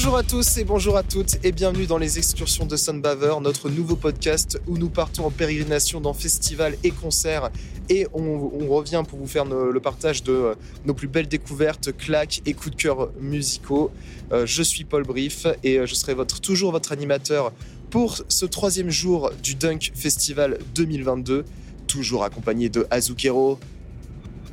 Bonjour 0.00 0.16
à 0.16 0.22
tous 0.22 0.58
et 0.58 0.64
bonjour 0.64 0.96
à 0.96 1.02
toutes 1.02 1.44
et 1.44 1.50
bienvenue 1.50 1.86
dans 1.86 1.98
les 1.98 2.18
excursions 2.18 2.66
de 2.66 2.76
Sunbaver, 2.76 3.34
notre 3.42 3.68
nouveau 3.68 3.96
podcast 3.96 4.60
où 4.68 4.78
nous 4.78 4.90
partons 4.90 5.26
en 5.26 5.32
pérégrination 5.32 6.00
dans 6.00 6.14
festivals 6.14 6.76
et 6.84 6.92
concerts 6.92 7.50
et 7.88 8.06
on, 8.14 8.68
revient 8.68 9.02
pour 9.08 9.18
vous 9.18 9.26
faire 9.26 9.44
le 9.44 9.80
partage 9.80 10.22
de 10.22 10.32
euh, 10.32 10.54
nos 10.84 10.94
plus 10.94 11.08
belles 11.08 11.26
découvertes, 11.26 11.96
claques 11.96 12.42
et 12.46 12.54
coups 12.54 12.76
de 12.76 12.80
cœur 12.80 13.10
musicaux. 13.20 13.90
Euh, 14.30 14.46
je 14.46 14.62
suis 14.62 14.84
Paul 14.84 15.02
Brief 15.02 15.48
et 15.64 15.80
euh, 15.80 15.86
je 15.86 15.96
serai 15.96 16.14
votre, 16.14 16.40
toujours 16.40 16.70
votre 16.70 16.92
animateur 16.92 17.52
pour 17.90 18.18
ce 18.28 18.46
troisième 18.46 18.90
jour 18.90 19.32
du 19.42 19.56
Dunk 19.56 19.90
Festival 19.96 20.60
2022, 20.76 21.44
toujours 21.88 22.22
accompagné 22.22 22.68
de 22.68 22.86
Azukero. 22.92 23.58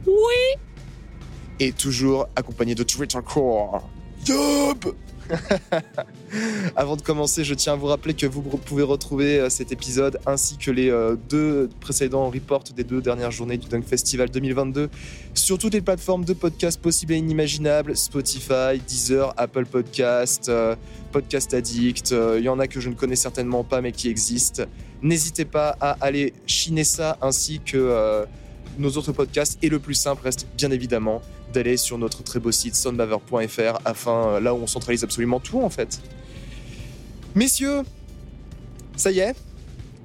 Oui 0.08 0.60
Et 1.60 1.72
toujours 1.72 2.30
accompagné 2.36 2.74
de 2.74 2.82
Twitter 2.82 3.20
Core. 3.24 3.88
Yup 4.28 4.96
Avant 6.76 6.96
de 6.96 7.02
commencer, 7.02 7.44
je 7.44 7.54
tiens 7.54 7.74
à 7.74 7.76
vous 7.76 7.88
rappeler 7.88 8.14
que 8.14 8.26
vous 8.26 8.42
pouvez 8.42 8.84
retrouver 8.84 9.40
euh, 9.40 9.50
cet 9.50 9.72
épisode 9.72 10.20
ainsi 10.26 10.58
que 10.58 10.72
les 10.72 10.90
euh, 10.90 11.16
deux 11.30 11.70
précédents 11.80 12.30
reports 12.30 12.64
des 12.76 12.84
deux 12.84 13.02
dernières 13.02 13.32
journées 13.32 13.58
du 13.58 13.68
Dunk 13.68 13.86
Festival 13.86 14.30
2022 14.30 14.90
sur 15.34 15.58
toutes 15.58 15.74
les 15.74 15.82
plateformes 15.82 16.26
de 16.26 16.34
podcasts 16.34 16.82
possibles 16.82 17.14
et 17.14 17.18
inimaginables 17.18 17.96
Spotify, 17.96 18.80
Deezer, 18.88 19.34
Apple 19.38 19.66
Podcast, 19.66 20.50
euh, 20.50 20.76
Podcast 21.12 21.54
Addict. 21.54 22.14
Il 22.38 22.44
y 22.44 22.50
en 22.50 22.60
a 22.60 22.68
que 22.68 22.80
je 22.80 22.90
ne 22.90 22.96
connais 22.96 23.16
certainement 23.16 23.64
pas 23.64 23.82
mais 23.82 23.92
qui 23.92 24.10
existent. 24.10 24.64
N'hésitez 25.02 25.46
pas 25.46 25.78
à 25.80 25.98
aller 26.02 26.34
chiner 26.46 26.84
ça 26.84 27.18
ainsi 27.22 27.60
que 27.60 28.26
nos 28.78 28.90
autres 28.92 29.12
podcasts. 29.12 29.58
Et 29.62 29.70
le 29.70 29.80
plus 29.80 29.94
simple 29.94 30.24
reste 30.24 30.48
bien 30.58 30.72
évidemment 30.72 31.22
d'aller 31.56 31.78
sur 31.78 31.98
notre 31.98 32.22
très 32.24 32.40
beau 32.40 32.52
site 32.52 32.76
soundbaver.fr 32.76 33.80
afin 33.86 34.28
euh, 34.28 34.40
là 34.40 34.54
où 34.54 34.58
on 34.58 34.68
centralise 34.68 35.04
absolument 35.04 35.40
tout 35.40 35.62
en 35.62 35.70
fait. 35.70 36.02
Messieurs, 37.34 37.82
ça 38.96 39.12
y 39.12 39.20
est, 39.20 39.36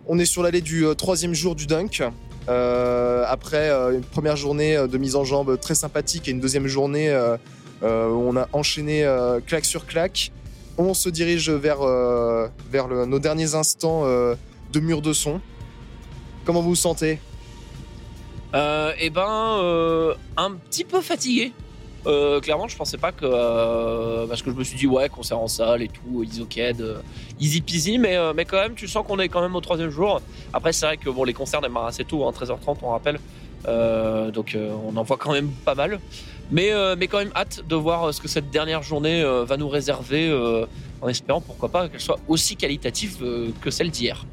on 0.06 0.18
est 0.18 0.24
sur 0.24 0.42
l'allée 0.42 0.62
du 0.62 0.86
euh, 0.86 0.94
troisième 0.94 1.34
jour 1.34 1.54
du 1.54 1.66
dunk. 1.66 2.02
Euh, 2.48 3.24
après 3.28 3.70
une 3.70 4.02
première 4.02 4.34
journée 4.34 4.74
de 4.74 4.98
mise 4.98 5.14
en 5.14 5.24
jambe 5.24 5.60
très 5.60 5.74
sympathique 5.74 6.26
et 6.26 6.30
une 6.30 6.40
deuxième 6.40 6.66
journée 6.66 7.14
où 7.82 7.86
on 7.86 8.36
a 8.36 8.48
enchaîné 8.52 9.06
claque 9.46 9.66
sur 9.66 9.86
claque, 9.86 10.32
on 10.78 10.94
se 10.94 11.10
dirige 11.10 11.50
vers, 11.50 11.80
vers 12.72 12.88
nos 12.88 13.18
derniers 13.18 13.54
instants 13.54 14.04
de 14.04 14.80
mur 14.80 15.02
de 15.02 15.12
son. 15.12 15.40
Comment 16.44 16.62
vous 16.62 16.70
vous 16.70 16.74
sentez? 16.74 17.20
Euh, 18.54 18.92
Eh 18.98 19.10
ben, 19.10 19.58
euh, 19.62 20.14
un 20.36 20.52
petit 20.52 20.84
peu 20.84 21.00
fatigué. 21.00 21.52
Euh, 22.06 22.40
clairement, 22.40 22.68
je 22.68 22.76
pensais 22.76 22.96
pas 22.96 23.12
que. 23.12 23.26
Euh, 23.26 24.26
parce 24.26 24.42
que 24.42 24.50
je 24.50 24.56
me 24.56 24.64
suis 24.64 24.78
dit, 24.78 24.86
ouais, 24.86 25.08
concert 25.08 25.38
en 25.38 25.48
salle 25.48 25.82
et 25.82 25.88
tout, 25.88 26.22
Isoked, 26.22 26.80
euh, 26.80 27.00
easy 27.38 27.60
peasy, 27.60 27.98
mais, 27.98 28.16
mais 28.34 28.44
quand 28.44 28.56
même, 28.56 28.74
tu 28.74 28.88
sens 28.88 29.06
qu'on 29.06 29.18
est 29.18 29.28
quand 29.28 29.42
même 29.42 29.54
au 29.54 29.60
troisième 29.60 29.90
jour. 29.90 30.20
Après, 30.52 30.72
c'est 30.72 30.86
vrai 30.86 30.96
que 30.96 31.10
bon, 31.10 31.24
les 31.24 31.34
concerts 31.34 31.60
démarrent 31.60 31.86
assez 31.86 32.04
tôt, 32.04 32.26
hein, 32.26 32.32
13h30, 32.32 32.78
on 32.82 32.90
rappelle. 32.90 33.18
donc, 34.32 34.56
on 34.56 34.96
en 34.96 35.02
voit 35.02 35.18
quand 35.18 35.32
même 35.32 35.50
pas 35.64 35.74
mal. 35.74 36.00
Mais, 36.50 36.72
mais 36.96 37.06
quand 37.06 37.18
même, 37.18 37.32
hâte 37.36 37.62
de 37.68 37.76
voir 37.76 38.12
ce 38.12 38.20
que 38.20 38.28
cette 38.28 38.50
dernière 38.50 38.82
journée 38.82 39.22
va 39.46 39.56
nous 39.56 39.68
réserver, 39.68 40.32
en 41.02 41.08
espérant, 41.08 41.40
pourquoi 41.40 41.68
pas, 41.68 41.88
qu'elle 41.88 42.00
soit 42.00 42.18
aussi 42.28 42.56
qualitative 42.56 43.18
que 43.60 43.70
celle 43.70 43.90
d'hier. 43.90 44.24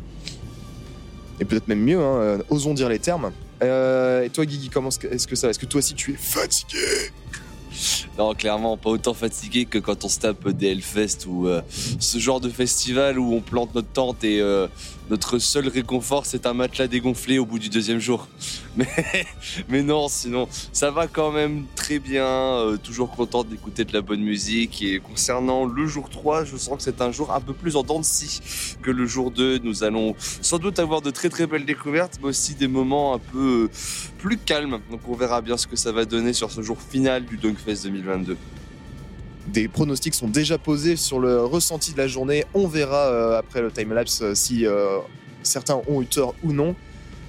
Et 1.40 1.46
peut-être 1.46 1.68
même 1.68 1.82
mieux, 1.84 2.02
hein, 2.02 2.40
osons 2.50 2.74
dire 2.74 2.90
les 2.90 3.00
termes. 3.00 3.32
Euh, 3.64 4.24
et 4.24 4.30
toi, 4.30 4.46
Guigui, 4.46 4.70
comment 4.70 4.90
est-ce 4.90 5.28
que 5.28 5.36
ça 5.36 5.50
Est-ce 5.50 5.60
que 5.60 5.66
toi 5.66 5.80
aussi 5.80 5.96
tu 5.96 6.14
es 6.14 6.18
fatigué? 6.18 7.12
Non, 8.18 8.34
clairement, 8.34 8.78
pas 8.78 8.90
autant 8.90 9.14
fatigué 9.14 9.66
que 9.66 9.78
quand 9.78 10.04
on 10.04 10.10
se 10.10 10.20
tape 10.20 10.50
des 10.50 10.68
Hellfest 10.68 11.28
ou 11.28 11.48
euh, 11.48 11.62
ce 12.00 12.18
genre 12.18 12.40
de 12.40 12.50
festival 12.50 13.20
où 13.20 13.34
on 13.34 13.42
plante 13.42 13.76
notre 13.76 13.90
tente 13.90 14.24
et 14.24 14.42
euh, 14.42 14.68
notre 15.10 15.40
seul 15.40 15.68
réconfort, 15.68 16.26
c'est 16.26 16.46
un 16.46 16.54
matelas 16.54 16.88
dégonflé 16.88 17.40
au 17.40 17.46
bout 17.46 17.60
du 17.60 17.70
deuxième 17.70 18.00
jour. 18.00 18.28
Mais, 19.70 19.82
non, 19.84 20.08
sinon, 20.08 20.48
ça 20.72 20.92
va 20.92 21.08
quand 21.08 21.32
même 21.32 21.66
très 21.76 22.00
bien. 22.00 22.26
Euh, 22.26 22.78
toujours 22.78 23.12
content 23.12 23.44
d'écouter 23.44 23.86
de 23.86 23.94
la 23.94 24.02
bonne 24.02 24.22
musique. 24.22 24.82
Et 24.82 25.00
concernant 25.00 25.66
le 25.66 25.88
jour 25.88 26.10
3, 26.10 26.46
je 26.46 26.58
sens 26.58 26.78
que 26.78 26.84
c'est 26.84 27.02
un 27.02 27.12
jour 27.12 27.34
un 27.34 27.42
peu 27.42 27.54
plus 27.54 27.76
en 27.76 27.84
dents 27.84 28.02
que 28.82 28.92
le 28.92 29.06
jour 29.06 29.32
2. 29.32 29.60
Nous 29.60 29.84
allons 29.84 30.16
sans 30.20 30.60
doute 30.60 30.80
avoir 30.80 31.02
de 31.02 31.12
très 31.12 31.30
très 31.30 31.48
belles 31.48 31.66
découvertes, 31.66 32.20
mais 32.22 32.30
aussi 32.30 32.56
des 32.56 32.68
moments 32.68 33.16
un 33.16 33.20
peu 33.20 33.70
plus 34.20 34.38
calmes. 34.38 34.80
Donc 34.92 35.02
on 35.08 35.16
verra 35.16 35.42
bien 35.42 35.58
ce 35.58 35.68
que 35.68 35.76
ça 35.76 35.92
va 35.92 36.06
donner 36.06 36.34
sur 36.34 36.52
ce 36.52 36.62
jour 36.62 36.78
final 36.82 37.26
du 37.26 37.38
Dunkfest 37.38 37.84
2022 37.84 38.38
des 39.48 39.68
pronostics 39.68 40.14
sont 40.14 40.28
déjà 40.28 40.58
posés 40.58 40.96
sur 40.96 41.20
le 41.20 41.44
ressenti 41.44 41.94
de 41.94 41.98
la 41.98 42.08
journée. 42.08 42.46
On 42.54 42.68
verra 42.68 43.08
euh, 43.08 43.38
après 43.38 43.62
le 43.62 43.72
timelapse 43.72 44.22
euh, 44.22 44.36
si 44.36 44.66
euh, 44.66 45.00
certains 45.44 45.82
ont 45.88 46.02
eu 46.02 46.06
tort 46.06 46.36
ou 46.44 46.52
non. 46.52 46.76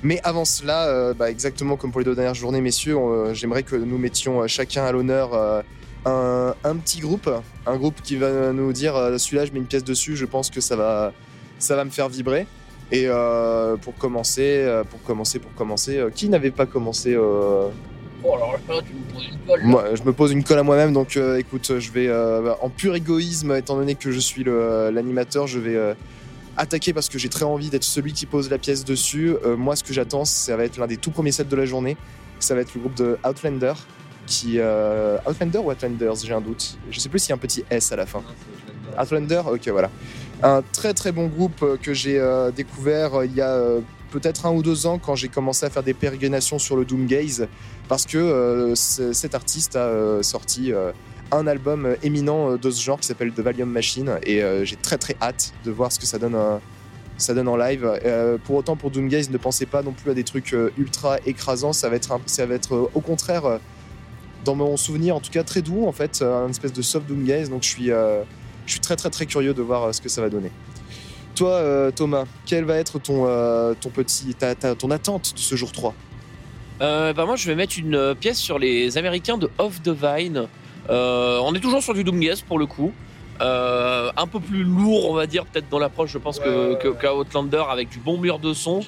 Mais 0.03 0.21
avant 0.23 0.45
cela, 0.45 1.13
bah, 1.15 1.29
exactement 1.29 1.77
comme 1.77 1.91
pour 1.91 1.99
les 1.99 2.05
deux 2.05 2.15
dernières 2.15 2.35
journées, 2.35 2.61
messieurs, 2.61 2.97
j'aimerais 3.33 3.65
que 3.65 3.75
nous 3.75 3.99
mettions 3.99 4.47
chacun 4.47 4.85
à 4.85 4.93
l'honneur 4.93 5.65
un, 6.05 6.77
petit 6.77 7.01
groupe. 7.01 7.29
Un 7.67 7.77
groupe 7.77 8.01
qui 8.01 8.15
va 8.15 8.53
nous 8.53 8.73
dire 8.73 8.95
celui-là, 9.19 9.45
je 9.45 9.51
mets 9.51 9.59
une 9.59 9.67
pièce 9.67 9.83
dessus, 9.83 10.17
je 10.17 10.25
pense 10.25 10.51
que 10.51 10.61
ça 10.61 10.77
va, 10.77 11.13
ça 11.59 11.75
va 11.75 11.85
me 11.85 11.91
faire 11.91 12.09
vibrer. 12.09 12.47
Et 12.93 13.09
pour 13.83 13.97
commencer, 13.97 14.83
pour 14.89 15.03
commencer, 15.03 15.41
pour 15.41 15.53
commencer, 15.57 16.05
qui 16.15 16.29
n'avait 16.29 16.53
pas 16.53 16.67
commencé 16.67 17.17
Oh, 18.25 18.37
je 19.95 20.03
me 20.03 20.13
pose 20.13 20.33
une 20.33 20.43
colle 20.43 20.59
à 20.59 20.63
moi-même, 20.63 20.93
donc 20.93 21.17
euh, 21.17 21.39
écoute, 21.39 21.79
je 21.79 21.93
vais, 21.93 22.09
euh, 22.09 22.53
en 22.61 22.69
pur 22.69 22.95
égoïsme, 22.95 23.55
étant 23.55 23.77
donné 23.77 23.95
que 23.95 24.11
je 24.11 24.19
suis 24.19 24.45
euh, 24.47 24.91
l'animateur, 24.91 25.47
je 25.47 25.59
vais 25.59 25.97
attaquer 26.57 26.93
parce 26.93 27.09
que 27.09 27.19
j'ai 27.19 27.29
très 27.29 27.45
envie 27.45 27.71
d'être 27.71 27.85
celui 27.85 28.13
qui 28.13 28.27
pose 28.27 28.51
la 28.51 28.59
pièce 28.59 28.85
dessus. 28.85 29.37
moi, 29.57 29.77
ce 29.77 29.85
que 29.85 29.93
j'attends, 29.93 30.25
ça 30.25 30.57
va 30.57 30.65
être 30.65 30.79
l'un 30.79 30.87
des 30.87 30.97
tout 30.97 31.11
premiers 31.11 31.33
sets 31.33 31.45
de 31.45 31.57
la 31.57 31.67
journée. 31.67 31.97
Ça 32.41 32.55
va 32.55 32.61
être 32.61 32.75
le 32.75 32.81
groupe 32.81 32.95
de 32.95 33.19
Outlander, 33.27 33.75
qui. 34.27 34.59
Outlander 35.27 35.59
ou 35.59 35.71
Outlanders 35.71 36.17
J'ai 36.25 36.35
un 36.35 36.41
doute. 36.41 36.79
Je 36.91 36.99
sais 36.99 37.09
plus 37.09 37.21
s'il 37.21 37.31
y 37.31 37.33
a 37.33 37.37
un 37.37 37.39
petit 37.39 37.65
S 37.71 37.93
à 37.93 37.97
la 37.97 38.07
fin. 38.07 38.23
Outlander, 39.01 39.43
ok, 39.47 39.69
voilà. 39.69 39.91
Un 40.43 40.63
très 40.73 40.95
très 40.95 41.13
bon 41.13 41.27
groupe 41.27 41.65
que 41.81 41.95
j'ai 41.95 42.21
découvert 42.57 43.25
il 43.25 43.35
y 43.35 43.41
a 43.41 43.79
peut-être 44.11 44.47
un 44.47 44.53
ou 44.53 44.63
deux 44.63 44.87
ans 44.87 44.99
quand 44.99 45.15
j'ai 45.15 45.29
commencé 45.29 45.67
à 45.67 45.71
faire 45.71 45.83
des 45.83 45.95
pérégrinations 45.95 46.59
sur 46.59 46.77
le 46.77 46.85
Doomgaze 46.85 47.49
parce 47.89 48.05
que 48.05 48.19
euh, 48.19 48.75
cet 48.75 49.35
artiste 49.35 49.77
a 49.77 49.87
euh, 49.87 50.23
sorti 50.23 50.73
euh, 50.73 50.93
un 51.31 51.47
album 51.47 51.97
éminent 52.03 52.57
de 52.57 52.71
ce 52.71 52.83
genre 52.83 52.99
qui 53.01 53.07
s'appelle 53.07 53.33
The 53.33 53.41
Valium 53.41 53.71
Machine 53.71 54.19
et 54.25 54.43
j'ai 54.63 54.77
très 54.77 54.97
très 54.97 55.15
hâte 55.21 55.53
de 55.65 55.71
voir 55.71 55.93
ce 55.93 55.99
que 55.99 56.07
ça 56.07 56.19
donne 56.19 56.37
ça 57.19 57.35
donne 57.35 57.49
en 57.49 57.57
live. 57.57 57.87
pour 58.45 58.57
autant, 58.57 58.77
pour 58.77 58.91
Doomgaze, 58.91 59.29
ne 59.29 59.37
pensez 59.37 59.67
pas 59.67 59.83
non 59.83 59.93
plus 59.93 60.11
à 60.11 60.15
des 60.15 60.25
trucs 60.25 60.57
ultra 60.79 61.19
écrasants. 61.27 61.75
Ça 61.75 61.91
va 61.91 61.97
être, 61.97 62.19
ça 62.25 62.47
va 62.47 62.55
être 62.55 62.91
au 62.95 63.01
contraire, 63.01 63.61
dans 64.47 64.55
mon 64.55 64.79
souvenir, 64.79 65.17
en 65.17 65.21
tout 65.21 65.31
cas 65.31 65.43
très 65.43 65.61
doux 65.61 65.87
en 65.87 65.93
fait, 65.93 66.23
un 66.23 66.49
espèce 66.49 66.73
de 66.73 66.81
soft 66.81 67.07
Doomgaze. 67.07 67.51
Donc 67.51 67.63
je 67.63 67.69
suis, 67.69 67.89
je 67.89 68.25
suis 68.71 68.81
très 68.81 68.97
très 68.97 69.11
très 69.11 69.27
curieux 69.27 69.53
de 69.53 69.61
voir 69.61 69.95
ce 69.95 70.01
que 70.01 70.09
ça 70.09 70.23
va 70.23 70.31
donner. 70.31 70.51
Toi, 71.39 71.93
Thomas, 71.95 72.25
quelle 72.47 72.65
va 72.65 72.77
être 72.77 72.99
ton, 72.99 73.25
ton 73.81 73.91
petit, 73.91 74.35
ta, 74.35 74.55
ton 74.55 74.91
attente 74.91 75.35
de 75.35 75.39
ce 75.39 75.55
jour 75.55 75.71
3 75.71 75.95
euh, 76.81 77.13
bah 77.13 77.25
moi, 77.25 77.37
je 77.37 77.47
vais 77.47 77.55
mettre 77.55 77.79
une 77.79 77.95
euh, 77.95 78.15
pièce 78.15 78.39
sur 78.39 78.59
les 78.59 78.99
Américains 78.99 79.39
de 79.39 79.51
Off 79.59 79.83
the 79.83 79.89
Vine. 79.89 80.47
Euh, 80.89 81.41
on 81.43 81.55
est 81.55 81.61
toujours 81.61 81.83
sur 81.83 81.95
du 81.95 82.05
Doomgaze 82.05 82.43
pour 82.43 82.59
le 82.59 82.67
coup. 82.67 82.93
Euh, 83.41 84.11
un 84.17 84.27
peu 84.27 84.41
plus 84.41 84.65
lourd, 84.65 85.11
on 85.11 85.15
va 85.15 85.27
dire, 85.27 85.45
peut-être 85.45 85.69
dans 85.69 85.79
l'approche, 85.79 86.11
je 86.11 86.19
pense, 86.19 86.41
que, 86.41 86.75
que, 86.75 87.09
Outlander 87.09 87.63
avec 87.71 87.89
du 87.89 87.99
bon 87.99 88.19
mur 88.19 88.39
de 88.39 88.53
son. 88.53 88.81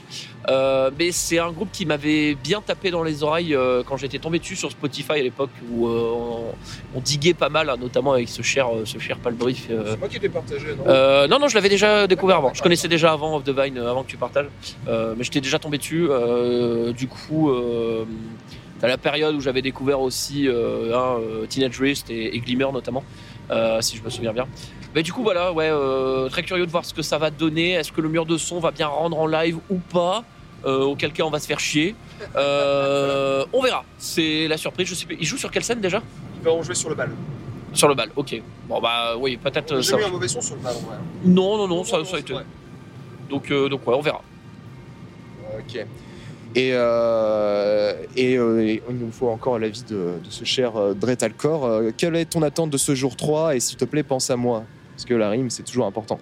Euh, 0.48 0.90
mais 0.98 1.12
c'est 1.12 1.38
un 1.38 1.52
groupe 1.52 1.70
qui 1.72 1.86
m'avait 1.86 2.34
bien 2.34 2.60
tapé 2.60 2.90
dans 2.90 3.02
les 3.02 3.22
oreilles 3.22 3.54
euh, 3.54 3.82
quand 3.86 3.96
j'étais 3.96 4.18
tombé 4.18 4.38
dessus 4.38 4.56
sur 4.56 4.70
Spotify 4.70 5.12
à 5.12 5.22
l'époque 5.22 5.50
où 5.70 5.86
on, 5.86 6.54
on, 6.94 7.00
diguait 7.00 7.34
pas 7.34 7.48
mal, 7.48 7.70
hein, 7.70 7.76
notamment 7.78 8.12
avec 8.12 8.28
ce 8.28 8.42
cher, 8.42 8.68
ce 8.84 8.98
cher 8.98 9.18
Palbrief. 9.18 9.66
c'est 9.68 9.98
moi 9.98 10.08
qui 10.08 10.18
l'ai 10.18 10.28
partagé, 10.28 10.74
non? 10.76 11.28
Non, 11.28 11.38
non, 11.38 11.48
je 11.48 11.54
l'avais 11.54 11.68
déjà 11.68 12.06
découvert 12.06 12.38
avant. 12.38 12.52
Je 12.54 12.62
connaissais 12.62 12.88
déjà 12.88 13.12
avant 13.12 13.36
Off 13.36 13.44
the 13.44 13.50
Vine, 13.50 13.78
avant 13.78 14.02
que 14.02 14.10
tu 14.10 14.16
partages. 14.16 14.48
mais 14.86 15.22
j'étais 15.22 15.40
déjà 15.40 15.58
tombé 15.58 15.78
dessus. 15.78 16.08
du 16.96 17.06
coup. 17.06 17.52
T'as 18.80 18.88
la 18.88 18.96
période 18.96 19.34
où 19.34 19.42
j'avais 19.42 19.60
découvert 19.60 20.00
aussi 20.00 20.48
hein, 20.48 21.16
Teenage 21.50 21.78
Wrist 21.78 22.10
et, 22.10 22.34
et 22.34 22.40
Glimmer 22.40 22.68
notamment. 22.72 23.04
Euh, 23.50 23.80
si 23.80 23.96
je 23.96 24.02
me 24.02 24.10
souviens 24.10 24.32
bien. 24.32 24.46
Mais 24.94 25.02
du 25.02 25.12
coup, 25.12 25.22
voilà, 25.22 25.52
ouais, 25.52 25.68
euh, 25.70 26.28
très 26.28 26.42
curieux 26.42 26.66
de 26.66 26.70
voir 26.70 26.84
ce 26.84 26.94
que 26.94 27.02
ça 27.02 27.18
va 27.18 27.30
donner. 27.30 27.72
Est-ce 27.72 27.92
que 27.92 28.00
le 28.00 28.08
mur 28.08 28.26
de 28.26 28.36
son 28.36 28.60
va 28.60 28.70
bien 28.70 28.86
rendre 28.86 29.18
en 29.18 29.26
live 29.26 29.58
ou 29.68 29.78
pas? 29.78 30.24
Euh, 30.64 30.84
Auquel 30.84 31.12
cas, 31.12 31.24
on 31.24 31.30
va 31.30 31.38
se 31.40 31.46
faire 31.46 31.60
chier. 31.60 31.94
on 32.36 33.62
verra. 33.62 33.84
C'est 33.98 34.46
la 34.46 34.56
surprise. 34.56 34.88
Je 34.88 34.94
sais 34.94 35.06
pas. 35.06 35.14
Il 35.18 35.26
joue 35.26 35.36
sur 35.36 35.50
quelle 35.50 35.64
scène 35.64 35.80
déjà? 35.80 36.02
Ils 36.40 36.44
vont 36.44 36.62
jouer 36.62 36.74
sur 36.74 36.88
le 36.88 36.94
bal. 36.94 37.10
Sur 37.72 37.88
le 37.88 37.94
bal, 37.94 38.10
ok. 38.16 38.42
Bon 38.68 38.80
bah 38.80 39.16
oui, 39.16 39.36
peut-être. 39.36 39.80
J'ai 39.80 39.96
eu 39.96 40.02
un 40.02 40.08
mauvais 40.08 40.26
son 40.26 40.40
sur 40.40 40.56
le 40.56 40.62
bal, 40.62 40.74
ouais. 40.74 40.96
Non, 41.24 41.56
non, 41.56 41.68
non, 41.68 41.84
ça, 41.84 42.04
ça, 42.04 42.16
a 42.16 42.18
été. 42.18 42.34
Donc, 43.28 43.52
donc 43.52 43.86
ouais, 43.86 43.94
on 43.94 44.00
verra. 44.00 44.22
Ok. 45.56 45.86
Et, 46.56 46.70
euh, 46.72 47.92
euh, 48.18 48.60
et, 48.60 48.82
il 48.88 48.96
nous 48.96 49.12
faut 49.12 49.28
encore 49.28 49.58
l'avis 49.58 49.84
de, 49.88 49.94
de 50.24 50.30
ce 50.30 50.44
cher 50.44 50.76
euh, 50.76 50.94
Dret 50.94 51.22
Alcor. 51.22 51.82
quelle 51.96 52.16
est 52.16 52.24
ton 52.24 52.42
attente 52.42 52.70
de 52.70 52.76
ce 52.76 52.94
jour 52.94 53.16
3 53.16 53.56
Et 53.56 53.60
s'il 53.60 53.76
te 53.76 53.84
plaît, 53.84 54.02
pense 54.02 54.30
à 54.30 54.36
moi. 54.36 54.64
parce 54.92 55.04
que 55.04 55.14
la 55.14 55.30
rime 55.30 55.50
c'est 55.50 55.62
toujours 55.62 55.86
important. 55.86 56.18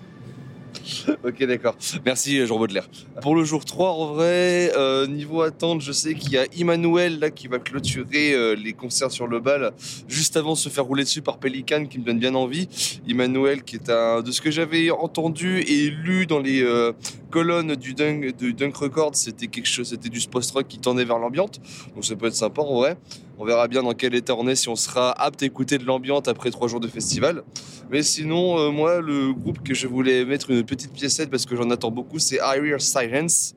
Ok, 1.25 1.45
d'accord. 1.45 1.77
Merci, 2.05 2.47
Jean 2.47 2.59
Baudelaire. 2.59 2.89
Pour 3.23 3.35
le 3.35 3.45
jour 3.45 3.65
3, 3.65 3.91
en 3.91 4.07
vrai, 4.15 4.73
euh, 4.77 5.07
niveau 5.07 5.43
attente, 5.43 5.81
je 5.81 5.93
sais 5.93 6.15
qu'il 6.15 6.33
y 6.33 6.39
a 6.39 6.47
Emmanuel 6.59 7.19
là, 7.19 7.31
qui 7.31 7.49
va 7.49 7.59
clôturer 7.59 8.33
euh, 8.33 8.55
les 8.55 8.73
concerts 8.73 9.11
sur 9.11 9.27
le 9.27 9.41
bal 9.41 9.73
juste 10.09 10.37
avant 10.37 10.53
de 10.53 10.59
se 10.59 10.69
faire 10.69 10.85
rouler 10.85 11.05
dessus 11.05 11.23
par 11.23 11.39
Pelican 11.39 11.87
qui 11.87 11.99
me 11.99 12.05
donne 12.05 12.19
bien 12.19 12.35
envie. 12.35 12.69
Emmanuel, 13.09 13.63
qui 13.63 13.77
est 13.77 13.91
un. 13.91 14.23
De 14.23 14.31
ce 14.31 14.41
que 14.41 14.51
j'avais 14.51 14.91
entendu 14.91 15.61
et 15.61 15.91
lu 15.91 16.27
dans 16.27 16.41
les 16.41 16.63
euh, 16.63 16.93
colonnes 17.31 17.77
du 17.77 17.95
Dunk, 17.95 18.37
de 18.37 18.51
Dunk 18.51 18.77
Records, 18.77 19.17
c'était 19.17 19.49
quelque 19.49 19.69
chose, 19.69 19.89
c'était 19.89 20.09
du 20.09 20.21
post-rock 20.29 20.67
qui 20.69 20.79
tendait 20.79 21.05
vers 21.05 21.19
l'ambiante. 21.19 21.61
Donc 21.95 22.05
ça 22.05 22.17
peut 22.17 22.27
être 22.27 22.35
sympa 22.35 22.63
en 22.63 22.75
vrai. 22.77 22.97
On 23.41 23.45
verra 23.45 23.69
bien 23.69 23.85
dans 23.85 23.95
quel 23.95 24.17
état 24.17 24.35
on 24.35 24.49
est, 24.49 24.57
si 24.57 24.69
on 24.69 24.75
sera 24.75 25.13
apte 25.13 25.45
à 25.45 25.47
écouter 25.47 25.79
de 25.79 25.85
l'ambiante 25.85 26.27
après 26.27 26.51
trois 26.51 26.67
jours 26.67 26.81
de 26.81 26.89
festival. 26.89 27.45
Mais 27.89 28.03
sinon, 28.03 28.59
euh, 28.59 28.71
moi, 28.71 29.01
le 29.01 29.33
groupe 29.33 29.63
que 29.63 29.75
je 29.75 29.87
voulais 29.87 30.25
mettre 30.25 30.51
une 30.51 30.65
petite 30.65 30.93
piécette 30.93 31.31
parce 31.31 31.47
que 31.47 31.55
j'en 31.55 31.71
attends 31.71 31.93
beaucoup, 31.93 32.19
c'est 32.19 32.41
I 32.43 32.59
Hear 32.61 32.81
Silence. 32.81 33.55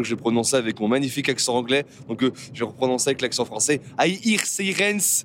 Que 0.00 0.08
je 0.08 0.14
prononcer 0.14 0.56
avec 0.56 0.80
mon 0.80 0.88
magnifique 0.88 1.28
accent 1.28 1.56
anglais. 1.56 1.86
Donc, 2.08 2.22
euh, 2.22 2.32
je 2.52 2.60
vais 2.60 2.66
reprononcer 2.66 3.10
avec 3.10 3.22
l'accent 3.22 3.44
français. 3.44 3.80
I 4.00 4.18
Hear 4.24 4.44
Silence. 4.44 5.24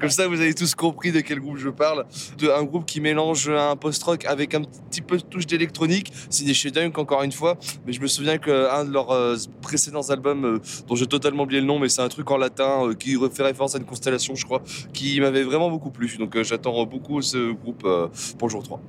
Comme 0.00 0.10
ça, 0.10 0.26
vous 0.26 0.40
avez 0.40 0.54
tous 0.54 0.74
compris 0.74 1.12
de 1.12 1.20
quel 1.20 1.40
groupe 1.40 1.58
je 1.58 1.68
parle. 1.68 2.06
De, 2.38 2.48
un 2.48 2.64
groupe 2.64 2.86
qui 2.86 3.00
mélange 3.00 3.48
un 3.48 3.76
post-rock 3.76 4.24
avec 4.24 4.54
un 4.54 4.62
petit 4.62 5.00
peu 5.00 5.16
de 5.16 5.22
touche 5.22 5.46
d'électronique. 5.46 6.12
Signé 6.28 6.54
chez 6.54 6.70
Dunk, 6.70 6.98
encore 6.98 7.22
une 7.22 7.32
fois. 7.32 7.56
Mais 7.86 7.92
je 7.92 8.00
me 8.00 8.06
souviens 8.06 8.38
qu'un 8.38 8.84
de 8.84 8.92
leurs 8.92 9.10
euh, 9.10 9.36
précédents 9.62 10.08
albums, 10.08 10.44
euh, 10.44 10.58
dont 10.88 10.96
j'ai 10.96 11.06
totalement 11.06 11.44
oublié 11.44 11.60
le 11.60 11.66
nom, 11.66 11.78
mais 11.78 11.88
c'est 11.88 12.02
un 12.02 12.08
truc 12.08 12.30
en 12.30 12.36
latin 12.36 12.90
qui 12.98 13.16
fait 13.32 13.42
référence 13.42 13.74
à 13.74 13.78
une 13.78 13.84
constellation, 13.84 14.34
je 14.34 14.44
crois, 14.44 14.62
qui 14.92 15.20
m'avait 15.20 15.42
vraiment 15.42 15.70
beaucoup 15.70 15.90
plu. 15.90 16.16
Donc, 16.18 16.40
j'attends 16.42 16.84
beaucoup 16.86 17.22
ce 17.22 17.52
groupe 17.52 17.82
pour 17.82 18.48
le 18.48 18.50
jour 18.50 18.62
3. 18.62 18.80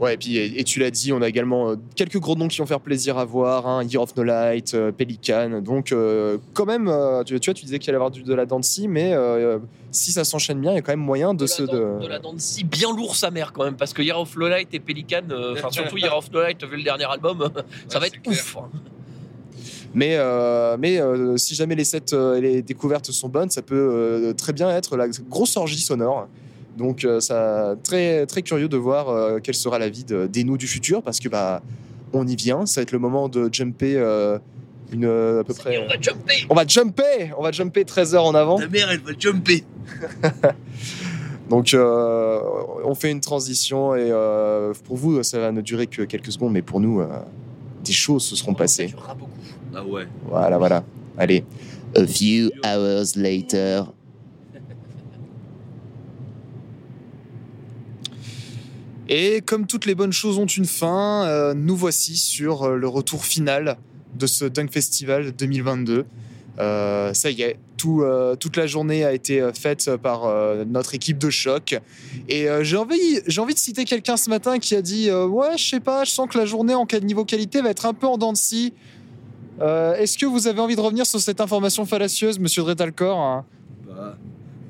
Ouais, 0.00 0.14
et 0.14 0.16
puis 0.16 0.36
et, 0.36 0.60
et 0.60 0.64
tu 0.64 0.80
l'as 0.80 0.90
dit, 0.90 1.12
on 1.12 1.22
a 1.22 1.28
également 1.28 1.70
euh, 1.70 1.76
quelques 1.94 2.18
gros 2.18 2.34
noms 2.34 2.48
qui 2.48 2.58
vont 2.58 2.66
faire 2.66 2.80
plaisir 2.80 3.16
à 3.16 3.24
voir, 3.24 3.66
hein, 3.66 3.84
Year 3.84 4.02
of 4.02 4.16
No 4.16 4.24
Light, 4.24 4.74
euh, 4.74 4.90
Pelican. 4.90 5.60
Donc 5.62 5.92
euh, 5.92 6.38
quand 6.52 6.66
même, 6.66 6.88
euh, 6.88 7.22
tu, 7.22 7.38
tu 7.38 7.50
vois, 7.50 7.54
tu 7.54 7.64
disais 7.64 7.78
qu'il 7.78 7.90
allait 7.90 7.96
y 7.96 8.00
avoir 8.02 8.10
du, 8.10 8.22
de 8.22 8.34
la 8.34 8.44
danse 8.44 8.80
mais 8.88 9.12
euh, 9.14 9.58
si 9.92 10.10
ça 10.10 10.24
s'enchaîne 10.24 10.60
bien, 10.60 10.72
il 10.72 10.74
y 10.74 10.78
a 10.78 10.82
quand 10.82 10.92
même 10.92 10.98
moyen 10.98 11.32
de, 11.34 11.46
se 11.46 11.62
la, 11.62 11.72
de... 11.72 12.02
de 12.02 12.06
la 12.08 12.18
Dancy 12.18 12.64
bien 12.64 12.90
lourd 12.94 13.14
sa 13.14 13.30
mère 13.30 13.52
quand 13.52 13.62
même 13.64 13.76
parce 13.76 13.92
que 13.92 14.02
Year 14.02 14.18
of 14.18 14.36
No 14.36 14.48
Light 14.48 14.68
et 14.74 14.80
Pelican, 14.80 15.22
euh, 15.30 15.54
enfin 15.56 15.68
surtout 15.70 15.96
Year 15.96 16.16
of 16.16 16.30
No 16.32 16.42
Light 16.42 16.64
vu 16.64 16.76
le 16.76 16.82
dernier 16.82 17.04
album, 17.04 17.48
ça 17.88 18.00
va 18.00 18.08
être 18.08 18.20
clair. 18.20 18.34
ouf. 18.34 18.56
hein. 18.56 18.68
Mais, 19.94 20.16
euh, 20.16 20.76
mais 20.76 21.00
euh, 21.00 21.36
si 21.36 21.54
jamais 21.54 21.76
les 21.76 21.84
sets 21.84 22.12
euh, 22.12 22.34
et 22.34 22.40
les 22.40 22.62
découvertes 22.62 23.12
sont 23.12 23.28
bonnes, 23.28 23.50
ça 23.50 23.62
peut 23.62 23.76
euh, 23.76 24.32
très 24.32 24.52
bien 24.52 24.68
être 24.70 24.96
la 24.96 25.06
grosse 25.08 25.56
orgie 25.56 25.80
sonore. 25.80 26.26
Donc, 26.76 27.04
euh, 27.04 27.20
ça 27.20 27.76
très 27.84 28.26
très 28.26 28.42
curieux 28.42 28.68
de 28.68 28.76
voir 28.76 29.08
euh, 29.08 29.38
quelle 29.40 29.54
sera 29.54 29.78
la 29.78 29.88
vie 29.88 30.04
de- 30.04 30.26
des 30.26 30.42
nous 30.44 30.56
du 30.56 30.66
futur, 30.66 31.02
parce 31.02 31.20
que 31.20 31.28
bah 31.28 31.62
on 32.12 32.26
y 32.26 32.36
vient. 32.36 32.66
Ça 32.66 32.80
va 32.80 32.82
être 32.82 32.92
le 32.92 32.98
moment 32.98 33.28
de 33.28 33.48
jumper 33.52 33.94
euh, 33.96 34.38
une 34.92 35.04
euh, 35.04 35.40
à 35.40 35.44
peu 35.44 35.52
Ça 35.52 35.62
près. 35.62 35.78
on 35.78 35.86
va 35.88 36.00
jumper. 36.00 36.46
On 36.50 36.54
va 36.54 36.66
jumper, 36.66 37.32
on 37.38 37.42
va 37.42 37.52
jumper 37.52 37.84
13 37.84 38.14
heures 38.14 38.24
en 38.26 38.34
avant. 38.34 38.58
mère, 38.58 38.90
elle 38.90 39.00
va 39.00 39.12
jumper. 39.18 39.64
Donc, 41.50 41.74
euh, 41.74 42.40
on 42.84 42.94
fait 42.94 43.10
une 43.10 43.20
transition 43.20 43.94
et 43.94 44.08
euh, 44.10 44.72
pour 44.86 44.96
vous, 44.96 45.22
ça 45.22 45.38
va 45.38 45.52
ne 45.52 45.60
durer 45.60 45.86
que 45.86 46.02
quelques 46.02 46.32
secondes, 46.32 46.52
mais 46.52 46.62
pour 46.62 46.80
nous, 46.80 47.00
euh, 47.00 47.06
des 47.84 47.92
choses 47.92 48.24
se 48.24 48.34
seront 48.34 48.52
Ça 48.52 48.58
passées. 48.58 48.86
durera 48.86 49.14
beaucoup. 49.14 49.30
Ah 49.74 49.84
ouais. 49.84 50.06
Voilà, 50.26 50.56
voilà. 50.58 50.84
Allez. 51.18 51.44
A 51.96 52.06
few 52.06 52.50
hours 52.64 53.14
later. 53.16 53.84
Et 59.08 59.42
comme 59.42 59.66
toutes 59.66 59.84
les 59.84 59.94
bonnes 59.94 60.12
choses 60.12 60.38
ont 60.38 60.46
une 60.46 60.64
fin, 60.64 61.26
euh, 61.26 61.54
nous 61.54 61.76
voici 61.76 62.16
sur 62.16 62.62
euh, 62.62 62.76
le 62.76 62.88
retour 62.88 63.24
final 63.24 63.76
de 64.14 64.26
ce 64.26 64.46
Dunk 64.46 64.72
Festival 64.72 65.32
2022. 65.32 66.06
Euh, 66.58 67.12
ça 67.12 67.30
y 67.30 67.42
est, 67.42 67.58
euh, 67.86 68.36
toute 68.36 68.56
la 68.56 68.66
journée 68.66 69.04
a 69.04 69.12
été 69.12 69.50
faite 69.52 69.96
par 69.96 70.32
notre 70.66 70.94
équipe 70.94 71.18
de 71.18 71.28
choc. 71.28 71.78
Et 72.28 72.46
j'ai 72.62 72.76
envie, 72.78 73.20
envie 73.36 73.54
de 73.54 73.58
citer 73.58 73.84
quelqu'un 73.84 74.16
ce 74.16 74.30
matin 74.30 74.58
qui 74.58 74.74
a 74.74 74.80
dit 74.80 75.10
Ouais, 75.10 75.58
je 75.58 75.68
sais 75.68 75.80
pas, 75.80 76.04
je 76.04 76.10
sens 76.10 76.28
que 76.30 76.38
la 76.38 76.46
journée 76.46 76.74
en 76.74 76.86
cas 76.86 77.00
de 77.00 77.04
niveau 77.04 77.26
qualité 77.26 77.60
va 77.60 77.70
être 77.70 77.84
un 77.84 77.92
peu 77.92 78.06
en 78.06 78.16
dents 78.16 78.32
de 78.32 78.38
scie. 78.38 78.72
Est-ce 79.60 80.16
que 80.16 80.24
vous 80.24 80.46
avez 80.46 80.60
envie 80.60 80.76
de 80.76 80.80
revenir 80.80 81.04
sur 81.04 81.20
cette 81.20 81.42
information 81.42 81.84
fallacieuse, 81.84 82.38
monsieur 82.38 82.62
Dretalcor 82.62 83.18
hein? 83.18 83.44
Bah, 83.86 84.16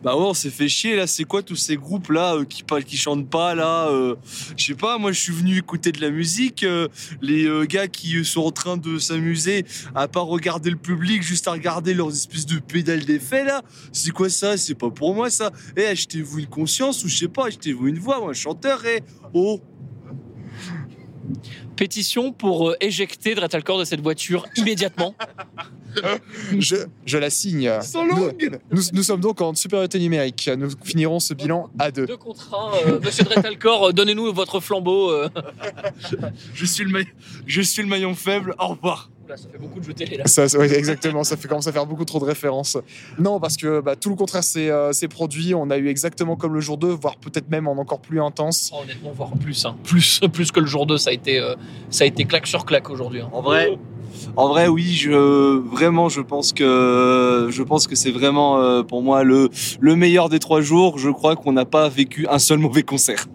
bah 0.05 0.15
ouais, 0.17 0.23
on 0.27 0.35
s'est 0.35 0.51
fait 0.51 0.69
chier 0.69 0.97
là. 0.97 1.07
C'est 1.07 1.25
quoi 1.25 1.43
tous 1.43 1.57
ces 1.57 1.77
groupes 1.77 2.11
là 2.11 2.35
euh, 2.35 2.45
qui 2.45 2.63
parlent, 2.63 2.85
qui 2.85 2.99
chantent 2.99 3.31
pas 3.31 3.55
là 3.55 3.89
euh, 3.89 4.17
Je 4.55 4.67
sais 4.67 4.75
pas. 4.75 4.99
Moi, 4.99 5.13
je 5.13 5.19
suis 5.21 5.33
venu 5.33 5.57
écouter 5.57 5.93
de 5.93 6.01
la 6.03 6.11
musique. 6.11 6.63
euh, 6.63 6.89
les 7.23 7.47
euh, 7.47 7.65
gars 7.65 7.89
qui 7.89 8.23
sont 8.23 8.43
en 8.43 8.51
train 8.51 8.77
de 8.77 8.99
s'amuser 8.99 9.65
à 9.95 10.07
pas 10.07 10.21
regarder 10.21 10.69
le 10.69 10.77
public, 10.77 11.23
juste 11.23 11.49
à 11.49 11.53
regarder 11.53 11.95
leurs 11.95 12.13
espèces 12.13 12.45
de 12.45 12.59
pédales 12.59 13.07
d'effet 13.07 13.45
là. 13.45 13.63
C'est 13.93 14.11
quoi 14.11 14.29
ça? 14.29 14.59
C'est 14.59 14.75
pas 14.75 14.91
pour 14.91 15.15
moi 15.15 15.31
ça. 15.31 15.51
Eh, 15.75 15.87
achetez-vous 15.87 16.41
une 16.41 16.49
conscience 16.49 17.03
ou 17.03 17.09
je 17.09 17.17
sais 17.17 17.29
pas. 17.29 17.47
Achetez-vous 17.47 17.89
une 17.89 17.99
voix. 17.99 18.21
Moi, 18.21 18.31
un 18.31 18.35
chanteur. 18.35 18.85
Eh, 18.85 19.01
oh. 19.33 19.59
Pétition 21.77 22.31
pour 22.31 22.75
éjecter 22.79 23.35
Dretalcor 23.35 23.79
de 23.79 23.85
cette 23.85 24.03
voiture 24.03 24.47
immédiatement. 24.57 25.15
je, 26.59 26.77
je 27.07 27.19
la 27.19 27.31
signe. 27.31 27.71
Sans 27.83 28.05
Nous, 28.07 28.31
nous, 28.71 28.83
nous 28.93 29.03
sommes 29.03 29.21
donc 29.21 29.41
en 29.41 29.55
supériorité 29.55 29.99
numérique. 29.99 30.51
Nous 30.57 30.71
finirons 30.83 31.21
ce 31.21 31.35
bilan 31.35 31.69
à 31.79 31.91
deux. 31.91 32.07
Deux 32.07 32.17
contre 32.17 32.55
un. 32.55 32.89
euh, 32.89 33.01
Monsieur 33.01 33.25
Dretalcor, 33.25 33.89
euh, 33.89 33.93
donnez-nous 33.93 34.33
votre 34.33 34.61
flambeau. 34.61 35.11
euh. 35.11 35.29
Je 36.55 36.65
suis 36.67 36.85
le 36.85 36.91
maillon, 36.91 37.07
je 37.47 37.61
suis 37.63 37.83
le 37.83 37.89
maillon 37.89 38.15
faible. 38.15 38.55
Au 38.59 38.69
revoir. 38.69 39.11
Ça 39.27 39.49
fait 39.51 39.59
beaucoup 39.59 39.81
de 39.81 39.85
jeux 39.85 39.95
télé 39.95 40.19
là. 40.19 40.27
Ça, 40.27 40.49
ça- 40.51 40.59
ouais, 40.59 40.71
exactement, 40.77 41.25
ça 41.25 41.39
fait 41.39 41.49
commence 41.49 41.67
à 41.67 41.73
faire 41.73 41.87
beaucoup 41.87 42.05
trop 42.05 42.19
de 42.21 42.25
références. 42.27 42.77
Non, 43.19 43.41
parce 43.41 43.57
que 43.57 43.81
bah, 43.81 43.97
tout 43.97 44.11
le 44.11 44.17
contraire 44.17 44.45
s'est 44.45 44.69
euh, 44.71 44.93
s'est 44.93 45.09
produit. 45.09 45.55
On 45.55 45.71
a 45.71 45.79
eu 45.79 45.89
exactement 45.89 46.37
comme 46.37 46.53
le 46.53 46.61
jour 46.61 46.77
2, 46.77 46.89
voire 46.89 47.17
peut-être 47.17 47.49
même 47.51 47.67
en 47.67 47.73
encore 47.79 48.01
plus 48.01 48.21
intense. 48.21 48.71
Oh, 48.75 48.81
honnêtement, 48.83 49.13
voire 49.13 49.31
plus, 49.33 49.65
hein. 49.65 49.77
plus, 49.83 50.21
plus 50.33 50.53
que 50.53 50.61
le 50.61 50.67
jour 50.67 50.85
2, 50.87 50.99
ça 50.99 51.09
a 51.09 51.13
été, 51.15 51.39
euh, 51.39 51.55
ça 51.89 52.05
a 52.05 52.07
été 52.07 52.27
claque 52.27 52.47
sur 52.47 52.67
claque 52.67 52.91
aujourd'hui. 52.91 53.23
hein. 53.23 53.31
En 53.33 53.41
vrai, 53.41 53.79
en 54.37 54.49
vrai, 54.49 54.69
oui, 54.69 54.93
je 54.93 55.13
vraiment, 55.59 56.09
je 56.09 56.21
pense 56.21 56.53
que 56.53 57.49
je 57.51 57.63
pense 57.63 57.87
que 57.87 57.95
c'est 57.95 58.11
vraiment 58.11 58.61
euh, 58.61 58.83
pour 58.83 59.03
moi 59.03 59.25
le 59.25 59.49
le 59.81 59.97
meilleur 59.97 60.29
des 60.29 60.39
trois 60.39 60.61
jours. 60.61 60.99
Je 60.99 61.11
crois 61.11 61.37
qu'on 61.37 61.53
n'a 61.53 61.65
pas 61.65 61.89
vécu 61.89 62.27
un 62.29 62.39
seul 62.39 62.59
mauvais 62.59 62.83
concert. 62.83 63.27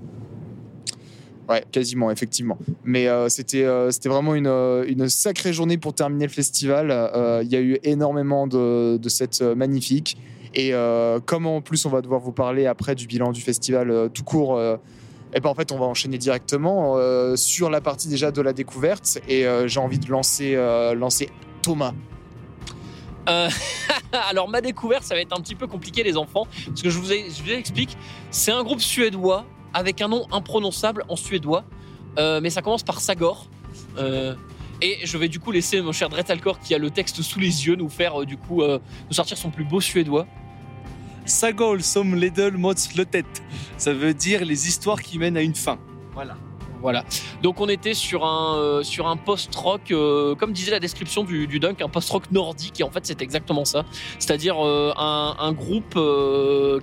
Ouais, 1.49 1.63
quasiment, 1.71 2.11
effectivement. 2.11 2.59
Mais 2.83 3.07
euh, 3.07 3.27
c'était 3.27 3.63
euh, 3.63 3.89
c'était 3.89 4.09
vraiment 4.09 4.35
une, 4.35 4.47
une 4.87 5.09
sacrée 5.09 5.51
journée 5.51 5.79
pour 5.79 5.93
terminer 5.95 6.25
le 6.25 6.31
festival. 6.31 6.91
Il 7.43 7.49
y 7.51 7.55
a 7.55 7.59
eu 7.61 7.79
énormément 7.83 8.45
de, 8.45 8.97
de 8.97 9.09
sets 9.09 9.55
magnifiques. 9.55 10.17
Et 10.55 10.73
euh, 10.73 11.19
comme 11.19 11.45
en 11.45 11.61
plus 11.61 11.85
on 11.85 11.89
va 11.89 12.01
devoir 12.01 12.19
vous 12.19 12.31
parler 12.31 12.65
après 12.65 12.95
du 12.95 13.05
bilan 13.07 13.31
du 13.31 13.41
festival 13.41 14.09
tout 14.13 14.23
court, 14.23 14.59
eh 15.33 15.39
ben 15.39 15.49
en 15.49 15.55
fait 15.55 15.71
on 15.71 15.77
va 15.79 15.85
enchaîner 15.85 16.17
directement 16.17 16.95
euh, 16.97 17.35
sur 17.35 17.69
la 17.69 17.81
partie 17.81 18.07
déjà 18.07 18.31
de 18.31 18.41
la 18.41 18.53
découverte. 18.53 19.19
Et 19.27 19.45
euh, 19.45 19.67
j'ai 19.67 19.79
envie 19.79 19.99
de 19.99 20.09
lancer, 20.09 20.55
euh, 20.55 20.93
lancer 20.93 21.29
Thomas. 21.61 21.93
Alors 24.29 24.49
ma 24.49 24.59
découverte, 24.59 25.03
ça 25.03 25.13
va 25.13 25.21
être 25.21 25.37
un 25.37 25.41
petit 25.41 25.53
peu 25.53 25.67
compliqué 25.67 26.01
les 26.01 26.17
enfants, 26.17 26.47
parce 26.65 26.81
que 26.81 26.89
je 26.89 26.97
vous, 26.97 27.13
ai- 27.13 27.27
je 27.29 27.51
explique, 27.53 27.95
c'est 28.31 28.51
un 28.51 28.63
groupe 28.63 28.81
suédois 28.81 29.45
avec 29.71 30.01
un 30.01 30.07
nom 30.07 30.25
imprononçable 30.31 31.03
en 31.09 31.15
suédois, 31.15 31.63
mais 32.17 32.49
ça 32.49 32.63
commence 32.63 32.81
par 32.81 33.01
Sagor. 33.01 33.47
Et 34.81 34.97
je 35.03 35.17
vais 35.19 35.27
du 35.27 35.39
coup 35.39 35.51
laisser 35.51 35.79
mon 35.81 35.91
cher 35.91 36.09
Dretalcor 36.09 36.59
qui 36.59 36.73
a 36.73 36.79
le 36.79 36.89
texte 36.89 37.21
sous 37.21 37.37
les 37.39 37.67
yeux 37.67 37.75
nous 37.75 37.89
faire 37.89 38.25
du 38.25 38.35
coup 38.37 38.63
nous 38.63 39.13
sortir 39.13 39.37
son 39.37 39.51
plus 39.51 39.63
beau 39.65 39.79
suédois. 39.79 40.25
Sagol 41.29 41.81
som 41.83 42.15
ledel 42.15 42.57
mot 42.57 42.77
slutet. 42.77 43.25
Ça 43.77 43.93
veut 43.93 44.13
dire 44.13 44.43
les 44.43 44.67
histoires 44.67 45.01
qui 45.01 45.19
mènent 45.19 45.37
à 45.37 45.41
une 45.41 45.55
fin. 45.55 45.79
Voilà. 46.13 46.35
Voilà. 46.81 47.03
Donc 47.43 47.59
on 47.59 47.67
était 47.67 47.93
sur 47.93 48.25
un 48.25 48.57
euh, 48.57 48.83
sur 48.83 49.07
un 49.07 49.17
post-rock, 49.17 49.91
euh, 49.91 50.35
comme 50.35 50.53
disait 50.53 50.71
la 50.71 50.79
description 50.79 51.23
du, 51.23 51.45
du 51.45 51.59
Dunk, 51.59 51.81
un 51.81 51.89
post-rock 51.89 52.31
nordique. 52.31 52.79
Et 52.79 52.83
en 52.83 52.89
fait, 52.89 53.05
c'est 53.05 53.21
exactement 53.21 53.65
ça. 53.65 53.83
C'est-à-dire 54.17 54.65
euh, 54.65 54.93
un, 54.97 55.51
groupe 55.51 55.99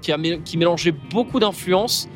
qui 0.02 0.12
a 0.12 0.18
qui 0.44 0.58
mélangeait 0.58 0.92
beaucoup 0.92 1.40
d'influences. 1.40 2.08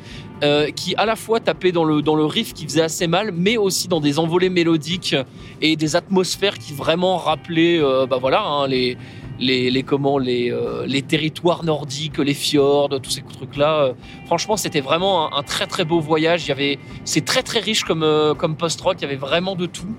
qui 0.75 0.95
à 0.95 1.05
la 1.05 1.15
fois 1.15 1.39
tapait 1.39 1.71
dans 1.71 1.83
le, 1.83 2.01
dans 2.01 2.15
le 2.15 2.25
riff 2.25 2.53
qui 2.53 2.65
faisait 2.65 2.81
assez 2.81 3.07
mal, 3.07 3.31
mais 3.31 3.57
aussi 3.57 3.87
dans 3.87 4.01
des 4.01 4.17
envolées 4.17 4.49
mélodiques 4.49 5.15
et 5.61 5.75
des 5.75 5.95
atmosphères 5.95 6.57
qui 6.57 6.73
vraiment 6.73 7.17
rappelaient 7.17 7.79
bah 8.09 8.17
voilà, 8.19 8.41
hein, 8.41 8.67
les, 8.67 8.97
les, 9.41 9.83
comment, 9.83 10.17
les, 10.17 10.51
euh, 10.51 10.85
les 10.85 11.01
territoires 11.01 11.63
nordiques, 11.63 12.17
les 12.19 12.33
fjords, 12.33 12.89
tous 13.01 13.11
ces 13.11 13.23
trucs-là. 13.23 13.83
Euh, 13.83 13.93
Franchement, 14.25 14.55
c'était 14.55 14.81
vraiment 14.81 15.33
un, 15.33 15.39
un 15.39 15.43
très 15.43 15.67
très 15.67 15.83
beau 15.83 15.99
voyage. 15.99 16.45
Il 16.45 16.49
y 16.49 16.51
avait, 16.51 16.79
c'est 17.03 17.25
très 17.25 17.43
très 17.43 17.59
riche 17.59 17.83
comme, 17.83 18.03
euh, 18.03 18.33
comme 18.33 18.55
post-rock. 18.55 18.95
Il 18.99 19.01
y 19.01 19.05
avait 19.05 19.15
vraiment 19.15 19.55
de 19.55 19.65
tout. 19.65 19.95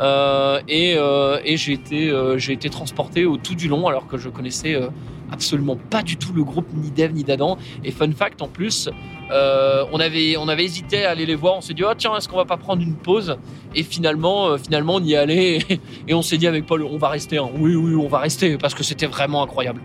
Euh, 0.00 0.60
et 0.68 0.94
euh, 0.96 1.38
et 1.44 1.56
j'ai 1.56 1.72
été, 1.72 2.10
euh, 2.10 2.36
j'ai 2.36 2.52
été 2.52 2.68
transporté 2.68 3.24
au 3.26 3.36
tout 3.36 3.54
du 3.54 3.68
long 3.68 3.86
alors 3.86 4.08
que 4.08 4.18
je 4.18 4.28
connaissais 4.28 4.74
euh, 4.74 4.88
absolument 5.30 5.76
pas 5.90 6.02
du 6.02 6.16
tout 6.16 6.32
le 6.32 6.42
groupe 6.42 6.66
ni 6.74 6.90
d'Eve 6.90 7.12
ni 7.12 7.22
d'Adam. 7.22 7.58
Et 7.84 7.92
fun 7.92 8.10
fact 8.10 8.42
en 8.42 8.48
plus, 8.48 8.88
euh, 9.30 9.84
on, 9.92 10.00
avait, 10.00 10.36
on 10.36 10.48
avait 10.48 10.64
hésité 10.64 11.04
à 11.04 11.10
aller 11.10 11.26
les 11.26 11.36
voir. 11.36 11.54
On 11.56 11.60
s'est 11.60 11.74
dit, 11.74 11.82
oh, 11.88 11.92
tiens, 11.96 12.16
est-ce 12.16 12.28
qu'on 12.28 12.36
va 12.36 12.44
pas 12.44 12.56
prendre 12.56 12.82
une 12.82 12.96
pause? 12.96 13.36
Et 13.76 13.84
finalement, 13.84 14.48
euh, 14.48 14.58
finalement, 14.58 14.96
on 14.96 15.00
y 15.04 15.14
allait. 15.14 15.58
Et, 15.70 15.80
et 16.08 16.14
on 16.14 16.22
s'est 16.22 16.38
dit 16.38 16.46
avec 16.48 16.66
Paul, 16.66 16.82
on 16.82 16.98
va 16.98 17.08
rester. 17.08 17.38
hein. 17.38 17.48
Oui, 17.58 17.74
oui, 17.76 17.94
on 17.94 18.08
va 18.08 18.18
rester 18.18 18.58
parce 18.58 18.74
que 18.74 18.82
c'était 18.82 19.06
vraiment 19.06 19.42
incroyable. 19.44 19.80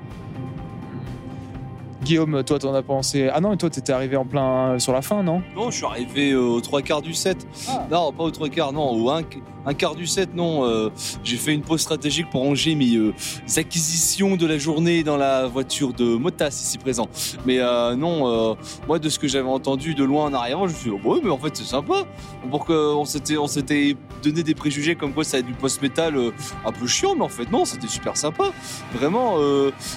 Guillaume, 2.03 2.43
toi, 2.45 2.57
t'en 2.59 2.73
as 2.73 2.81
pensé. 2.81 3.29
Ah 3.31 3.41
non, 3.41 3.49
mais 3.49 3.57
toi, 3.57 3.69
t'étais 3.69 3.91
arrivé 3.91 4.15
en 4.15 4.25
plein 4.25 4.79
sur 4.79 4.93
la 4.93 5.01
fin, 5.01 5.21
non? 5.21 5.41
Non, 5.55 5.69
je 5.69 5.77
suis 5.77 5.85
arrivé 5.85 6.33
aux 6.33 6.61
trois 6.61 6.81
quarts 6.81 7.01
du 7.01 7.13
set. 7.13 7.45
Ah. 7.69 7.85
Non, 7.91 8.13
pas 8.13 8.23
aux 8.23 8.31
trois 8.31 8.47
quarts, 8.47 8.71
non, 8.71 8.89
au 8.91 9.09
un, 9.09 9.21
un 9.69 9.75
quart 9.75 9.93
du 9.93 10.07
set, 10.07 10.33
non. 10.33 10.65
euh, 10.65 10.89
j'ai 11.23 11.37
fait 11.37 11.53
une 11.53 11.61
pause 11.61 11.81
stratégique 11.81 12.27
pour 12.31 12.41
ranger 12.41 12.73
mes 12.73 12.95
euh, 12.95 13.13
acquisitions 13.55 14.35
de 14.35 14.47
la 14.47 14.57
journée 14.57 15.03
dans 15.03 15.15
la 15.15 15.45
voiture 15.45 15.93
de 15.93 16.15
Motas 16.15 16.47
ici 16.47 16.79
présent. 16.79 17.07
Mais 17.45 17.59
euh, 17.59 17.95
non, 17.95 18.57
moi 18.87 18.97
de 18.97 19.09
ce 19.09 19.19
que 19.19 19.27
j'avais 19.27 19.47
entendu 19.47 19.93
de 19.93 20.03
loin 20.03 20.25
en 20.25 20.33
arrière, 20.33 20.57
je 20.67 20.73
me 20.73 20.77
suis 20.77 20.89
dit, 20.89 20.97
oh, 21.05 21.19
mais 21.23 21.29
en 21.29 21.37
fait 21.37 21.55
c'est 21.55 21.65
sympa. 21.65 22.05
On 22.51 23.05
s'était, 23.05 23.37
on 23.37 23.47
s'était 23.47 23.95
donné 24.23 24.41
des 24.41 24.55
préjugés 24.55 24.95
comme 24.95 25.13
quoi 25.13 25.23
ça 25.23 25.37
a 25.37 25.41
du 25.41 25.53
post-metal 25.53 26.17
un 26.65 26.71
peu 26.71 26.87
chiant, 26.87 27.15
mais 27.15 27.23
en 27.23 27.29
fait 27.29 27.51
non, 27.51 27.63
c'était 27.65 27.87
super 27.87 28.17
sympa. 28.17 28.45
Vraiment, 28.93 29.37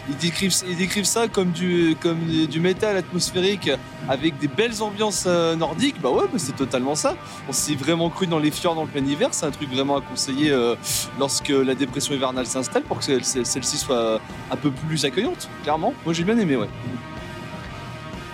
ils 0.08 0.16
décrivent, 0.16 1.04
ça 1.04 1.28
comme 1.28 1.52
du, 1.52 1.96
métal 2.60 2.98
atmosphérique 2.98 3.70
avec 4.08 4.38
des 4.38 4.48
belles 4.48 4.82
ambiances 4.82 5.26
nordiques. 5.26 6.00
Bah 6.02 6.10
ouais, 6.10 6.24
mais 6.32 6.38
c'est 6.38 6.56
totalement 6.56 6.94
ça. 6.94 7.16
On 7.48 7.52
s'est 7.52 7.74
vraiment 7.74 8.10
cru 8.10 8.26
dans 8.26 8.38
les 8.38 8.50
fjords 8.50 8.74
dans 8.74 8.84
le 8.84 8.90
plein 8.90 9.04
hiver. 9.04 9.28
C'est 9.32 9.46
un 9.46 9.50
truc 9.50 9.61
vraiment 9.66 9.96
à 9.96 10.00
conseiller 10.00 10.50
euh, 10.50 10.74
lorsque 11.18 11.48
la 11.50 11.74
dépression 11.74 12.14
hivernale 12.14 12.46
s'installe 12.46 12.82
pour 12.82 12.98
que 12.98 13.04
celle- 13.04 13.24
celle- 13.24 13.46
celle-ci 13.46 13.76
soit 13.78 14.20
un 14.50 14.56
peu 14.56 14.70
plus 14.70 15.04
accueillante. 15.04 15.48
Clairement, 15.62 15.94
moi 16.04 16.12
j'ai 16.14 16.24
bien 16.24 16.38
aimé, 16.38 16.56
ouais. 16.56 16.68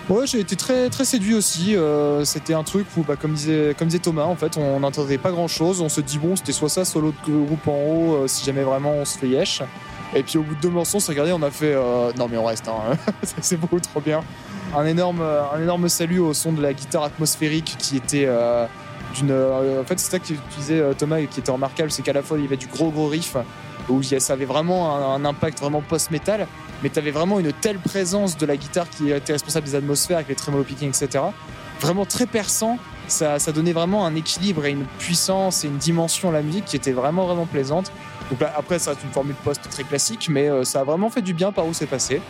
Ouais, 0.09 0.25
j'ai 0.25 0.39
été 0.39 0.55
très 0.55 0.89
très 0.89 1.05
séduit 1.05 1.35
aussi. 1.35 1.75
Euh, 1.75 2.25
c'était 2.25 2.55
un 2.55 2.63
truc 2.63 2.87
où, 2.97 3.03
bah, 3.03 3.15
comme 3.15 3.33
disait 3.33 3.75
comme 3.77 3.89
disait 3.89 3.99
Thomas, 4.01 4.23
en 4.23 4.35
fait, 4.35 4.57
on 4.57 4.79
n'entendait 4.79 5.19
pas 5.19 5.29
grand 5.31 5.47
chose. 5.47 5.81
On 5.81 5.89
se 5.89 6.01
dit 6.01 6.17
bon, 6.17 6.35
c'était 6.35 6.51
soit 6.51 6.69
ça, 6.69 6.83
soit 6.83 6.99
l'autre 7.01 7.17
groupe 7.27 7.67
en 7.67 7.73
haut. 7.77 8.15
euh, 8.15 8.27
si 8.27 8.43
jamais 8.43 8.63
vraiment 8.63 8.91
on 8.93 9.05
se 9.05 9.19
fait 9.19 9.27
yesh. 9.27 9.61
Et 10.15 10.23
puis 10.23 10.39
au 10.39 10.41
bout 10.41 10.55
de 10.55 10.61
deux 10.61 10.69
morceaux, 10.71 10.97
on 10.97 10.99
s'est 10.99 11.11
regardé, 11.11 11.31
on 11.31 11.43
a 11.43 11.51
fait 11.51 11.75
non 12.17 12.27
mais 12.27 12.37
on 12.37 12.45
reste. 12.45 12.67
Hein. 12.67 12.97
c'est 13.41 13.57
beaucoup 13.57 13.79
trop 13.79 14.01
bien. 14.01 14.21
Un 14.75 14.85
énorme 14.87 15.21
un 15.21 15.61
énorme 15.61 15.87
salut 15.89 16.17
au 16.17 16.33
son 16.33 16.53
de 16.53 16.61
la 16.63 16.73
guitare 16.73 17.03
atmosphérique 17.03 17.75
qui 17.77 17.97
était 17.97 18.27
d'une. 19.15 19.31
euh, 19.31 19.81
en 19.81 19.85
fait, 19.85 19.99
c'est 19.99 20.11
ça 20.11 20.19
que 20.19 20.25
tu 20.25 20.37
disais 20.57 20.79
euh, 20.79 20.93
Thomas 20.93 21.21
qui 21.21 21.39
était 21.39 21.51
remarquable, 21.51 21.91
c'est 21.91 22.01
qu'à 22.01 22.13
la 22.13 22.21
fois 22.21 22.37
il 22.37 22.43
y 22.43 22.47
avait 22.47 22.57
du 22.57 22.67
gros 22.67 22.89
gros 22.91 23.07
riff 23.07 23.35
où 23.89 24.03
ça 24.03 24.33
avait 24.33 24.45
vraiment 24.45 24.95
un, 24.95 25.15
un 25.15 25.25
impact 25.25 25.59
vraiment 25.59 25.81
post-metal 25.81 26.47
mais 26.83 26.89
tu 26.89 26.99
avais 26.99 27.11
vraiment 27.11 27.39
une 27.39 27.51
telle 27.51 27.79
présence 27.79 28.37
de 28.37 28.45
la 28.45 28.55
guitare 28.55 28.89
qui 28.89 29.11
était 29.11 29.33
responsable 29.33 29.65
des 29.65 29.75
atmosphères 29.75 30.17
avec 30.17 30.29
les 30.29 30.35
tremolo 30.35 30.63
picking, 30.63 30.89
etc. 30.89 31.23
Vraiment 31.81 32.05
très 32.05 32.25
perçant. 32.25 32.77
Ça, 33.07 33.39
ça 33.39 33.51
donnait 33.51 33.73
vraiment 33.73 34.05
un 34.05 34.15
équilibre 34.15 34.65
et 34.65 34.71
une 34.71 34.85
puissance 34.99 35.63
et 35.63 35.67
une 35.67 35.77
dimension 35.77 36.29
à 36.29 36.31
la 36.31 36.41
musique 36.41 36.65
qui 36.65 36.75
était 36.75 36.91
vraiment, 36.91 37.25
vraiment 37.25 37.47
plaisante. 37.47 37.91
Donc 38.29 38.39
là, 38.39 38.53
après, 38.55 38.77
ça 38.77 38.91
reste 38.91 39.03
une 39.03 39.11
formule 39.11 39.35
post 39.43 39.67
très 39.69 39.83
classique, 39.83 40.27
mais 40.29 40.47
euh, 40.47 40.63
ça 40.63 40.81
a 40.81 40.83
vraiment 40.83 41.09
fait 41.09 41.23
du 41.23 41.33
bien 41.33 41.51
par 41.51 41.65
où 41.65 41.73
c'est 41.73 41.87
passé. 41.87 42.21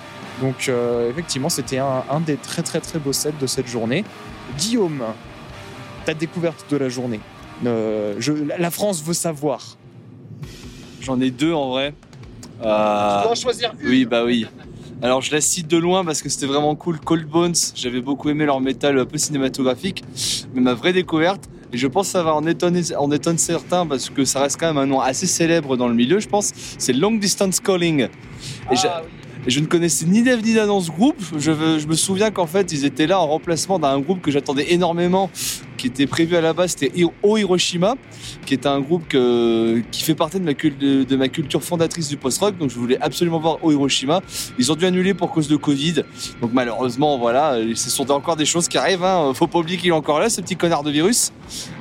Donc, 0.42 0.72
effectivement, 1.10 1.50
c'était 1.50 1.80
un, 1.80 2.04
un 2.10 2.22
des 2.22 2.38
très, 2.38 2.62
très, 2.62 2.80
très 2.80 2.98
beaux 2.98 3.12
sets 3.12 3.34
de 3.42 3.46
cette 3.46 3.68
journée. 3.68 4.06
Guillaume, 4.58 5.04
ta 6.10 6.16
découverte 6.16 6.66
de 6.72 6.78
la 6.78 6.90
journée. 6.90 7.20
Euh, 7.66 8.16
je, 8.18 8.34
la- 8.58 8.72
France 8.72 9.04
veut 9.04 9.14
savoir. 9.14 9.78
J'en 11.02 11.20
ai 11.22 11.30
deux 11.30 11.54
en 11.54 11.70
vrai. 11.70 11.94
Euh, 12.66 13.36
choisir 13.36 13.74
Oui, 13.86 14.06
bah 14.06 14.24
oui. 14.26 14.48
Alors 15.04 15.22
je 15.22 15.32
la 15.32 15.40
cite 15.40 15.68
de 15.68 15.78
loin 15.78 16.04
parce 16.04 16.22
que 16.24 16.30
c'était 16.30 16.48
vraiment 16.48 16.76
cool. 16.76 17.00
Cold 17.00 17.28
Bones, 17.28 17.54
j'avais 17.76 18.02
beaucoup 18.02 18.30
aimé 18.30 18.46
leur 18.46 18.60
métal 18.60 18.98
un 19.00 19.06
peu 19.06 19.18
cinématographique, 19.20 20.04
mais 20.54 20.62
ma 20.62 20.74
vraie 20.74 20.92
découverte, 20.94 21.48
et 21.72 21.78
je 21.78 21.86
pense 21.88 22.08
que 22.08 22.14
ça 22.14 22.24
va 22.24 22.34
en 22.34 22.46
étonner, 22.48 22.82
en 22.98 23.12
étonne 23.12 23.38
certains 23.38 23.86
parce 23.86 24.10
que 24.10 24.26
ça 24.26 24.42
reste 24.42 24.60
quand 24.60 24.68
même 24.68 24.78
un 24.80 24.88
nom 24.88 25.00
assez 25.00 25.28
célèbre 25.28 25.78
dans 25.78 25.88
le 25.88 25.94
milieu, 25.94 26.20
je 26.20 26.28
pense, 26.28 26.52
c'est 26.80 26.94
Long 26.94 27.12
Distance 27.14 27.60
Calling. 27.60 28.08
Et 28.72 28.76
et 29.48 29.52
je 29.52 29.62
ne 29.62 29.68
connaissais 29.68 30.06
ni 30.06 30.22
Dev 30.22 30.42
ni 30.44 30.54
Dan 30.54 30.68
dans 30.68 30.82
ce 30.82 30.92
groupe. 30.92 31.16
Je, 31.38 31.52
veux- 31.52 31.80
je 31.80 31.88
me 31.88 31.94
souviens 31.94 32.30
qu'en 32.30 32.46
fait, 32.46 32.74
ils 32.74 32.84
étaient 32.84 33.08
là 33.08 33.22
en 33.22 33.28
remplacement 33.28 33.80
d'un 33.80 33.98
groupe 34.02 34.20
que 34.22 34.32
j'attendais 34.32 34.74
énormément, 34.74 35.30
qui 35.80 35.88
était 35.88 36.08
prévu 36.08 36.36
à 36.36 36.42
la 36.42 36.52
base, 36.54 36.76
c'était 36.78 36.92
O 37.24 37.38
Hiroshima, 37.38 37.96
qui 38.46 38.54
est 38.54 38.68
un 38.68 38.82
groupe 38.82 39.08
qui 39.08 40.04
fait 40.04 40.14
partie 40.14 40.40
de 40.40 41.16
ma 41.16 41.28
culture 41.30 41.64
fondatrice 41.64 42.10
du 42.10 42.18
post-rock. 42.18 42.58
Donc 42.58 42.70
je 42.70 42.76
voulais 42.76 43.00
absolument 43.02 43.40
voir 43.40 43.64
O 43.64 43.72
Hiroshima. 43.72 44.22
Ils 44.58 44.72
ont 44.72 44.76
dû 44.76 44.86
annuler 44.86 45.14
pour 45.14 45.32
cause 45.32 45.48
de 45.48 45.56
Covid. 45.56 46.04
Donc 46.42 46.52
malheureusement, 46.54 47.18
voilà, 47.18 47.58
ce 47.76 47.90
sont 47.90 48.12
encore 48.12 48.36
des 48.36 48.46
choses 48.46 48.68
qui 48.68 48.78
arrivent. 48.78 49.04
Hein. 49.04 49.34
Faut 49.34 49.48
pas 49.48 49.60
oublier 49.60 49.78
qu'il 49.78 49.90
est 49.90 49.94
encore 49.94 50.20
là, 50.20 50.30
ce 50.30 50.42
petit 50.42 50.58
connard 50.58 50.84
de 50.84 50.92
virus. 50.92 51.32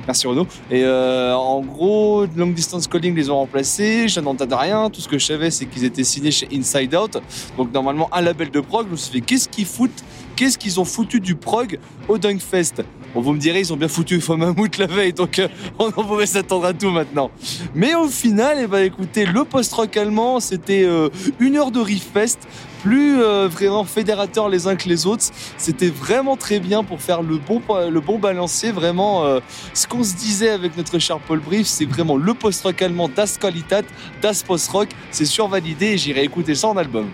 Merci 0.07 0.27
Renaud. 0.27 0.47
Et 0.71 0.83
euh, 0.83 1.35
en 1.35 1.59
gros, 1.61 2.25
Long 2.37 2.47
Distance 2.47 2.87
Calling 2.87 3.13
les 3.15 3.29
ont 3.29 3.35
remplacés. 3.35 4.07
Je 4.07 4.21
n'entendais 4.21 4.55
rien. 4.55 4.89
Tout 4.89 5.01
ce 5.01 5.09
que 5.09 5.19
je 5.19 5.25
savais, 5.25 5.51
c'est 5.51 5.65
qu'ils 5.65 5.83
étaient 5.83 6.05
signés 6.05 6.31
chez 6.31 6.47
Inside 6.53 6.95
Out. 6.95 7.17
Donc 7.57 7.73
normalement, 7.73 8.09
un 8.13 8.21
label 8.21 8.49
de 8.49 8.61
prog. 8.61 8.87
Je 8.87 8.91
me 8.91 8.97
suis 8.97 9.11
fait, 9.11 9.21
qu'est-ce 9.21 9.49
qu'ils 9.49 9.65
foutent? 9.65 10.03
Qu'est-ce 10.37 10.57
qu'ils 10.57 10.79
ont 10.79 10.85
foutu 10.85 11.19
du 11.19 11.35
prog 11.35 11.79
au 12.07 12.17
Dunkfest 12.17 12.85
Bon, 13.13 13.21
vous 13.21 13.33
me 13.33 13.39
direz, 13.39 13.59
ils 13.61 13.73
ont 13.73 13.77
bien 13.77 13.87
foutu 13.87 14.21
Faux 14.21 14.37
Mammouth 14.37 14.77
la 14.77 14.85
veille, 14.85 15.13
donc 15.13 15.39
euh, 15.39 15.47
on 15.79 15.91
pouvait 15.91 16.25
s'attendre 16.25 16.65
à 16.65 16.73
tout 16.73 16.91
maintenant. 16.91 17.31
Mais 17.73 17.95
au 17.95 18.07
final, 18.07 18.57
eh 18.61 18.67
ben, 18.67 18.83
écoutez, 18.83 19.25
le 19.25 19.43
post-rock 19.45 19.97
allemand, 19.97 20.39
c'était 20.39 20.83
euh, 20.83 21.09
une 21.39 21.57
heure 21.57 21.71
de 21.71 21.79
riff 21.79 22.07
fest, 22.13 22.47
plus 22.81 23.21
euh, 23.21 23.47
vraiment 23.47 23.83
fédérateurs 23.83 24.49
les 24.49 24.67
uns 24.67 24.75
que 24.75 24.87
les 24.87 25.05
autres. 25.05 25.25
C'était 25.57 25.89
vraiment 25.89 26.37
très 26.37 26.59
bien 26.59 26.83
pour 26.83 27.01
faire 27.01 27.21
le 27.21 27.37
bon, 27.37 27.61
le 27.89 27.99
bon 27.99 28.19
balancier. 28.19 28.71
Vraiment, 28.71 29.25
euh, 29.25 29.39
ce 29.73 29.87
qu'on 29.87 30.03
se 30.03 30.15
disait 30.15 30.49
avec 30.49 30.77
notre 30.77 30.99
cher 30.99 31.19
Paul 31.19 31.39
Brief, 31.39 31.67
c'est 31.67 31.85
vraiment 31.85 32.17
le 32.17 32.33
post-rock 32.33 32.81
allemand 32.81 33.09
Das 33.09 33.37
Qualitat, 33.39 33.83
Das 34.21 34.43
Post-Rock. 34.43 34.89
C'est 35.11 35.25
survalidé 35.25 35.87
et 35.87 35.97
j'irai 35.97 36.23
écouter 36.23 36.55
ça 36.55 36.67
en 36.67 36.77
album. 36.77 37.07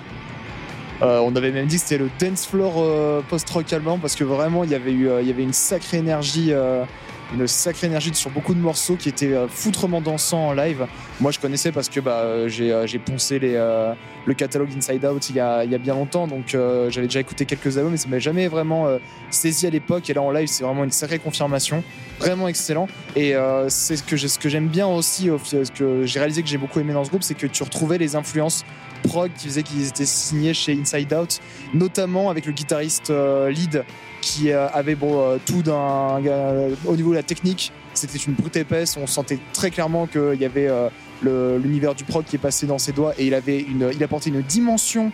Euh, 1.02 1.20
on 1.20 1.36
avait 1.36 1.52
même 1.52 1.66
dit 1.66 1.76
que 1.76 1.82
c'était 1.82 1.98
le 1.98 2.10
dance 2.20 2.46
floor 2.46 2.76
euh, 2.78 3.22
post-rock 3.28 3.72
allemand 3.74 4.00
parce 4.00 4.16
que 4.16 4.24
vraiment 4.24 4.64
il 4.64 4.70
y 4.70 4.76
avait 4.76 4.92
eu 4.92 5.10
euh, 5.10 5.22
il 5.22 5.28
y 5.28 5.32
avait 5.32 5.44
une 5.44 5.54
sacrée 5.54 5.98
énergie 5.98 6.54
une 7.34 7.48
sacrée 7.48 7.88
énergie 7.88 8.14
sur 8.14 8.30
beaucoup 8.30 8.54
de 8.54 8.60
morceaux 8.60 8.96
qui 8.96 9.10
étaient 9.10 9.34
foutrement 9.50 10.00
dansants 10.00 10.50
en 10.50 10.54
live. 10.54 10.86
Moi 11.20 11.32
je 11.32 11.40
connaissais 11.40 11.72
parce 11.72 11.90
que 11.90 12.00
bah, 12.00 12.48
j'ai 12.48 13.00
poncé 13.00 13.40
les, 13.40 13.58
le 14.26 14.34
catalogue 14.34 14.70
Inside 14.76 15.06
Out 15.06 15.30
il 15.30 15.36
y 15.36 15.40
a, 15.40 15.66
bien 15.78 15.94
longtemps 15.94 16.28
donc 16.28 16.56
euh, 16.56 16.90
j'avais 16.90 17.08
déjà 17.08 17.20
écouté 17.20 17.46
quelques 17.46 17.78
albums 17.78 17.92
mais 17.92 17.98
ça 17.98 18.08
m'a 18.08 18.20
jamais 18.20 18.48
vraiment 18.48 18.88
euh, 18.88 18.98
saisi 19.30 19.68
à 19.68 19.70
l'époque 19.70 20.10
et 20.10 20.14
là 20.14 20.22
en 20.22 20.32
live 20.32 20.48
c'est 20.48 20.64
vraiment 20.64 20.84
une 20.84 20.92
sacrée 20.92 21.20
confirmation 21.20 21.84
vraiment 22.20 22.48
excellent 22.48 22.88
et 23.16 23.36
euh, 23.36 23.70
c'est 23.70 23.96
ce 23.98 24.04
que 24.40 24.50
j'aime 24.50 24.68
bien 24.68 24.88
aussi 24.88 25.30
au- 25.30 25.40
ce 25.40 25.70
que 25.72 26.06
j'ai 26.06 26.20
réalisé 26.20 26.42
que 26.42 26.48
j'ai 26.50 26.58
beaucoup 26.58 26.80
aimé 26.80 26.94
dans 26.94 27.04
ce 27.04 27.10
groupe 27.10 27.24
c'est 27.24 27.36
que 27.36 27.48
tu 27.48 27.64
retrouvais 27.64 27.98
les 27.98 28.16
influences 28.16 28.64
prog 29.04 29.30
qui 29.38 29.48
faisait 29.48 29.62
qu'ils 29.64 29.88
étaient 29.88 30.06
signés 30.06 30.56
chez 30.56 30.74
Inside 30.74 31.14
Out, 31.14 31.40
notamment 31.76 32.32
avec 32.32 32.48
le 32.48 32.54
guitariste 32.54 33.12
euh, 33.12 33.52
lead 33.52 33.84
qui 34.22 34.52
avait 34.52 34.96
bon, 34.96 35.38
tout 35.46 35.62
d'un. 35.62 36.20
au 36.88 36.96
niveau 36.96 37.12
de 37.12 37.16
la 37.18 37.22
technique, 37.22 37.72
c'était 37.94 38.18
une 38.18 38.34
brute 38.34 38.56
épaisse. 38.56 38.98
On 38.98 39.06
sentait 39.06 39.38
très 39.54 39.70
clairement 39.70 40.08
qu'il 40.08 40.42
y 40.42 40.46
avait 40.46 40.68
l'univers 41.24 41.96
du 41.96 42.04
prog 42.04 42.26
qui 42.26 42.36
est 42.36 42.40
passé 42.40 42.68
dans 42.68 42.78
ses 42.78 42.92
doigts 42.92 43.14
et 43.18 43.26
il, 43.28 43.34
avait 43.34 43.60
une, 43.60 43.92
il 43.94 44.04
apportait 44.04 44.30
une 44.30 44.42
dimension 44.42 45.12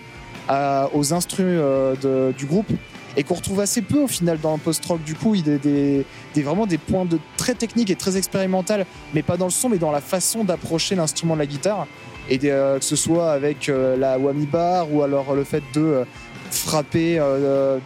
aux 0.94 1.14
instruments 1.14 1.50
euh, 1.50 2.32
du 2.34 2.46
groupe 2.46 2.70
et 3.18 3.24
qu'on 3.24 3.36
retrouve 3.36 3.60
assez 3.60 3.82
peu 3.82 4.00
au 4.00 4.08
final 4.08 4.40
dans 4.40 4.54
le 4.54 4.60
post-rock. 4.60 5.04
Du 5.04 5.16
coup, 5.16 5.36
il 5.36 5.44
des, 5.44 6.06
vraiment 6.38 6.66
des 6.66 6.78
points 6.78 7.06
de 7.06 7.20
très 7.38 7.54
techniques 7.54 7.90
et 7.90 7.96
très 7.96 8.18
expérimental, 8.18 8.86
mais 9.14 9.22
pas 9.22 9.38
dans 9.38 9.46
le 9.46 9.52
son, 9.52 9.70
mais 9.70 9.78
dans 9.78 9.92
la 9.92 10.02
façon 10.02 10.44
d'approcher 10.44 10.96
l'instrument 10.96 11.34
de 11.34 11.40
la 11.40 11.46
guitare. 11.46 11.88
Et 12.30 12.40
euh, 12.46 12.80
que 12.80 12.86
ce 12.86 12.96
soit 12.96 13.32
avec 13.32 13.68
euh, 13.68 13.98
la 13.98 14.18
whammy 14.18 14.46
bar 14.46 14.94
ou 14.94 15.04
alors 15.04 15.36
le 15.36 15.44
fait 15.44 15.64
de 15.74 16.06
frapper 16.52 17.22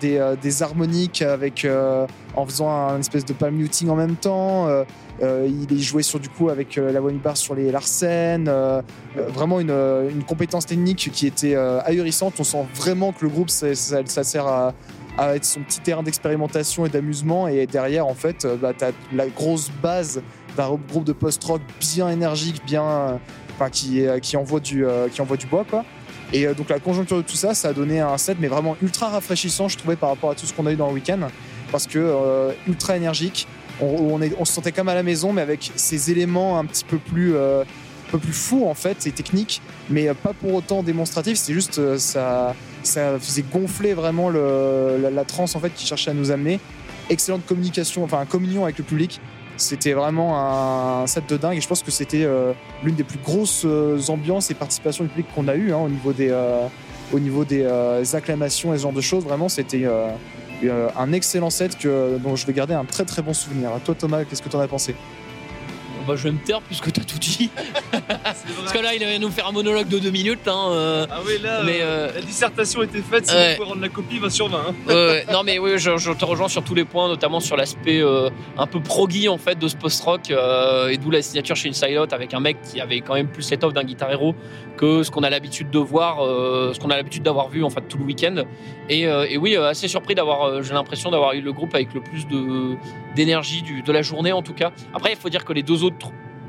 des, 0.02 0.62
harmoniques 0.62 1.22
avec, 1.22 1.68
en 2.36 2.46
faisant 2.46 2.70
un 2.70 3.00
espèce 3.00 3.26
de 3.26 3.34
palm 3.34 3.56
muting 3.56 3.90
en 3.90 3.96
même 3.96 4.16
temps. 4.16 4.68
Euh, 4.68 4.84
euh, 5.22 5.48
il 5.48 5.78
est 5.78 5.82
joué 5.82 6.04
sur 6.04 6.20
du 6.20 6.30
coup 6.30 6.50
avec 6.50 6.78
euh, 6.78 6.92
la 6.92 7.02
whammy 7.02 7.20
bar 7.20 7.38
sur 7.38 7.56
les 7.56 7.72
Larsen. 7.72 8.50
vraiment 9.16 9.60
une, 9.60 10.24
compétence 10.28 10.66
technique 10.66 11.10
qui 11.14 11.28
était 11.28 11.56
ahurissante. 11.56 12.36
On 12.40 12.44
sent 12.44 12.66
vraiment 12.76 13.12
que 13.12 13.24
le 13.24 13.30
groupe, 13.30 13.50
ça, 13.50 13.74
sert 13.76 14.48
à, 14.48 14.74
être 15.36 15.46
son 15.46 15.62
petit 15.62 15.80
terrain 15.80 16.04
d'expérimentation 16.04 16.86
et 16.86 16.90
d'amusement. 16.90 17.48
Et 17.48 17.66
derrière, 17.68 18.08
en 18.08 18.16
fait, 18.16 18.46
bah, 18.62 18.74
tu 18.78 18.84
as 18.84 18.92
la 19.14 19.28
grosse 19.28 19.72
base 19.82 20.22
d'un 20.58 20.78
groupe 20.90 21.04
de 21.04 21.14
post-rock 21.14 21.62
bien 21.80 22.10
énergique, 22.10 22.62
bien, 22.66 23.20
qui, 23.72 24.38
envoie 24.38 24.60
du, 24.60 24.86
qui 25.12 25.22
envoie 25.22 25.38
du 25.38 25.46
bois. 25.46 25.66
Quoi. 25.70 25.86
Et 26.34 26.48
donc 26.54 26.70
la 26.70 26.80
conjoncture 26.80 27.18
de 27.18 27.22
tout 27.22 27.36
ça, 27.36 27.54
ça 27.54 27.70
a 27.70 27.74
donné 27.74 28.00
un 28.00 28.18
set, 28.18 28.38
mais 28.40 28.48
vraiment 28.48 28.76
ultra 28.82 29.10
rafraîchissant, 29.10 29.70
je 29.70 29.78
trouvais, 29.78 29.96
par 29.96 30.10
rapport 30.10 30.32
à 30.32 30.36
tout 30.36 30.46
ce 30.46 30.54
qu'on 30.54 30.66
a 30.66 30.72
eu 30.72 30.76
dans 30.76 30.88
le 30.88 30.94
week-end. 30.94 31.20
Parce 31.72 31.88
que 31.88 32.00
euh, 32.00 32.52
ultra 32.68 32.96
énergique, 32.96 33.48
on, 33.82 34.46
se 34.46 34.54
sentait 34.54 34.72
comme 34.72 34.88
à 34.88 34.96
la 34.96 35.04
maison, 35.04 35.34
mais 35.34 35.42
avec 35.42 35.72
ces 35.76 36.12
éléments 36.12 36.58
un 36.60 36.66
petit 36.66 36.86
peu 36.86 36.98
plus, 36.98 37.36
euh, 37.36 37.64
un 37.64 38.12
peu 38.12 38.20
plus 38.20 38.34
fous 38.34 38.66
en 38.68 38.74
fait 38.74 39.06
et 39.08 39.12
techniques, 39.12 39.62
mais 39.90 40.08
pas 40.14 40.34
pour 40.34 40.54
autant 40.54 40.84
démonstratifs. 40.84 41.38
C'est 41.38 41.54
juste 41.54 41.80
euh, 41.80 41.98
ça, 41.98 42.56
ça 42.84 43.20
faisait 43.20 43.44
gonfler 43.44 43.94
vraiment 43.94 44.30
la, 44.30 45.26
transe 45.26 45.56
en 45.56 45.60
fait 45.60 45.74
qui 45.74 45.86
cherchait 45.86 46.12
à 46.12 46.14
nous 46.14 46.32
amener. 46.32 46.60
Excellente 47.10 47.46
communication, 47.46 48.04
enfin 48.04 48.26
communion 48.26 48.64
avec 48.64 48.78
le 48.78 48.84
public. 48.84 49.20
C'était 49.58 49.94
vraiment 49.94 51.02
un 51.02 51.08
set 51.08 51.30
de 51.30 51.38
dingue 51.38 51.58
et 51.58 51.62
je 51.62 51.68
pense 51.68 51.82
que 51.82 51.92
c'était 51.92 52.26
euh, 52.26 52.52
l'une 52.84 52.96
des 52.96 53.06
plus 53.06 53.20
grosses 53.20 53.64
euh, 53.64 53.98
ambiances 54.10 54.52
et 54.52 54.54
participations 54.54 55.06
du 55.06 55.10
public 55.10 55.28
qu'on 55.34 55.48
a 55.48 55.56
eu 55.56 55.72
hein, 55.72 55.78
au 55.78 55.88
niveau 55.88 56.12
des, 56.12 56.30
euh, 56.30 56.68
au 57.14 57.20
niveau 57.20 57.46
des 57.46 57.64
euh, 57.64 58.04
acclamations 58.14 58.74
et 58.74 58.78
ce 58.78 58.84
genre 58.84 58.94
de 58.94 59.02
choses. 59.02 59.24
Vraiment, 59.24 59.50
c'était 59.50 59.86
euh, 59.86 60.08
euh, 60.08 60.16
un 60.64 61.12
excellent 61.14 61.50
set 61.50 61.78
que, 61.78 62.18
dont 62.18 62.36
je 62.36 62.46
vais 62.46 62.54
garder 62.54 62.74
un 62.74 62.86
très 62.86 63.06
très 63.06 63.22
bon 63.22 63.34
souvenir. 63.34 63.72
Toi, 63.84 63.96
Thomas, 63.96 64.24
qu'est-ce 64.24 64.42
que 64.42 64.50
tu 64.50 64.56
en 64.56 64.60
as 64.60 64.68
pensé? 64.68 64.96
Bah, 66.08 66.14
je 66.16 66.24
vais 66.24 66.32
me 66.32 66.38
taire 66.40 66.62
puisque 66.62 66.92
t'as 66.92 67.04
tout 67.04 67.18
dit. 67.20 67.50
Parce 68.24 68.72
que 68.74 68.80
là, 68.80 68.94
il 68.94 69.04
va 69.04 69.18
nous 69.20 69.30
faire 69.32 69.48
un 69.48 69.52
monologue 69.52 69.88
de 69.88 70.00
deux 70.00 70.12
minutes. 70.12 70.48
Hein, 70.48 70.68
euh. 70.72 71.08
Ah 71.10 71.20
oui, 71.26 71.34
là, 71.42 71.62
Mais, 71.64 71.80
euh, 71.82 72.12
la 72.14 72.22
dissertation 72.22 72.84
était 72.84 73.02
faite, 73.02 73.28
si 73.28 73.34
ouais. 73.36 73.52
vous 73.52 73.56
pouvez 73.58 73.70
rendre 73.70 73.82
la 73.82 73.90
copie, 73.90 74.20
20 74.20 74.30
sur 74.30 74.48
20. 74.50 74.58
hein. 74.90 75.16
Non 75.32 75.44
mais 75.44 75.60
oui, 75.60 75.72
je, 75.78 75.98
je 75.98 76.12
te 76.12 76.26
rejoins 76.26 76.48
sur 76.48 76.64
tous 76.64 76.76
les 76.76 76.86
points, 76.86 77.08
notamment 77.08 77.40
sur 77.40 77.58
l'aspect 77.58 78.02
euh, 78.02 78.30
un 78.58 78.68
peu 78.68 78.80
proggy 78.80 79.28
en 79.30 79.38
fait 79.38 79.58
de 79.58 79.68
ce 79.68 79.76
post-rock 79.76 80.30
et 80.32 80.98
d'où 80.98 81.10
la 81.12 81.22
signature 81.22 81.56
chez 81.56 81.70
Inside 81.70 81.98
Out 81.98 82.14
avec 82.14 82.34
un 82.34 82.40
mec 82.40 82.58
qui 82.62 82.80
avait 82.80 83.02
quand 83.02 83.14
même 83.16 83.28
plus 83.28 83.50
l'étoffe 83.50 83.74
d'un 83.74 83.84
guitar 83.84 84.10
que 84.78 85.04
ce 85.04 85.10
qu'on 85.12 85.24
a 85.24 85.30
l'habitude 85.30 85.70
de 85.72 85.80
voir, 85.80 86.18
ce 86.20 86.80
qu'on 86.80 86.90
a 86.90 86.96
l'habitude 86.96 87.24
d'avoir 87.24 87.50
vu 87.50 87.64
en 87.64 87.70
fait 87.70 87.82
tout 87.88 87.98
le 87.98 88.04
week-end. 88.04 88.44
Et, 88.90 89.02
et 89.02 89.38
oui, 89.38 89.56
assez 89.56 89.88
surpris 89.88 90.16
d'avoir, 90.16 90.62
j'ai 90.62 90.74
l'impression 90.74 91.10
d'avoir 91.12 91.34
eu 91.34 91.42
le 91.42 91.52
groupe 91.54 91.74
avec 91.74 91.94
le 91.94 92.02
plus 92.02 92.28
de 92.28 92.76
d'énergie 93.16 93.62
du- 93.62 93.82
de 93.82 93.92
la 93.94 94.02
journée 94.02 94.34
en 94.34 94.42
tout 94.42 94.54
cas. 94.54 94.72
Après, 94.94 95.12
il 95.12 95.16
faut 95.18 95.30
dire 95.30 95.46
que 95.46 95.54
les 95.54 95.64
deux 95.64 95.84
autres 95.86 95.95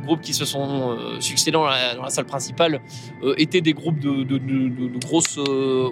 groupes 0.07 0.23
qui 0.23 0.33
se 0.33 0.45
sont 0.45 0.93
euh, 0.93 1.21
succédés 1.21 1.51
dans 1.51 1.67
la, 1.67 2.09
salle 2.09 2.25
principale 2.25 2.81
euh, 3.23 3.35
étaient 3.37 3.61
des 3.61 3.75
groupes 3.75 3.99
de, 3.99 4.23
de, 4.23 4.39
de, 4.39 4.69
de- 4.69 4.97
euh, 5.39 5.91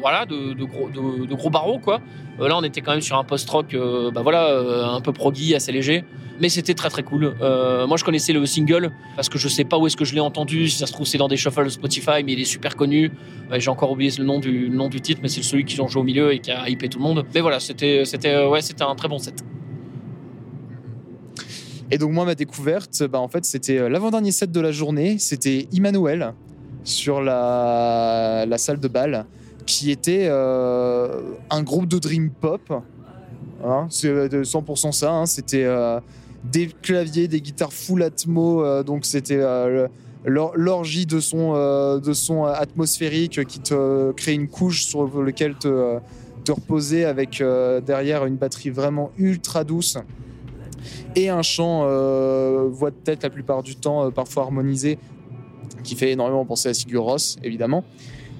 gros 0.64 0.88
de, 0.88 1.34
gros 1.34 1.50
barreaux 1.50 1.78
quoi 1.78 2.00
euh, 2.40 2.48
là, 2.48 2.56
on 2.56 2.62
était 2.62 2.80
quand 2.80 2.90
même 2.90 3.00
sur 3.00 3.16
un 3.16 3.22
post-rock, 3.22 3.74
euh, 3.74 4.10
bah 4.10 4.22
voilà, 4.22 4.58
un 4.92 5.00
peu 5.00 5.12
proggy, 5.12 5.54
assez 5.54 5.70
léger. 5.70 6.04
Mais 6.40 6.48
c'était 6.48 6.74
très 6.74 6.88
très 6.90 7.04
cool. 7.04 7.32
Moi, 7.40 7.96
je 7.96 8.02
connaissais 8.02 8.32
le 8.32 8.44
single 8.44 8.90
parce 9.14 9.28
que 9.28 9.38
je 9.38 9.46
sais 9.46 9.62
pas 9.62 9.78
où 9.78 9.86
est-ce 9.86 9.96
que 9.96 10.04
je 10.04 10.14
l'ai 10.14 10.20
entendu. 10.20 10.68
Si 10.68 10.78
ça 10.78 10.86
se 10.86 10.92
trouve, 10.92 11.06
c'est 11.06 11.16
dans 11.16 11.28
des 11.28 11.36
shuffles 11.36 11.70
Spotify, 11.70 12.24
mais 12.24 12.32
il 12.32 12.40
est 12.40 12.44
super 12.44 12.74
connu. 12.74 13.12
J'ai 13.52 13.70
encore 13.70 13.92
oublié 13.92 14.10
le 14.18 14.24
nom 14.24 14.40
du 14.40 14.68
nom 14.68 14.88
du 14.88 15.00
titre, 15.00 15.20
mais 15.22 15.28
c'est 15.28 15.44
celui 15.44 15.64
qui 15.64 15.80
ont 15.80 15.86
joué 15.86 16.00
au 16.00 16.04
milieu 16.04 16.32
et 16.32 16.40
qui 16.40 16.50
a 16.50 16.68
hypé 16.68 16.88
tout 16.88 16.98
le 16.98 17.04
monde. 17.04 17.24
Mais 17.32 17.40
voilà, 17.40 17.60
c'était 17.60 18.04
c'était 18.04 18.44
ouais, 18.46 18.62
c'était 18.62 18.82
un 18.82 18.96
très 18.96 19.06
bon 19.06 19.18
set. 19.18 19.44
Et 21.90 21.98
donc 21.98 22.12
moi, 22.12 22.24
ma 22.24 22.34
découverte, 22.34 23.04
bah, 23.04 23.20
en 23.20 23.28
fait, 23.28 23.44
c'était 23.44 23.78
euh, 23.78 23.88
l'avant-dernier 23.88 24.32
set 24.32 24.50
de 24.50 24.60
la 24.60 24.72
journée. 24.72 25.18
C'était 25.18 25.68
Emmanuel 25.76 26.32
sur 26.82 27.22
la, 27.22 28.46
salle 28.56 28.80
de 28.80 28.88
bal, 28.88 29.26
qui 29.66 29.90
était 29.90 30.26
euh, 30.28 31.20
un 31.50 31.62
groupe 31.62 31.86
de 31.88 31.98
dream 31.98 32.30
pop. 32.30 32.72
Hein, 33.64 33.86
c'est 33.90 34.08
euh, 34.08 34.28
de 34.28 34.44
100% 34.44 34.92
ça. 34.92 35.12
hein. 35.12 35.26
C'était 35.26 35.64
euh, 35.64 36.00
des 36.44 36.68
claviers, 36.82 37.28
des 37.28 37.40
guitares 37.40 37.72
full 37.72 38.02
atmo. 38.02 38.64
euh, 38.64 38.82
donc 38.82 39.04
c'était 39.06 39.38
euh, 39.38 39.88
l'orgie 40.24 41.06
de 41.06 41.20
son, 41.20 41.52
euh, 41.54 41.98
de 42.00 42.12
son 42.12 42.44
atmosphérique 42.44 43.44
qui 43.46 43.60
te 43.60 44.12
crée 44.12 44.32
une 44.32 44.48
couche 44.48 44.84
sur 44.84 45.22
laquelle 45.22 45.54
te, 45.56 45.68
euh, 45.68 45.98
reposer 46.48 47.06
avec 47.06 47.40
euh, 47.40 47.80
derrière 47.80 48.26
une 48.26 48.36
batterie 48.36 48.68
vraiment 48.68 49.10
ultra 49.16 49.64
douce 49.64 49.96
et 51.16 51.28
un 51.28 51.42
chant 51.42 51.82
euh, 51.84 52.68
voix 52.70 52.90
de 52.90 52.96
tête 52.96 53.22
la 53.22 53.30
plupart 53.30 53.62
du 53.62 53.76
temps, 53.76 54.06
euh, 54.06 54.10
parfois 54.10 54.44
harmonisé, 54.44 54.98
qui 55.82 55.94
fait 55.94 56.12
énormément 56.12 56.44
penser 56.44 56.68
à 56.68 56.74
Sigur 56.74 57.04
Rós, 57.04 57.36
évidemment. 57.42 57.84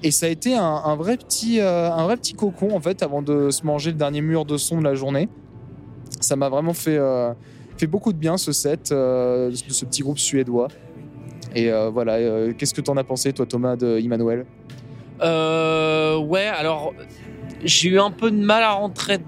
Et 0.03 0.11
ça 0.11 0.27
a 0.27 0.29
été 0.29 0.55
un, 0.55 0.95
vrai 0.95 1.17
petit, 1.17 1.59
euh, 1.59 1.91
un 1.91 2.03
vrai 2.03 2.17
petit 2.17 2.33
cocon, 2.33 2.75
en 2.75 2.79
fait, 2.79 3.01
avant 3.01 3.21
de 3.21 3.49
se 3.49 3.65
manger 3.65 3.91
le 3.91 3.97
dernier 3.97 4.21
mur 4.21 4.45
de 4.45 4.57
son 4.57 4.79
de 4.79 4.83
la 4.83 4.93
journée. 4.93 5.29
Ça 6.19 6.35
m'a 6.35 6.49
vraiment 6.49 6.73
fait, 6.73 6.99
fait 7.77 7.87
beaucoup 7.87 8.13
de 8.13 8.17
bien, 8.17 8.37
ce 8.37 8.51
set, 8.51 8.91
de 8.91 9.51
ce 9.51 9.85
petit 9.85 10.01
groupe 10.01 10.19
suédois. 10.19 10.67
Et 11.55 11.71
voilà, 11.91 12.53
qu'est-ce 12.53 12.73
que 12.73 12.81
tu 12.81 12.91
en 12.91 12.97
as 12.97 13.03
pensé, 13.03 13.33
toi, 13.33 13.47
Thomas, 13.47 13.75
de 13.75 13.97
Emmanuel? 13.97 14.45
Ouais, 15.21 16.47
alors 16.47 16.93
j'ai 17.63 17.89
eu 17.89 17.99
un 17.99 18.11
peu 18.11 18.29
de 18.29 18.37
mal 18.37 18.61
à 18.61 18.73
rentrer 18.73 19.19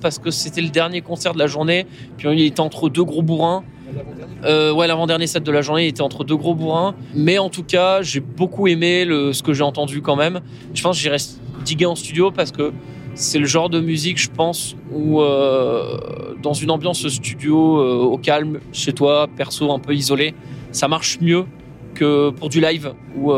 parce 0.00 0.18
que 0.18 0.30
c'était 0.30 0.60
le 0.60 0.68
dernier 0.68 1.00
concert 1.00 1.34
de 1.34 1.38
la 1.38 1.46
journée. 1.46 1.86
Puis 2.16 2.28
il 2.30 2.46
était 2.46 2.60
entre 2.60 2.88
deux 2.88 3.04
gros 3.04 3.22
bourrins. 3.22 3.64
Euh, 4.44 4.72
ouais, 4.72 4.86
l'avant-dernier 4.86 5.26
set 5.26 5.42
de 5.42 5.52
la 5.52 5.62
journée 5.62 5.84
il 5.84 5.88
était 5.88 6.02
entre 6.02 6.24
deux 6.24 6.36
gros 6.36 6.54
bourrins. 6.54 6.94
Mais 7.14 7.38
en 7.38 7.48
tout 7.48 7.62
cas, 7.62 8.02
j'ai 8.02 8.20
beaucoup 8.20 8.66
aimé 8.66 9.04
ce 9.32 9.42
que 9.42 9.52
j'ai 9.52 9.62
entendu 9.62 10.02
quand 10.02 10.16
même. 10.16 10.40
Je 10.74 10.82
pense 10.82 10.96
que 10.96 11.02
j'irai 11.02 11.18
diguer 11.64 11.86
en 11.86 11.94
studio 11.94 12.30
parce 12.30 12.52
que 12.52 12.72
c'est 13.14 13.38
le 13.38 13.46
genre 13.46 13.70
de 13.70 13.80
musique, 13.80 14.20
je 14.20 14.30
pense, 14.30 14.76
où 14.92 15.20
euh, 15.20 16.34
dans 16.42 16.52
une 16.52 16.70
ambiance 16.70 17.08
studio 17.08 17.80
euh, 17.80 17.96
au 17.96 18.18
calme, 18.18 18.60
chez 18.72 18.92
toi, 18.92 19.26
perso, 19.36 19.72
un 19.72 19.78
peu 19.78 19.94
isolé, 19.94 20.34
ça 20.70 20.86
marche 20.86 21.18
mieux 21.20 21.46
que 21.94 22.28
pour 22.28 22.50
du 22.50 22.60
live 22.60 22.92
où 23.16 23.32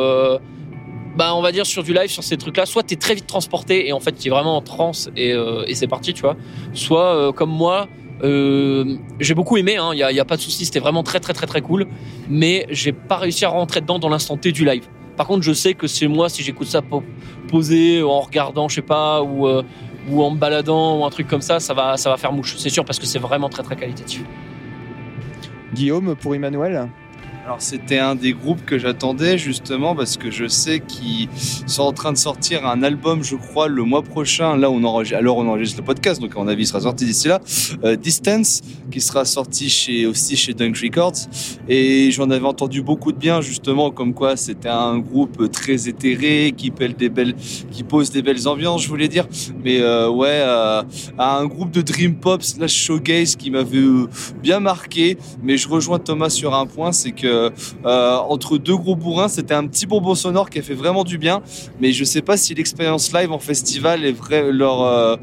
bah 1.19 1.35
on 1.35 1.43
va 1.43 1.51
dire 1.51 1.67
sur 1.67 1.83
du 1.83 1.93
live 1.93 2.11
sur 2.19 2.23
ces 2.23 2.37
trucs 2.37 2.57
là 2.57 2.65
soit 2.65 2.85
t'es 2.85 2.95
très 3.05 3.15
vite 3.19 3.27
transporté 3.27 3.89
et 3.89 3.93
en 3.93 3.99
fait 4.05 4.13
t'es 4.13 4.31
vraiment 4.31 4.57
en 4.57 4.63
transe 4.63 5.11
et, 5.17 5.33
euh, 5.33 5.65
c'est 5.75 5.89
parti 5.89 6.15
tu 6.15 6.23
vois. 6.23 6.37
Soit 6.85 7.09
euh, 7.17 7.33
comme 7.33 7.51
moi 7.51 7.89
euh, 8.23 8.97
j'ai 9.19 9.35
beaucoup 9.35 9.57
aimé 9.57 9.73
il 9.75 9.79
hein, 9.79 9.95
y, 9.95 10.03
a, 10.05 10.13
y 10.13 10.21
a 10.21 10.25
pas 10.25 10.37
de 10.37 10.41
souci 10.41 10.65
c'était 10.65 10.79
vraiment 10.87 11.03
très 11.03 11.21
très 11.25 11.33
très 11.33 11.47
très 11.53 11.61
cool 11.61 11.87
mais 12.29 12.67
j'ai 12.71 12.93
pas 12.93 13.17
réussi 13.17 13.45
à 13.45 13.49
rentrer 13.49 13.81
dedans 13.81 13.99
dans 13.99 14.09
l'instant 14.09 14.37
T 14.37 14.53
du 14.53 14.65
live. 14.65 14.87
Par 15.17 15.27
contre 15.27 15.43
je 15.43 15.53
sais 15.53 15.75
que 15.75 15.89
c'est 15.89 16.07
moi 16.07 16.29
si 16.29 16.45
j'écoute 16.45 16.69
ça 16.69 16.83
po- 16.83 17.03
posé 17.49 18.03
en 18.03 18.21
regardant 18.21 18.69
je 18.69 18.77
sais 18.77 18.83
pas 18.97 19.21
ou 19.23 19.49
ou 20.11 20.23
en 20.23 20.31
me 20.31 20.39
baladant 20.39 20.99
ou 20.99 21.05
un 21.05 21.11
truc 21.11 21.27
comme 21.27 21.43
ça 21.43 21.59
ça 21.59 21.75
va 21.75 21.97
ça 21.97 22.11
va 22.11 22.17
faire 22.17 22.33
mouche 22.33 22.55
c'est 22.59 22.71
sûr 22.71 22.85
parce 22.85 23.01
que 23.01 23.07
c'est 23.07 23.19
vraiment 23.19 23.49
très 23.49 23.65
très 23.65 23.75
qualitatif. 23.77 24.23
Guillaume, 25.75 26.15
pour 26.17 26.35
Emmanuel? 26.35 26.89
Alors 27.49 27.63
c'était 27.63 27.99
un 27.99 28.15
des 28.15 28.35
groupes 28.35 28.63
que 28.67 28.77
j'attendais 28.77 29.39
justement 29.39 29.97
parce 29.97 30.19
que 30.19 30.31
je 30.31 30.47
sais 30.49 30.81
qu'ils 30.81 31.31
sont 31.67 31.83
en 31.83 31.95
train 31.95 32.13
de 32.13 32.19
sortir 32.19 32.67
un 32.67 32.83
album, 32.83 33.25
je 33.25 33.37
crois, 33.37 33.69
le 33.69 33.85
mois 33.85 34.03
prochain. 34.03 34.55
Là, 34.59 34.71
on 34.71 34.85
enregistre, 34.85 35.17
alors 35.17 35.39
on 35.39 35.49
enregistre 35.49 35.79
le 35.79 35.87
podcast, 35.87 36.21
donc 36.21 36.37
à 36.37 36.41
mon 36.41 36.47
avis, 36.47 36.65
il 36.65 36.67
sera 36.67 36.83
sorti 36.83 37.07
d'ici 37.07 37.27
là. 37.27 37.41
Euh, 37.85 37.97
Distance, 37.97 38.61
qui 38.91 39.01
sera 39.01 39.25
sorti 39.25 40.05
aussi 40.07 40.37
chez 40.37 40.53
Dunk 40.53 40.77
Records. 40.77 41.27
Et 41.71 42.11
j'en 42.11 42.29
avais 42.31 42.45
entendu 42.45 42.83
beaucoup 42.83 43.13
de 43.13 43.17
bien 43.17 43.41
justement, 43.41 43.91
comme 43.93 44.13
quoi 44.13 44.37
c'était 44.37 44.69
un 44.69 44.99
groupe 44.99 45.51
très 45.51 45.89
éthéré, 45.89 46.53
qui, 46.55 46.71
pèle 46.71 46.97
des 46.97 47.09
belles, 47.09 47.35
qui 47.71 47.83
pose 47.83 48.11
des 48.11 48.21
belles 48.21 48.47
ambiances, 48.47 48.83
je 48.83 48.89
voulais 48.91 49.09
dire. 49.09 49.27
Mais 49.65 49.81
euh, 49.81 50.11
ouais, 50.11 50.43
euh, 50.45 50.83
un 51.19 51.47
groupe 51.47 51.71
de 51.71 51.81
dream 51.81 52.17
pop 52.17 52.43
slash 52.43 52.75
showgaze 52.75 53.37
qui 53.37 53.51
m'avait 53.51 53.87
bien 54.43 54.61
marqué. 54.61 55.17
Mais 55.43 55.57
je 55.57 55.67
rejoins 55.67 55.99
Thomas 55.99 56.29
sur 56.29 56.55
un 56.55 56.67
point, 56.67 56.93
c'est 56.93 57.13
que 57.13 57.38
euh, 57.85 58.17
entre 58.17 58.59
deux 58.59 58.77
gros 58.77 58.97
bourrins, 58.97 59.29
c'était 59.29 59.55
un 59.55 59.67
petit 59.67 59.87
bonbon 59.87 60.15
sonore 60.15 60.51
qui 60.51 60.59
a 60.59 60.63
fait 60.63 60.75
vraiment 60.75 61.05
du 61.05 61.19
bien. 61.19 61.43
Mais 61.81 61.93
je 61.93 62.05
sais 62.05 62.23
pas 62.23 62.37
si 62.37 62.55
l'expérience 62.55 63.13
live 63.13 63.33
en 63.33 63.39
festival 63.39 64.05
est 64.05 64.13
vrai, 64.13 64.53
leur, 64.53 64.83
euh, 64.83 65.17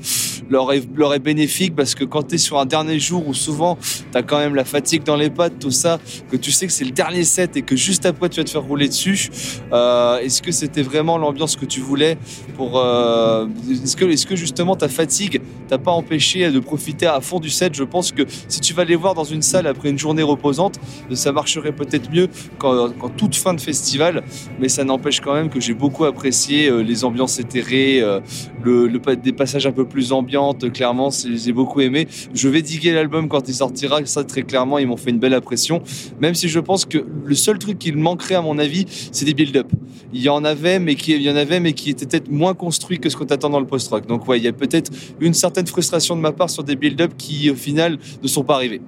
leur, 0.49 0.73
est, 0.73 0.85
est 1.15 1.19
bénéfique 1.19 1.75
parce 1.75 1.95
que 1.95 2.03
quand 2.03 2.23
tu 2.23 2.35
es 2.35 2.37
sur 2.37 2.59
un 2.59 2.65
dernier 2.65 2.99
jour 2.99 3.27
où 3.27 3.33
souvent 3.33 3.77
tu 4.11 4.17
as 4.17 4.23
quand 4.23 4.37
même 4.37 4.55
la 4.55 4.65
fatigue 4.65 5.03
dans 5.03 5.15
les 5.15 5.29
pattes, 5.29 5.59
tout 5.59 5.71
ça, 5.71 5.99
que 6.31 6.37
tu 6.37 6.51
sais 6.51 6.67
que 6.67 6.73
c'est 6.73 6.85
le 6.85 6.91
dernier 6.91 7.23
set 7.23 7.57
et 7.57 7.61
que 7.61 7.75
juste 7.75 8.05
après 8.05 8.29
tu 8.29 8.39
vas 8.39 8.43
te 8.43 8.49
faire 8.49 8.63
rouler 8.63 8.87
dessus, 8.87 9.29
euh, 9.73 10.19
est-ce 10.19 10.41
que 10.41 10.51
c'était 10.51 10.81
vraiment 10.81 11.17
l'ambiance 11.17 11.55
que 11.55 11.65
tu 11.65 11.79
voulais 11.79 12.17
pour 12.55 12.79
euh, 12.79 13.47
est-ce 13.69 13.95
que 13.95 14.05
est-ce 14.05 14.25
que 14.25 14.35
justement 14.35 14.75
ta 14.75 14.87
fatigue 14.87 15.41
t'a 15.67 15.77
pas 15.77 15.91
empêché 15.91 16.51
de 16.51 16.59
profiter 16.59 17.07
à 17.07 17.21
fond 17.21 17.39
du 17.39 17.49
set? 17.49 17.73
Je 17.73 17.83
pense 17.83 18.11
que 18.11 18.23
si 18.47 18.61
tu 18.61 18.73
vas 18.73 18.83
les 18.83 18.95
voir 18.95 19.13
dans 19.13 19.23
une 19.23 19.41
salle 19.41 19.67
après 19.67 19.89
une 19.89 19.99
journée 19.99 20.23
reposante, 20.23 20.79
ça 21.13 21.31
marcherait 21.31 21.73
peut-être 21.73 22.04
mieux 22.11 22.27
qu'en 22.57 22.89
toute 23.15 23.35
fin 23.35 23.53
de 23.53 23.61
festival, 23.61 24.23
mais 24.59 24.69
ça 24.69 24.83
n'empêche 24.83 25.21
quand 25.21 25.33
même 25.33 25.49
que 25.49 25.59
j'ai 25.59 25.73
beaucoup 25.73 26.05
apprécié 26.05 26.69
euh, 26.69 26.81
les 26.81 27.03
ambiances 27.03 27.39
éthérées, 27.39 28.01
euh, 28.01 28.19
le, 28.63 28.89
des 29.15 29.33
passages 29.33 29.67
un 29.67 29.71
peu 29.71 29.85
plus 29.85 30.11
ambiantes. 30.11 30.71
Clairement, 30.71 31.11
c'est- 31.11 31.35
j'ai 31.37 31.53
beaucoup 31.53 31.81
aimé. 31.81 32.07
Je 32.33 32.49
vais 32.49 32.61
diguer 32.61 32.91
l'album 32.91 33.27
quand 33.27 33.47
il 33.47 33.53
sortira. 33.53 34.03
Ça, 34.05 34.23
très 34.23 34.43
clairement, 34.43 34.77
ils 34.77 34.87
m'ont 34.87 34.97
fait 34.97 35.11
une 35.11 35.19
belle 35.19 35.33
impression. 35.33 35.81
Même 36.19 36.35
si 36.35 36.47
je 36.49 36.59
pense 36.59 36.85
que 36.85 36.99
le 37.25 37.35
seul 37.35 37.57
truc 37.59 37.79
qu'il 37.79 37.97
manquerait, 37.97 38.35
à 38.35 38.41
mon 38.41 38.57
avis, 38.57 38.85
c'est 39.11 39.25
des 39.25 39.33
build-up. 39.33 39.67
Il 40.13 40.21
y 40.21 40.29
en 40.29 40.43
avait, 40.43 40.79
mais 40.79 40.95
qui, 40.95 41.11
il 41.13 41.21
y 41.21 41.29
en 41.29 41.35
avait, 41.35 41.59
mais 41.59 41.73
qui 41.73 41.89
étaient 41.89 42.05
peut-être 42.05 42.29
moins 42.31 42.53
construits 42.53 42.99
que 42.99 43.09
ce 43.09 43.17
qu'on 43.17 43.25
t'attend 43.25 43.49
dans 43.49 43.59
le 43.59 43.67
post-rock. 43.67 44.05
Donc, 44.07 44.27
ouais, 44.27 44.37
il 44.37 44.43
y 44.43 44.47
a 44.47 44.53
peut-être 44.53 44.91
une 45.19 45.33
certaine 45.33 45.67
frustration 45.67 46.15
de 46.15 46.21
ma 46.21 46.31
part 46.31 46.49
sur 46.49 46.63
des 46.63 46.75
build-up 46.75 47.13
qui, 47.17 47.49
au 47.49 47.55
final, 47.55 47.97
ne 48.21 48.27
sont 48.27 48.43
pas 48.43 48.55
arrivés. 48.55 48.81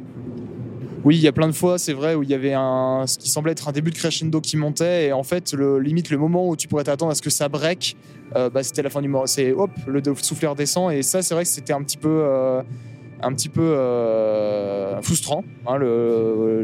Oui, 1.03 1.15
il 1.15 1.21
y 1.21 1.27
a 1.27 1.31
plein 1.31 1.47
de 1.47 1.53
fois, 1.53 1.77
c'est 1.77 1.93
vrai, 1.93 2.15
où 2.15 2.23
il 2.23 2.29
y 2.29 2.33
avait 2.33 2.53
un, 2.53 3.05
ce 3.07 3.17
qui 3.17 3.29
semblait 3.29 3.51
être 3.51 3.67
un 3.67 3.71
début 3.71 3.91
de 3.91 3.95
crescendo 3.95 4.41
qui 4.41 4.57
montait, 4.57 5.07
et 5.07 5.13
en 5.13 5.23
fait, 5.23 5.53
le, 5.53 5.79
limite, 5.79 6.10
le 6.10 6.17
moment 6.17 6.49
où 6.49 6.55
tu 6.55 6.67
pourrais 6.67 6.83
t'attendre 6.83 7.12
à 7.12 7.15
ce 7.15 7.21
que 7.21 7.29
ça 7.29 7.49
break, 7.49 7.95
euh, 8.36 8.49
bah, 8.49 8.63
c'était 8.63 8.81
la 8.81 8.89
fin 8.89 9.01
du 9.01 9.07
morceau. 9.07 9.27
C'est 9.27 9.51
hop, 9.51 9.71
le 9.88 10.01
souffleur 10.15 10.55
descend, 10.55 10.91
et 10.91 11.03
ça, 11.03 11.21
c'est 11.21 11.33
vrai 11.33 11.43
que 11.43 11.49
c'était 11.49 11.73
un 11.73 11.83
petit 11.83 11.97
peu. 11.97 12.10
euh, 12.23 12.62
un 13.21 13.33
petit 13.33 13.49
peu 13.49 13.62
euh, 13.62 15.01
frustrant. 15.01 15.43
hein, 15.65 15.79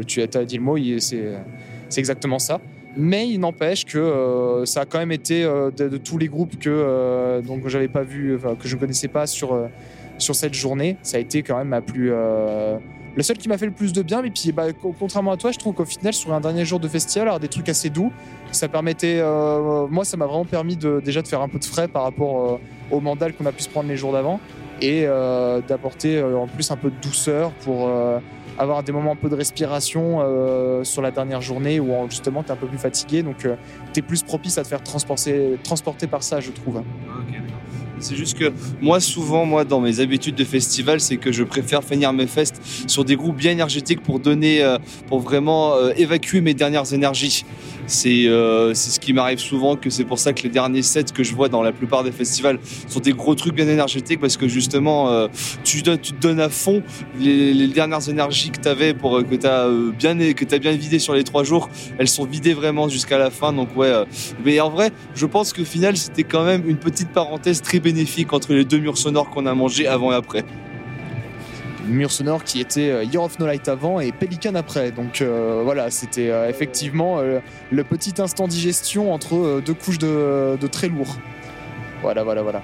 tu 0.06 0.22
as 0.22 0.44
dit 0.44 0.56
le 0.56 0.62
mot, 0.62 0.76
c'est 0.98 1.34
exactement 1.96 2.38
ça. 2.38 2.60
Mais 2.96 3.28
il 3.28 3.40
n'empêche 3.40 3.84
que 3.84 4.62
ça 4.64 4.82
a 4.82 4.84
quand 4.84 4.98
même 4.98 5.10
été 5.10 5.42
de, 5.42 5.96
tous 5.96 6.16
les 6.16 6.28
groupes 6.28 6.58
que 6.60 6.70
euh, 6.70 7.42
donc 7.42 7.66
j'avais 7.66 7.88
pas 7.88 8.04
vu, 8.04 8.38
que 8.60 8.68
je 8.68 8.76
ne 8.76 8.80
connaissais 8.80 9.08
pas 9.08 9.26
sur 9.26 9.68
sur 10.16 10.36
cette 10.36 10.54
journée, 10.54 10.96
ça 11.02 11.16
a 11.16 11.20
été 11.20 11.42
quand 11.42 11.58
même 11.58 11.68
ma 11.68 11.80
plus 11.80 12.12
le 13.16 13.22
seul 13.22 13.38
qui 13.38 13.48
m'a 13.48 13.58
fait 13.58 13.66
le 13.66 13.72
plus 13.72 13.92
de 13.92 14.02
bien. 14.02 14.22
Mais 14.22 14.30
puis 14.30 14.52
bah, 14.52 14.72
co- 14.72 14.94
contrairement 14.98 15.32
à 15.32 15.36
toi, 15.36 15.52
je 15.52 15.58
trouve 15.58 15.74
qu'au 15.74 15.84
final 15.84 16.12
sur 16.12 16.32
un 16.32 16.40
dernier 16.40 16.64
jour 16.64 16.80
de 16.80 16.88
festival, 16.88 17.28
alors 17.28 17.40
des 17.40 17.48
trucs 17.48 17.68
assez 17.68 17.90
doux, 17.90 18.12
ça 18.52 18.68
permettait, 18.68 19.18
euh, 19.20 19.86
moi 19.88 20.04
ça 20.04 20.16
m'a 20.16 20.26
vraiment 20.26 20.44
permis 20.44 20.76
déjà 20.76 21.22
de 21.22 21.28
faire 21.28 21.40
un 21.40 21.48
peu 21.48 21.58
de 21.58 21.64
frais 21.64 21.88
par 21.88 22.02
rapport 22.04 22.52
euh, 22.52 22.58
au 22.90 23.00
mandal 23.00 23.34
qu'on 23.34 23.46
a 23.46 23.52
pu 23.52 23.62
se 23.62 23.68
prendre 23.68 23.88
les 23.88 23.96
jours 23.96 24.12
d'avant 24.12 24.40
et 24.80 25.04
euh, 25.06 25.60
d'apporter 25.66 26.18
euh, 26.18 26.36
en 26.36 26.46
plus 26.46 26.70
un 26.70 26.76
peu 26.76 26.90
de 26.90 26.96
douceur 27.00 27.50
pour 27.64 27.88
euh, 27.88 28.18
avoir 28.58 28.82
des 28.84 28.92
moments 28.92 29.12
un 29.12 29.16
peu 29.16 29.28
de 29.28 29.34
respiration 29.34 30.18
euh, 30.20 30.84
sur 30.84 31.02
la 31.02 31.10
dernière 31.10 31.40
journée 31.40 31.80
où 31.80 31.92
en- 31.92 32.08
justement 32.08 32.42
tu 32.42 32.48
es 32.50 32.52
un 32.52 32.56
peu 32.56 32.66
plus 32.66 32.78
fatigué 32.78 33.22
donc 33.22 33.38
tu 33.38 33.48
es 33.98 34.02
plus 34.02 34.22
propice 34.22 34.58
à 34.58 34.62
te 34.62 34.68
faire 34.68 34.82
transporter, 34.82 35.58
transporter 35.64 36.06
par 36.06 36.22
ça 36.22 36.40
je 36.40 36.50
trouve. 36.50 36.82
C'est 38.04 38.16
juste 38.16 38.36
que 38.36 38.52
moi, 38.82 39.00
souvent, 39.00 39.46
moi, 39.46 39.64
dans 39.64 39.80
mes 39.80 40.00
habitudes 40.00 40.34
de 40.34 40.44
festival, 40.44 41.00
c'est 41.00 41.16
que 41.16 41.32
je 41.32 41.42
préfère 41.42 41.82
finir 41.82 42.12
mes 42.12 42.26
fests 42.26 42.60
sur 42.86 43.02
des 43.02 43.16
groupes 43.16 43.36
bien 43.36 43.52
énergétiques 43.52 44.02
pour 44.02 44.20
donner, 44.20 44.62
euh, 44.62 44.76
pour 45.08 45.20
vraiment 45.20 45.74
euh, 45.74 45.90
évacuer 45.96 46.42
mes 46.42 46.52
dernières 46.52 46.92
énergies. 46.92 47.46
C'est 47.86 48.26
euh, 48.26 48.74
ce 48.74 48.98
qui 49.00 49.12
m'arrive 49.14 49.38
souvent, 49.38 49.76
que 49.76 49.88
c'est 49.88 50.04
pour 50.04 50.18
ça 50.18 50.34
que 50.34 50.42
les 50.42 50.48
derniers 50.50 50.82
sets 50.82 51.04
que 51.14 51.22
je 51.22 51.34
vois 51.34 51.48
dans 51.48 51.62
la 51.62 51.72
plupart 51.72 52.04
des 52.04 52.12
festivals 52.12 52.58
sont 52.88 53.00
des 53.00 53.12
gros 53.12 53.34
trucs 53.34 53.54
bien 53.54 53.68
énergétiques 53.68 54.20
parce 54.20 54.36
que 54.36 54.48
justement, 54.48 55.08
euh, 55.08 55.28
tu, 55.64 55.80
donnes- 55.80 55.98
te 55.98 56.12
donnes 56.12 56.40
à 56.40 56.50
fond 56.50 56.82
les, 57.18 57.68
dernières 57.68 58.08
énergies 58.08 58.50
que 58.50 58.60
tu 58.60 58.68
avais 58.68 58.94
pour 58.94 59.22
que 59.24 59.34
tu 59.34 59.46
as 59.46 59.68
bien 59.98 60.14
que 60.32 60.44
tu 60.44 60.58
bien 60.58 60.72
vidé 60.72 60.98
sur 60.98 61.14
les 61.14 61.24
trois 61.24 61.42
jours, 61.42 61.68
elles 61.98 62.08
sont 62.08 62.24
vidées 62.24 62.54
vraiment 62.54 62.88
jusqu'à 62.88 63.18
la 63.18 63.30
fin. 63.30 63.52
Donc 63.52 63.76
ouais, 63.76 63.92
mais 64.44 64.60
en 64.60 64.70
vrai, 64.70 64.90
je 65.14 65.26
pense 65.26 65.52
qu'au 65.52 65.64
final, 65.64 65.96
c'était 65.96 66.22
quand 66.24 66.44
même 66.44 66.68
une 66.68 66.76
petite 66.76 67.08
parenthèse 67.08 67.60
très 67.60 67.80
bénéfique 67.80 67.93
entre 68.32 68.52
les 68.52 68.64
deux 68.64 68.78
murs 68.78 68.98
sonores 68.98 69.30
qu'on 69.30 69.46
a 69.46 69.54
mangés 69.54 69.86
avant 69.86 70.12
et 70.12 70.14
après. 70.14 70.44
mur 71.86 72.10
sonore 72.10 72.44
qui 72.44 72.60
était 72.60 72.90
euh, 72.90 73.04
Year 73.04 73.22
of 73.22 73.38
No 73.38 73.46
Light 73.46 73.68
avant 73.68 74.00
et 74.00 74.12
Pelican 74.12 74.54
après. 74.54 74.90
Donc 74.90 75.20
euh, 75.20 75.62
voilà, 75.64 75.90
c'était 75.90 76.30
euh, 76.30 76.48
effectivement 76.48 77.20
le 77.20 77.84
petit 77.84 78.14
instant 78.20 78.48
digestion 78.48 79.12
entre 79.12 79.60
deux 79.64 79.74
couches 79.74 79.98
de, 79.98 80.66
très 80.70 80.88
lourd. 80.88 81.16
Voilà, 82.02 82.24
voilà, 82.24 82.42
voilà. 82.42 82.62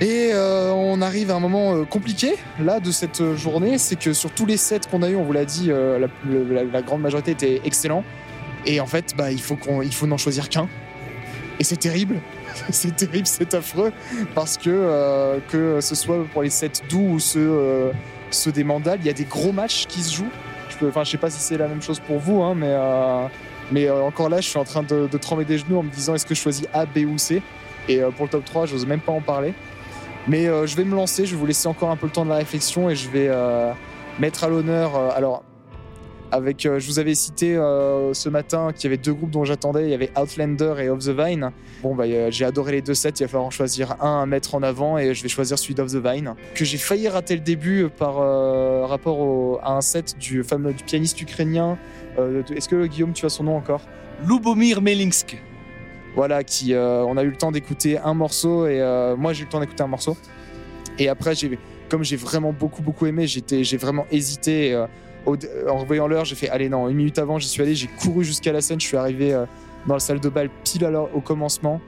Et 0.00 0.30
on 0.32 1.02
arrive 1.02 1.32
à 1.32 1.34
un 1.34 1.40
moment 1.40 1.84
compliqué 1.84 2.34
là 2.60 2.78
de 2.78 2.92
cette 2.92 3.34
journée, 3.34 3.78
c'est 3.78 3.98
que 3.98 4.12
sur 4.12 4.30
tous 4.30 4.46
les 4.46 4.56
sets 4.56 4.80
qu'on 4.88 5.02
a 5.02 5.10
eu, 5.10 5.16
on 5.16 5.24
vous 5.24 5.32
l'a 5.32 5.44
dit, 5.44 5.70
la 5.70 6.82
grande 6.82 7.00
majorité 7.00 7.32
était 7.32 7.60
excellent. 7.64 8.04
Et 8.64 8.80
en 8.80 8.86
fait, 8.86 9.14
bah, 9.16 9.32
il 9.32 9.40
faut 9.40 9.56
qu'on, 9.56 9.82
il 9.82 9.92
faut 9.92 10.06
n'en 10.06 10.18
choisir 10.18 10.48
qu'un. 10.48 10.68
Et 11.58 11.64
c'est 11.64 11.76
terrible, 11.76 12.20
c'est 12.70 12.94
terrible, 12.94 13.26
c'est 13.26 13.54
affreux 13.54 13.92
parce 14.34 14.56
que 14.56 14.70
euh, 14.70 15.38
que 15.48 15.80
ce 15.80 15.94
soit 15.94 16.24
pour 16.32 16.42
les 16.42 16.50
sets 16.50 16.82
doux 16.88 17.14
ou 17.14 17.18
ceux, 17.18 17.40
euh, 17.40 17.92
ceux 18.30 18.52
des 18.52 18.64
mandales, 18.64 18.98
il 19.00 19.06
y 19.06 19.10
a 19.10 19.14
des 19.14 19.24
gros 19.24 19.52
matchs 19.52 19.86
qui 19.86 20.02
se 20.02 20.14
jouent. 20.14 20.30
Je 20.68 20.86
je 20.86 21.10
sais 21.10 21.18
pas 21.18 21.30
si 21.30 21.40
c'est 21.40 21.56
la 21.56 21.66
même 21.66 21.82
chose 21.82 21.98
pour 21.98 22.18
vous, 22.18 22.42
hein, 22.42 22.54
mais 22.54 22.70
euh, 22.70 23.26
mais 23.70 23.90
encore 23.90 24.28
là, 24.28 24.40
je 24.40 24.48
suis 24.48 24.58
en 24.58 24.64
train 24.64 24.82
de, 24.82 25.08
de 25.08 25.18
trembler 25.18 25.44
des 25.44 25.58
genoux 25.58 25.78
en 25.78 25.82
me 25.82 25.90
disant 25.90 26.14
est-ce 26.14 26.24
que 26.24 26.34
je 26.34 26.40
choisis 26.40 26.66
A, 26.72 26.86
B 26.86 26.98
ou 27.06 27.18
C? 27.18 27.42
Et 27.88 28.00
pour 28.16 28.26
le 28.26 28.30
top 28.30 28.44
3, 28.44 28.66
j'ose 28.66 28.86
même 28.86 29.00
pas 29.00 29.12
en 29.12 29.20
parler. 29.20 29.54
Mais 30.26 30.44
je 30.44 30.76
vais 30.76 30.84
me 30.84 30.94
lancer, 30.94 31.26
je 31.26 31.32
vais 31.32 31.36
vous 31.36 31.46
laisser 31.46 31.68
encore 31.68 31.90
un 31.90 31.96
peu 31.96 32.06
le 32.06 32.12
temps 32.12 32.24
de 32.24 32.30
la 32.30 32.36
réflexion 32.36 32.88
et 32.88 32.96
je 32.96 33.10
vais 33.10 33.30
mettre 34.18 34.44
à 34.44 34.48
l'honneur. 34.48 34.96
alors, 35.14 35.42
avec, 36.30 36.66
euh, 36.66 36.78
je 36.78 36.86
vous 36.86 36.98
avais 36.98 37.14
cité 37.14 37.56
euh, 37.56 38.12
ce 38.14 38.28
matin 38.28 38.72
qu'il 38.74 38.84
y 38.84 38.86
avait 38.88 38.96
deux 39.02 39.14
groupes 39.14 39.30
dont 39.30 39.44
j'attendais. 39.44 39.84
Il 39.84 39.90
y 39.90 39.94
avait 39.94 40.10
Outlander 40.20 40.74
et 40.80 40.88
Of 40.88 41.00
the 41.04 41.08
Vine. 41.10 41.50
Bon, 41.82 41.94
bah, 41.94 42.04
euh, 42.06 42.28
j'ai 42.30 42.44
adoré 42.44 42.72
les 42.72 42.82
deux 42.82 42.94
sets. 42.94 43.10
Il 43.20 43.22
va 43.22 43.28
falloir 43.28 43.46
en 43.46 43.50
choisir 43.50 43.96
un 44.02 44.22
à 44.22 44.26
mettre 44.26 44.54
en 44.54 44.62
avant 44.62 44.98
et 44.98 45.14
je 45.14 45.22
vais 45.22 45.28
choisir 45.28 45.58
celui 45.58 45.74
d'Of 45.74 45.92
the 45.92 45.96
Vine. 46.04 46.34
Que 46.54 46.64
j'ai 46.64 46.78
failli 46.78 47.08
rater 47.08 47.34
le 47.34 47.40
début 47.40 47.88
par 47.88 48.14
rapport 48.88 49.18
au- 49.20 49.58
à 49.62 49.72
un 49.72 49.80
set 49.80 50.16
du 50.18 50.42
fameux 50.44 50.72
du 50.72 50.84
pianiste 50.84 51.20
ukrainien. 51.20 51.78
Est-ce 52.54 52.68
que 52.68 52.86
Guillaume, 52.86 53.12
tu 53.12 53.24
as 53.26 53.30
son 53.30 53.44
nom 53.44 53.56
encore? 53.56 53.82
Lubomir 54.26 54.82
Melinsk. 54.82 55.38
voilà, 56.16 56.42
qui 56.42 56.74
euh, 56.74 57.04
on 57.04 57.16
a 57.16 57.22
eu 57.22 57.30
le 57.30 57.36
temps 57.36 57.52
d'écouter 57.52 57.96
un 57.98 58.14
morceau 58.14 58.66
et 58.66 58.80
euh, 58.80 59.14
moi 59.16 59.32
j'ai 59.32 59.42
eu 59.42 59.44
le 59.44 59.50
temps 59.50 59.60
d'écouter 59.60 59.82
un 59.84 59.88
morceau. 59.88 60.16
Et 60.98 61.08
après, 61.08 61.36
j'ai, 61.36 61.56
comme 61.88 62.02
j'ai 62.02 62.16
vraiment 62.16 62.52
beaucoup 62.52 62.82
beaucoup 62.82 63.06
aimé, 63.06 63.28
j'étais, 63.28 63.62
j'ai 63.62 63.76
vraiment 63.76 64.04
hésité. 64.10 64.72
euh, 64.74 64.86
en 65.26 65.76
revoyant 65.78 66.06
l'heure, 66.06 66.24
j'ai 66.24 66.34
fait 66.36 66.48
allez 66.48 66.68
non, 66.68 66.88
une 66.88 66.96
minute 66.96 67.18
avant, 67.18 67.38
j'y 67.38 67.48
suis 67.48 67.62
allé, 67.62 67.74
j'ai 67.74 67.86
couru 67.88 68.24
jusqu'à 68.24 68.52
la 68.52 68.60
scène, 68.60 68.80
je 68.80 68.86
suis 68.86 68.96
arrivé 68.96 69.32
euh, 69.34 69.44
dans 69.86 69.94
la 69.94 70.00
salle 70.00 70.20
de 70.20 70.28
bal 70.28 70.48
pile 70.64 70.84
au 71.14 71.20
commencement. 71.20 71.80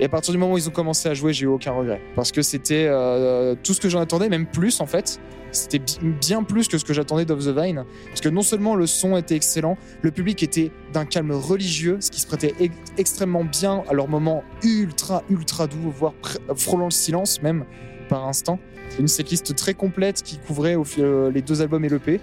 Et 0.00 0.04
à 0.04 0.08
partir 0.08 0.32
du 0.32 0.38
moment 0.38 0.52
où 0.52 0.58
ils 0.58 0.68
ont 0.68 0.72
commencé 0.72 1.08
à 1.08 1.14
jouer, 1.14 1.32
j'ai 1.32 1.44
eu 1.44 1.48
aucun 1.48 1.72
regret 1.72 2.00
parce 2.14 2.30
que 2.30 2.40
c'était 2.42 2.86
euh, 2.88 3.56
tout 3.62 3.74
ce 3.74 3.80
que 3.80 3.88
j'en 3.88 4.00
attendais, 4.00 4.28
même 4.28 4.46
plus 4.46 4.80
en 4.80 4.86
fait. 4.86 5.18
C'était 5.50 5.78
bi- 5.78 5.98
bien 6.20 6.42
plus 6.44 6.68
que 6.68 6.76
ce 6.78 6.84
que 6.84 6.92
j'attendais 6.92 7.24
d'Off 7.24 7.40
the 7.40 7.48
Vine. 7.58 7.84
Parce 8.08 8.20
que 8.20 8.28
non 8.28 8.42
seulement 8.42 8.74
le 8.76 8.86
son 8.86 9.16
était 9.16 9.34
excellent, 9.34 9.76
le 10.02 10.10
public 10.10 10.42
était 10.42 10.70
d'un 10.92 11.04
calme 11.06 11.32
religieux, 11.32 11.96
ce 12.00 12.10
qui 12.10 12.20
se 12.20 12.26
prêtait 12.26 12.54
ex- 12.60 12.74
extrêmement 12.98 13.44
bien 13.44 13.82
à 13.88 13.94
leur 13.94 14.08
moment 14.08 14.44
ultra, 14.62 15.24
ultra 15.30 15.66
doux, 15.66 15.90
voire 15.90 16.12
frôlant 16.54 16.84
le 16.84 16.90
silence 16.92 17.42
même 17.42 17.64
par 18.10 18.28
instant. 18.28 18.60
Une 19.00 19.08
setlist 19.08 19.56
très 19.56 19.74
complète 19.74 20.22
qui 20.22 20.38
couvrait 20.38 20.76
euh, 20.98 21.30
les 21.32 21.42
deux 21.42 21.60
albums 21.62 21.84
et 21.84 21.88
l'EP. 21.88 22.20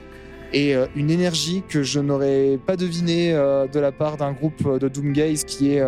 Et 0.55 0.73
euh, 0.73 0.87
une 0.95 1.11
énergie 1.11 1.63
que 1.67 1.83
je 1.83 1.99
n'aurais 1.99 2.57
pas 2.65 2.77
deviné 2.77 3.33
euh, 3.33 3.67
de 3.67 3.77
la 3.77 3.91
part 3.91 4.15
d'un 4.15 4.31
groupe 4.31 4.65
euh, 4.65 4.79
de 4.79 4.87
Doomgaze 4.87 5.43
qui, 5.43 5.73
est, 5.73 5.83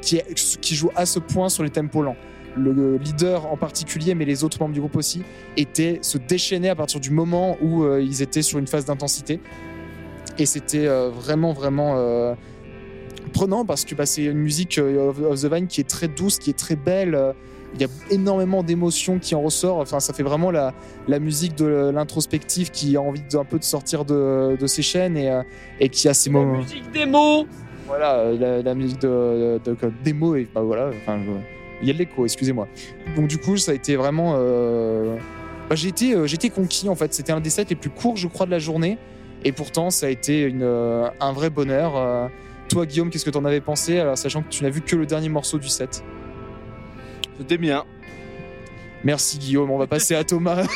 qui, 0.00 0.74
joue 0.74 0.90
à 0.96 1.06
ce 1.06 1.20
point 1.20 1.48
sur 1.48 1.62
les 1.62 1.70
tempos 1.70 2.02
lents. 2.02 2.16
Le 2.56 2.96
leader 2.96 3.46
en 3.46 3.56
particulier, 3.56 4.16
mais 4.16 4.24
les 4.24 4.42
autres 4.42 4.58
membres 4.58 4.74
du 4.74 4.80
groupe 4.80 4.96
aussi, 4.96 5.22
étaient, 5.56 6.00
se 6.02 6.18
déchaînaient 6.18 6.70
à 6.70 6.74
partir 6.74 6.98
du 6.98 7.10
moment 7.10 7.56
où 7.62 7.86
ils 7.98 8.20
étaient 8.20 8.42
sur 8.42 8.58
une 8.58 8.66
phase 8.66 8.86
d'intensité. 8.86 9.38
Et 10.38 10.46
c'était 10.46 10.88
vraiment, 10.88 11.52
vraiment 11.52 12.34
prenant 13.32 13.64
parce 13.64 13.84
que 13.84 13.94
bah, 13.94 14.06
c'est 14.06 14.24
une 14.24 14.38
musique 14.38 14.78
of, 14.78 15.20
of 15.20 15.40
the 15.40 15.52
Vine 15.52 15.68
qui 15.68 15.80
est 15.80 15.88
très 15.88 16.08
douce, 16.08 16.40
qui 16.40 16.50
est 16.50 16.58
très 16.58 16.74
belle. 16.74 17.16
Il 17.74 17.80
y 17.80 17.84
a 17.84 17.88
énormément 18.10 18.62
d'émotions 18.62 19.18
qui 19.18 19.34
en 19.34 19.42
ressort. 19.42 19.78
Enfin, 19.78 20.00
ça 20.00 20.12
fait 20.14 20.22
vraiment 20.22 20.50
la, 20.50 20.72
la 21.06 21.18
musique 21.18 21.54
de 21.54 21.90
l'introspective 21.92 22.70
qui 22.70 22.96
a 22.96 23.00
envie 23.02 23.22
d'un 23.30 23.44
peu 23.44 23.58
de 23.58 23.64
sortir 23.64 24.04
de, 24.04 24.56
de 24.58 24.66
ses 24.66 24.82
chaînes 24.82 25.16
et, 25.16 25.30
euh, 25.30 25.42
et 25.78 25.88
qui 25.90 26.08
a 26.08 26.12
La 26.32 26.32
moments. 26.32 26.58
musique 26.58 26.90
démo 26.92 27.46
Voilà, 27.86 28.14
euh, 28.16 28.38
la, 28.38 28.62
la 28.62 28.74
musique 28.74 29.00
de, 29.00 29.60
de, 29.64 29.70
de- 29.74 29.92
démo 30.02 30.34
et 30.34 30.48
bah 30.54 30.62
voilà. 30.62 30.90
Enfin, 31.02 31.18
il 31.82 31.86
y 31.86 31.90
a 31.90 31.92
de 31.92 31.98
l'écho, 31.98 32.24
excusez-moi. 32.24 32.66
Donc 33.14 33.28
du 33.28 33.38
coup, 33.38 33.56
ça 33.58 33.72
a 33.72 33.74
été 33.74 33.96
vraiment. 33.96 34.34
euh, 34.36 35.16
bah, 35.68 35.76
j'ai 35.76 35.88
été, 35.88 36.14
euh, 36.14 36.26
conquis 36.54 36.88
en 36.88 36.94
fait. 36.94 37.12
C'était 37.12 37.32
un 37.32 37.40
des 37.40 37.50
sets 37.50 37.66
les 37.68 37.76
plus 37.76 37.90
courts, 37.90 38.16
je 38.16 38.28
crois, 38.28 38.46
de 38.46 38.50
la 38.50 38.58
journée. 38.58 38.96
Et 39.44 39.52
pourtant, 39.52 39.90
ça 39.90 40.06
a 40.06 40.08
été 40.08 40.40
une, 40.42 40.62
euh, 40.62 41.06
un 41.20 41.32
vrai 41.32 41.50
bonheur. 41.50 41.96
Euh, 41.96 42.26
toi, 42.70 42.86
Guillaume, 42.86 43.10
qu'est-ce 43.10 43.24
que 43.24 43.30
t'en 43.30 43.44
avais 43.44 43.60
pensé? 43.60 43.98
Alors, 44.00 44.18
sachant 44.18 44.42
que 44.42 44.48
tu 44.48 44.64
n'as 44.64 44.70
vu 44.70 44.80
que 44.80 44.96
le 44.96 45.06
dernier 45.06 45.28
morceau 45.28 45.58
du 45.58 45.68
set. 45.68 46.02
C'était 47.38 47.58
bien. 47.58 47.84
Merci 49.04 49.38
Guillaume. 49.38 49.70
On 49.70 49.78
va 49.78 49.86
passer 49.86 50.14
à 50.14 50.24
Thomas. 50.24 50.62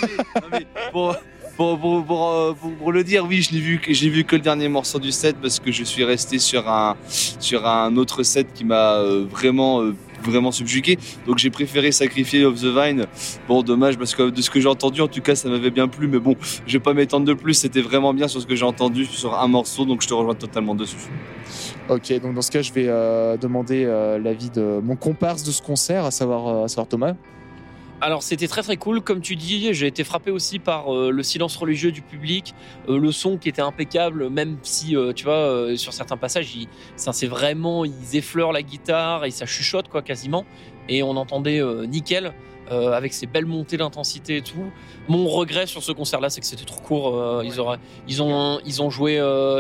Non, 0.43 0.49
mais 0.51 0.67
pour, 0.93 1.17
pour, 1.57 1.79
pour, 1.79 2.05
pour, 2.05 2.29
euh, 2.31 2.55
pour- 2.79 2.93
le 2.93 3.05
dire, 3.05 3.25
oui, 3.27 3.43
je 3.43 3.53
n'ai 3.55 3.61
vu, 3.61 3.81
j'ai 3.89 4.09
vu 4.09 4.25
que 4.25 4.37
le 4.37 4.43
dernier 4.43 4.69
morceau 4.69 4.99
du 4.99 5.13
set 5.13 5.37
parce 5.41 5.59
que 5.61 5.71
je 5.73 5.85
suis 5.85 6.05
resté 6.05 6.39
sur 6.39 6.69
un, 6.69 6.97
sur 7.09 7.67
un 7.67 7.97
autre 7.97 8.23
set 8.23 8.47
qui 8.55 8.65
m'a 8.65 8.95
euh, 8.95 9.27
vraiment, 9.29 9.83
euh, 9.83 9.95
vraiment 10.23 10.53
subjugué. 10.53 10.99
Donc 11.27 11.39
j'ai 11.39 11.51
préféré 11.51 11.93
sacrifier 11.93 12.45
Of 12.45 12.61
the 12.61 12.67
Vine. 12.67 13.07
Bon, 13.49 13.63
dommage 13.63 13.99
parce 13.99 14.15
que 14.15 14.31
de 14.31 14.43
ce 14.43 14.51
que 14.51 14.61
j'ai 14.61 14.69
entendu, 14.69 15.01
en 15.01 15.09
tout 15.09 15.21
cas, 15.21 15.35
ça 15.35 15.49
m'avait 15.49 15.71
bien 15.71 15.89
plu. 15.89 16.09
Mais 16.09 16.19
bon, 16.19 16.37
je 16.67 16.73
vais 16.73 16.83
pas 16.83 16.95
m'étendre 16.95 17.27
de 17.27 17.35
plus. 17.35 17.55
C'était 17.55 17.81
vraiment 17.81 18.15
bien 18.15 18.29
sur 18.29 18.41
ce 18.41 18.47
que 18.47 18.57
j'ai 18.57 18.65
entendu 18.65 19.05
sur 19.07 19.39
un 19.39 19.49
morceau, 19.49 19.85
donc 19.85 20.03
je 20.03 20.09
te 20.09 20.15
rejoins 20.15 20.35
totalement 20.35 20.75
dessus. 20.75 20.97
ok, 21.89 22.21
donc 22.21 22.35
dans 22.35 22.43
ce 22.43 22.51
cas, 22.51 22.63
je 22.63 22.73
vais 22.73 22.87
euh, 22.89 23.37
demander 23.37 23.85
euh, 23.85 24.19
l'avis 24.19 24.51
de 24.51 24.81
mon 24.83 24.97
comparse 24.97 25.43
de 25.43 25.51
ce 25.51 25.63
concert, 25.63 26.05
à 26.05 26.11
savoir, 26.11 26.49
euh, 26.49 26.65
à 26.65 26.69
savoir 26.69 26.89
Thomas. 26.89 27.15
Alors 28.05 28.25
c'était 28.25 28.49
très 28.49 28.63
très 28.63 28.77
cool, 28.77 29.01
comme 29.01 29.21
tu 29.21 29.37
dis, 29.37 29.73
j'ai 29.75 29.87
été 29.87 30.03
frappé 30.03 30.33
aussi 30.33 30.59
par 30.59 30.93
euh, 30.93 31.13
le 31.13 31.23
silence 31.23 31.55
religieux 31.57 31.93
du 31.93 32.03
public, 32.03 32.53
euh, 32.89 32.99
le 32.99 33.13
son 33.13 33.39
qui 33.39 33.49
était 33.49 33.63
impeccable, 33.63 34.29
même 34.29 34.57
si 34.63 34.97
euh, 34.97 35.13
tu 35.13 35.23
vois 35.25 35.77
sur 35.77 35.93
certains 35.93 36.17
passages, 36.17 36.53
ils- 36.57 36.67
ça 36.97 37.13
c'est 37.13 37.29
vraiment 37.29 37.85
ils 37.85 38.17
effleurent 38.17 38.51
la 38.51 38.63
guitare 38.63 39.25
et 39.25 39.31
ça 39.31 39.47
chuchote 39.47 39.87
quoi 39.89 40.03
quasiment, 40.03 40.45
et 40.89 41.05
on 41.05 41.17
entendait 41.17 41.63
nickel 41.87 42.33
avec 42.71 43.13
ces 43.13 43.27
belles 43.27 43.45
montées 43.45 43.77
d'intensité 43.77 44.39
et 44.39 44.43
tout. 44.43 44.73
Mon 45.07 45.29
regret 45.29 45.67
sur 45.67 45.83
ce 45.83 45.93
concert-là, 45.93 46.31
c'est 46.31 46.41
que 46.41 46.47
c'était 46.47 46.65
trop 46.65 46.81
court. 46.81 47.43
ils 47.45 47.61
auraient, 47.61 47.79
ils 48.09 48.23
ont, 48.23 48.61
ils 48.65 48.81
ont 48.81 48.89
joué, 48.89 49.17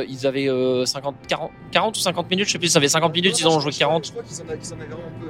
ils 0.08 0.26
avaient 0.26 0.48
euh, 0.48 0.86
50, 0.86 1.16
40, 1.28 1.50
40 1.72 1.96
ou 1.96 2.00
50 2.00 2.30
minutes, 2.30 2.46
je 2.46 2.52
sais 2.52 2.58
plus, 2.58 2.68
ça 2.68 2.78
avait 2.78 2.88
50 2.88 3.14
minutes, 3.14 3.38
ils 3.38 3.46
en 3.46 3.56
ont 3.56 3.60
joué 3.60 3.70
40. 3.72 4.06
Je 4.06 4.10
crois 4.12 4.22
qu'ils 4.22 4.40
en, 4.40 4.76
avaient 4.76 4.86
vraiment 4.86 5.12
peu. 5.20 5.26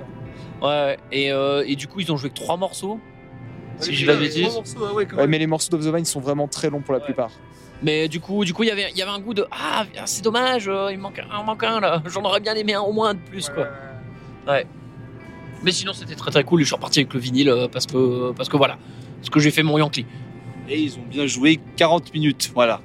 Ouais, 0.62 0.96
et, 1.10 1.32
euh, 1.32 1.64
et 1.66 1.74
du 1.76 1.88
coup, 1.88 2.00
ils 2.00 2.12
ont 2.12 2.16
joué 2.16 2.30
que 2.30 2.34
trois 2.34 2.56
morceaux. 2.56 3.00
Si 3.80 3.92
je 3.92 3.98
dis 3.98 4.04
pas 4.04 4.14
de 4.14 4.20
bêtises. 4.20 4.42
Trois 4.44 4.54
morceaux, 4.54 4.86
ah 4.88 4.94
ouais, 4.94 5.06
quand 5.06 5.16
Ouais, 5.16 5.22
même. 5.22 5.30
mais 5.30 5.38
les 5.38 5.46
morceaux 5.48 5.70
d'Off 5.76 5.84
the 5.84 5.94
Vine 5.94 6.04
sont 6.04 6.20
vraiment 6.20 6.46
très 6.46 6.70
longs 6.70 6.80
pour 6.80 6.92
la 6.92 7.00
Ouais. 7.00 7.04
plupart. 7.04 7.30
Mais 7.82 8.06
du 8.08 8.20
coup, 8.20 8.44
du 8.44 8.54
coup, 8.54 8.62
il 8.62 8.68
y 8.68 8.70
avait, 8.70 8.88
il 8.92 8.96
y 8.96 9.02
avait 9.02 9.10
un 9.10 9.18
goût 9.18 9.34
de 9.34 9.44
ah, 9.50 9.84
c'est 10.04 10.22
dommage, 10.22 10.68
euh, 10.68 10.90
il 10.92 10.98
manque 10.98 11.18
un, 11.18 11.24
il 11.40 11.44
manque 11.44 11.64
un 11.64 11.80
là. 11.80 12.00
J'en 12.06 12.22
aurais 12.22 12.38
bien 12.38 12.54
aimé 12.54 12.74
un 12.74 12.80
au 12.80 12.92
moins 12.92 13.12
de 13.14 13.18
plus 13.18 13.48
quoi. 13.48 13.66
Mais 15.64 15.72
sinon, 15.72 15.92
c'était 15.92 16.14
très 16.14 16.30
très 16.30 16.44
cool. 16.44 16.60
Et 16.60 16.64
je 16.64 16.68
suis 16.68 16.74
reparti 16.76 17.00
avec 17.00 17.12
le 17.12 17.18
vinyle 17.20 17.48
euh, 17.48 17.66
parce 17.68 17.86
que 17.86 18.30
parce 18.32 18.48
que 18.48 18.56
voilà, 18.56 18.78
parce 19.18 19.30
que 19.30 19.40
j'ai 19.40 19.50
fait 19.50 19.62
mon 19.64 19.78
Yankee. 19.78 20.06
Et 20.68 20.78
ils 20.80 20.96
ont 20.96 21.04
bien 21.08 21.26
joué 21.26 21.58
40 21.76 22.14
minutes. 22.14 22.52
Voilà. 22.54 22.80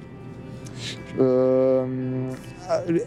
Euh, 1.19 2.31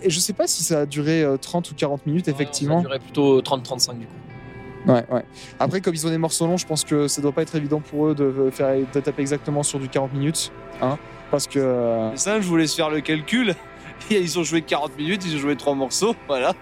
et 0.03 0.11
je 0.11 0.19
sais 0.21 0.33
pas 0.33 0.47
si 0.47 0.63
ça 0.65 0.81
a 0.81 0.87
duré 0.87 1.23
euh, 1.23 1.37
30 1.37 1.71
ou 1.71 1.75
40 1.75 2.07
minutes, 2.07 2.25
Ça 2.27 2.31
effectivement. 2.31 2.81
durait 2.81 2.99
plutôt 2.99 3.41
30-35 3.43 3.99
du 3.99 4.07
coup. 4.07 4.13
Ouais, 4.87 5.05
ouais. 5.11 5.23
Après, 5.59 5.81
comme 5.81 5.95
ils 5.95 6.07
ont 6.07 6.11
des 6.11 6.19
morceaux 6.19 6.47
longs, 6.47 6.57
je 6.57 6.67
pense 6.67 6.85
que 6.85 7.07
ça 7.09 7.21
doit 7.21 7.33
pas 7.33 7.43
être 7.43 7.55
évident 7.55 7.81
pour 7.81 8.09
eux 8.09 8.15
de, 8.15 8.51
faire, 8.51 8.75
de 8.93 9.01
taper 9.01 9.21
exactement 9.21 9.63
sur 9.63 9.79
du 9.79 9.89
40 9.89 10.13
minutes. 10.15 10.53
Hein, 10.83 10.99
parce 11.31 11.47
que. 11.47 11.59
euh, 11.59 12.13
Et 12.13 12.17
ça, 12.17 12.41
je 12.41 12.47
vous 12.47 12.57
laisse 12.57 12.75
faire 12.75 12.91
le 12.91 13.01
calcul. 13.01 13.55
Ils 14.11 14.39
ont 14.39 14.43
joué 14.43 14.63
40 14.63 14.97
minutes, 14.97 15.23
ils 15.27 15.37
ont 15.37 15.39
joué 15.41 15.57
trois 15.57 15.75
morceaux. 15.75 16.15
Voilà. 16.29 16.55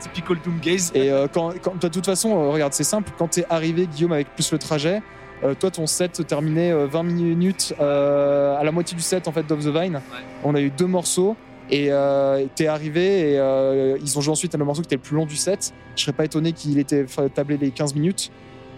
Typical 0.00 0.36
Doom 0.44 0.58
Gaze. 0.60 0.90
Et 0.94 1.10
euh, 1.10 1.26
quand, 1.32 1.52
quand- 1.62 1.80
de 1.80 1.88
toute 1.88 2.04
façon, 2.06 2.30
euh, 2.32 2.50
regarde, 2.50 2.72
c'est 2.74 2.84
simple. 2.84 3.10
Quand 3.18 3.28
t'es 3.28 3.44
arrivé, 3.48 3.86
Guillaume, 3.86 4.12
avec 4.12 4.28
plus 4.34 4.50
le 4.52 4.58
trajet, 4.58 5.00
euh, 5.44 5.54
toi, 5.54 5.70
ton 5.70 5.86
set 5.86 6.26
terminait 6.26 6.72
euh, 6.72 6.86
20 6.86 7.02
minutes 7.04 7.74
à 7.80 8.60
la 8.62 8.70
moitié 8.72 8.96
du 8.96 9.02
set 9.02 9.26
en 9.28 9.32
fait 9.32 9.44
d'Off 9.46 9.60
the 9.60 9.68
Vine. 9.68 10.00
On 10.44 10.54
a 10.54 10.60
eu 10.60 10.70
deux 10.70 10.86
morceaux. 10.86 11.36
Et 11.70 11.90
euh, 11.90 12.46
t'es 12.54 12.66
arrivé 12.66 13.32
et 13.32 13.38
euh, 13.38 13.96
ils 14.02 14.18
ont 14.18 14.20
joué 14.20 14.32
ensuite 14.32 14.54
le 14.54 14.64
morceau 14.64 14.82
qui 14.82 14.88
était 14.88 14.96
le 14.96 15.02
plus 15.02 15.16
long 15.16 15.26
du 15.26 15.36
set. 15.36 15.72
Je 15.96 16.02
serais 16.02 16.12
pas 16.12 16.24
étonné 16.24 16.52
qu'il 16.52 16.78
était 16.78 17.06
tablé 17.34 17.56
les 17.56 17.70
15 17.70 17.94
minutes. 17.94 18.30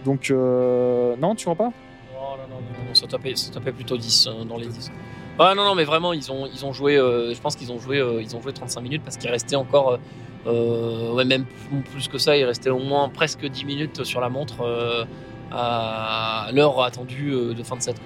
Donc, 0.05 0.29
euh, 0.29 1.15
non, 1.17 1.35
tu 1.35 1.45
vois 1.45 1.55
pas? 1.55 1.71
Oh, 2.15 2.37
non, 2.49 2.55
non, 2.55 2.87
non, 2.87 2.93
ça 2.93 3.07
tapait, 3.07 3.71
plutôt 3.71 3.97
10 3.97 4.27
euh, 4.27 4.43
dans 4.45 4.57
les 4.57 4.67
10. 4.67 4.91
Ah 5.39 5.53
non, 5.55 5.65
non, 5.65 5.75
mais 5.75 5.83
vraiment, 5.83 6.13
ils 6.13 6.31
ont, 6.31 6.45
ils 6.45 6.63
ont 6.63 6.71
joué, 6.71 6.95
euh, 6.95 7.33
je 7.33 7.41
pense 7.41 7.55
qu'ils 7.55 7.71
ont 7.71 7.79
joué, 7.79 8.01
ont 8.01 8.41
joué 8.41 8.53
35 8.53 8.81
minutes 8.81 9.01
parce 9.03 9.17
qu'il 9.17 9.29
restait 9.29 9.55
encore, 9.55 9.99
ouais, 10.45 11.25
même 11.25 11.45
plus 11.91 12.07
que 12.07 12.19
ça, 12.19 12.37
il 12.37 12.45
restait 12.45 12.69
au 12.69 12.79
moins 12.79 13.09
presque 13.09 13.45
10 13.45 13.65
minutes 13.65 14.03
sur 14.03 14.21
la 14.21 14.29
montre 14.29 14.63
à 15.51 16.49
l'heure 16.53 16.81
attendue 16.81 17.31
de 17.31 17.63
fin 17.63 17.75
de 17.75 17.81
set. 17.81 17.99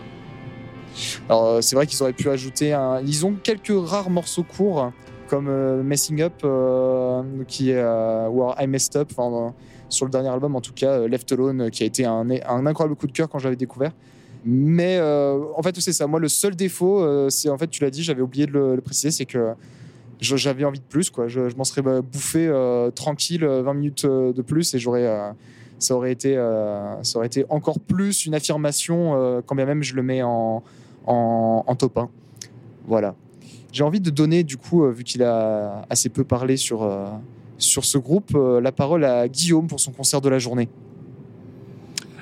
Alors, 1.28 1.46
euh, 1.46 1.62
c'est 1.62 1.76
vrai 1.76 1.88
qu'ils 1.88 2.02
auraient 2.02 2.14
pu 2.14 2.30
ajouter 2.30 2.74
un. 2.74 3.02
Ils 3.02 3.26
ont 3.26 3.34
quelques 3.34 3.74
rares 3.74 4.10
morceaux 4.10 4.44
courts, 4.44 4.92
comme 5.28 5.48
euh, 5.48 5.84
Messing 5.84 6.22
Up, 6.22 6.34
euh, 6.44 7.22
qui 7.48 7.72
est, 7.72 7.84
ou 8.30 8.50
I 8.60 8.68
Messed 8.68 8.96
Up, 8.96 9.10
enfin, 9.16 9.54
sur 9.90 10.06
le 10.06 10.12
dernier 10.12 10.30
album, 10.30 10.56
en 10.56 10.62
tout 10.62 10.74
cas, 10.74 11.08
Left 11.08 11.32
Alone, 11.32 11.70
qui 11.72 11.84
a 11.84 11.86
été 11.86 12.06
un, 12.06 12.30
incroyable 12.30 12.96
coup 12.96 13.08
de 13.08 13.12
cœur 13.12 13.30
quand 13.30 13.40
j'avais 13.40 13.56
découvert. 13.56 13.92
Mais 14.46 15.00
en 15.02 15.62
fait, 15.62 15.80
c'est 15.80 15.94
ça. 15.94 16.08
Moi, 16.08 16.20
le 16.20 16.30
seul 16.30 16.56
défaut, 16.56 17.30
c'est 17.30 17.50
en 17.50 17.58
fait, 17.58 17.68
tu 17.68 17.84
l'as 17.84 17.90
dit, 17.90 18.04
j'avais 18.04 18.22
oublié 18.22 18.46
de 18.46 18.52
le, 18.52 18.82
préciser, 18.82 19.12
c'est 19.12 19.26
que 19.26 19.54
je- 20.22 20.38
j'avais 20.38 20.64
envie 20.64 20.80
de 20.80 20.86
plus. 20.86 21.10
Quoi. 21.10 21.28
Je, 21.28 21.50
je 21.50 21.56
m'en 21.56 21.64
serais 21.64 21.82
bah, 21.82 22.02
bouffé 22.02 22.50
tranquille 22.96 23.44
euh, 23.44 23.62
20 23.64 23.74
minutes 23.74 24.06
de 24.06 24.42
plus 24.42 24.74
et 24.74 24.80
j'aurais. 24.80 25.06
ça 25.80 25.96
aurait, 25.96 26.12
été, 26.12 26.36
ça 27.02 27.18
aurait 27.18 27.28
été 27.28 27.46
encore 27.50 27.80
plus 27.80 28.26
une 28.26 28.36
affirmation, 28.36 29.42
quand 29.46 29.56
bien 29.56 29.66
même 29.66 29.82
je 29.84 29.96
le 29.96 30.04
mets 30.04 30.22
en, 30.24 30.64
en, 31.10 31.64
en 31.68 31.76
top 31.76 31.98
1. 31.98 32.10
Voilà. 32.88 33.16
J'ai 33.72 33.84
envie 33.84 34.00
de 34.00 34.10
donner, 34.10 34.44
du 34.44 34.58
coup, 34.58 34.84
euh, 34.84 34.92
vu 34.92 35.04
qu'il 35.04 35.22
a 35.24 35.86
assez 35.90 36.10
peu 36.10 36.24
parlé 36.24 36.58
sur, 36.58 36.84
euh, 36.84 37.08
sur 37.58 37.86
ce 37.86 37.98
groupe, 37.98 38.32
euh, 38.36 38.62
la 38.62 38.72
parole 38.72 39.04
à 39.04 39.28
Guillaume 39.28 39.68
pour 39.68 39.80
son 39.80 39.92
concert 39.92 40.22
de 40.22 40.30
la 40.30 40.40
journée. 40.40 40.70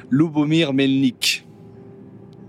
Lubomir 0.10 0.74
Melnik. 0.74 1.47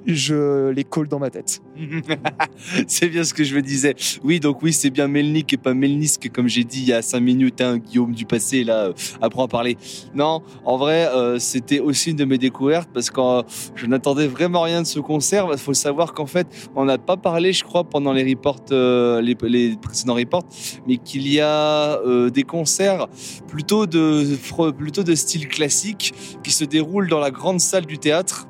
Je 0.06 0.70
les 0.70 0.84
colle 0.84 1.08
dans 1.08 1.18
ma 1.18 1.30
tête. 1.30 1.61
c'est 2.87 3.08
bien 3.08 3.24
ce 3.24 3.34
que 3.34 3.44
je 3.44 3.54
me 3.54 3.62
disais. 3.62 3.94
Oui, 4.24 4.40
donc 4.40 4.62
oui, 4.62 4.72
c'est 4.72 4.90
bien 4.90 5.08
Melnik 5.08 5.52
et 5.52 5.56
pas 5.56 5.74
Melnisk, 5.74 6.30
comme 6.32 6.48
j'ai 6.48 6.64
dit 6.64 6.80
il 6.80 6.88
y 6.88 6.92
a 6.92 7.02
5 7.02 7.20
minutes, 7.20 7.61
hein, 7.61 7.78
Guillaume 7.78 8.12
du 8.12 8.24
passé, 8.24 8.64
là, 8.64 8.87
euh, 8.87 8.92
apprend 9.20 9.44
à 9.44 9.48
parler. 9.48 9.76
Non, 10.14 10.42
en 10.64 10.76
vrai, 10.76 11.08
euh, 11.08 11.38
c'était 11.38 11.80
aussi 11.80 12.11
une 12.11 12.16
de 12.16 12.24
mes 12.24 12.38
découvertes 12.38 12.88
parce 12.92 13.11
que 13.11 13.20
euh, 13.20 13.42
je 13.74 13.87
n'attendais 13.87 14.26
vraiment 14.26 14.62
rien 14.62 14.82
de 14.82 14.87
ce 14.87 15.00
concert. 15.00 15.46
Il 15.52 15.58
faut 15.58 15.74
savoir 15.74 16.14
qu'en 16.14 16.26
fait, 16.26 16.46
on 16.74 16.84
n'a 16.84 16.98
pas 16.98 17.16
parlé, 17.16 17.52
je 17.52 17.64
crois, 17.64 17.84
pendant 17.84 18.12
les 18.12 18.24
reports, 18.24 18.61
les, 18.70 19.34
précédents 19.80 20.14
reports, 20.14 20.44
mais 20.87 20.96
qu'il 20.96 21.30
y 21.30 21.40
a 21.40 22.00
des 22.30 22.42
concerts 22.42 23.06
plutôt 23.46 23.87
de, 23.87 24.37
plutôt 24.70 25.02
de 25.02 25.14
style 25.14 25.48
classique 25.48 26.14
qui 26.42 26.50
se 26.50 26.64
déroulent 26.64 27.08
dans 27.08 27.20
la 27.20 27.30
grande 27.30 27.61
salle 27.61 27.87
du 27.87 27.98
théâtre. 27.98 28.48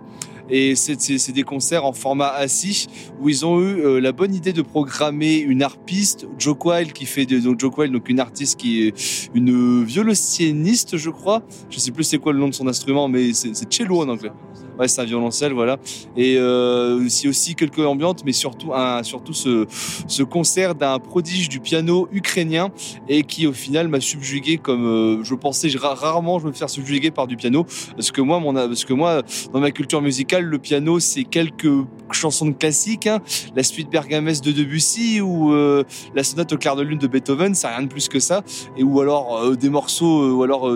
Et 0.50 0.74
c'est 0.76 1.32
des 1.32 1.42
concerts 1.42 1.84
en 1.84 1.92
format 1.92 2.28
assis 2.28 2.86
où 3.20 3.28
ils 3.28 3.44
ont 3.44 3.60
eu 3.60 3.80
euh, 3.80 4.00
la 4.00 4.12
bonne 4.12 4.34
idée 4.34 4.52
de 4.52 4.62
programmer 4.62 5.36
une 5.36 5.62
harpiste, 5.62 6.26
Joe 6.38 6.56
Quile 6.58 6.92
qui 6.92 7.06
fait 7.06 7.26
de, 7.26 7.38
donc 7.38 7.60
Joe 7.60 7.74
Quile, 7.74 7.92
donc 7.92 8.08
une 8.08 8.20
artiste 8.20 8.58
qui 8.58 8.86
est 8.86 8.94
une 9.34 9.84
violoncienniste, 9.84 10.96
je 10.96 11.10
crois. 11.10 11.42
Je 11.70 11.78
sais 11.78 11.90
plus 11.90 12.04
c'est 12.04 12.18
quoi 12.18 12.32
le 12.32 12.38
nom 12.38 12.48
de 12.48 12.54
son 12.54 12.66
instrument, 12.66 13.08
mais 13.08 13.32
c'est 13.32 13.72
cello 13.72 14.00
en 14.00 14.08
anglais. 14.08 14.32
Ouais, 14.78 14.86
c'est 14.86 15.00
un 15.00 15.04
violoncelle, 15.04 15.52
voilà. 15.52 15.78
Et 16.16 16.36
euh, 16.38 17.04
aussi 17.04 17.26
aussi 17.28 17.54
quelques 17.56 17.80
ambiantes, 17.80 18.22
mais 18.24 18.32
surtout 18.32 18.72
un, 18.74 19.02
surtout 19.02 19.32
ce, 19.32 19.66
ce 20.06 20.22
concert 20.22 20.74
d'un 20.76 20.98
prodige 21.00 21.48
du 21.48 21.58
piano 21.58 22.08
ukrainien 22.12 22.68
et 23.08 23.24
qui 23.24 23.46
au 23.46 23.52
final 23.52 23.88
m'a 23.88 24.00
subjugué 24.00 24.58
comme 24.58 24.86
euh, 24.86 25.24
je 25.24 25.34
pensais 25.34 25.68
ra- 25.76 25.94
rarement 25.94 26.38
je 26.38 26.46
me 26.46 26.52
faire 26.52 26.70
subjuguer 26.70 27.10
par 27.10 27.26
du 27.26 27.36
piano. 27.36 27.66
Parce 27.96 28.12
que 28.12 28.20
moi 28.20 28.38
mon 28.38 28.54
parce 28.54 28.84
que 28.84 28.92
moi 28.92 29.22
dans 29.52 29.60
ma 29.60 29.70
culture 29.72 30.00
musicale 30.00 30.44
le 30.44 30.58
piano 30.58 31.00
c'est 31.00 31.24
quelques 31.24 31.68
chansons 32.12 32.46
de 32.46 32.52
classiques 32.52 33.06
hein, 33.06 33.18
la 33.56 33.62
suite 33.62 33.90
Bergamès 33.90 34.40
de 34.40 34.52
Debussy 34.52 35.20
ou 35.20 35.52
euh, 35.52 35.82
la 36.14 36.22
sonate 36.22 36.52
au 36.52 36.56
clair 36.56 36.76
de 36.76 36.82
lune 36.82 36.98
de 36.98 37.06
Beethoven 37.08 37.54
c'est 37.54 37.66
rien 37.66 37.82
de 37.82 37.88
plus 37.88 38.08
que 38.08 38.20
ça. 38.20 38.42
Et 38.76 38.84
ou 38.84 39.00
alors 39.00 39.38
euh, 39.42 39.56
des 39.56 39.70
morceaux 39.70 40.36
ou 40.36 40.42
alors 40.44 40.70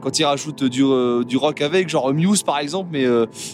quand 0.00 0.18
ils 0.20 0.24
rajoutent 0.24 0.62
du, 0.64 0.84
du 1.26 1.36
rock 1.36 1.60
avec 1.62 1.88
genre 1.88 2.12
Muse 2.14 2.42
par 2.44 2.58
exemple 2.60 2.90
mais 2.92 3.04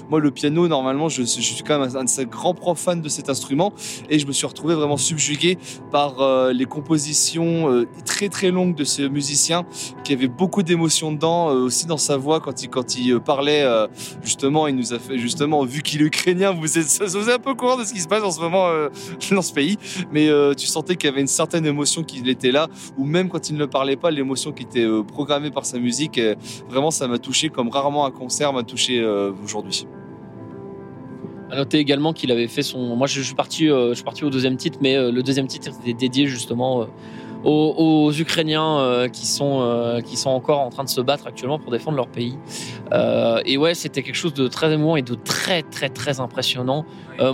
moi 0.09 0.20
le 0.20 0.30
piano 0.30 0.68
normalement 0.68 1.09
je, 1.09 1.22
suis 1.22 1.62
quand 1.62 1.78
même 1.78 1.96
un, 1.96 2.04
un 2.04 2.24
grands 2.24 2.54
profane 2.54 3.00
de 3.00 3.09
cet 3.09 3.28
instrument. 3.28 3.72
Et 4.09 4.18
je 4.18 4.26
me 4.26 4.33
suis 4.33 4.46
retrouvé 4.46 4.74
vraiment 4.74 4.96
subjugué 4.96 5.59
par 5.90 6.20
euh, 6.20 6.52
les 6.52 6.66
compositions 6.66 7.70
euh, 7.70 7.87
très 8.04 8.28
très 8.28 8.50
longues 8.50 8.74
de 8.74 8.85
ce 8.85 9.02
musicien 9.02 9.64
qui 10.04 10.12
avait 10.12 10.28
beaucoup 10.28 10.62
d'émotions 10.62 11.12
dedans 11.12 11.50
euh, 11.50 11.64
aussi 11.64 11.87
dans 11.87 11.96
sa 11.96 12.16
voix 12.16 12.40
quand 12.40 12.62
il 12.62 12.68
quand 12.68 12.96
il 12.96 13.12
euh, 13.12 13.20
parlait 13.20 13.62
euh, 13.62 13.87
justement 14.22 14.66
il 14.66 14.76
nous 14.76 14.92
a 14.92 14.98
fait 14.98 15.18
justement 15.18 15.64
vu 15.64 15.83
qu'il 15.83 16.02
est 16.02 16.04
ukrainien 16.04 16.52
vous 16.52 16.78
êtes 16.78 17.02
vous 17.02 17.30
un 17.30 17.38
peu 17.38 17.54
courant 17.54 17.76
de 17.76 17.85
ce 17.85 17.92
qui 17.92 18.00
se 18.00 18.09
passe 18.09 18.22
en 18.22 18.30
ce 18.30 18.40
moment 18.40 18.68
euh, 18.68 18.88
dans 19.30 19.42
ce 19.42 19.52
pays. 19.52 19.76
Mais 20.12 20.28
euh, 20.28 20.54
tu 20.54 20.66
sentais 20.66 20.96
qu'il 20.96 21.09
y 21.09 21.12
avait 21.12 21.20
une 21.20 21.26
certaine 21.26 21.66
émotion 21.66 22.02
qui 22.02 22.28
était 22.28 22.52
là 22.52 22.68
ou 22.96 23.04
même 23.04 23.28
quand 23.28 23.50
il 23.50 23.56
ne 23.56 23.66
parlait 23.66 23.96
pas 23.96 24.11
l'émotion 24.11 24.52
qui 24.52 24.62
était 24.62 24.85
euh, 24.85 25.02
programmée 25.02 25.50
par 25.50 25.64
sa 25.64 25.78
musique 25.78 26.18
euh, 26.18 26.35
vraiment 26.68 26.90
ça 26.90 27.09
m'a 27.09 27.18
touché 27.18 27.48
comme 27.48 27.68
rarement 27.68 28.06
un 28.06 28.11
concert 28.11 28.52
m'a 28.52 28.62
touché 28.62 29.00
euh, 29.00 29.33
aujourd'hui 29.60 29.86
À 31.50 31.56
noter 31.56 31.78
également 31.78 32.12
qu'il 32.12 32.30
avait 32.32 32.48
fait 32.48 32.62
son. 32.62 32.96
Moi, 32.96 33.06
je 33.06 33.20
suis 33.20 33.34
parti, 33.34 33.68
euh, 33.68 33.90
je 33.90 33.94
suis 33.94 34.04
parti 34.04 34.24
au 34.24 34.30
deuxième 34.30 34.56
titre, 34.56 34.78
mais 34.80 34.96
euh, 34.96 35.10
le 35.10 35.22
deuxième 35.22 35.46
titre 35.46 35.70
était 35.82 35.94
dédié 35.94 36.26
justement 36.26 36.82
euh, 36.82 36.86
aux, 37.44 37.74
aux 37.79 38.12
Ukrainiens 38.12 38.81
euh, 38.81 39.09
qui 39.09 39.26
sont 39.26 39.61
euh, 39.62 40.00
qui 40.00 40.16
sont 40.16 40.31
encore 40.31 40.61
en 40.61 40.70
train 40.70 40.85
de 40.85 40.88
se 40.88 41.00
battre 41.00 41.26
actuellement 41.26 41.59
pour 41.59 41.72
défendre 41.72 41.96
leur 41.96 42.09
pays. 42.09 42.37
Euh, 42.92 43.40
et 43.46 43.57
ouais, 43.57 43.74
c'était 43.74 44.03
quelque 44.03 44.16
chose 44.16 44.35
de 44.35 44.48
très 44.48 44.72
émouvant 44.72 44.96
et 44.96 45.03
de 45.03 45.14
très 45.14 45.62
très 45.62 45.88
très 45.88 46.20
impressionnant. 46.20 46.85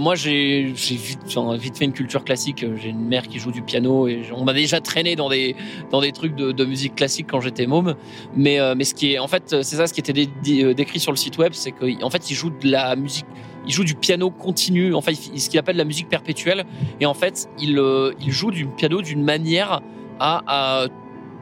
Moi, 0.01 0.17
j'ai 0.17 0.65
vite, 0.65 1.39
vite 1.61 1.79
fait 1.79 1.85
une 1.85 1.93
culture 1.93 2.25
classique. 2.25 2.65
J'ai 2.83 2.89
une 2.89 3.07
mère 3.07 3.29
qui 3.29 3.39
joue 3.39 3.53
du 3.53 3.63
piano 3.63 4.09
et 4.09 4.23
on 4.35 4.43
m'a 4.43 4.53
déjà 4.53 4.81
traîné 4.81 5.15
dans 5.15 5.29
des 5.29 5.55
dans 5.93 6.01
des 6.01 6.11
trucs 6.11 6.35
de, 6.35 6.51
de 6.51 6.65
musique 6.65 6.97
classique 6.97 7.29
quand 7.31 7.41
j'étais 7.41 7.69
môme. 7.69 7.95
Mais 8.35 8.59
mais 8.75 8.83
ce 8.83 8.95
qui 8.95 9.13
est 9.13 9.21
en 9.21 9.29
fait, 9.29 9.45
c'est 9.63 9.77
ça, 9.77 9.87
ce 9.87 9.95
qui 9.95 10.01
était 10.01 10.13
dé- 10.13 10.29
dé- 10.43 10.75
décrit 10.75 10.99
sur 10.99 11.13
le 11.13 11.17
site 11.17 11.39
web, 11.39 11.53
c'est 11.55 11.71
qu'en 11.71 12.11
fait, 12.11 12.29
il 12.31 12.35
joue 12.35 12.51
de 12.51 12.69
la 12.69 12.97
musique 12.97 13.27
il 13.67 13.73
joue 13.73 13.85
du 13.85 13.95
piano 13.95 14.31
continu, 14.31 14.95
enfin 14.95 15.13
ce 15.15 15.49
qu'il 15.51 15.59
appelle 15.59 15.77
la 15.77 15.85
musique 15.85 16.09
perpétuelle. 16.09 16.65
Et 17.01 17.07
en 17.07 17.15
fait, 17.15 17.49
il, 17.59 17.79
euh, 17.79 18.13
joue 18.29 18.51
du 18.51 18.67
piano 18.67 19.03
d'une 19.03 19.23
manière 19.23 19.81
à, 20.19 20.87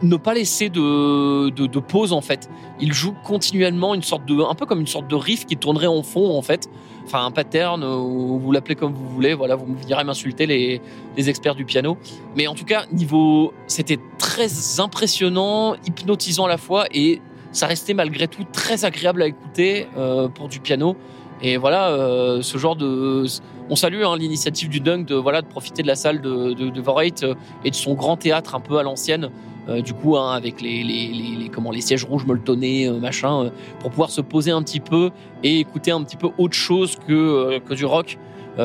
ne 0.02 0.16
pas 0.16 0.34
laisser 0.34 0.68
de, 0.70 1.78
pause 1.80 2.12
en 2.12 2.20
fait. 2.20 2.48
Il 2.80 2.92
joue 2.92 3.14
continuellement 3.24 3.94
une 3.94 4.02
sorte 4.02 4.26
de, 4.26 4.40
un 4.42 4.54
peu 4.54 4.66
comme 4.66 4.80
une 4.80 4.86
sorte 4.86 5.08
de 5.08 5.14
riff 5.14 5.46
qui 5.46 5.56
tournerait 5.56 5.86
en 5.86 6.02
fond 6.02 6.36
en 6.36 6.42
fait. 6.42 6.68
Enfin 7.04 7.24
un 7.26 7.30
pattern, 7.30 7.82
euh, 7.82 7.96
ou 7.96 8.38
vous 8.38 8.52
l'appelez 8.52 8.74
comme 8.74 8.92
vous 8.94 9.08
voulez. 9.08 9.34
Voilà, 9.34 9.56
vous 9.56 9.66
direz 9.86 10.04
m'insulter 10.04 10.46
les, 10.46 10.80
les 11.16 11.28
experts 11.28 11.54
du 11.54 11.64
piano. 11.64 11.98
Mais 12.36 12.46
en 12.46 12.54
tout 12.54 12.64
cas, 12.64 12.86
niveau, 12.92 13.52
c'était 13.66 13.98
très 14.18 14.80
impressionnant, 14.80 15.74
hypnotisant 15.86 16.46
à 16.46 16.48
la 16.48 16.58
fois 16.58 16.86
et 16.92 17.20
ça 17.54 17.66
restait 17.66 17.94
malgré 17.94 18.26
tout 18.26 18.44
très 18.52 18.84
agréable 18.84 19.22
à 19.22 19.26
écouter 19.28 19.86
euh, 19.96 20.28
pour 20.28 20.48
du 20.48 20.60
piano. 20.60 20.96
Et 21.42 21.56
voilà, 21.56 21.88
euh, 21.90 22.42
ce 22.42 22.58
genre 22.58 22.76
de. 22.76 23.24
On 23.70 23.76
salue 23.76 24.02
hein, 24.02 24.16
l'initiative 24.16 24.68
du 24.68 24.80
Dunk 24.80 25.06
de, 25.06 25.14
voilà, 25.14 25.42
de 25.42 25.46
profiter 25.46 25.82
de 25.82 25.86
la 25.86 25.94
salle 25.94 26.20
de, 26.20 26.52
de, 26.52 26.70
de 26.70 26.82
euh, 27.24 27.34
et 27.64 27.70
de 27.70 27.74
son 27.74 27.94
grand 27.94 28.16
théâtre 28.16 28.54
un 28.54 28.60
peu 28.60 28.78
à 28.78 28.82
l'ancienne 28.82 29.30
euh, 29.68 29.80
du 29.80 29.94
coup, 29.94 30.16
hein, 30.16 30.32
avec 30.32 30.60
les, 30.60 30.84
les, 30.84 31.08
les, 31.08 31.48
comment, 31.48 31.70
les 31.70 31.80
sièges 31.80 32.04
rouges 32.04 32.26
molletonnés, 32.26 32.90
machin, 32.90 33.50
pour 33.80 33.90
pouvoir 33.90 34.10
se 34.10 34.20
poser 34.20 34.50
un 34.50 34.62
petit 34.62 34.80
peu 34.80 35.10
et 35.42 35.60
écouter 35.60 35.90
un 35.90 36.02
petit 36.02 36.16
peu 36.16 36.28
autre 36.36 36.54
chose 36.54 36.96
que, 37.06 37.58
que 37.60 37.74
du 37.74 37.84
rock. 37.84 38.18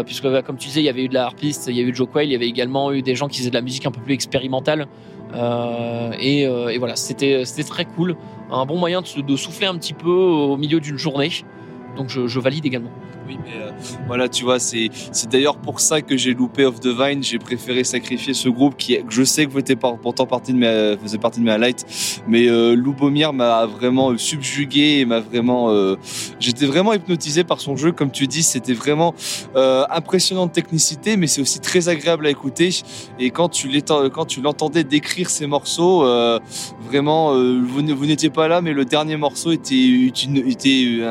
Puisque, 0.05 0.27
bah, 0.27 0.43
comme 0.43 0.58
tu 0.58 0.67
disais, 0.67 0.82
il 0.82 0.86
y 0.86 0.89
avait 0.89 1.05
eu 1.05 1.08
de 1.08 1.15
la 1.15 1.25
harpiste, 1.25 1.65
il 1.67 1.75
y 1.75 1.79
avait 1.82 1.89
eu 1.89 1.95
Joe 1.95 2.08
Quayle, 2.08 2.29
il 2.29 2.34
y 2.34 2.36
avait 2.36 2.47
également 2.47 2.91
eu 2.91 3.01
des 3.01 3.15
gens 3.15 3.27
qui 3.27 3.39
faisaient 3.39 3.49
de 3.49 3.55
la 3.55 3.62
musique 3.62 3.88
un 3.88 3.91
peu 3.91 4.01
plus 4.01 4.13
expérimentale. 4.13 4.88
Et, 6.19 6.45
voilà, 6.77 6.95
c'était 6.95 7.43
très 7.67 7.86
cool. 7.86 8.15
Un 8.51 8.65
bon 8.65 8.77
moyen 8.77 9.01
de 9.01 9.36
souffler 9.36 9.67
un 9.67 9.75
petit 9.77 9.93
peu 9.93 10.12
au 10.12 10.58
milieu 10.58 10.79
d'une 10.79 10.97
journée. 10.97 11.32
Donc, 11.95 12.10
je, 12.10 12.39
valide 12.39 12.65
également. 12.65 12.91
Oui, 13.30 13.38
mais 13.46 13.62
euh, 13.62 13.70
voilà, 14.08 14.28
tu 14.28 14.44
vois, 14.44 14.58
c'est 14.58 14.89
d'ailleurs 15.30 15.58
pour 15.58 15.80
ça 15.80 16.02
que 16.02 16.18
j'ai 16.18 16.34
loupé 16.34 16.65
Off 16.65 16.80
the 16.80 16.88
Vine. 16.88 17.22
J'ai 17.24 17.38
préféré 17.38 17.84
sacrifier 17.84 18.34
ce 18.34 18.50
groupe 18.50 18.76
qui, 18.76 18.98
je 19.08 19.22
sais 19.24 19.46
que 19.46 19.52
faisait 19.52 19.76
par- 19.76 20.00
pourtant 20.00 20.26
partie 20.26 20.52
de 20.52 20.58
mes, 20.58 20.98
faisait 21.00 21.20
partie 21.20 21.39
de 21.39 21.46
mes 21.46 21.52
highlights. 21.52 21.86
Mais 22.28 22.48
euh, 22.50 22.74
Lubomir 22.76 23.32
m'a 23.32 23.68
vraiment 23.68 24.10
euh, 24.10 24.18
subjugué 24.18 24.98
et 25.02 25.06
m'a 25.06 25.20
vraiment. 25.20 25.70
euh, 25.70 25.96
J'étais 26.39 26.65
vraiment 26.65 26.92
hypnotisé 26.92 27.44
par 27.44 27.62
son 27.62 27.76
jeu. 27.76 27.92
Comme 27.92 28.10
tu 28.10 28.26
dis, 28.26 28.42
c'était 28.42 28.74
vraiment 28.74 29.13
euh, 29.56 29.86
impressionnant 29.92 30.48
de 30.48 30.52
technicité, 30.52 31.15
mais 31.15 31.28
c'est 31.28 31.42
aussi 31.42 31.60
très 31.60 31.88
agréable 31.88 32.26
à 32.26 32.32
écouter. 32.32 32.70
Et 33.20 33.30
quand 33.30 33.50
tu 33.50 33.68
l'étends- 33.68 34.10
quand 34.10 34.26
tu 34.26 34.42
l'entendais 34.42 34.84
décrire 34.84 35.30
ces 35.30 35.46
morceaux, 35.46 36.04
euh, 36.04 36.39
vraiment, 36.88 37.36
euh, 37.36 37.62
vous 37.63 37.84
n'étiez 38.08 38.32
pas 38.32 38.48
là, 38.48 38.62
mais 38.62 38.74
le 38.74 38.86
dernier 38.86 39.18
morceau 39.18 39.52
était, 39.52 39.76
une, 40.26 40.38
était 40.38 41.02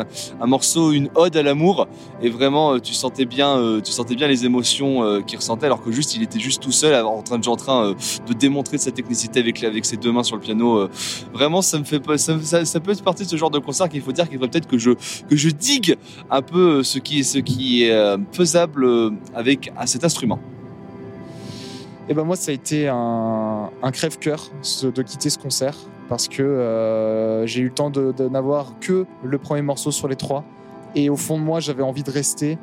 un 0.41 0.47
morceau, 0.47 0.91
une 0.91 1.11
ode 1.15 1.37
à 1.37 1.45
l'amour 1.45 1.87
et 2.21 2.31
vraiment 2.31 2.75
euh, 2.75 2.79
tu 2.81 2.95
sentais 2.95 3.25
bien 3.25 3.57
euh, 3.57 3.81
tu 3.81 3.93
sentais 3.93 4.15
bien 4.15 4.27
les 4.27 4.45
émotions 4.45 5.03
euh, 5.03 5.21
qu'il 5.21 5.39
ressentait 5.39 5.67
alors 5.67 5.83
que 5.83 5.93
juste 5.93 6.17
il 6.17 6.23
était 6.23 6.39
juste 6.39 6.63
tout 6.63 6.73
seul 6.73 6.95
en 7.05 7.23
train 7.23 7.39
de 7.39 8.33
démontrer 8.35 8.79
sa 8.79 8.91
technicité 8.91 9.41
avec 9.41 9.85
ses 9.85 9.97
deux 9.97 10.13
mains 10.13 10.23
sur 10.23 10.37
le 10.37 10.43
piano 10.43 10.89
vraiment 11.33 11.63
ça 11.63 11.79
me 11.79 11.85
fait 11.85 12.01
ça, 12.17 12.81
peut 12.81 12.93
être 12.93 13.03
partie 13.03 13.25
de 13.25 13.29
ce 13.29 13.37
genre 13.37 13.51
de 13.51 13.59
concert 13.59 13.89
qu'il 13.89 14.01
faut 14.01 14.13
dire 14.13 14.29
qu'il 14.29 14.39
faudrait 14.39 14.51
peut-être 14.51 14.69
que 14.69 14.79
je 14.79 14.93
que 15.29 15.37
je 15.37 15.51
digue 15.51 15.97
un 16.31 16.43
peu 16.43 16.83
ce 16.83 16.99
qui 16.99 17.25
ce 17.25 17.39
qui 17.39 17.85
est 17.85 18.17
faisable 18.33 19.13
avec 19.35 19.73
à 19.77 19.87
cet 19.87 20.05
instrument 20.05 20.39
Et 22.09 22.15
ben 22.15 22.25
moi, 22.25 22.37
ça 22.37 22.51
a 22.51 22.55
été 22.55 22.89
un, 22.89 23.71
un 23.83 23.91
crève-cœur 23.91 24.51
de 24.83 25.03
quitter 25.03 25.31
ce 25.31 25.39
concert 25.39 25.77
parce 26.09 26.29
que 26.29 27.43
j'ai 27.47 27.61
eu 27.61 27.65
le 27.67 27.75
temps 27.75 27.91
de, 27.91 28.13
de 28.13 28.29
n'avoir 28.29 28.75
que 28.81 29.07
le 29.23 29.39
premier 29.39 29.63
morceau 29.63 29.91
sur 29.91 30.09
les 30.09 30.17
trois. 30.17 30.45
Et 30.95 31.11
au 31.11 31.17
fond 31.17 31.39
de 31.39 31.45
moi, 31.45 31.61
j'avais 31.61 31.83
envie 31.83 32.03
de 32.03 32.11
rester. 32.11 32.59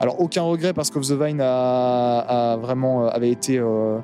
Alors, 0.00 0.20
aucun 0.20 0.42
regret 0.42 0.72
parce 0.72 0.90
qu'Off 0.90 1.06
the 1.06 1.12
Vine 1.12 1.40
a, 1.42 2.56
vraiment 2.60 3.04
euh, 3.04 3.08
avait 3.08 3.30
été 3.30 3.58
euh, 3.58 3.98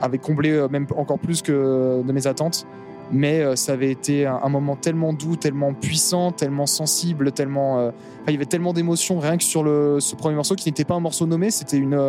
avait 0.00 0.18
comblé 0.18 0.50
euh, 0.50 0.68
même 0.68 0.86
encore 0.96 1.20
plus 1.20 1.42
que 1.42 2.02
de 2.02 2.12
mes 2.12 2.26
attentes. 2.26 2.66
Mais 3.14 3.56
ça 3.56 3.72
avait 3.72 3.90
été 3.90 4.24
un, 4.24 4.48
moment 4.48 4.74
tellement 4.74 5.12
doux, 5.12 5.36
tellement 5.36 5.74
puissant, 5.74 6.32
tellement 6.32 6.64
sensible, 6.64 7.32
tellement. 7.32 7.92
il 8.26 8.32
y 8.32 8.36
avait 8.36 8.46
tellement 8.46 8.72
d'émotions 8.72 9.18
rien 9.18 9.36
que 9.36 9.42
sur 9.44 9.62
le, 9.62 10.00
ce 10.00 10.16
premier 10.16 10.34
morceau 10.34 10.54
qui 10.54 10.66
n'était 10.66 10.84
pas 10.84 10.94
un 10.94 11.00
morceau 11.00 11.26
nommé, 11.26 11.50
c'était 11.50 11.76
une 11.76 12.00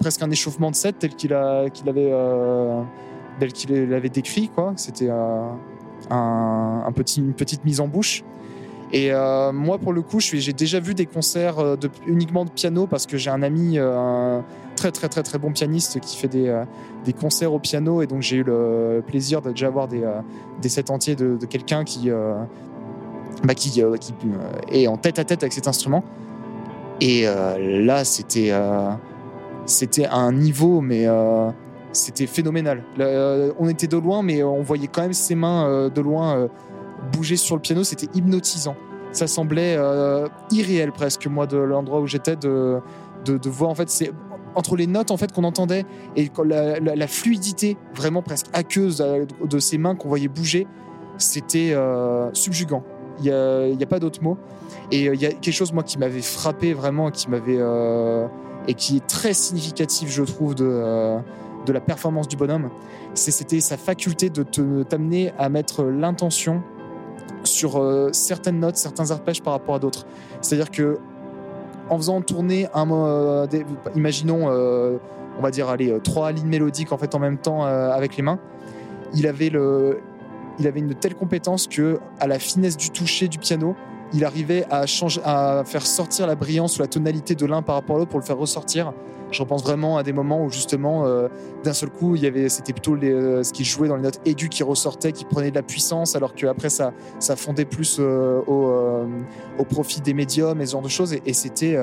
presque 0.00 0.20
un 0.22 0.30
échauffement 0.30 0.70
de 0.70 0.76
set 0.76 0.98
tel 0.98 1.14
qu'il 1.14 1.34
qu'il 1.72 1.88
avait 1.88 2.12
tel 3.40 3.52
qu'il 3.54 3.88
l'avait 3.88 4.10
décrit 4.10 4.50
quoi. 4.50 4.74
C'était 4.76 5.08
un 5.08 6.92
petit 6.94 7.20
une 7.20 7.32
petite 7.32 7.64
mise 7.64 7.80
en 7.80 7.88
bouche. 7.88 8.22
Et 8.94 9.12
euh, 9.12 9.50
moi 9.52 9.78
pour 9.78 9.92
le 9.92 10.02
coup, 10.02 10.20
j'ai 10.20 10.52
déjà 10.52 10.78
vu 10.78 10.94
des 10.94 11.06
concerts 11.06 11.58
euh, 11.58 11.74
uniquement 12.06 12.44
de 12.44 12.50
piano 12.50 12.86
parce 12.86 13.06
que 13.06 13.16
j'ai 13.16 13.28
un 13.28 13.42
ami 13.42 13.76
euh, 13.76 13.98
un 13.98 14.44
très 14.76 14.92
très 14.92 15.08
très 15.08 15.24
très 15.24 15.36
bon 15.36 15.50
pianiste 15.50 15.98
qui 15.98 16.16
fait 16.16 16.28
des 16.28 17.12
concerts 17.12 17.52
au 17.52 17.58
piano 17.58 18.02
et 18.02 18.06
donc 18.06 18.22
j'ai 18.22 18.36
eu 18.36 18.44
le 18.44 19.02
plaisir 19.04 19.42
de 19.42 19.50
déjà 19.50 19.66
avoir 19.66 19.88
des 19.88 20.02
des 20.62 20.68
sets 20.68 20.92
entiers 20.92 21.16
de, 21.16 21.36
quelqu'un 21.44 21.82
qui 21.82 22.08
bah, 23.42 23.54
est 24.70 24.86
en 24.86 24.96
tête 24.96 25.18
à 25.18 25.24
tête 25.24 25.42
avec 25.42 25.52
cet 25.52 25.66
instrument. 25.66 26.04
Et 27.00 27.24
là, 27.24 28.04
c'était 28.04 28.50
euh, 28.52 28.90
un 30.10 30.32
niveau, 30.32 30.80
mais 30.80 31.06
c'était 31.92 32.26
phénoménal. 32.26 32.84
On 33.58 33.68
était 33.68 33.88
de 33.88 33.96
loin, 33.96 34.22
mais 34.22 34.44
on 34.44 34.62
voyait 34.62 34.86
quand 34.86 35.02
même 35.02 35.12
ses 35.12 35.34
mains 35.34 35.88
de 35.88 36.00
loin 36.00 36.48
bouger 37.12 37.36
sur 37.36 37.56
le 37.56 37.62
piano. 37.62 37.84
C'était 37.84 38.08
hypnotisant. 38.14 38.76
Ça 39.14 39.26
semblait 39.26 39.76
euh, 39.78 40.28
irréel 40.50 40.92
presque, 40.92 41.26
moi, 41.26 41.46
de 41.46 41.56
l'endroit 41.56 42.00
où 42.00 42.06
j'étais, 42.06 42.36
de, 42.36 42.80
de, 43.24 43.38
de 43.38 43.48
voir 43.48 43.70
en 43.70 43.74
fait, 43.74 43.88
c'est 43.88 44.12
entre 44.54 44.76
les 44.76 44.86
notes 44.86 45.10
en 45.10 45.16
fait 45.16 45.32
qu'on 45.32 45.44
entendait 45.44 45.84
et 46.16 46.30
la, 46.44 47.06
fluidité 47.06 47.76
vraiment 47.94 48.22
presque 48.22 48.46
aqueuse 48.52 49.00
euh, 49.00 49.24
de 49.44 49.58
ses 49.58 49.78
mains 49.78 49.94
qu'on 49.94 50.08
voyait 50.08 50.28
bouger, 50.28 50.66
c'était 51.18 51.72
euh, 51.74 52.32
subjugant. 52.32 52.82
Il 53.20 53.24
n'y 53.24 53.30
a, 53.82 53.86
pas 53.88 54.00
d'autre 54.00 54.22
mot. 54.22 54.36
Et 54.90 55.08
euh, 55.08 55.14
il 55.14 55.22
y 55.22 55.26
a 55.26 55.30
quelque 55.30 55.52
chose 55.52 55.72
moi 55.72 55.84
qui 55.84 55.98
m'avait 55.98 56.22
frappé 56.22 56.72
vraiment, 56.72 57.10
qui 57.10 57.30
m'avait 57.30 57.60
et 58.66 58.74
qui 58.74 58.96
est 58.96 59.06
très 59.06 59.34
significatif, 59.34 60.10
je 60.10 60.22
trouve, 60.22 60.54
de, 60.54 61.18
de 61.66 61.72
la 61.72 61.80
performance 61.80 62.26
du 62.28 62.36
bonhomme. 62.36 62.70
C'était 63.14 63.60
sa 63.60 63.76
faculté 63.76 64.30
de 64.30 64.42
t'amener 64.82 65.32
à 65.38 65.48
mettre 65.48 65.84
l'intention 65.84 66.62
sur 67.46 67.80
euh, 67.80 68.10
certaines 68.12 68.60
notes, 68.60 68.76
certains 68.76 69.10
arpèges 69.10 69.42
par 69.42 69.52
rapport 69.52 69.74
à 69.74 69.78
d'autres. 69.78 70.06
C'est-à-dire 70.40 70.70
que 70.70 70.98
en 71.90 71.96
faisant 71.96 72.22
tourner 72.22 72.66
euh, 72.74 73.46
imaginons, 73.94 74.48
euh, 74.48 74.96
on 75.38 75.42
va 75.42 75.50
dire, 75.50 75.68
allez, 75.68 75.98
trois 76.02 76.32
lignes 76.32 76.48
mélodiques 76.48 76.92
en 76.92 76.98
fait 76.98 77.14
en 77.14 77.18
même 77.18 77.38
temps 77.38 77.64
avec 77.64 78.16
les 78.16 78.22
mains, 78.22 78.38
il 79.14 79.26
avait 79.26 79.50
le, 79.50 80.00
il 80.58 80.66
avait 80.66 80.80
une 80.80 80.94
telle 80.94 81.14
compétence 81.14 81.66
que, 81.66 81.98
à 82.20 82.26
la 82.26 82.38
finesse 82.38 82.76
du 82.76 82.90
toucher 82.90 83.28
du 83.28 83.38
piano, 83.38 83.76
il 84.14 84.24
arrivait 84.24 84.64
à 84.70 84.86
faire 84.86 85.86
sortir 85.86 86.26
la 86.26 86.36
brillance 86.36 86.78
ou 86.78 86.82
la 86.82 86.88
tonalité 86.88 87.34
de 87.34 87.46
l'un 87.46 87.62
par 87.62 87.74
rapport 87.74 87.96
à 87.96 87.98
l'autre 87.98 88.10
pour 88.10 88.20
le 88.20 88.24
faire 88.24 88.38
ressortir. 88.38 88.92
Je 89.32 89.42
repense 89.42 89.64
vraiment 89.64 89.96
à 89.96 90.04
des 90.04 90.12
moments 90.12 90.44
où 90.44 90.50
justement, 90.50 91.06
euh, 91.06 91.28
d'un 91.64 91.72
seul 91.72 91.90
coup, 91.90 92.16
c'était 92.16 92.72
plutôt 92.72 92.94
euh, 92.94 93.42
ce 93.42 93.52
qui 93.52 93.64
jouait 93.64 93.88
dans 93.88 93.96
les 93.96 94.02
notes 94.02 94.20
aiguës 94.24 94.48
qui 94.48 94.62
ressortait, 94.62 95.10
qui 95.10 95.24
prenait 95.24 95.50
de 95.50 95.56
la 95.56 95.62
puissance, 95.62 96.14
alors 96.14 96.34
qu'après 96.34 96.70
ça, 96.70 96.92
ça 97.18 97.34
fondait 97.34 97.64
plus 97.64 97.96
euh, 97.98 98.40
au, 98.46 99.64
profit 99.64 100.00
des 100.00 100.14
médiums 100.14 100.60
et 100.60 100.66
ce 100.66 100.72
genre 100.72 100.82
de 100.82 100.88
choses. 100.88 101.16
Et, 101.26 101.32
c'était 101.32 101.76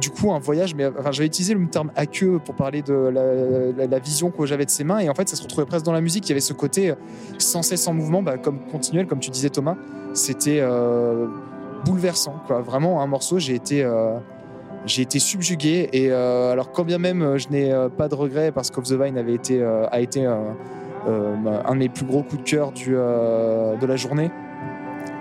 du 0.00 0.10
coup 0.10 0.32
un 0.32 0.40
voyage. 0.40 0.74
Mais 0.74 0.90
j'avais 1.12 1.26
utilisé 1.26 1.54
le 1.54 1.64
terme 1.68 1.92
aqueux 1.94 2.40
pour 2.44 2.56
parler 2.56 2.82
de 2.82 2.92
la, 3.76 3.98
vision 4.00 4.32
que 4.32 4.44
j'avais 4.44 4.64
de 4.64 4.70
ses 4.70 4.82
mains. 4.82 4.98
Et 4.98 5.08
en 5.08 5.14
fait, 5.14 5.28
ça 5.28 5.36
se 5.36 5.42
retrouvait 5.42 5.66
presque 5.66 5.84
dans 5.84 5.92
la 5.92 6.00
musique. 6.00 6.26
Il 6.26 6.30
y 6.30 6.32
avait 6.32 6.40
ce 6.40 6.54
côté 6.54 6.92
sans 7.38 7.62
cesse 7.62 7.86
en 7.86 7.94
mouvement, 7.94 8.22
bah, 8.22 8.38
comme 8.38 8.58
continuel, 8.72 9.06
comme 9.06 9.20
tu 9.20 9.30
disais 9.30 9.50
Thomas. 9.50 9.76
C'était 10.14 10.60
euh, 10.60 11.26
bouleversant. 11.84 12.36
Vraiment 12.48 13.02
un 13.02 13.06
morceau. 13.06 13.40
J'ai 13.40 13.56
été 13.56 13.82
euh, 13.82 14.16
j'ai 14.86 15.02
été 15.02 15.18
subjugué 15.18 15.88
et 15.92 16.10
euh, 16.10 16.52
alors 16.52 16.70
quand 16.70 16.84
bien 16.84 16.98
même 16.98 17.36
je 17.36 17.48
n'ai 17.48 17.72
pas 17.96 18.08
de 18.08 18.14
regrets 18.14 18.52
parce 18.52 18.70
qu'Off 18.70 18.84
the 18.84 18.92
Vine 18.92 19.18
avait 19.18 19.34
été 19.34 19.62
a 19.62 20.00
été 20.00 20.24
un 20.24 20.54
de 21.72 21.78
mes 21.78 21.88
plus 21.88 22.06
gros 22.06 22.22
coups 22.22 22.44
de 22.44 22.48
cœur 22.48 22.72
de 22.72 23.86
la 23.86 23.96
journée. 23.96 24.30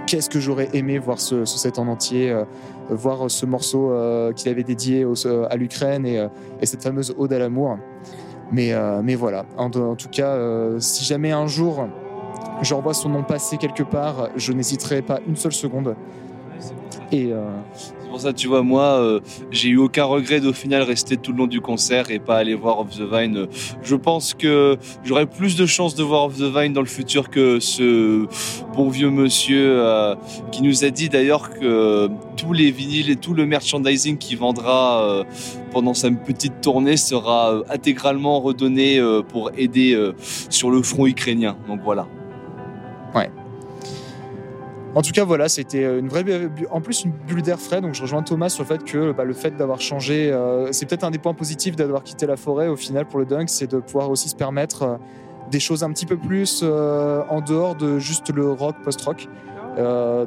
Qu'est-ce 0.05 0.29
que 0.29 0.39
j'aurais 0.39 0.69
aimé 0.73 0.99
voir 0.99 1.19
ce, 1.19 1.45
set 1.45 1.79
en 1.79 1.87
entier, 1.87 2.35
voir 2.89 3.31
ce 3.31 3.45
morceau 3.45 3.93
qu'il 4.35 4.51
avait 4.51 4.63
dédié 4.63 5.07
à 5.49 5.55
l'Ukraine 5.55 6.05
et, 6.05 6.27
et 6.61 6.65
cette 6.65 6.83
fameuse 6.83 7.15
ode 7.17 7.31
à 7.31 7.39
l'amour. 7.39 7.77
Mais, 8.51 8.73
mais 9.01 9.15
voilà, 9.15 9.45
en, 9.57 9.69
tout 9.69 10.09
cas, 10.11 10.37
si 10.79 11.05
jamais 11.05 11.31
un 11.31 11.47
jour 11.47 11.87
je 12.61 12.73
revois 12.73 12.93
son 12.93 13.09
nom 13.09 13.23
passer 13.23 13.57
quelque 13.57 13.83
part, 13.83 14.29
je 14.35 14.51
n'hésiterai 14.53 15.01
pas 15.01 15.19
une 15.27 15.35
seule 15.35 15.53
seconde. 15.53 15.95
Et 17.13 17.31
euh, 17.31 17.45
C'est 17.75 18.09
pour 18.09 18.19
ça, 18.19 18.33
tu 18.33 18.47
vois, 18.47 18.63
moi, 18.63 18.99
euh, 18.99 19.19
j'ai 19.51 19.69
eu 19.69 19.77
aucun 19.77 20.05
regret 20.05 20.39
d'au 20.39 20.51
final 20.51 20.81
rester 20.81 21.15
tout 21.15 21.31
le 21.31 21.37
long 21.37 21.47
du 21.47 21.61
concert 21.61 22.09
et 22.09 22.17
pas 22.17 22.37
aller 22.37 22.55
voir 22.55 22.79
Off 22.79 22.97
the 22.97 23.01
Vine. 23.01 23.47
Je 23.83 23.95
pense 23.95 24.33
que 24.33 24.77
j'aurais 25.03 25.27
plus 25.27 25.55
de 25.55 25.67
chances 25.67 25.93
de 25.93 26.03
voir 26.03 26.25
Off 26.25 26.37
the 26.37 26.51
Vine 26.51 26.73
dans 26.73 26.81
le 26.81 26.87
futur 26.87 27.29
que 27.29 27.59
ce 27.59 28.25
bon 28.75 28.89
vieux 28.89 29.11
monsieur 29.11 29.79
euh, 29.79 30.15
qui 30.51 30.63
nous 30.63 30.83
a 30.83 30.89
dit 30.89 31.07
d'ailleurs 31.07 31.51
que 31.51 32.09
tous 32.35 32.51
les 32.51 32.71
vinyles 32.71 33.11
et 33.11 33.15
tout 33.15 33.35
le 33.35 33.45
merchandising 33.45 34.17
qu'il 34.17 34.39
vendra 34.39 35.23
pendant 35.71 35.93
sa 35.93 36.09
petite 36.09 36.61
tournée 36.61 36.97
sera 36.97 37.61
intégralement 37.69 38.39
redonné 38.39 38.99
pour 39.29 39.51
aider 39.55 40.11
sur 40.49 40.71
le 40.71 40.81
front 40.81 41.05
ukrainien. 41.05 41.55
Donc 41.67 41.81
voilà. 41.83 42.07
En 44.95 45.01
tout 45.01 45.11
cas, 45.11 45.23
voilà, 45.23 45.49
c'était 45.49 45.83
une 45.99 46.07
vraie, 46.07 46.23
en 46.69 46.79
plus 46.79 47.03
une 47.03 47.11
bulle 47.11 47.41
d'air 47.41 47.59
frais. 47.59 47.81
Donc, 47.81 47.95
je 47.95 48.01
rejoins 48.03 48.21
Thomas 48.21 48.49
sur 48.49 48.63
le 48.63 48.67
fait 48.67 48.83
que 48.83 49.11
bah, 49.11 49.23
le 49.23 49.33
fait 49.33 49.55
d'avoir 49.57 49.81
changé, 49.81 50.31
euh, 50.31 50.71
c'est 50.71 50.85
peut-être 50.85 51.03
un 51.03 51.09
des 51.09 51.17
points 51.17 51.33
positifs 51.33 51.75
d'avoir 51.75 52.03
quitté 52.03 52.27
la 52.27 52.37
forêt 52.37 52.67
au 52.67 52.75
final 52.75 53.07
pour 53.07 53.19
le 53.19 53.25
dunk, 53.25 53.45
c'est 53.47 53.71
de 53.71 53.79
pouvoir 53.79 54.11
aussi 54.11 54.29
se 54.29 54.35
permettre 54.35 54.83
euh, 54.83 54.95
des 55.49 55.59
choses 55.59 55.83
un 55.83 55.91
petit 55.91 56.05
peu 56.05 56.15
plus 56.15 56.61
euh, 56.63 57.23
en 57.29 57.41
dehors 57.41 57.75
de 57.75 57.97
juste 57.97 58.29
le 58.31 58.51
rock 58.51 58.75
post-rock, 58.83 59.27
euh, 59.79 60.25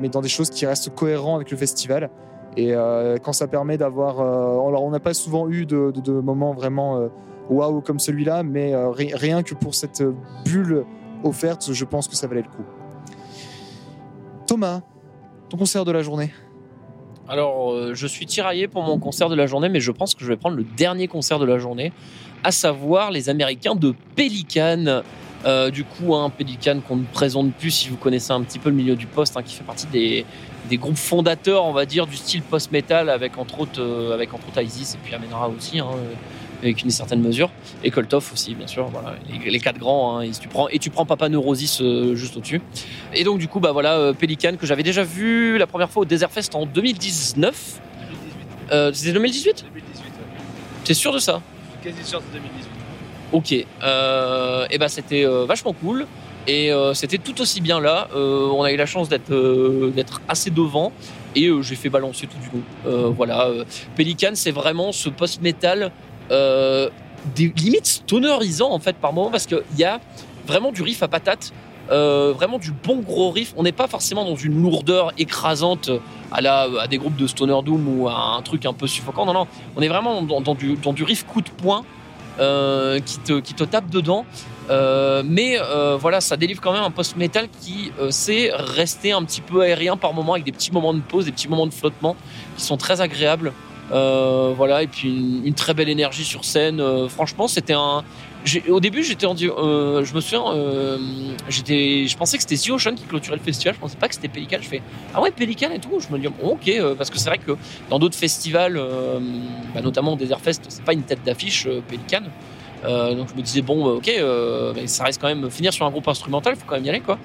mais 0.00 0.08
dans 0.08 0.20
des 0.20 0.28
choses 0.28 0.50
qui 0.50 0.66
restent 0.66 0.92
cohérentes 0.94 1.36
avec 1.36 1.50
le 1.52 1.56
festival. 1.56 2.10
Et 2.56 2.74
euh, 2.74 3.18
quand 3.22 3.32
ça 3.32 3.46
permet 3.46 3.78
d'avoir, 3.78 4.20
euh, 4.20 4.68
alors 4.68 4.82
on 4.82 4.90
n'a 4.90 4.98
pas 4.98 5.14
souvent 5.14 5.48
eu 5.48 5.64
de, 5.64 5.92
moments 6.20 6.54
vraiment 6.54 6.96
euh, 6.96 7.08
waouh 7.50 7.80
comme 7.82 8.00
celui-là, 8.00 8.42
mais 8.42 8.74
euh, 8.74 8.90
ri- 8.90 9.14
rien 9.14 9.44
que 9.44 9.54
pour 9.54 9.76
cette 9.76 10.00
euh, 10.00 10.12
bulle 10.44 10.84
offerte, 11.24 11.72
je 11.72 11.84
pense 11.84 12.08
que 12.08 12.16
ça 12.16 12.26
valait 12.26 12.42
le 12.42 12.48
coup. 12.48 12.64
Thomas, 14.46 14.80
ton 15.48 15.56
concert 15.56 15.84
de 15.84 15.92
la 15.92 16.02
journée? 16.02 16.32
Alors, 17.28 17.72
euh, 17.72 17.94
je 17.94 18.06
suis 18.06 18.24
tiraillé 18.24 18.68
pour 18.68 18.82
mon 18.82 18.98
concert 18.98 19.28
de 19.28 19.34
la 19.34 19.46
journée, 19.46 19.68
mais 19.68 19.80
je 19.80 19.92
pense 19.92 20.14
que 20.14 20.24
je 20.24 20.28
vais 20.28 20.38
prendre 20.38 20.56
le 20.56 20.64
dernier 20.64 21.08
concert 21.08 21.38
de 21.38 21.44
la 21.44 21.58
journée, 21.58 21.92
à 22.42 22.50
savoir 22.50 23.10
les 23.10 23.28
Américains 23.28 23.74
de 23.74 23.94
Pelican. 24.16 25.02
Euh, 25.44 25.70
du 25.70 25.84
coup, 25.84 26.14
un 26.14 26.30
Pelican 26.30 26.80
qu'on 26.86 26.96
ne 26.96 27.04
présente 27.04 27.52
plus 27.52 27.70
si 27.70 27.90
vous 27.90 27.96
connaissez 27.96 28.32
un 28.32 28.42
petit 28.42 28.58
peu 28.58 28.70
le 28.70 28.76
milieu 28.76 28.96
du 28.96 29.06
post, 29.06 29.36
hein, 29.36 29.42
qui 29.42 29.54
fait 29.54 29.64
partie 29.64 29.86
des, 29.86 30.24
groupes 30.78 30.96
fondateurs, 30.96 31.64
on 31.64 31.72
va 31.72 31.84
dire, 31.84 32.06
du 32.06 32.16
style 32.16 32.42
post-metal, 32.42 33.10
avec 33.10 33.36
entre 33.36 33.60
autres, 33.60 33.80
euh, 33.80 34.14
avec 34.14 34.32
entre 34.32 34.48
autres 34.48 34.62
Isis 34.62 34.94
et 34.94 34.98
puis 35.04 35.14
Amenra 35.14 35.50
aussi, 35.50 35.78
hein, 35.78 35.90
avec 36.62 36.82
une 36.82 36.90
certaine 36.90 37.20
mesure, 37.20 37.50
et 37.84 37.90
Koltov 37.90 38.30
aussi, 38.32 38.54
bien 38.54 38.66
sûr. 38.66 38.86
Voilà, 38.88 39.14
les, 39.30 39.50
les 39.50 39.60
quatre 39.60 39.78
grands. 39.78 40.18
hein, 40.18 40.22
et, 40.22 40.30
tu 40.30 40.48
prends, 40.48 40.68
et 40.68 40.78
tu 40.78 40.90
prends 40.90 41.06
Papa 41.06 41.28
Neurosis 41.28 41.80
euh, 41.80 42.14
juste 42.14 42.36
au-dessus. 42.36 42.60
Et 43.14 43.24
donc, 43.24 43.38
du 43.38 43.48
coup, 43.48 43.60
bah 43.60 43.72
voilà, 43.72 43.94
euh, 43.96 44.12
Pelican 44.12 44.56
que 44.58 44.66
j'avais 44.66 44.82
déjà 44.82 45.04
vu 45.04 45.56
la 45.58 45.66
première 45.66 45.90
fois 45.90 46.02
au 46.02 46.04
Desert 46.04 46.30
Fest 46.30 46.54
en 46.54 46.66
2019. 46.66 47.80
Euh, 48.72 48.92
C'était 48.92 49.12
2018 49.12 49.64
2018, 49.72 50.04
ouais. 50.04 50.12
T'es 50.84 50.94
sûr 50.94 51.12
de 51.12 51.18
ça? 51.18 51.40
Quasi 51.82 52.04
sûr 52.04 52.20
de 52.20 52.26
2018. 52.32 52.68
Ok. 53.32 53.52
Et 53.52 54.78
ben 54.78 54.88
c'était 54.88 55.24
vachement 55.46 55.72
cool. 55.74 56.06
Et 56.46 56.70
c'était 56.94 57.18
tout 57.18 57.40
aussi 57.42 57.60
bien 57.60 57.78
là. 57.78 58.08
On 58.14 58.62
a 58.62 58.72
eu 58.72 58.76
la 58.76 58.86
chance 58.86 59.08
d'être 59.08 59.90
d'être 59.94 60.20
assez 60.28 60.50
devant. 60.50 60.92
Et 61.36 61.50
j'ai 61.60 61.76
fait 61.76 61.90
balancer 61.90 62.26
tout 62.26 62.38
du 62.38 62.48
long. 62.56 63.10
Voilà. 63.12 63.48
Pelican, 63.96 64.30
c'est 64.34 64.50
vraiment 64.50 64.92
ce 64.92 65.08
post-metal 65.10 65.92
euh, 66.30 66.88
des 67.34 67.48
limites 67.56 67.86
stonerisant 67.86 68.70
en 68.70 68.78
fait 68.78 68.96
par 68.96 69.12
moment 69.12 69.30
parce 69.30 69.46
qu'il 69.46 69.62
y 69.76 69.84
a 69.84 70.00
vraiment 70.46 70.72
du 70.72 70.82
riff 70.82 71.02
à 71.02 71.08
patate. 71.08 71.52
euh, 71.90 72.32
vraiment 72.34 72.58
du 72.58 72.72
bon 72.72 72.96
gros 73.00 73.30
riff. 73.30 73.54
On 73.56 73.62
n'est 73.62 73.72
pas 73.72 73.86
forcément 73.88 74.24
dans 74.24 74.36
une 74.36 74.60
lourdeur 74.60 75.12
écrasante 75.18 75.90
à, 76.32 76.40
la, 76.40 76.68
à 76.80 76.86
des 76.86 76.98
groupes 76.98 77.16
de 77.16 77.26
Stoner 77.26 77.58
Doom 77.64 78.00
ou 78.00 78.08
à 78.08 78.36
un 78.36 78.42
truc 78.42 78.66
un 78.66 78.72
peu 78.72 78.86
suffocant. 78.86 79.26
Non, 79.26 79.32
non. 79.32 79.46
On 79.76 79.82
est 79.82 79.88
vraiment 79.88 80.22
dans, 80.22 80.54
du, 80.54 80.76
dans 80.76 80.92
du 80.92 81.04
riff 81.04 81.24
coup 81.24 81.40
de 81.40 81.50
poing 81.50 81.84
euh, 82.40 83.00
qui, 83.00 83.18
te, 83.18 83.40
qui 83.40 83.54
te 83.54 83.64
tape 83.64 83.90
dedans. 83.90 84.24
Mais 85.24 85.58
voilà, 85.98 86.20
ça 86.20 86.36
délivre 86.36 86.60
quand 86.60 86.72
même 86.72 86.82
un 86.82 86.90
post-metal 86.90 87.48
qui 87.60 87.90
sait 88.10 88.50
rester 88.54 89.12
un 89.12 89.24
petit 89.24 89.40
peu 89.40 89.62
aérien 89.62 89.96
par 89.96 90.12
moment 90.12 90.34
avec 90.34 90.44
des 90.44 90.52
petits 90.52 90.72
moments 90.72 90.94
de 90.94 91.00
pause, 91.00 91.24
des 91.24 91.32
petits 91.32 91.48
moments 91.48 91.66
de 91.66 91.72
flottement 91.74 92.16
qui 92.56 92.64
sont 92.64 92.76
très 92.76 93.00
agréables. 93.00 93.52
Euh, 93.90 94.52
voilà, 94.56 94.82
et 94.82 94.86
puis 94.86 95.40
une, 95.44 95.54
très 95.54 95.74
belle 95.74 95.88
énergie 95.88 96.24
sur 96.24 96.44
scène. 96.44 96.80
Euh, 96.80 97.08
franchement, 97.08 97.48
c'était 97.48 97.72
un. 97.72 98.04
Au 98.68 98.80
début, 98.80 99.02
j'étais 99.02 99.26
en. 99.26 99.34
euh, 99.34 100.04
je 100.04 100.14
me 100.14 100.20
souviens, 100.20 100.44
j'étais, 101.48 102.06
je 102.06 102.16
pensais 102.16 102.36
que 102.38 102.44
c'était 102.46 102.70
Ocean 102.70 102.94
qui 102.94 103.04
clôturait 103.04 103.36
le 103.36 103.42
festival. 103.42 103.74
Je 103.74 103.80
pensais 103.80 103.96
pas 103.96 104.08
que 104.08 104.14
c'était 104.14 104.28
Pelican. 104.28 104.58
Je 104.60 104.68
fais 104.68 104.82
ah 105.14 105.20
ouais 105.20 105.30
Pelican 105.30 105.70
et 105.70 105.78
tout. 105.78 105.98
Je 105.98 106.12
me 106.14 106.18
dis 106.18 106.28
ok, 106.42 106.94
parce 106.96 107.10
que 107.10 107.18
c'est 107.18 107.28
vrai 107.28 107.38
que 107.38 107.56
dans 107.90 107.98
d'autres 107.98 108.16
festivals, 108.16 108.80
bah, 109.74 109.80
notamment 109.80 110.16
Desert 110.16 110.40
Fest, 110.40 110.64
c'est 110.68 110.84
pas 110.84 110.92
une 110.92 111.02
tête 111.02 111.24
d'affiche 111.24 111.66
Pelican. 111.88 112.22
Donc 112.84 113.28
je 113.28 113.34
me 113.34 113.42
disais 113.42 113.60
bon, 113.60 113.96
ok, 113.96 114.08
euh, 114.08 114.72
mais 114.74 114.86
ça 114.86 115.04
reste 115.04 115.20
quand 115.20 115.28
même 115.28 115.50
finir 115.50 115.72
sur 115.72 115.84
un 115.84 115.90
groupe 115.90 116.08
instrumental, 116.08 116.54
faut 116.56 116.64
quand 116.66 116.76
même 116.76 116.86
y 116.86 116.90
aller 116.90 117.00
quoi. 117.00 117.18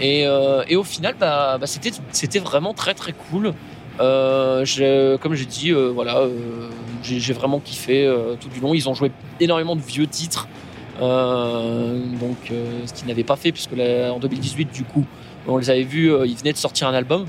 Et, 0.00 0.26
et 0.68 0.76
au 0.76 0.84
final, 0.84 1.14
bah, 1.18 1.56
bah, 1.58 1.66
c'était 1.66 1.92
c'était 2.10 2.40
vraiment 2.40 2.74
très 2.74 2.92
très 2.94 3.12
cool. 3.12 3.54
Euh, 4.00 5.16
comme 5.18 5.34
j'ai 5.34 5.46
dit, 5.46 5.70
euh, 5.72 5.88
voilà, 5.88 6.18
euh, 6.18 6.68
j'ai 7.02 7.32
vraiment 7.32 7.60
kiffé 7.60 8.12
tout 8.40 8.48
du 8.48 8.60
long. 8.60 8.74
Ils 8.74 8.88
ont 8.88 8.94
joué 8.94 9.10
énormément 9.40 9.76
de 9.76 9.80
vieux 9.80 10.06
titres, 10.06 10.48
donc 11.00 12.36
ce 12.50 12.92
qu'ils 12.92 13.06
n'avaient 13.06 13.24
pas 13.24 13.36
fait 13.36 13.52
puisque 13.52 13.76
la- 13.76 14.12
en 14.12 14.18
2018, 14.18 14.72
du 14.72 14.82
coup, 14.84 15.04
on 15.46 15.56
les 15.56 15.70
avait 15.70 15.82
vus, 15.84 16.10
ils 16.26 16.36
venaient 16.36 16.52
de 16.52 16.58
sortir 16.58 16.88
un 16.88 16.94
album. 16.94 17.26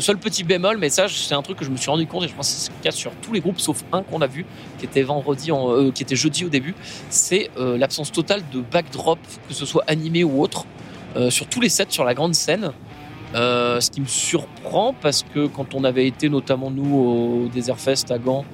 Seul 0.00 0.16
petit 0.16 0.42
bémol, 0.44 0.78
mais 0.78 0.88
ça, 0.88 1.06
c'est 1.08 1.34
un 1.34 1.42
truc 1.42 1.58
que 1.58 1.64
je 1.66 1.70
me 1.70 1.76
suis 1.76 1.90
rendu 1.90 2.06
compte 2.06 2.24
et 2.24 2.28
je 2.28 2.34
pense 2.34 2.48
que 2.50 2.58
c'est 2.58 2.70
le 2.70 2.82
cas 2.82 2.90
sur 2.90 3.12
tous 3.20 3.34
les 3.34 3.40
groupes 3.40 3.60
sauf 3.60 3.84
un 3.92 4.02
qu'on 4.02 4.22
a 4.22 4.26
vu, 4.26 4.46
qui 4.78 4.86
était 4.86 5.02
vendredi, 5.02 5.52
en, 5.52 5.90
qui 5.90 6.02
était 6.02 6.16
jeudi 6.16 6.46
au 6.46 6.48
début. 6.48 6.74
C'est 7.10 7.50
l'absence 7.58 8.10
totale 8.12 8.42
de 8.52 8.60
backdrop, 8.62 9.18
que 9.48 9.52
ce 9.54 9.66
soit 9.66 9.84
animé 9.86 10.24
ou 10.24 10.40
autre, 10.42 10.64
sur 11.28 11.46
tous 11.48 11.60
les 11.60 11.68
sets 11.68 11.86
sur 11.90 12.04
la 12.04 12.14
grande 12.14 12.34
scène. 12.34 12.72
Euh, 13.36 13.80
ce 13.80 13.90
qui 13.90 14.00
me 14.00 14.06
surprend 14.06 14.94
parce 15.00 15.22
que 15.22 15.46
quand 15.46 15.74
on 15.74 15.84
avait 15.84 16.06
été 16.06 16.30
notamment 16.30 16.70
nous 16.70 16.96
au 16.96 17.48
Desert 17.48 17.78
Fest 17.78 18.10
à 18.10 18.18
Gand, 18.18 18.44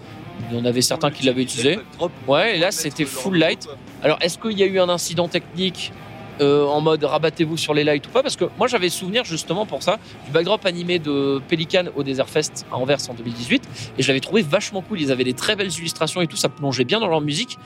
il 0.51 0.57
y 0.57 0.61
en 0.61 0.65
avait 0.65 0.83
certains 0.83 1.13
qui 1.13 1.25
l'avaient 1.25 1.43
utilisé. 1.43 1.79
Ouais, 2.27 2.57
et 2.57 2.59
là 2.59 2.73
c'était 2.73 3.05
full 3.05 3.37
light. 3.39 3.69
Alors, 4.03 4.19
est-ce 4.21 4.39
qu'il 4.39 4.59
y 4.59 4.63
a 4.65 4.67
eu 4.67 4.81
un 4.81 4.89
incident 4.89 5.29
technique 5.29 5.93
euh, 6.41 6.67
en 6.67 6.81
mode 6.81 7.05
rabattez-vous 7.05 7.57
sur 7.57 7.75
les 7.75 7.85
lights 7.85 8.07
ou 8.07 8.11
pas 8.11 8.23
Parce 8.23 8.37
que 8.37 8.47
moi, 8.59 8.67
j'avais 8.67 8.89
souvenir 8.89 9.25
justement 9.25 9.67
pour 9.67 9.83
ça 9.83 9.99
du 10.25 10.33
backdrop 10.33 10.65
animé 10.67 10.99
de 10.99 11.41
Pelican 11.49 11.85
au 11.95 12.03
Desert 12.03 12.29
Fest 12.29 12.67
à 12.73 12.77
Anvers 12.77 12.99
en 13.09 13.15
2018, 13.15 13.69
et 13.99 14.03
je 14.03 14.09
l'avais 14.09 14.21
trouvé 14.21 14.43
vachement 14.43 14.83
cool. 14.83 15.01
Ils 15.01 15.13
avaient 15.13 15.25
des 15.25 15.35
très 15.35 15.57
belles 15.57 15.73
illustrations 15.73 16.21
et 16.21 16.27
tout, 16.27 16.37
ça 16.37 16.49
plongeait 16.49 16.85
bien 16.85 17.01
dans 17.01 17.09
leur 17.09 17.21
musique. 17.21 17.59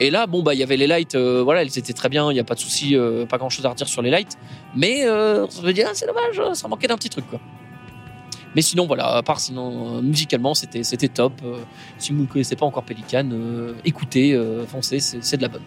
Et 0.00 0.10
là, 0.10 0.26
bon, 0.26 0.42
bah, 0.42 0.54
il 0.54 0.60
y 0.60 0.62
avait 0.62 0.76
les 0.76 0.86
lights, 0.86 1.14
euh, 1.14 1.42
voilà, 1.42 1.62
ils 1.62 1.78
étaient 1.78 1.92
très 1.92 2.08
bien, 2.08 2.30
il 2.30 2.34
n'y 2.34 2.40
a 2.40 2.44
pas 2.44 2.54
de 2.54 2.60
souci, 2.60 2.96
euh, 2.96 3.26
pas 3.26 3.38
grand 3.38 3.50
chose 3.50 3.64
à 3.66 3.70
redire 3.70 3.88
sur 3.88 4.02
les 4.02 4.10
lights, 4.10 4.36
mais 4.74 5.02
je 5.02 5.62
me 5.62 5.72
dis, 5.72 5.82
ah, 5.82 5.90
c'est 5.92 6.06
dommage, 6.06 6.56
ça 6.56 6.68
manquait 6.68 6.88
d'un 6.88 6.96
petit 6.96 7.10
truc, 7.10 7.28
quoi. 7.28 7.40
Mais 8.56 8.62
sinon, 8.62 8.86
voilà, 8.86 9.16
à 9.16 9.22
part 9.24 9.40
sinon, 9.40 10.00
musicalement, 10.00 10.54
c'était 10.54 10.84
c'était 10.84 11.08
top. 11.08 11.32
Si 11.98 12.12
vous 12.12 12.22
ne 12.22 12.26
connaissez 12.26 12.54
pas 12.54 12.64
encore 12.64 12.84
Pelican, 12.84 13.28
écoutez, 13.84 14.40
foncez, 14.68 15.00
c'est 15.00 15.36
de 15.36 15.42
la 15.42 15.48
bonne. 15.48 15.62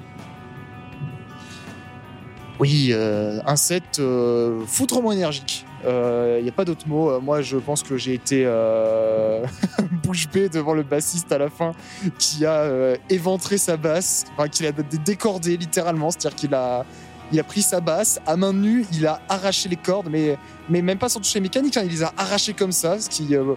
Oui, 2.60 2.90
euh, 2.92 3.40
un 3.46 3.56
set 3.56 4.00
euh, 4.00 4.62
foutrement 4.66 5.12
énergique. 5.12 5.66
Il 5.84 6.42
n'y 6.44 6.50
a 6.50 6.54
pas 6.54 6.66
d'autre 6.66 6.88
mot. 6.88 7.12
Euh, 7.12 7.20
Moi, 7.20 7.42
je 7.42 7.58
pense 7.58 7.84
que 7.84 7.96
j'ai 7.98 8.14
été 8.16 8.44
euh, 8.46 9.46
bouche 10.04 10.28
bée 10.30 10.50
devant 10.50 10.74
le 10.74 10.84
bassiste 10.84 11.32
à 11.32 11.38
la 11.38 11.50
fin 11.50 11.74
qui 12.18 12.46
a 12.46 12.62
euh, 12.62 12.98
éventré 13.10 13.58
sa 13.58 13.78
basse, 13.78 14.26
enfin, 14.34 14.50
qu'il 14.50 14.66
a 14.66 14.72
dé- 14.72 14.98
décordé 15.06 15.56
littéralement. 15.56 16.10
C'est-à-dire 16.12 16.36
qu'il 16.36 16.54
a, 16.56 16.84
il 17.32 17.40
a 17.40 17.44
pris 17.44 17.62
sa 17.62 17.80
basse 17.80 18.20
à 18.26 18.36
main 18.36 18.54
nue, 18.54 18.86
il 18.92 19.06
a 19.06 19.22
arraché 19.30 19.70
les 19.70 19.76
cordes, 19.78 20.08
mais, 20.12 20.38
mais 20.68 20.82
même 20.82 20.98
pas 20.98 21.10
sans 21.10 21.20
toucher 21.20 21.40
mécanique. 21.40 21.78
hein, 21.78 21.84
il 21.86 21.92
les 21.92 22.04
a 22.04 22.12
arrachées 22.18 22.54
comme 22.54 22.72
ça. 22.74 22.98
Qui, 23.10 23.36
euh, 23.36 23.54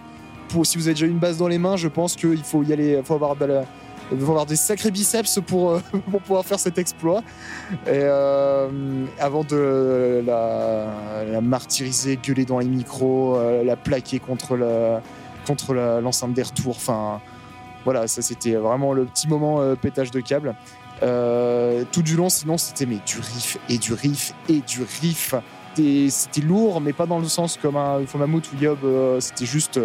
pour, 0.47 0.65
si 0.65 0.77
vous 0.77 0.85
avez 0.87 0.93
déjà 0.93 1.07
une 1.07 1.17
basse 1.19 1.37
dans 1.37 1.47
les 1.47 1.57
mains, 1.57 1.75
je 1.75 1.87
pense 1.87 2.15
qu'il 2.15 2.43
faut 2.43 2.61
y 2.63 2.71
aller. 2.71 3.01
Faut 3.03 3.15
avoir 3.15 3.35
de 3.35 3.45
la- 3.45 3.65
il 4.11 4.19
faut 4.19 4.31
avoir 4.31 4.45
des 4.45 4.55
sacrés 4.55 4.91
biceps 4.91 5.39
pour, 5.45 5.71
euh, 5.71 5.79
pour 6.11 6.21
pouvoir 6.21 6.45
faire 6.45 6.59
cet 6.59 6.77
exploit. 6.77 7.21
Et 7.85 7.89
euh, 7.91 9.05
avant 9.19 9.43
de 9.43 10.23
la, 10.25 11.41
martyriser, 11.41 12.17
gueuler 12.17 12.45
dans 12.45 12.59
les 12.59 12.67
micros, 12.67 13.37
euh, 13.37 13.63
la 13.63 13.75
plaquer 13.75 14.19
contre 14.19 14.55
la 14.55 15.01
contre 15.47 15.73
l'enceinte 15.73 16.33
des 16.33 16.43
retours. 16.43 16.75
Enfin, 16.75 17.19
voilà, 17.83 18.07
ça 18.07 18.21
c'était 18.21 18.53
vraiment 18.53 18.93
le 18.93 19.05
petit 19.05 19.27
moment 19.27 19.75
pétage 19.75 20.11
de 20.11 20.19
câble. 20.21 20.53
Tout 21.91 22.01
du 22.03 22.15
long, 22.15 22.29
sinon 22.29 22.59
c'était 22.59 22.85
mais 22.85 22.99
du 23.05 23.17
riff 23.17 23.57
et 23.67 23.79
du 23.79 23.93
riff 23.93 24.33
et 24.49 24.61
du 24.61 24.83
riff. 25.01 25.33
C'était- 25.75 26.41
lourd, 26.41 26.79
mais 26.79 26.93
pas 26.93 27.07
dans 27.07 27.17
le 27.17 27.27
sens 27.27 27.57
comme 27.59 27.75
un 27.75 28.05
Fomamout 28.05 28.43
ou 28.53 28.61
Yob. 28.61 28.79
c'était 29.19 29.47
juste. 29.47 29.79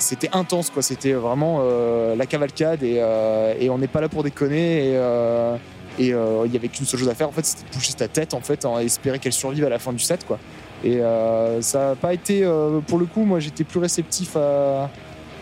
Euh, 0.00 0.02
c'était 0.02 0.30
intense, 0.32 0.70
quoi. 0.70 0.82
C'était 0.82 1.12
vraiment 1.12 1.60
euh, 1.62 2.16
la 2.16 2.26
cavalcade 2.26 2.82
et, 2.82 2.96
euh, 2.98 3.54
et 3.58 3.70
on 3.70 3.78
n'est 3.78 3.88
pas 3.88 4.00
là 4.00 4.08
pour 4.08 4.22
déconner. 4.22 4.90
Et, 4.90 4.96
euh, 4.96 5.56
et 5.98 6.14
euh, 6.14 6.44
il 6.46 6.52
y 6.52 6.56
avait 6.56 6.68
qu'une 6.68 6.86
seule 6.86 7.00
chose 7.00 7.08
à 7.08 7.14
faire 7.14 7.28
en 7.28 7.32
fait 7.32 7.44
c'était 7.44 7.68
de 7.68 7.74
bouger 7.74 7.92
ta 7.92 8.08
tête 8.08 8.34
en 8.34 8.40
fait 8.40 8.64
et 8.64 8.84
espérer 8.84 9.18
qu'elle 9.18 9.32
survive 9.32 9.64
à 9.64 9.68
la 9.68 9.78
fin 9.78 9.92
du 9.92 9.98
set 9.98 10.26
quoi 10.26 10.38
et 10.82 11.00
euh, 11.00 11.60
ça 11.60 11.90
n'a 11.90 11.94
pas 11.94 12.14
été 12.14 12.42
euh, 12.42 12.80
pour 12.80 12.98
le 12.98 13.04
coup 13.04 13.24
moi 13.24 13.38
j'étais 13.38 13.64
plus 13.64 13.80
réceptif 13.80 14.36
à, 14.36 14.88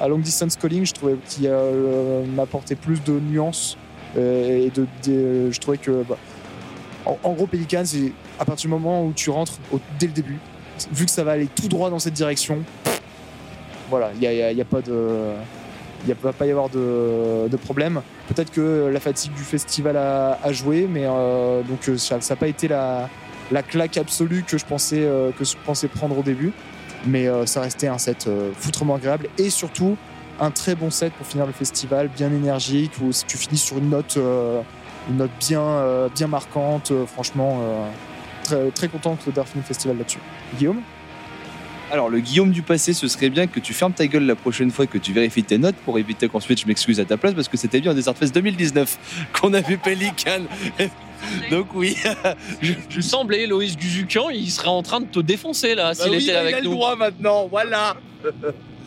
long 0.09 0.19
distance 0.19 0.57
calling 0.57 0.85
je 0.85 0.95
trouvais 0.95 1.17
qu'il 1.29 1.47
euh, 1.47 2.25
m'apportait 2.27 2.75
plus 2.75 3.03
de 3.05 3.13
nuances 3.21 3.77
euh, 4.17 4.67
et 4.67 4.71
de, 4.71 5.51
je 5.51 5.59
trouvais 5.61 5.79
que 5.79 6.03
bah, 6.09 6.17
en, 7.07 7.33
gros 7.35 7.47
Pelican 7.47 7.83
c'est 7.85 8.13
à 8.39 8.45
partir 8.45 8.69
du 8.69 8.75
moment 8.75 9.05
où 9.05 9.13
tu 9.13 9.31
rentres 9.31 9.59
dès 9.99 10.07
le 10.07 10.13
début 10.13 10.39
vu 10.93 11.05
que 11.05 11.11
ça 11.11 11.25
va 11.25 11.33
aller 11.33 11.47
tout 11.47 11.69
droit 11.69 11.91
dans 11.91 11.99
cette 11.99 12.15
direction 12.15 12.65
voilà 13.89 14.11
il 14.21 14.21
n'y 14.21 14.61
a, 14.61 14.65
pas 14.65 14.81
de 14.81 15.35
il 16.07 16.11
ne 16.11 16.15
va 16.15 16.33
pas 16.33 16.47
y 16.47 16.51
avoir 16.51 16.69
de, 16.69 17.49
de 17.49 17.57
problème. 17.57 18.03
Peut-être 18.29 18.51
que 18.51 18.91
la 18.93 19.01
fatigue 19.01 19.33
du 19.35 19.43
festival 19.43 19.97
a, 19.97 20.53
joué, 20.53 20.87
mais 20.89 21.05
euh, 21.05 21.63
donc 21.63 21.89
euh, 21.89 21.97
ça 21.97 22.19
n'a 22.19 22.37
pas 22.37 22.49
été 22.49 22.69
la, 22.69 23.09
la 23.51 23.63
claque 23.63 23.97
absolue 23.97 24.45
que 24.47 24.59
je 24.59 24.65
pensais 24.65 25.01
euh, 25.01 25.31
que 25.33 25.45
je 25.45 25.57
pensais 25.65 25.89
prendre 25.89 26.19
au 26.19 26.23
début. 26.23 26.53
Mais 27.07 27.29
ça 27.47 27.61
restait 27.61 27.87
un 27.87 27.97
set 27.97 28.29
foutrement 28.55 28.97
agréable 28.97 29.29
et 29.39 29.51
surtout 29.51 29.97
un 30.41 30.51
très 30.51 30.75
bon 30.75 30.91
set 30.91 31.13
pour 31.13 31.25
finir 31.25 31.47
le 31.47 31.53
festival, 31.53 32.09
bien 32.09 32.33
énergique 32.33 32.91
où 33.01 33.11
tu 33.29 33.37
finis 33.37 33.57
sur 33.57 33.79
une 33.79 33.89
note, 33.89 34.19
une 35.09 35.17
note 35.17 35.31
bien, 35.39 36.09
bien 36.13 36.27
marquante. 36.27 36.93
franchement, 37.07 37.61
très, 38.43 38.73
très 38.73 38.89
content 38.89 39.17
que 39.25 39.31
Dark 39.31 39.47
Film 39.47 39.63
Festival 39.63 39.97
là-dessus. 39.97 40.19
Guillaume? 40.59 40.83
Alors, 41.91 42.11
le 42.11 42.21
Guillaume 42.21 42.51
du 42.51 42.61
passé, 42.63 42.93
ce 42.93 43.09
serait 43.09 43.31
bien 43.31 43.47
que 43.47 43.61
tu 43.61 43.73
fermes 43.73 43.95
ta 43.95 44.07
gueule 44.07 44.25
la 44.27 44.35
prochaine 44.37 44.71
fois 44.71 44.87
que 44.87 44.99
tu 44.99 45.13
vérifies 45.15 45.43
tes 45.43 45.57
notes 45.57 45.77
pour 45.87 45.99
éviter 45.99 46.29
qu'ensuite 46.29 46.61
je 46.61 46.67
m'excuse 46.67 47.01
à 47.01 47.07
ta 47.07 47.17
place 47.17 47.33
parce 47.33 47.49
que 47.49 47.57
c'était 47.57 47.81
bien 47.81 47.93
en 47.93 47.95
Desert 47.95 48.15
Fest 48.15 48.35
2019 48.35 49.31
qu'on 49.33 49.55
a 49.55 49.61
vu 49.63 49.79
Pelican. 49.79 50.43
Donc 51.51 51.69
oui, 51.75 51.97
je, 52.63 52.75
Je 52.91 53.01
semblais, 53.01 53.47
Loïs 53.47 53.77
Guzukian, 53.77 54.29
il 54.29 54.51
serait 54.51 54.69
en 54.69 54.83
train 54.83 55.01
de 55.01 55.07
te 55.07 55.19
défoncer 55.19 55.75
là 55.75 55.95
s'il 55.95 56.05
Bah 56.05 56.11
oui, 56.17 56.23
était 56.25 56.33
bah, 56.35 56.41
avec 56.41 56.53
il 56.53 56.59
a 56.59 56.63
nous. 56.63 56.71
le 56.71 56.77
droit 56.77 56.95
maintenant, 56.97 57.49
voilà. 57.51 57.97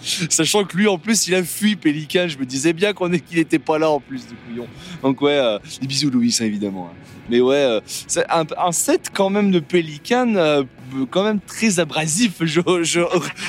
Sachant 0.30 0.64
que 0.64 0.76
lui, 0.78 0.88
en 0.88 0.97
plus, 0.97 1.28
il 1.28 1.36
a 1.36 1.43
fui 1.43 1.76
Pélican. 1.76 2.28
Je 2.28 2.38
me 2.38 2.45
disais 2.45 2.74
bien 2.74 2.93
qu'on 2.93 3.12
est 3.14 3.20
qu'il 3.20 3.38
n'était 3.38 3.60
pas 3.60 3.78
là 3.78 3.89
en 3.89 3.99
plus 3.99 4.26
de 4.28 4.34
couillon. 4.47 4.68
Donc 5.04 5.22
ouais, 5.22 5.38
euh, 5.38 5.60
des 5.80 5.88
bisous 5.88 6.10
Louis, 6.10 6.36
hein, 6.39 6.45
évidemment. 6.45 6.89
hein. 6.91 6.97
Mais 7.30 7.39
ouais, 7.39 7.56
euh, 7.56 7.80
c'est 7.86 8.26
un, 8.30 8.45
un 8.58 8.72
set 8.72 9.10
quand 9.14 9.30
même 9.30 9.52
de 9.52 9.60
Pélican, 9.60 10.34
euh, 10.36 10.64
quand 11.12 11.24
même 11.24 11.39
très 11.39 11.80
abrasif. 11.80 12.34
Je, 12.41 12.62
je, 12.82 13.02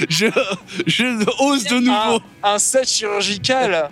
je, 0.08 0.26
je 0.86 1.42
ose 1.42 1.64
de 1.64 1.76
nouveau. 1.80 2.20
Un 2.42 2.58
set 2.58 2.86
chirurgical 2.88 3.90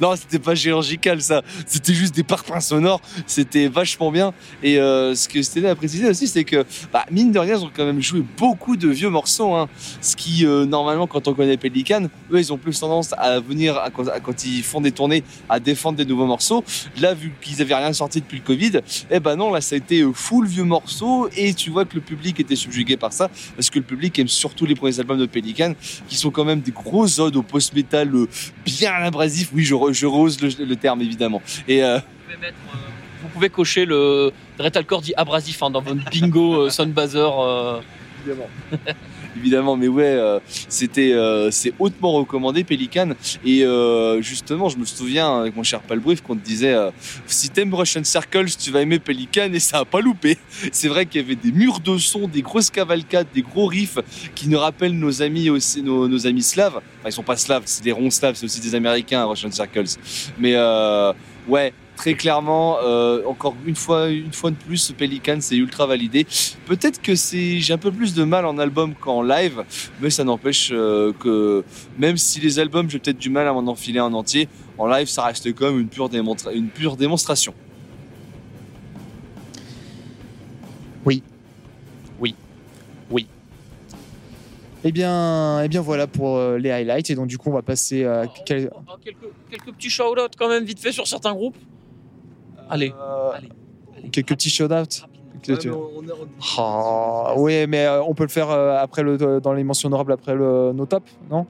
Non, 0.00 0.14
c'était 0.16 0.38
pas 0.38 0.54
chirurgical 0.54 1.20
ça. 1.20 1.42
C'était 1.66 1.94
juste 1.94 2.14
des 2.14 2.22
parpaings 2.22 2.60
sonores. 2.60 3.00
C'était 3.26 3.68
vachement 3.68 4.10
bien. 4.10 4.32
Et 4.62 4.78
euh, 4.78 5.14
ce 5.14 5.28
que 5.28 5.42
c'était 5.42 5.68
à 5.68 5.74
préciser 5.74 6.08
aussi, 6.08 6.26
c'est 6.28 6.44
que 6.44 6.64
bah, 6.92 7.04
mine 7.10 7.32
de 7.32 7.38
rien, 7.38 7.56
ils 7.56 7.64
ont 7.64 7.70
quand 7.74 7.84
même 7.84 8.00
joué 8.00 8.22
beaucoup 8.38 8.76
de 8.76 8.88
vieux 8.88 9.10
morceaux. 9.10 9.54
Hein. 9.54 9.68
Ce 10.00 10.16
qui 10.16 10.46
euh, 10.46 10.64
normalement, 10.64 11.06
quand 11.06 11.28
on 11.28 11.34
connaît 11.34 11.56
Pelican, 11.56 12.04
eux, 12.32 12.38
ils 12.38 12.52
ont 12.52 12.58
plus 12.58 12.78
tendance 12.78 13.12
à 13.16 13.40
venir 13.40 13.80
quand, 13.94 14.44
ils 14.44 14.62
font 14.62 14.80
des 14.80 14.92
tournées 14.92 15.24
à 15.48 15.60
défendre 15.60 15.98
des 15.98 16.04
nouveaux 16.04 16.26
morceaux. 16.26 16.64
Là, 17.00 17.14
vu 17.14 17.32
qu'ils 17.40 17.60
avaient 17.62 17.74
rien 17.74 17.92
sorti 17.92 18.20
depuis 18.20 18.38
le 18.38 18.44
Covid, 18.44 18.80
eh 19.10 19.20
ben 19.20 19.36
non, 19.36 19.52
là, 19.52 19.60
ça 19.60 19.74
a 19.74 19.78
été 19.78 20.04
full 20.12 20.46
vieux 20.46 20.64
morceaux. 20.64 21.28
Et 21.36 21.54
tu 21.54 21.70
vois 21.70 21.84
que 21.84 21.94
le 21.94 22.00
public 22.00 22.40
était 22.40 22.56
subjugué 22.56 22.96
par 22.96 23.12
ça, 23.12 23.30
parce 23.56 23.70
que 23.70 23.78
le 23.78 23.84
public 23.84 24.18
aime 24.18 24.28
surtout 24.28 24.66
les 24.66 24.74
premiers 24.74 24.98
albums 25.00 25.18
de 25.18 25.26
Pelican, 25.26 25.74
qui 26.08 26.16
sont 26.16 26.30
quand 26.30 26.44
même 26.44 26.60
des 26.60 26.72
gros 26.72 27.20
odes 27.20 27.36
au 27.36 27.42
post-metal 27.42 28.14
euh, 28.14 28.28
bien 28.64 28.92
abrasif. 28.92 29.50
Je, 29.92 30.06
rose 30.06 30.40
le, 30.40 30.64
le 30.64 30.76
terme 30.76 31.02
évidemment. 31.02 31.42
Et 31.68 31.82
euh, 31.82 31.98
Vous 31.98 32.02
pouvez, 32.24 32.36
mettre, 32.38 32.56
euh, 32.74 32.78
vous 33.22 33.28
pouvez 33.28 33.50
cocher 33.50 33.84
le 33.84 34.32
Dretalcore 34.58 35.02
dit 35.02 35.14
abrasif 35.16 35.62
hein, 35.62 35.70
dans 35.70 35.80
votre 35.80 36.00
bingo 36.10 36.62
euh, 36.62 36.70
Sunbazer. 36.70 37.82
évidemment, 39.36 39.76
mais 39.76 39.88
ouais, 39.88 40.04
euh, 40.04 40.38
c'était, 40.68 41.12
euh, 41.12 41.50
c'est 41.50 41.72
hautement 41.78 42.12
recommandé 42.12 42.64
Pelican. 42.64 43.10
Et 43.44 43.64
euh, 43.64 44.20
justement, 44.22 44.68
je 44.68 44.78
me 44.78 44.84
souviens 44.84 45.40
avec 45.40 45.56
mon 45.56 45.62
cher 45.62 45.80
Palbrief 45.80 46.22
qu'on 46.22 46.36
te 46.36 46.44
disait, 46.44 46.74
euh, 46.74 46.90
si 47.26 47.50
t'aimes 47.50 47.74
Russian 47.74 48.04
Circles, 48.04 48.50
tu 48.58 48.70
vas 48.70 48.82
aimer 48.82 48.98
Pelican, 48.98 49.52
et 49.52 49.60
ça 49.60 49.78
a 49.78 49.84
pas 49.84 50.00
loupé. 50.00 50.38
C'est 50.72 50.88
vrai 50.88 51.06
qu'il 51.06 51.20
y 51.20 51.24
avait 51.24 51.36
des 51.36 51.52
murs 51.52 51.80
de 51.80 51.98
son, 51.98 52.28
des 52.28 52.42
grosses 52.42 52.70
cavalcades, 52.70 53.28
des 53.34 53.42
gros 53.42 53.66
riffs 53.66 53.98
qui 54.34 54.48
nous 54.48 54.58
rappellent 54.58 54.98
nos 54.98 55.22
amis 55.22 55.50
aussi, 55.50 55.82
nos, 55.82 56.08
nos 56.08 56.26
amis 56.26 56.42
slaves. 56.42 56.76
Enfin, 56.76 57.08
ils 57.08 57.12
sont 57.12 57.22
pas 57.22 57.36
slaves, 57.36 57.62
c'est 57.66 57.84
des 57.84 57.92
ronds 57.92 58.10
slaves, 58.10 58.34
c'est 58.36 58.44
aussi 58.44 58.60
des 58.60 58.74
Américains, 58.74 59.24
Russian 59.24 59.50
Circles. 59.50 59.98
Mais 60.38 60.54
euh, 60.54 61.12
ouais. 61.48 61.72
Très 61.96 62.14
clairement, 62.14 62.78
euh, 62.82 63.22
encore 63.26 63.54
une 63.66 63.76
fois, 63.76 64.08
une 64.08 64.32
fois 64.32 64.50
de 64.50 64.56
plus, 64.56 64.92
Pelican 64.96 65.36
c'est 65.40 65.56
ultra 65.56 65.86
validé. 65.86 66.26
Peut-être 66.66 67.00
que 67.00 67.14
c'est, 67.14 67.58
j'ai 67.60 67.72
un 67.74 67.78
peu 67.78 67.92
plus 67.92 68.14
de 68.14 68.24
mal 68.24 68.44
en 68.46 68.58
album 68.58 68.94
qu'en 68.94 69.22
live, 69.22 69.62
mais 70.00 70.10
ça 70.10 70.24
n'empêche 70.24 70.70
euh, 70.72 71.12
que 71.12 71.62
même 71.98 72.16
si 72.16 72.40
les 72.40 72.58
albums 72.58 72.88
j'ai 72.90 72.98
peut-être 72.98 73.18
du 73.18 73.30
mal 73.30 73.46
à 73.46 73.52
m'en 73.52 73.70
enfiler 73.70 74.00
en 74.00 74.12
entier, 74.14 74.48
en 74.78 74.86
live 74.88 75.06
ça 75.06 75.24
reste 75.26 75.52
comme 75.54 75.78
une 75.78 75.88
pure, 75.88 76.08
démonstra- 76.08 76.52
une 76.54 76.68
pure 76.68 76.96
démonstration. 76.96 77.54
Eh 84.84 84.90
bien, 84.90 85.62
eh 85.62 85.68
bien 85.68 85.80
voilà 85.80 86.08
pour 86.08 86.36
euh, 86.36 86.58
les 86.58 86.70
highlights. 86.72 87.08
Et 87.10 87.14
donc 87.14 87.28
du 87.28 87.38
coup, 87.38 87.50
on 87.50 87.52
va 87.52 87.62
passer 87.62 88.04
à 88.04 88.24
quel- 88.44 88.68
Oh, 88.74 88.80
oh, 88.88 88.92
quelques, 89.00 89.18
quelques 89.48 89.72
petits 89.76 89.90
shout-outs 89.90 90.34
quand 90.36 90.48
même 90.48 90.64
vite 90.64 90.80
fait 90.80 90.90
sur 90.90 91.06
certains 91.06 91.32
groupes. 91.34 91.56
Allez, 92.72 92.90
euh, 92.98 93.32
allez, 93.32 93.48
allez. 93.98 94.08
quelques 94.08 94.30
petits 94.30 94.48
shout-outs. 94.48 95.04
On 95.46 95.52
Ah, 96.56 97.34
oui, 97.36 97.66
mais 97.66 97.84
euh, 97.84 98.02
on 98.02 98.14
peut 98.14 98.22
le 98.22 98.30
faire 98.30 98.48
euh, 98.48 98.78
après 98.78 99.02
le, 99.02 99.18
dans 99.40 99.52
les 99.52 99.62
mentions 99.62 99.88
honorables 99.88 100.12
après 100.12 100.34
le, 100.34 100.72
nos 100.72 100.86
tops, 100.86 101.12
non? 101.30 101.46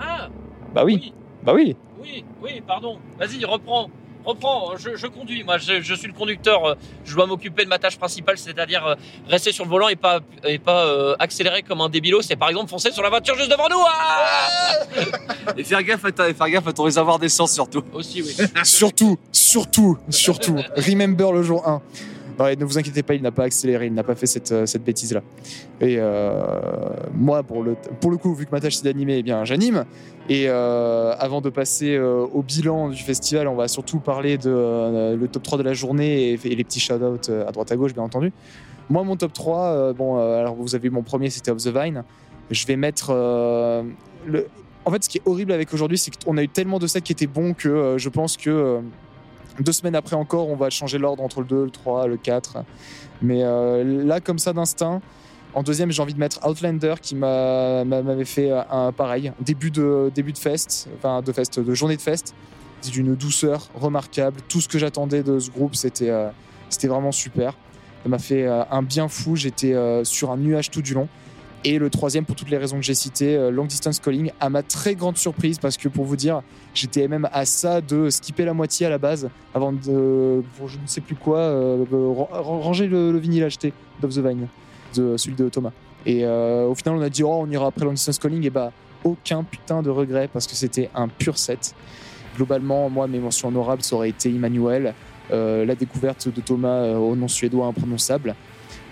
Ah 0.00 0.28
Bah 0.74 0.82
oui, 0.84 0.98
oui, 1.00 1.14
bah 1.44 1.52
oui. 1.54 1.76
oui, 2.02 2.24
oui, 2.42 2.60
pardon. 2.66 2.98
Vas-y, 3.20 3.44
reprends. 3.44 3.88
Reprends, 4.24 4.76
je, 4.78 4.96
je 4.96 5.06
conduis, 5.06 5.44
moi 5.44 5.58
je, 5.58 5.80
je 5.82 5.94
suis 5.94 6.06
le 6.08 6.14
conducteur, 6.14 6.64
euh, 6.64 6.74
je 7.04 7.14
dois 7.14 7.26
m'occuper 7.26 7.64
de 7.64 7.68
ma 7.68 7.78
tâche 7.78 7.98
principale, 7.98 8.38
c'est-à-dire 8.38 8.86
euh, 8.86 8.94
rester 9.28 9.52
sur 9.52 9.64
le 9.64 9.70
volant 9.70 9.88
et 9.88 9.96
pas, 9.96 10.20
et 10.44 10.58
pas 10.58 10.86
euh, 10.86 11.14
accélérer 11.18 11.62
comme 11.62 11.80
un 11.82 11.88
débilo, 11.90 12.22
c'est 12.22 12.36
par 12.36 12.48
exemple 12.48 12.70
foncer 12.70 12.90
sur 12.90 13.02
la 13.02 13.10
voiture 13.10 13.34
juste 13.36 13.50
devant 13.50 13.68
nous 13.68 13.76
ah 13.86 15.52
Et 15.58 15.64
faire 15.64 15.82
gaffe 15.82 16.04
à, 16.06 16.12
ta- 16.12 16.28
et 16.30 16.34
faire 16.34 16.48
gaffe 16.48 16.66
à 16.66 16.72
ton 16.72 16.84
réservoir 16.84 17.18
d'essence 17.18 17.52
surtout. 17.52 17.82
Aussi, 17.92 18.22
oui. 18.22 18.34
surtout, 18.64 19.18
surtout, 19.30 19.98
surtout. 20.08 20.56
Remember 20.76 21.30
le 21.32 21.42
jour 21.42 21.66
1. 21.68 21.82
Non, 22.38 22.46
ne 22.46 22.64
vous 22.64 22.78
inquiétez 22.78 23.02
pas, 23.02 23.14
il 23.14 23.22
n'a 23.22 23.30
pas 23.30 23.44
accéléré, 23.44 23.86
il 23.86 23.94
n'a 23.94 24.02
pas 24.02 24.14
fait 24.14 24.26
cette, 24.26 24.50
euh, 24.50 24.66
cette 24.66 24.82
bêtise-là. 24.82 25.22
Et 25.80 25.96
euh, 25.98 26.42
moi, 27.14 27.42
pour 27.42 27.62
le, 27.62 27.76
pour 28.00 28.10
le 28.10 28.16
coup, 28.16 28.34
vu 28.34 28.46
que 28.46 28.50
ma 28.50 28.60
tâche 28.60 28.76
c'est 28.76 28.84
d'animer, 28.84 29.18
eh 29.18 29.22
bien, 29.22 29.44
j'anime. 29.44 29.84
Et 30.28 30.46
euh, 30.48 31.14
avant 31.18 31.40
de 31.40 31.50
passer 31.50 31.98
au 31.98 32.42
bilan 32.42 32.88
du 32.88 33.02
festival, 33.02 33.46
on 33.46 33.54
va 33.54 33.68
surtout 33.68 34.00
parler 34.00 34.38
de 34.38 35.14
le 35.14 35.28
top 35.28 35.42
3 35.42 35.58
de 35.58 35.62
la 35.62 35.74
journée 35.74 36.32
et, 36.32 36.36
les 36.36 36.64
petits 36.64 36.80
shout-outs 36.80 37.30
à 37.30 37.52
droite 37.52 37.70
à 37.70 37.76
gauche, 37.76 37.92
bien 37.92 38.02
entendu. 38.02 38.32
Moi, 38.90 39.02
mon 39.04 39.16
top 39.16 39.32
3, 39.32 39.58
euh, 39.58 39.92
bon, 39.92 40.16
alors 40.16 40.54
vous 40.54 40.74
avez 40.74 40.88
vu 40.88 40.94
mon 40.94 41.02
premier, 41.02 41.30
c'était 41.30 41.50
Of 41.50 41.58
the 41.58 41.68
Vine. 41.68 42.04
Je 42.50 42.66
vais 42.66 42.76
mettre. 42.76 43.10
En 44.86 44.90
fait, 44.90 45.02
ce 45.02 45.08
qui 45.08 45.18
est 45.18 45.22
horrible 45.24 45.52
avec 45.52 45.72
aujourd'hui, 45.72 45.96
c'est 45.96 46.10
qu'on 46.24 46.36
a 46.36 46.42
eu 46.42 46.48
tellement 46.48 46.78
de 46.78 46.86
sets 46.86 47.00
qui 47.00 47.12
étaient 47.12 47.26
bons 47.26 47.54
que 47.54 47.96
je 47.96 48.08
pense 48.08 48.36
que 48.36 48.80
deux 49.60 49.72
semaines 49.72 49.94
après 49.94 50.16
encore, 50.16 50.48
on 50.48 50.56
va 50.56 50.70
changer 50.70 50.98
l'ordre 50.98 51.22
entre 51.22 51.40
le 51.40 51.46
2, 51.46 51.64
le 51.64 51.70
3, 51.70 52.06
le 52.06 52.16
4. 52.16 52.58
Mais 53.22 53.42
euh, 53.42 54.04
là, 54.04 54.20
comme 54.20 54.38
ça 54.38 54.52
d'instinct, 54.52 55.00
en 55.54 55.62
deuxième, 55.62 55.90
j'ai 55.92 56.02
envie 56.02 56.14
de 56.14 56.18
mettre 56.18 56.46
Outlander 56.48 56.94
qui 57.00 57.14
m'a- 57.14 57.84
m'a- 57.84 58.02
m'avait 58.02 58.24
fait 58.24 58.50
euh, 58.50 58.62
un 58.70 58.90
pareil, 58.92 59.32
début 59.40 59.70
de, 59.70 60.10
début 60.14 60.32
de 60.32 60.38
fest, 60.38 60.88
enfin 60.98 61.22
de 61.22 61.32
fest, 61.32 61.60
de 61.60 61.74
journée 61.74 61.96
de 61.96 62.02
fest. 62.02 62.34
C'est 62.80 62.90
d'une 62.90 63.14
douceur 63.14 63.68
remarquable. 63.74 64.40
Tout 64.48 64.60
ce 64.60 64.68
que 64.68 64.78
j'attendais 64.78 65.22
de 65.22 65.38
ce 65.38 65.50
groupe, 65.50 65.74
c'était 65.76 66.10
euh, 66.10 66.28
vraiment 66.82 67.12
super. 67.12 67.52
Ça 68.02 68.08
m'a 68.10 68.18
fait 68.18 68.46
un 68.46 68.82
bien 68.82 69.08
fou. 69.08 69.36
J'étais 69.36 69.74
sur 70.04 70.30
un 70.30 70.36
nuage 70.36 70.70
tout 70.70 70.82
du 70.82 70.92
long. 70.92 71.08
Et 71.66 71.78
le 71.78 71.88
troisième, 71.88 72.26
pour 72.26 72.36
toutes 72.36 72.50
les 72.50 72.58
raisons 72.58 72.76
que 72.76 72.82
j'ai 72.82 72.92
citées, 72.94 73.36
euh, 73.36 73.50
Long 73.50 73.64
Distance 73.64 73.98
Calling, 73.98 74.30
à 74.38 74.50
ma 74.50 74.62
très 74.62 74.94
grande 74.94 75.16
surprise, 75.16 75.58
parce 75.58 75.78
que 75.78 75.88
pour 75.88 76.04
vous 76.04 76.16
dire, 76.16 76.42
j'étais 76.74 77.08
même 77.08 77.26
à 77.32 77.46
ça 77.46 77.80
de 77.80 78.10
skipper 78.10 78.44
la 78.44 78.52
moitié 78.52 78.84
à 78.84 78.90
la 78.90 78.98
base, 78.98 79.30
avant 79.54 79.72
de, 79.72 80.42
pour 80.58 80.68
je 80.68 80.78
ne 80.78 80.86
sais 80.86 81.00
plus 81.00 81.14
quoi, 81.14 81.38
euh, 81.38 81.84
ra- 81.90 82.40
ranger 82.40 82.86
le, 82.86 83.12
le 83.12 83.18
vinyle 83.18 83.44
acheté 83.44 83.72
d'Off 84.02 84.14
the 84.14 84.18
Vine, 84.18 84.46
de 84.94 85.16
celui 85.16 85.36
de 85.36 85.48
Thomas. 85.48 85.72
Et 86.04 86.26
euh, 86.26 86.66
au 86.66 86.74
final, 86.74 86.96
on 86.96 87.00
a 87.00 87.08
dit, 87.08 87.22
oh, 87.22 87.32
on 87.32 87.50
ira 87.50 87.68
après 87.68 87.86
Long 87.86 87.92
Distance 87.92 88.18
Calling, 88.18 88.44
et 88.44 88.50
bah, 88.50 88.70
aucun 89.02 89.42
putain 89.42 89.80
de 89.80 89.88
regret, 89.88 90.28
parce 90.30 90.46
que 90.46 90.54
c'était 90.54 90.90
un 90.94 91.08
pur 91.08 91.38
set. 91.38 91.74
Globalement, 92.36 92.90
moi, 92.90 93.06
mes 93.06 93.20
mentions 93.20 93.48
honorables, 93.48 93.82
ça 93.82 93.96
aurait 93.96 94.10
été 94.10 94.28
Emmanuel, 94.28 94.92
euh, 95.32 95.64
la 95.64 95.74
découverte 95.74 96.28
de 96.28 96.40
Thomas 96.42 96.68
euh, 96.82 96.96
au 96.98 97.16
nom 97.16 97.28
suédois 97.28 97.64
imprononçable. 97.64 98.34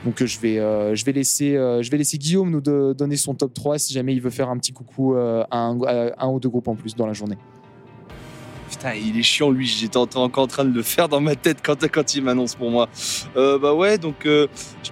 Donc 0.04 0.20
euh, 0.20 0.26
je 0.26 0.38
vais, 0.40 0.58
euh, 0.58 0.94
je, 0.94 1.04
vais 1.04 1.12
laisser, 1.12 1.56
euh, 1.56 1.82
je 1.82 1.90
vais 1.90 1.96
laisser 1.96 2.18
Guillaume 2.18 2.50
nous 2.50 2.60
donner 2.60 3.16
son 3.16 3.34
top 3.34 3.54
3 3.54 3.78
si 3.78 3.92
jamais 3.92 4.14
il 4.14 4.20
veut 4.20 4.30
faire 4.30 4.48
un 4.48 4.58
petit 4.58 4.72
coucou 4.72 5.14
à, 5.14 5.46
un, 5.50 6.28
ou 6.28 6.40
deux 6.40 6.48
groupes 6.48 6.68
en 6.68 6.74
plus 6.74 6.94
dans 6.96 7.06
la 7.06 7.12
journée. 7.12 7.38
Putain, 8.70 8.94
il 8.94 9.18
est 9.18 9.22
chiant 9.22 9.50
lui, 9.50 9.66
j'étais 9.66 9.98
en- 9.98 10.08
encore 10.14 10.44
en 10.44 10.46
train 10.46 10.64
de 10.64 10.74
le 10.74 10.82
faire 10.82 11.08
dans 11.08 11.20
ma 11.20 11.36
tête 11.36 11.58
quand, 11.62 11.86
quand 11.92 12.14
il 12.14 12.24
m'annonce 12.24 12.54
pour 12.54 12.70
moi. 12.70 12.88
Bah 13.34 13.74
ouais, 13.74 13.98
donc 13.98 14.26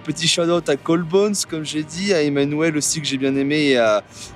petit 0.04 0.28
shout-out 0.28 0.68
à 0.68 0.76
Colbones, 0.76 1.34
comme 1.48 1.64
j'ai 1.64 1.82
dit, 1.82 2.12
à 2.12 2.22
Emmanuel 2.22 2.76
aussi 2.76 3.00
que 3.00 3.06
j'ai 3.06 3.18
bien 3.18 3.34
aimé, 3.36 3.76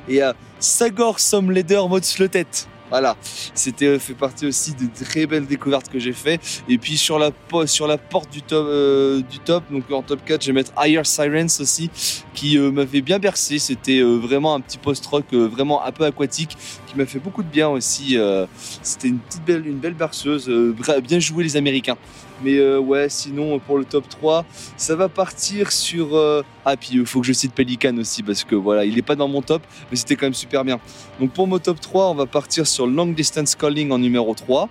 et 0.08 0.22
à, 0.22 0.34
Sagor 0.58 1.20
Somleder 1.20 1.82
Mode 1.88 2.04
Tête. 2.30 2.68
Voilà, 2.94 3.16
c'était 3.54 3.86
euh, 3.86 3.98
fait 3.98 4.14
partie 4.14 4.46
aussi 4.46 4.72
de 4.72 4.86
très 5.04 5.26
belles 5.26 5.46
découvertes 5.46 5.88
que 5.90 5.98
j'ai 5.98 6.12
fait. 6.12 6.40
Et 6.68 6.78
puis 6.78 6.96
sur 6.96 7.18
la, 7.18 7.32
sur 7.66 7.88
la 7.88 7.98
porte 7.98 8.30
du 8.30 8.40
top, 8.40 8.68
euh, 8.68 9.20
du 9.20 9.40
top, 9.40 9.64
donc 9.68 9.90
en 9.90 10.00
top 10.02 10.24
4, 10.24 10.40
je 10.40 10.46
vais 10.46 10.52
mettre 10.52 10.70
Higher 10.80 11.04
Sirens 11.04 11.58
aussi, 11.58 11.90
qui 12.34 12.56
euh, 12.56 12.70
m'avait 12.70 13.00
bien 13.00 13.18
bercé. 13.18 13.58
C'était 13.58 14.00
vraiment 14.00 14.54
un 14.54 14.60
petit 14.60 14.78
post-rock 14.78 15.24
vraiment 15.32 15.84
un 15.84 15.90
peu 15.90 16.04
aquatique, 16.04 16.56
qui 16.86 16.96
m'a 16.96 17.04
fait 17.04 17.18
beaucoup 17.18 17.42
de 17.42 17.48
bien 17.48 17.68
aussi. 17.68 18.16
c'était 18.80 19.08
une 19.08 19.18
petite 19.18 19.44
belle, 19.44 19.66
une 19.66 19.78
belle 19.78 19.94
berceuse, 19.94 20.48
bien 21.02 21.18
joué 21.18 21.42
les 21.42 21.56
Américains. 21.56 21.96
Mais 22.42 22.56
euh, 22.58 22.78
ouais, 22.78 23.08
sinon 23.08 23.58
pour 23.60 23.78
le 23.78 23.84
top 23.84 24.08
3, 24.08 24.44
ça 24.76 24.96
va 24.96 25.08
partir 25.08 25.70
sur. 25.70 26.16
euh, 26.16 26.42
Ah, 26.64 26.76
puis 26.76 26.90
il 26.94 27.06
faut 27.06 27.20
que 27.20 27.26
je 27.26 27.32
cite 27.32 27.52
Pelican 27.54 27.96
aussi, 27.98 28.22
parce 28.22 28.44
que 28.44 28.54
voilà, 28.54 28.84
il 28.84 28.98
est 28.98 29.02
pas 29.02 29.14
dans 29.16 29.28
mon 29.28 29.40
top, 29.42 29.62
mais 29.90 29.96
c'était 29.96 30.16
quand 30.16 30.26
même 30.26 30.34
super 30.34 30.64
bien. 30.64 30.80
Donc 31.20 31.30
pour 31.32 31.46
mon 31.46 31.58
top 31.58 31.80
3, 31.80 32.10
on 32.10 32.14
va 32.14 32.26
partir 32.26 32.66
sur 32.66 32.86
Long 32.86 33.06
Distance 33.06 33.54
Calling 33.54 33.90
en 33.92 33.98
numéro 33.98 34.34
3. 34.34 34.68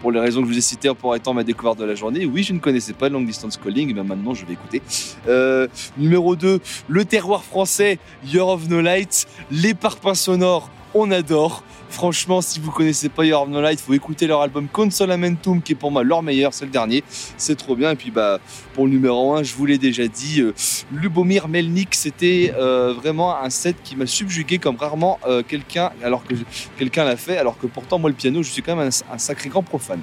pour 0.00 0.12
les 0.12 0.20
raisons 0.20 0.42
que 0.42 0.46
je 0.48 0.52
vous 0.52 0.58
ai 0.58 0.62
citées 0.62 0.92
pour 0.94 1.16
étant 1.16 1.34
ma 1.34 1.42
découverte 1.42 1.78
de 1.78 1.84
la 1.84 1.94
journée? 1.96 2.24
Oui, 2.24 2.42
je 2.44 2.52
ne 2.52 2.60
connaissais 2.60 2.92
pas 2.92 3.08
Long 3.08 3.22
Distance 3.22 3.56
Calling, 3.56 3.92
mais 3.94 4.02
maintenant 4.04 4.32
je 4.34 4.44
vais 4.46 4.52
écouter. 4.52 4.80
Euh, 5.26 5.66
numéro 5.96 6.36
2, 6.36 6.60
le 6.88 7.04
terroir 7.04 7.42
français, 7.42 7.98
Year 8.26 8.46
of 8.46 8.68
No 8.68 8.80
Light, 8.80 9.26
les 9.50 9.74
parpaings 9.74 10.14
sonores, 10.14 10.70
on 10.94 11.10
adore. 11.10 11.64
Franchement, 11.90 12.42
si 12.42 12.60
vous 12.60 12.70
connaissez 12.70 13.08
pas 13.08 13.22
of 13.24 13.48
No 13.48 13.60
Light, 13.60 13.80
faut 13.80 13.94
écouter 13.94 14.26
leur 14.26 14.42
album 14.42 14.68
Consolamentum, 14.68 15.62
qui 15.62 15.72
est 15.72 15.74
pour 15.74 15.90
moi 15.90 16.04
leur 16.04 16.22
meilleur, 16.22 16.52
c'est 16.52 16.66
le 16.66 16.70
dernier. 16.70 17.02
C'est 17.36 17.56
trop 17.56 17.74
bien. 17.74 17.92
Et 17.92 17.96
puis, 17.96 18.10
bah, 18.10 18.38
pour 18.74 18.84
le 18.84 18.92
numéro 18.92 19.34
1, 19.34 19.42
je 19.42 19.54
vous 19.54 19.66
l'ai 19.66 19.78
déjà 19.78 20.06
dit, 20.06 20.40
euh, 20.40 20.54
Lubomir 20.92 21.48
Melnik, 21.48 21.94
c'était 21.94 22.52
euh, 22.56 22.92
vraiment 22.92 23.36
un 23.36 23.50
set 23.50 23.76
qui 23.82 23.96
m'a 23.96 24.06
subjugué 24.06 24.58
comme 24.58 24.76
rarement 24.76 25.18
euh, 25.26 25.42
quelqu'un, 25.42 25.90
alors 26.04 26.24
que 26.24 26.34
quelqu'un 26.78 27.04
l'a 27.04 27.16
fait, 27.16 27.38
alors 27.38 27.58
que 27.58 27.66
pourtant, 27.66 27.98
moi, 27.98 28.10
le 28.10 28.16
piano, 28.16 28.42
je 28.42 28.50
suis 28.50 28.62
quand 28.62 28.76
même 28.76 28.90
un, 29.10 29.18
sacré 29.18 29.48
grand 29.48 29.62
profane. 29.62 30.00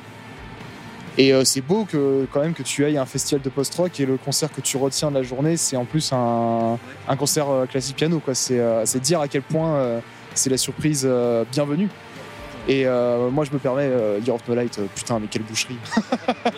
Et 1.17 1.31
c'est 1.45 1.61
beau 1.61 1.85
que 1.85 2.27
quand 2.33 2.41
même 2.41 2.53
que 2.53 2.61
tu 2.61 2.83
ailles 2.83 2.97
à 2.97 3.01
un 3.01 3.05
festival 3.05 3.41
de 3.41 3.47
post-rock 3.47 3.97
et 4.01 4.05
le 4.05 4.17
concert 4.17 4.51
que 4.51 4.59
tu 4.59 4.75
retiens 4.75 5.11
de 5.11 5.15
la 5.15 5.23
journée, 5.23 5.55
c'est 5.55 5.77
en 5.77 5.85
plus 5.85 6.11
un, 6.11 6.77
concert 7.17 7.47
classique 7.69 7.95
piano. 7.95 8.19
quoi. 8.19 8.35
C'est 8.35 8.99
dire 8.99 9.21
à 9.21 9.29
quel 9.29 9.41
point 9.41 10.01
c'est 10.35 10.49
la 10.49 10.57
surprise 10.57 11.03
euh, 11.09 11.43
bienvenue. 11.51 11.89
Et 12.67 12.87
euh, 12.87 13.29
moi, 13.29 13.45
je 13.45 13.51
me 13.51 13.59
permets, 13.59 13.85
euh, 13.87 14.19
Year 14.25 14.35
of 14.35 14.41
No 14.47 14.55
Light, 14.55 14.79
euh, 14.79 14.85
putain, 14.95 15.19
mais 15.19 15.27
quelle 15.27 15.43
boucherie. 15.43 15.77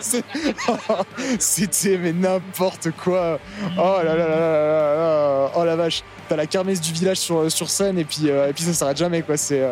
C'était 1.38 1.98
mais 1.98 2.12
n'importe 2.12 2.90
quoi. 2.92 3.38
Oh 3.76 3.98
là 4.02 4.14
là 4.14 4.16
là 4.16 4.28
là 4.28 4.94
là. 4.96 5.50
Oh 5.56 5.64
la 5.64 5.76
vache. 5.76 6.02
T'as 6.28 6.36
la 6.36 6.46
kermesse 6.46 6.80
du 6.80 6.92
village 6.92 7.18
sur, 7.18 7.50
sur 7.50 7.68
scène 7.70 7.98
et 7.98 8.04
puis, 8.04 8.28
et 8.28 8.52
puis 8.54 8.64
ça 8.64 8.72
s'arrête 8.72 8.96
jamais, 8.96 9.22
quoi. 9.22 9.36
C'est. 9.36 9.62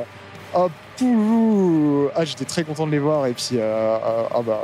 oh, 0.55 0.69
pouh. 0.99 2.09
Ah, 2.15 2.25
j'étais 2.25 2.45
très 2.45 2.65
content 2.65 2.87
de 2.87 2.93
les 2.93 2.99
voir 2.99 3.27
et 3.27 3.33
puis. 3.33 3.59
ah 3.61 4.41
bah. 4.45 4.63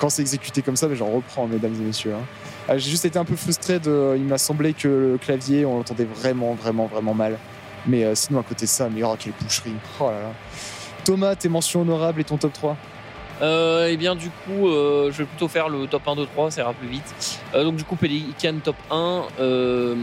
Quand 0.00 0.08
c'est 0.10 0.22
exécuté 0.22 0.60
comme 0.60 0.76
ça, 0.76 0.88
mais 0.88 0.96
j'en 0.96 1.06
reprends, 1.08 1.46
mesdames 1.46 1.74
et 1.74 1.84
messieurs. 1.84 2.14
hein. 2.14 2.24
Ah, 2.68 2.76
J'ai 2.78 2.90
juste 2.90 3.04
été 3.04 3.18
un 3.18 3.24
peu 3.24 3.36
frustré 3.36 3.78
de. 3.78 4.14
Il 4.16 4.24
m'a 4.24 4.38
semblé 4.38 4.72
que 4.74 4.88
le 4.88 5.18
clavier, 5.18 5.64
on 5.64 5.76
l'entendait 5.76 6.04
vraiment, 6.06 6.54
vraiment, 6.54 6.86
vraiment 6.86 7.14
mal. 7.14 7.38
Mais 7.86 8.04
euh, 8.04 8.14
sinon, 8.14 8.40
à 8.40 8.42
côté 8.42 8.64
de 8.64 8.70
ça, 8.70 8.88
mais 8.88 9.02
oh, 9.02 9.14
quelle 9.18 9.32
boucherie. 9.40 9.74
Oh 10.00 10.10
là 10.10 10.20
là. 10.20 10.32
Thomas, 11.04 11.36
tes 11.36 11.48
mentions 11.48 11.82
honorables 11.82 12.20
et 12.20 12.24
ton 12.24 12.38
top 12.38 12.52
3 12.52 12.76
Euh, 13.42 13.88
et 13.88 13.96
bien 13.96 14.14
du 14.14 14.30
coup, 14.30 14.68
euh, 14.68 15.10
je 15.12 15.18
vais 15.18 15.24
plutôt 15.24 15.48
faire 15.48 15.68
le 15.68 15.86
top 15.86 16.06
1, 16.06 16.16
2, 16.16 16.26
3, 16.26 16.50
ça 16.50 16.62
ira 16.62 16.72
plus 16.72 16.88
vite. 16.88 17.40
Euh, 17.54 17.64
donc 17.64 17.76
du 17.76 17.84
coup, 17.84 17.96
Pelican 17.96 18.54
top 18.62 18.76
1, 18.90 19.22
euh, 19.40 19.94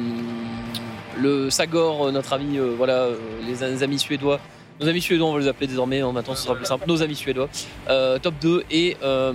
le 1.17 1.49
Sagor, 1.49 2.11
notre 2.11 2.33
ami, 2.33 2.59
voilà, 2.77 3.07
les 3.47 3.83
amis 3.83 3.99
suédois. 3.99 4.39
Nos 4.81 4.87
amis 4.87 5.01
suédois, 5.01 5.27
on 5.27 5.33
va 5.33 5.39
les 5.39 5.47
appeler 5.47 5.67
désormais, 5.67 5.99
hein, 5.99 6.11
maintenant 6.11 6.33
ce 6.33 6.41
sera 6.43 6.55
plus 6.55 6.65
simple. 6.65 6.85
Nos 6.87 7.03
amis 7.03 7.15
suédois. 7.15 7.49
Euh, 7.87 8.17
top 8.17 8.33
2 8.41 8.63
et 8.71 8.97
euh, 9.03 9.31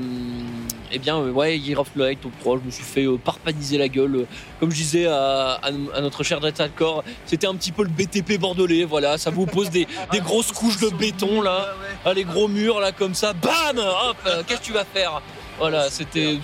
eh 0.90 0.99
bien 0.99 1.18
euh, 1.18 1.30
ouais, 1.30 1.57
Year 1.57 1.78
of 1.78 1.88
Light 1.94 2.20
top 2.20 2.32
3, 2.40 2.59
je 2.59 2.66
me 2.66 2.70
suis 2.72 2.82
fait 2.82 3.05
euh, 3.05 3.16
parpaniser 3.16 3.78
la 3.78 3.86
gueule. 3.86 4.26
Comme 4.59 4.72
je 4.72 4.76
disais 4.76 5.07
à, 5.07 5.61
notre 6.01 6.24
cher 6.24 6.40
Dreadcore, 6.40 7.05
c'était 7.26 7.47
un 7.47 7.55
petit 7.55 7.70
peu 7.70 7.84
le 7.84 7.90
BTP 7.90 8.40
bordelais, 8.40 8.82
voilà, 8.82 9.18
ça 9.18 9.30
vous 9.30 9.47
pose 9.47 9.70
des, 9.70 9.86
des 10.11 10.18
grosses 10.18 10.51
couches 10.51 10.80
de 10.80 10.88
béton 10.88 11.40
là. 11.42 11.76
Ah, 12.05 12.12
les 12.12 12.24
gros 12.24 12.49
murs 12.49 12.80
là 12.80 12.90
comme 12.90 13.14
ça, 13.14 13.32
bam 13.32 13.78
Hop, 13.78 14.16
qu'est-ce 14.49 14.61
que 14.61 14.64
tu 14.64 14.72
vas 14.72 14.84
faire? 14.84 15.22
Voilà, 15.59 15.89
c'était 15.91 16.39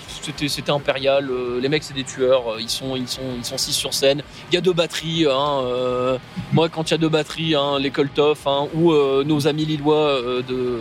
c'était 0.47 0.71
impérial. 0.71 1.29
euh, 1.29 1.59
les 1.61 1.69
mecs 1.69 1.83
c'est 1.83 1.93
des 1.93 2.03
tueurs, 2.03 2.53
euh, 2.53 2.61
ils 2.61 2.69
sont 2.69 2.95
ils 2.95 3.07
sont 3.07 3.21
ils 3.37 3.45
sont 3.45 3.57
six 3.57 3.73
sur 3.73 3.93
scène. 3.93 4.23
Il 4.51 4.55
y 4.55 4.57
a 4.57 4.61
deux 4.61 4.73
batteries. 4.73 5.25
Hein, 5.29 5.61
euh, 5.63 6.17
moi 6.51 6.67
quand 6.69 6.89
il 6.89 6.91
y 6.91 6.95
a 6.95 6.97
deux 6.97 7.09
batteries, 7.09 7.55
hein, 7.55 7.77
les 7.79 7.91
Coltoff 7.91 8.47
hein, 8.47 8.67
ou 8.73 8.91
euh, 8.91 9.23
nos 9.23 9.47
amis 9.47 9.65
lillois 9.65 10.07
euh, 10.07 10.41
de 10.41 10.79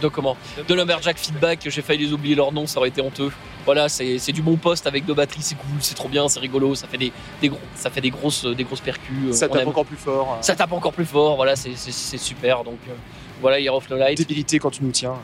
de 0.00 0.08
comment 0.08 0.36
de 0.68 0.74
Lumberjack 0.74 1.18
Feedback, 1.18 1.60
j'ai 1.68 1.82
failli 1.82 2.06
les 2.06 2.12
oublier 2.12 2.34
leur 2.34 2.52
nom, 2.52 2.66
ça 2.66 2.78
aurait 2.78 2.90
été 2.90 3.00
honteux. 3.00 3.30
Voilà, 3.64 3.88
c'est 3.88 4.32
du 4.32 4.42
bon 4.42 4.56
poste 4.56 4.86
avec 4.86 5.06
deux 5.06 5.14
batteries, 5.14 5.40
c'est 5.40 5.54
cool, 5.54 5.78
c'est 5.80 5.94
trop 5.94 6.08
bien, 6.08 6.28
c'est 6.28 6.38
rigolo, 6.38 6.74
ça 6.74 6.86
fait 6.86 6.98
des 6.98 7.12
des 7.40 7.48
gros, 7.48 7.60
ça 7.74 7.90
fait 7.90 8.02
des 8.02 8.10
grosses 8.10 8.44
des 8.44 8.62
grosses 8.62 8.82
percus. 8.82 9.32
Ça 9.32 9.48
tape 9.48 9.62
aime. 9.62 9.68
encore 9.68 9.86
plus 9.86 9.96
fort. 9.96 10.38
ça 10.42 10.54
tape 10.54 10.72
encore 10.72 10.92
plus 10.92 11.06
fort. 11.06 11.36
Voilà, 11.36 11.56
c'est 11.56 12.18
super. 12.18 12.62
Donc 12.62 12.78
voilà, 13.40 13.58
Year 13.58 13.74
of 13.74 13.88
No 13.90 13.96
Light. 13.96 14.18
Débilité 14.18 14.58
quand 14.58 14.70
tu 14.70 14.84
nous 14.84 14.90
tiens. 14.92 15.14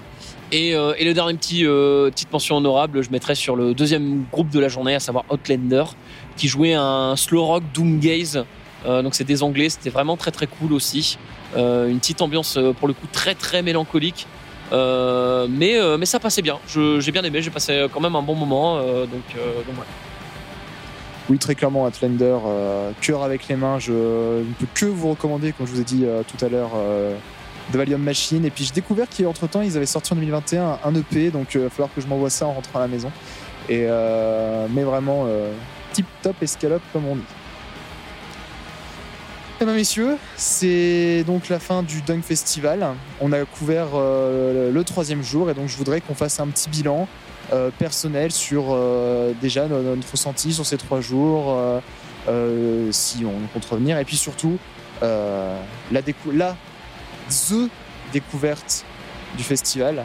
Et, 0.52 0.74
euh, 0.74 0.94
et 0.98 1.04
le 1.04 1.14
dernier 1.14 1.34
petit 1.34 1.64
euh, 1.64 2.10
petite 2.10 2.32
mention 2.32 2.56
honorable, 2.56 3.02
je 3.02 3.10
mettrais 3.10 3.36
sur 3.36 3.54
le 3.54 3.72
deuxième 3.72 4.24
groupe 4.32 4.50
de 4.50 4.58
la 4.58 4.68
journée, 4.68 4.94
à 4.94 5.00
savoir 5.00 5.24
Outlander, 5.30 5.84
qui 6.36 6.48
jouait 6.48 6.74
un 6.74 7.14
slow 7.16 7.44
rock 7.44 7.62
doom 7.72 8.00
gaze. 8.00 8.44
Euh, 8.86 9.02
donc 9.02 9.14
c'est 9.14 9.24
des 9.24 9.42
Anglais, 9.42 9.68
c'était 9.68 9.90
vraiment 9.90 10.16
très 10.16 10.30
très 10.30 10.46
cool 10.46 10.72
aussi. 10.72 11.18
Une 11.56 11.98
petite 11.98 12.22
ambiance 12.22 12.58
pour 12.78 12.86
le 12.86 12.94
coup 12.94 13.08
très 13.10 13.34
très 13.34 13.62
mélancolique. 13.62 14.26
Mais, 14.72 15.78
mais 15.98 16.06
ça 16.06 16.20
passait 16.20 16.42
bien. 16.42 16.58
J'ai 16.68 17.10
bien 17.10 17.24
aimé, 17.24 17.42
j'ai 17.42 17.50
passé 17.50 17.86
quand 17.92 18.00
même 18.00 18.14
un 18.14 18.22
bon 18.22 18.36
moment. 18.36 18.80
donc. 18.80 19.36
Oui, 21.28 21.38
très 21.38 21.56
clairement, 21.56 21.86
Outlander, 21.86 22.38
cœur 23.00 23.24
avec 23.24 23.48
les 23.48 23.56
mains. 23.56 23.80
Je 23.80 23.92
ne 23.92 24.54
peux 24.60 24.66
que 24.72 24.86
vous 24.86 25.10
recommander, 25.10 25.52
comme 25.52 25.66
je 25.66 25.72
vous 25.72 25.80
ai 25.80 25.84
dit 25.84 26.04
tout 26.28 26.44
à 26.44 26.48
l'heure, 26.48 26.70
euh, 27.70 27.72
The 27.72 27.76
Valium 27.76 28.02
Machine. 28.02 28.44
Et 28.44 28.50
puis 28.50 28.64
j'ai 28.64 28.72
découvert 28.72 29.06
qu'entre 29.08 29.46
temps, 29.48 29.62
ils 29.62 29.76
avaient 29.76 29.86
sorti 29.86 30.12
en 30.12 30.16
2021 30.16 30.78
un 30.84 30.94
EP, 30.94 31.30
donc 31.30 31.54
il 31.54 31.60
va 31.60 31.70
falloir 31.70 31.90
que 31.94 32.00
je 32.00 32.06
m'envoie 32.06 32.30
ça 32.30 32.46
en 32.46 32.52
rentrant 32.52 32.78
à 32.78 32.82
la 32.82 32.88
maison. 32.88 33.10
Et, 33.68 33.86
euh, 33.88 34.66
mais 34.70 34.82
vraiment, 34.82 35.24
euh, 35.26 35.52
tip 35.92 36.06
top 36.22 36.42
escalope, 36.42 36.82
comme 36.92 37.06
on 37.06 37.16
dit. 37.16 37.22
Eh 39.62 39.66
bien, 39.66 39.74
messieurs, 39.74 40.16
c'est 40.36 41.22
donc 41.26 41.50
la 41.50 41.58
fin 41.58 41.82
du 41.82 42.00
Dunk 42.00 42.22
Festival. 42.22 42.94
On 43.20 43.30
a 43.32 43.44
couvert 43.44 43.88
euh, 43.94 44.72
le 44.72 44.84
troisième 44.84 45.22
jour 45.22 45.50
et 45.50 45.54
donc 45.54 45.68
je 45.68 45.76
voudrais 45.76 46.00
qu'on 46.00 46.14
fasse 46.14 46.40
un 46.40 46.46
petit 46.46 46.70
bilan 46.70 47.06
euh, 47.52 47.70
personnel 47.78 48.32
sur 48.32 48.68
euh, 48.70 49.32
déjà 49.42 49.66
no- 49.68 49.82
notre 49.82 50.10
ressenti 50.10 50.54
sur 50.54 50.64
ces 50.64 50.78
trois 50.78 51.02
jours, 51.02 51.50
euh, 51.50 51.80
euh, 52.28 52.88
si 52.90 53.26
on 53.26 53.34
compte 53.52 53.66
revenir, 53.66 53.98
et 53.98 54.04
puis 54.06 54.16
surtout 54.16 54.56
euh, 55.02 55.54
la, 55.92 56.00
la 56.32 56.56
the 57.30 57.70
découverte 58.12 58.84
du 59.36 59.42
festival 59.42 60.04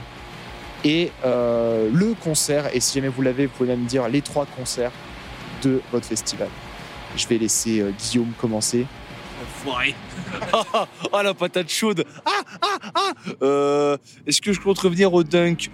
et 0.84 1.11
euh, 1.26 1.89
le 1.91 2.13
concert. 2.13 2.73
Et 2.76 2.80
si 2.80 2.95
jamais 2.95 3.07
vous 3.07 3.21
l'avez, 3.21 3.47
vous 3.47 3.53
pouvez 3.53 3.69
même 3.69 3.86
dire 3.86 4.07
les 4.07 4.21
trois 4.21 4.45
concerts 4.45 4.91
de 5.63 5.82
votre 5.91 6.05
festival. 6.05 6.47
Je 7.17 7.28
vais 7.28 7.38
laisser 7.38 7.80
euh, 7.82 7.91
Guillaume 7.91 8.32
commencer. 8.39 8.86
Enfoiré. 9.41 9.95
oh 11.11 11.21
la 11.21 11.34
patate 11.34 11.69
chaude. 11.69 12.05
Ah 12.26 12.41
ah 12.61 12.78
ah. 12.93 13.11
Euh, 13.41 13.97
Est-ce 14.28 14.41
que 14.41 14.53
je 14.53 14.59
compte 14.59 14.80
revenir 14.80 15.13
au 15.13 15.23
dunk? 15.23 15.69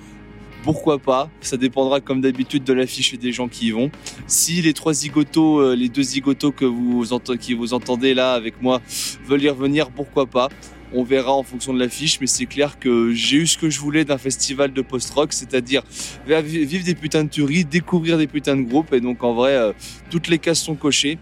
Pourquoi 0.64 1.00
pas 1.00 1.28
Ça 1.42 1.58
dépendra 1.58 2.02
comme 2.02 2.22
d'habitude 2.22 2.64
de 2.64 2.74
l'affiche 2.74 3.16
et 3.16 3.18
des 3.18 3.32
gens 3.32 3.48
qui 3.48 3.68
y 3.68 3.72
vont. 3.72 3.90
Si 4.28 4.62
les 4.62 4.74
trois 4.74 4.94
zigotos, 4.94 5.74
les 5.74 5.90
deux 5.90 6.04
zigotos 6.04 6.52
que 6.52 6.66
vous 6.66 7.04
qui 7.40 7.56
vous 7.56 7.74
entendez 7.74 8.14
là 8.14 8.34
avec 8.34 8.62
moi 8.62 8.80
veulent 9.26 9.42
y 9.42 9.50
revenir, 9.50 9.90
pourquoi 9.90 10.28
pas 10.28 10.50
on 10.94 11.04
verra 11.04 11.32
en 11.34 11.44
fonction 11.44 11.74
de 11.74 11.80
l'affiche, 11.80 12.20
mais 12.20 12.28
c'est 12.28 12.46
clair 12.46 12.80
que 12.80 13.14
j'ai 13.14 13.38
eu 13.38 13.48
ce 13.48 13.58
que 13.58 13.70
je 13.70 13.80
voulais 13.80 14.04
d'un 14.06 14.18
festival 14.18 14.74
de 14.74 14.82
post-rock, 14.82 15.34
c'est-à-dire 15.34 15.84
vi- 16.28 16.66
vivre 16.66 16.84
des 16.86 16.96
putains 16.96 17.24
de 17.24 17.30
tueries, 17.30 17.66
découvrir 17.66 18.18
des 18.18 18.28
putains 18.28 18.56
de 18.58 18.62
groupes, 18.64 18.94
et 18.94 19.02
donc 19.02 19.24
en 19.24 19.34
vrai, 19.34 19.56
euh, 19.56 19.74
toutes 20.10 20.28
les 20.28 20.40
cases 20.40 20.60
sont 20.62 20.76
cochées. 20.76 21.18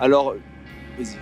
Alors, 0.00 0.34
vas-y. 0.98 1.16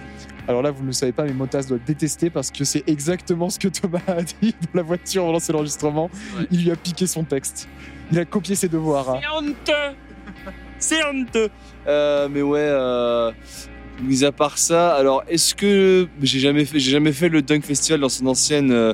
Alors 0.48 0.60
là, 0.62 0.72
vous 0.72 0.82
ne 0.82 0.88
le 0.88 0.92
savez 0.92 1.12
pas, 1.12 1.22
mais 1.24 1.32
Motas 1.32 1.62
doit 1.68 1.78
détester 1.78 2.28
parce 2.28 2.50
que 2.50 2.64
c'est 2.64 2.82
exactement 2.88 3.48
ce 3.48 3.60
que 3.60 3.68
Thomas 3.68 4.00
a 4.08 4.22
dit 4.22 4.34
dans 4.60 4.74
la 4.74 4.82
voiture 4.82 5.22
avant 5.22 5.30
de 5.30 5.36
lancer 5.36 5.52
l'enregistrement. 5.52 6.10
Ouais. 6.36 6.46
Il 6.50 6.64
lui 6.64 6.70
a 6.72 6.76
piqué 6.76 7.06
son 7.06 7.22
texte. 7.22 7.68
Il 8.10 8.18
a 8.18 8.24
copié 8.24 8.56
ses 8.56 8.68
devoirs. 8.68 9.08
hein. 9.10 9.20
C'est 9.22 9.28
honteux 9.48 9.96
c'est 10.78 11.04
honteux. 11.04 11.48
Euh, 11.86 12.28
mais 12.28 12.42
ouais, 12.42 12.58
euh, 12.60 13.30
mis 14.02 14.24
à 14.24 14.32
part 14.32 14.58
ça, 14.58 14.94
alors 14.94 15.22
est-ce 15.28 15.54
que 15.54 16.08
j'ai 16.22 16.40
jamais 16.40 16.64
fait, 16.64 17.28
le 17.28 17.42
Dunk 17.42 17.64
Festival 17.64 18.00
dans 18.00 18.08
son 18.08 18.26
ancienne, 18.26 18.72
euh, 18.72 18.92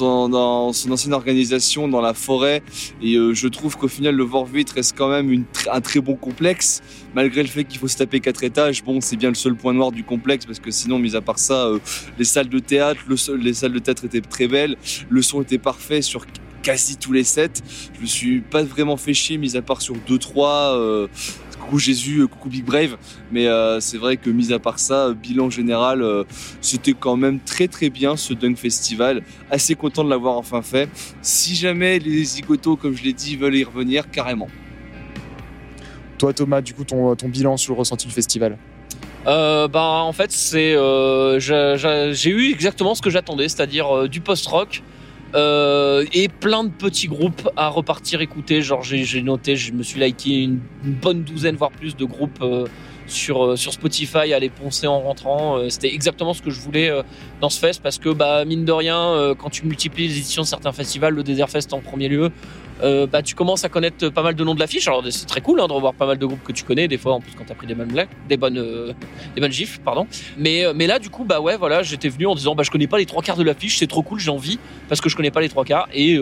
dans 0.00 0.72
son 0.72 0.90
ancienne 0.90 1.14
organisation 1.14 1.88
dans 1.88 2.00
la 2.00 2.14
forêt, 2.14 2.62
et 3.02 3.14
euh, 3.14 3.34
je 3.34 3.48
trouve 3.48 3.76
qu'au 3.76 3.88
final 3.88 4.14
le 4.14 4.24
Vorvit 4.24 4.66
reste 4.74 4.94
quand 4.96 5.08
même 5.08 5.44
un 5.70 5.80
très 5.80 6.00
bon 6.00 6.16
complexe, 6.16 6.82
malgré 7.14 7.42
le 7.42 7.48
fait 7.48 7.64
qu'il 7.64 7.78
faut 7.78 7.88
se 7.88 7.96
taper 7.96 8.20
quatre 8.20 8.44
étages. 8.44 8.82
Bon, 8.84 9.00
c'est 9.00 9.16
bien 9.16 9.28
le 9.28 9.34
seul 9.34 9.54
point 9.54 9.72
noir 9.72 9.92
du 9.92 10.04
complexe 10.04 10.46
parce 10.46 10.60
que 10.60 10.70
sinon, 10.70 10.98
mis 10.98 11.16
à 11.16 11.20
part 11.20 11.38
ça, 11.38 11.66
euh, 11.66 11.78
les 12.18 12.24
salles 12.24 12.48
de 12.48 12.58
théâtre, 12.58 13.00
les 13.38 13.54
salles 13.54 13.72
de 13.72 13.78
théâtre 13.78 14.04
étaient 14.04 14.20
très 14.20 14.48
belles, 14.48 14.76
le 15.08 15.22
son 15.22 15.42
était 15.42 15.58
parfait 15.58 16.02
sur 16.02 16.26
quasi 16.62 16.96
tous 16.98 17.12
les 17.12 17.24
sets. 17.24 17.62
Je 17.94 18.00
me 18.02 18.06
suis 18.06 18.40
pas 18.40 18.62
vraiment 18.62 18.96
fait 18.96 19.14
chier, 19.14 19.38
mis 19.38 19.56
à 19.56 19.62
part 19.62 19.80
sur 19.80 19.94
deux 20.06 20.18
trois. 20.18 20.76
euh, 20.76 21.08
coucou 21.70 21.78
Jésus, 21.78 22.18
euh, 22.22 22.26
coucou 22.26 22.48
Big 22.48 22.64
Brave. 22.64 22.96
Mais 23.30 23.46
euh, 23.46 23.78
c'est 23.78 23.96
vrai 23.96 24.16
que 24.16 24.28
mis 24.28 24.52
à 24.52 24.58
part 24.58 24.80
ça, 24.80 25.06
euh, 25.06 25.14
bilan 25.14 25.50
général, 25.50 26.02
euh, 26.02 26.24
c'était 26.60 26.94
quand 26.94 27.16
même 27.16 27.38
très 27.38 27.68
très 27.68 27.90
bien 27.90 28.16
ce 28.16 28.34
Dunk 28.34 28.56
Festival. 28.56 29.22
Assez 29.50 29.76
content 29.76 30.02
de 30.02 30.10
l'avoir 30.10 30.36
enfin 30.36 30.62
fait. 30.62 30.88
Si 31.22 31.54
jamais 31.54 32.00
les 32.00 32.24
zigotos, 32.24 32.74
comme 32.74 32.96
je 32.96 33.04
l'ai 33.04 33.12
dit, 33.12 33.36
veulent 33.36 33.54
y 33.54 33.62
revenir, 33.62 34.10
carrément. 34.10 34.48
Toi, 36.18 36.32
Thomas, 36.32 36.60
du 36.60 36.74
coup, 36.74 36.84
ton, 36.84 37.14
ton 37.14 37.28
bilan 37.28 37.56
sur 37.56 37.74
le 37.74 37.78
ressenti 37.78 38.08
du 38.08 38.12
festival? 38.12 38.58
Euh, 39.26 39.68
bah, 39.68 40.02
en 40.02 40.12
fait, 40.12 40.32
c'est 40.32 40.74
euh, 40.74 41.38
j'ai 41.38 42.30
eu 42.30 42.50
exactement 42.50 42.94
ce 42.94 43.02
que 43.02 43.10
j'attendais, 43.10 43.48
c'est-à-dire 43.48 43.94
euh, 43.94 44.08
du 44.08 44.20
post-rock, 44.20 44.82
Euh, 45.34 46.04
et 46.12 46.28
plein 46.28 46.64
de 46.64 46.70
petits 46.70 47.06
groupes 47.06 47.48
à 47.56 47.68
repartir 47.68 48.20
écouter. 48.20 48.62
Genre, 48.62 48.82
j'ai 48.82 49.22
noté, 49.22 49.56
je 49.56 49.72
me 49.72 49.82
suis 49.82 50.00
liké 50.00 50.42
une, 50.42 50.60
une 50.84 50.92
bonne 50.94 51.22
douzaine, 51.22 51.56
voire 51.56 51.70
plus 51.70 51.96
de 51.96 52.04
groupes 52.04 52.38
euh, 52.42 52.66
sur, 53.10 53.44
euh, 53.44 53.56
sur 53.56 53.72
Spotify 53.72 54.32
à 54.32 54.38
les 54.38 54.48
poncer 54.48 54.86
en 54.86 55.00
rentrant. 55.00 55.58
Euh, 55.58 55.68
C'était 55.68 55.92
exactement 55.92 56.34
ce 56.34 56.42
que 56.42 56.50
je 56.50 56.60
voulais 56.60 56.88
euh, 56.90 57.02
dans 57.40 57.50
ce 57.50 57.58
fest 57.58 57.82
parce 57.82 57.98
que, 57.98 58.08
bah, 58.10 58.44
mine 58.44 58.64
de 58.64 58.72
rien, 58.72 59.34
quand 59.38 59.50
tu 59.50 59.66
multiplies 59.66 60.08
les 60.08 60.18
éditions 60.18 60.42
de 60.42 60.46
certains 60.46 60.72
festivals, 60.72 61.14
le 61.14 61.22
Desert 61.22 61.48
Fest 61.48 61.72
en 61.72 61.80
premier 61.80 62.08
lieu, 62.08 62.30
bah, 62.82 63.22
tu 63.22 63.34
commences 63.34 63.64
à 63.64 63.68
connaître 63.68 64.08
pas 64.08 64.22
mal 64.22 64.34
de 64.34 64.44
noms 64.44 64.54
de 64.54 64.60
l'affiche. 64.60 64.88
Alors, 64.88 65.02
c'est 65.10 65.26
très 65.26 65.40
cool 65.40 65.60
hein, 65.60 65.66
de 65.66 65.72
revoir 65.72 65.94
pas 65.94 66.06
mal 66.06 66.18
de 66.18 66.26
groupes 66.26 66.42
que 66.42 66.52
tu 66.52 66.64
connais, 66.64 66.88
des 66.88 66.98
fois 66.98 67.12
en 67.12 67.20
plus 67.20 67.32
quand 67.36 67.44
t'as 67.46 67.54
pris 67.54 67.66
des 67.66 67.74
bonnes 67.74 67.92
blagues, 67.92 68.08
des 68.28 68.36
bonnes, 68.36 68.94
des 69.34 69.40
bonnes 69.40 69.52
gifs, 69.52 69.80
pardon. 69.80 70.06
Mais, 70.38 70.64
mais 70.74 70.86
là, 70.86 70.98
du 70.98 71.10
coup, 71.10 71.24
bah 71.24 71.40
ouais, 71.40 71.56
voilà, 71.56 71.82
j'étais 71.82 72.08
venu 72.08 72.26
en 72.26 72.34
disant, 72.34 72.54
bah, 72.54 72.62
je 72.62 72.70
connais 72.70 72.86
pas 72.86 72.98
les 72.98 73.06
trois 73.06 73.22
quarts 73.22 73.36
de 73.36 73.42
l'affiche, 73.42 73.78
c'est 73.78 73.86
trop 73.86 74.02
cool, 74.02 74.18
j'ai 74.18 74.30
envie 74.30 74.58
parce 74.88 75.00
que 75.00 75.08
je 75.08 75.16
connais 75.16 75.30
pas 75.30 75.40
les 75.40 75.48
trois 75.48 75.64
quarts 75.64 75.88
et 75.92 76.18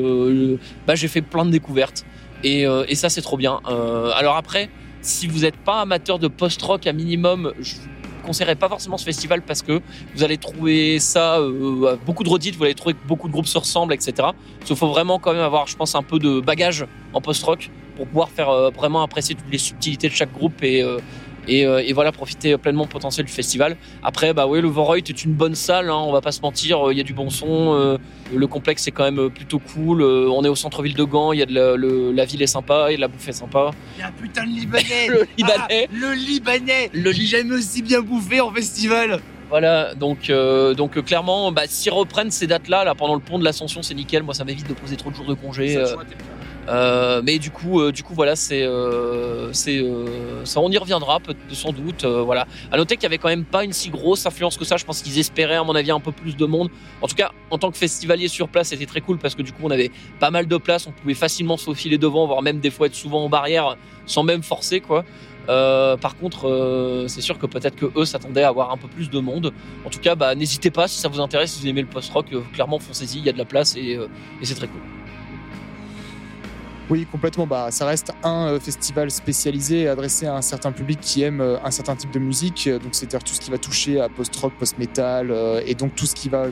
bah, 0.87 0.95
j'ai 0.95 1.09
fait 1.09 1.23
plein 1.23 1.45
de 1.45 1.51
découvertes 1.51 2.05
et, 2.45 2.63
et 2.63 2.95
ça, 2.95 3.09
c'est 3.09 3.23
trop 3.23 3.37
bien. 3.37 3.61
Alors 3.67 4.37
après, 4.37 4.69
si 5.01 5.27
vous 5.27 5.41
n'êtes 5.41 5.57
pas 5.57 5.81
amateur 5.81 6.19
de 6.19 6.29
post-rock 6.29 6.87
à 6.87 6.93
minimum, 6.93 7.53
je 7.61 7.75
vous 7.77 7.81
conseillerais 8.25 8.57
pas 8.57 8.69
forcément 8.69 8.99
ce 8.99 9.05
festival 9.05 9.43
parce 9.43 9.63
que 9.63 9.81
vous 10.15 10.23
allez 10.23 10.37
trouver 10.37 10.99
ça 10.99 11.39
euh, 11.39 11.97
beaucoup 12.05 12.25
de 12.25 12.29
redites, 12.29 12.57
vous 12.57 12.65
allez 12.65 12.75
trouver 12.75 12.95
que 12.95 13.07
beaucoup 13.07 13.27
de 13.29 13.33
groupes 13.33 13.47
se 13.47 13.59
ressemblent, 13.59 13.95
etc. 13.95 14.29
Qu'il 14.65 14.77
faut 14.77 14.89
vraiment 14.89 15.19
quand 15.19 15.33
même 15.33 15.43
avoir, 15.43 15.67
je 15.67 15.77
pense, 15.77 15.95
un 15.95 16.03
peu 16.03 16.19
de 16.19 16.41
bagage 16.41 16.87
en 17.15 17.21
post-rock 17.21 17.71
pour 17.97 18.07
pouvoir 18.07 18.31
faire 18.31 18.51
euh, 18.51 18.71
vraiment 18.71 19.03
apprécier 19.03 19.35
toutes 19.35 19.51
les 19.51 19.59
subtilités 19.59 20.09
de 20.09 20.15
chaque 20.15 20.33
groupe 20.33 20.63
et 20.63 20.83
euh, 20.83 20.99
et, 21.49 21.67
euh, 21.67 21.83
et 21.85 21.93
voilà 21.93 22.13
profiter 22.13 22.57
pleinement 22.59 22.85
du 22.85 22.89
potentiel 22.91 23.27
du 23.27 23.33
festival. 23.33 23.77
Après, 24.03 24.33
bah 24.35 24.47
oui, 24.47 24.61
le 24.61 24.69
Vorreut 24.69 24.99
est 24.99 25.25
une 25.25 25.33
bonne 25.33 25.55
salle, 25.55 25.91
hein, 25.91 25.97
on 25.97 26.13
va 26.13 26.21
pas 26.21 26.33
se 26.33 26.41
mentir, 26.43 26.79
il 26.93 26.99
y 26.99 27.01
a 27.01 27.05
du 27.05 27.15
bon 27.15 27.31
son, 27.31 27.75
euh, 27.75 27.99
le 28.35 28.47
complexe 28.47 28.87
est 28.87 28.91
quand 28.91 29.05
même 29.11 29.31
plutôt 29.31 29.59
cool, 29.59 30.03
euh, 30.03 30.29
on 30.31 30.45
est 30.45 30.49
au 30.49 30.55
centre-ville 30.57 30.95
de 30.95 31.05
Gand, 31.05 31.33
il 31.33 31.39
y 31.39 31.43
a 31.43 31.47
de 31.47 31.55
la, 31.55 31.77
le- 31.77 32.13
la 32.13 32.25
ville 32.25 32.43
est 32.43 32.47
sympa, 32.47 32.93
et 32.93 32.97
la 32.97 33.09
bouffe 33.09 33.29
est 33.29 33.33
sympa. 33.33 33.71
Il 33.97 34.01
y 34.01 34.03
a 34.03 34.09
un 34.09 34.13
putain 34.13 34.45
de 34.45 34.49
Libanais 34.51 35.07
Le 35.09 35.27
Libanais. 35.37 35.89
Ah, 35.91 35.95
Le 35.95 36.13
Libanais 36.15 36.91
Le 36.93 37.13
J'ai 37.13 37.27
jamais 37.27 37.55
aussi 37.55 37.83
bien 37.83 38.01
bouffé 38.01 38.41
en 38.41 38.51
festival 38.53 39.21
Voilà, 39.51 39.95
donc 39.95 40.29
euh, 40.31 40.75
donc 40.75 40.97
euh, 40.99 41.03
clairement, 41.03 41.51
bah, 41.53 41.63
s'ils 41.67 41.93
reprennent 41.93 42.31
ces 42.31 42.47
dates-là, 42.47 42.85
là 42.85 42.95
pendant 42.95 43.15
le 43.15 43.21
pont 43.21 43.39
de 43.39 43.45
l'Ascension, 43.45 43.83
c'est 43.83 43.95
nickel. 43.95 44.23
Moi, 44.23 44.35
ça 44.35 44.45
m'évite 44.45 44.69
de 44.69 44.75
poser 44.75 44.97
trop 44.97 45.11
de 45.11 45.15
jours 45.15 45.27
de 45.27 45.35
congé. 45.35 45.77
euh, 45.77 45.87
euh, 46.69 47.23
mais 47.25 47.39
du 47.39 47.51
coup, 47.51 47.81
euh, 47.81 47.93
du 47.93 48.03
coup, 48.03 48.15
voilà, 48.15 48.37
c'est 48.37 48.63
euh, 48.63 49.53
c'est 49.53 49.79
euh, 49.79 50.45
ça, 50.45 50.61
on 50.61 50.71
y 50.71 50.77
reviendra 50.79 51.19
sans 51.53 51.73
doute. 51.73 52.05
euh, 52.05 52.23
voilà. 52.23 52.47
À 52.71 52.77
noter 52.77 52.97
qu'il 52.97 53.05
y 53.05 53.07
avait 53.07 53.19
quand 53.19 53.29
même 53.29 53.45
pas 53.45 53.65
une 53.65 53.73
si 53.73 53.91
grosse 53.91 54.27
affluence 54.27 54.57
que 54.57 54.65
ça. 54.65 54.77
Je 54.77 54.85
pense 54.85 55.01
qu'ils 55.03 55.19
espéraient, 55.19 55.57
à 55.57 55.65
mon 55.65 55.75
avis, 55.75 55.91
un 55.91 56.01
peu 56.01 56.13
plus 56.13 56.37
de 56.37 56.47
monde. 56.47 56.69
En 57.01 57.07
tout 57.07 57.15
cas, 57.15 57.33
en 57.51 57.59
tant 57.59 57.71
que 57.71 57.79
festivalier 57.79 58.29
sur 58.29 58.49
place, 58.49 58.69
c'était 58.69 58.87
très 58.87 59.01
cool 59.01 59.19
parce 59.19 59.35
que 59.35 59.43
du 59.43 59.53
coup, 59.53 59.63
on 59.65 59.71
avait 59.71 59.91
pas 60.21 60.31
mal 60.31 60.47
de 60.47 60.57
place. 60.59 60.87
On 60.87 60.93
pouvait 60.93 61.15
facilement 61.15 61.57
se 61.57 61.65
faufiler 61.65 61.99
devant, 61.99 62.27
voire 62.27 62.43
même 62.43 62.61
des 62.61 62.71
fois 62.71 62.87
être 62.87 62.95
souvent 62.95 63.25
en 63.25 63.29
barrière 63.29 63.77
sans 64.05 64.23
même 64.23 64.43
forcer, 64.43 64.81
quoi. 64.81 65.05
Euh, 65.49 65.97
par 65.97 66.17
contre, 66.17 66.47
euh, 66.47 67.09
c'est 67.09 67.23
sûr 67.23 67.39
que 67.39 67.47
peut-être 67.47 67.77
que 67.77 67.87
eux 67.97 68.05
s'attendaient 68.05 68.43
à 68.43 68.49
avoir 68.49 68.71
un 68.71 68.77
peu 68.77 68.89
plus 68.89 69.09
de 69.09 69.19
monde. 69.19 69.55
En 69.87 69.89
tout 69.89 70.01
cas, 70.01 70.15
bah, 70.15 70.35
n'hésitez 70.35 70.71
pas 70.71 70.89
si 70.89 70.99
ça 70.99 71.09
vous 71.09 71.21
intéresse, 71.21 71.53
si 71.53 71.63
vous 71.63 71.69
aimez 71.69 71.81
le 71.81 71.89
post-rock, 71.89 72.27
clairement 72.53 72.79
foncez-y, 72.79 73.19
il 73.21 73.25
y 73.25 73.31
a 73.31 73.33
de 73.33 73.39
la 73.39 73.47
place 73.47 73.75
et, 73.75 73.99
et 74.43 74.45
c'est 74.45 74.55
très 74.55 74.69
cool. 74.69 74.98
Oui, 76.91 77.07
complètement. 77.11 77.47
Bah, 77.47 77.71
ça 77.71 77.85
reste 77.85 78.13
un 78.25 78.47
euh, 78.47 78.61
festival 78.61 79.11
spécialisé 79.11 79.89
adressé 79.89 80.25
à 80.25 80.35
un 80.35 80.43
certain 80.43 80.73
public 80.73 80.99
qui 81.03 81.23
aime 81.23 81.43
euh, 81.43 81.59
un 81.63 81.71
certain 81.71 81.95
type 81.95 82.11
de 82.11 82.19
musique. 82.19 82.67
Euh, 82.67 82.79
Donc, 82.79 82.95
c'est-à-dire 82.95 83.23
tout 83.23 83.35
ce 83.35 83.41
qui 83.41 83.51
va 83.51 83.59
toucher 83.59 84.01
à 84.01 84.09
post-rock, 84.09 84.55
post-metal, 84.59 85.35
et 85.67 85.75
donc 85.75 85.95
tout 85.95 86.07
ce 86.07 86.15
qui 86.15 86.31
va, 86.31 86.47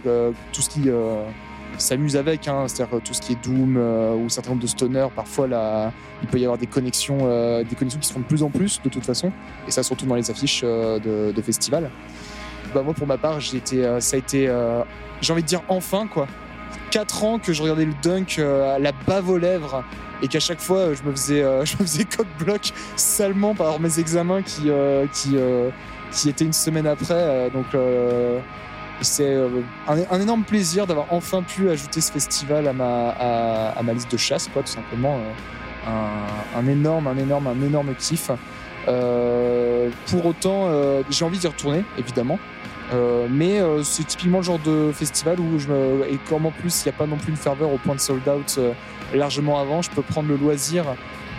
tout 0.53 0.61
ce 0.61 0.69
qui 0.69 0.91
s'amuse 1.79 2.17
avec. 2.17 2.49
hein. 2.49 2.65
c'est-à-dire 2.69 3.01
tout 3.03 3.15
ce 3.15 3.21
qui 3.21 3.33
est 3.33 3.45
doom 3.45 3.77
euh, 3.77 4.15
ou 4.15 4.27
un 4.27 4.29
certain 4.29 4.51
nombre 4.51 4.63
de 4.63 4.67
stoner. 4.67 5.07
Parfois, 5.15 5.47
là, 5.47 5.93
il 6.23 6.29
peut 6.29 6.39
y 6.39 6.45
avoir 6.45 6.59
des 6.59 6.67
connexions, 6.67 7.19
des 7.63 7.75
connexions 7.75 8.01
qui 8.01 8.09
se 8.09 8.13
font 8.13 8.21
de 8.21 8.25
plus 8.27 8.43
en 8.43 8.51
plus, 8.51 8.81
de 8.83 8.91
toute 8.91 9.05
façon. 9.05 9.33
Et 9.67 9.71
ça, 9.71 9.83
surtout 9.83 10.05
dans 10.05 10.17
les 10.17 10.31
affiches 10.31 10.63
de, 10.63 11.43
festivals. 11.43 11.91
Bah, 12.75 12.83
moi, 12.83 12.93
pour 12.93 13.07
ma 13.07 13.17
part, 13.17 13.41
j'ai 13.41 13.57
été, 13.57 14.01
ça 14.01 14.17
a 14.17 14.19
été, 14.19 14.53
j'ai 15.23 15.33
envie 15.33 15.43
de 15.43 15.49
dire 15.49 15.63
enfin 15.69 16.07
quoi. 16.07 16.27
4 16.91 17.25
ans 17.25 17.39
que 17.39 17.53
je 17.53 17.63
regardais 17.63 17.85
le 17.85 17.95
dunk 18.03 18.39
à 18.39 18.79
la 18.79 18.93
bave 19.07 19.29
aux 19.29 19.39
lèvres 19.39 19.83
et 20.23 20.29
qu'à 20.29 20.41
chaque 20.41 20.61
fois 20.61 20.79
euh, 20.79 20.95
je 20.95 21.03
me 21.09 21.13
faisais 21.13 21.43
euh, 21.43 21.65
je 21.65 21.75
me 21.75 21.83
faisais 21.83 22.05
coq 22.05 22.27
bloc 22.39 22.73
salement 22.97 23.55
par 23.55 23.79
mes 23.81 23.99
examens 23.99 24.43
qui 24.43 24.71
euh, 24.71 25.07
qui 25.13 25.37
qui 26.13 26.29
étaient 26.29 26.45
une 26.45 26.53
semaine 26.53 26.87
après. 26.87 27.51
Donc 27.51 27.67
c'est 29.03 29.37
un, 29.89 30.21
énorme 30.21 30.45
plaisir 30.45 30.87
d'avoir 30.87 31.07
enfin 31.11 31.43
pu 31.43 31.69
ajouter 31.69 32.01
ce 32.01 32.11
festival 32.13 32.67
à 32.69 32.73
ma 32.73 33.11
à, 33.11 33.83
ma 33.83 33.93
liste 33.93 34.11
de 34.11 34.17
chasse 34.17 34.49
quoi 34.53 34.63
tout 34.63 34.73
simplement. 34.73 35.19
Un, 36.57 36.67
énorme 36.67 37.07
un 37.09 37.17
énorme 37.17 37.49
un 37.49 37.61
énorme 37.63 37.95
kiff. 37.99 38.31
Pour 38.87 40.27
autant 40.27 40.71
j'ai 41.11 41.25
envie 41.25 41.39
d'y 41.39 41.49
retourner 41.49 41.85
évidemment 41.99 42.39
euh, 42.93 43.27
mais 43.29 43.61
euh, 43.61 43.83
c'est 43.83 44.05
typiquement 44.05 44.39
le 44.39 44.45
genre 44.45 44.61
de 44.61 44.93
festival 44.93 45.41
où 45.41 45.59
je 45.59 45.67
me... 45.67 46.07
et 46.09 46.19
comme 46.29 46.47
en 46.47 46.53
plus 46.53 46.85
il 46.85 46.89
n'y 46.89 46.95
a 46.95 46.99
pas 46.99 47.07
non 47.07 47.17
plus 47.17 47.31
une 47.31 47.37
ferveur 47.37 47.73
au 47.73 47.79
point 47.79 47.97
de 47.97 48.01
sold 48.01 48.27
out 48.29 48.55
euh, 48.59 48.73
largement 49.13 49.59
avant, 49.59 49.83
je 49.83 49.91
peux 49.91 50.03
prendre 50.03 50.29
le 50.29 50.37
loisir 50.37 50.85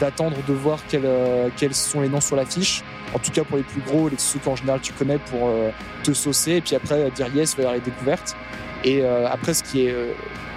d'attendre 0.01 0.35
de 0.45 0.53
voir 0.53 0.79
quels, 0.89 1.05
euh, 1.05 1.47
quels 1.55 1.73
sont 1.73 2.01
les 2.01 2.09
noms 2.09 2.21
sur 2.21 2.35
l'affiche. 2.35 2.83
En 3.13 3.19
tout 3.19 3.31
cas 3.31 3.45
pour 3.45 3.57
les 3.57 3.63
plus 3.63 3.79
gros, 3.81 4.09
les 4.09 4.17
ceux 4.17 4.39
qu'en 4.39 4.57
général 4.57 4.81
tu 4.81 4.91
connais 4.91 5.19
pour 5.19 5.47
euh, 5.47 5.69
te 6.03 6.11
saucer 6.11 6.53
et 6.53 6.61
puis 6.61 6.75
après 6.75 7.09
dire 7.11 7.33
yes 7.33 7.55
vers 7.55 7.71
les 7.71 7.79
découvertes. 7.79 8.35
Et 8.83 9.03
après 9.03 9.55
ce 9.55 9.63
qui 9.63 9.81
est 9.81 9.95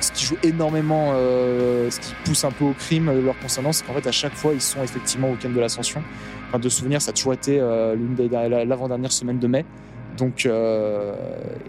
ce 0.01 0.13
qui 0.13 0.27
joue 0.27 0.37
énormément, 0.43 1.15
ce 1.15 1.99
qui 1.99 2.15
pousse 2.25 2.45
un 2.45 2.51
peu 2.51 2.67
au 2.67 2.75
crime 2.75 3.11
leur 3.25 3.37
concernant, 3.39 3.73
c'est 3.73 3.85
qu'en 3.85 3.95
fait 3.95 4.07
à 4.07 4.13
chaque 4.13 4.35
fois 4.35 4.53
ils 4.53 4.61
sont 4.61 4.83
effectivement 4.85 5.29
au 5.29 5.33
week-end 5.33 5.49
de 5.49 5.59
l'ascension. 5.59 6.03
Enfin, 6.49 6.59
de 6.59 6.69
souvenir, 6.69 7.01
ça 7.01 7.11
a 7.11 7.13
toujours 7.15 7.33
été 7.33 7.59
l'une 7.59 8.15
l'avant-dernière 8.69 9.11
semaine 9.11 9.39
de 9.39 9.47
mai. 9.49 9.65
Donc, 10.17 10.47
euh, 10.47 11.15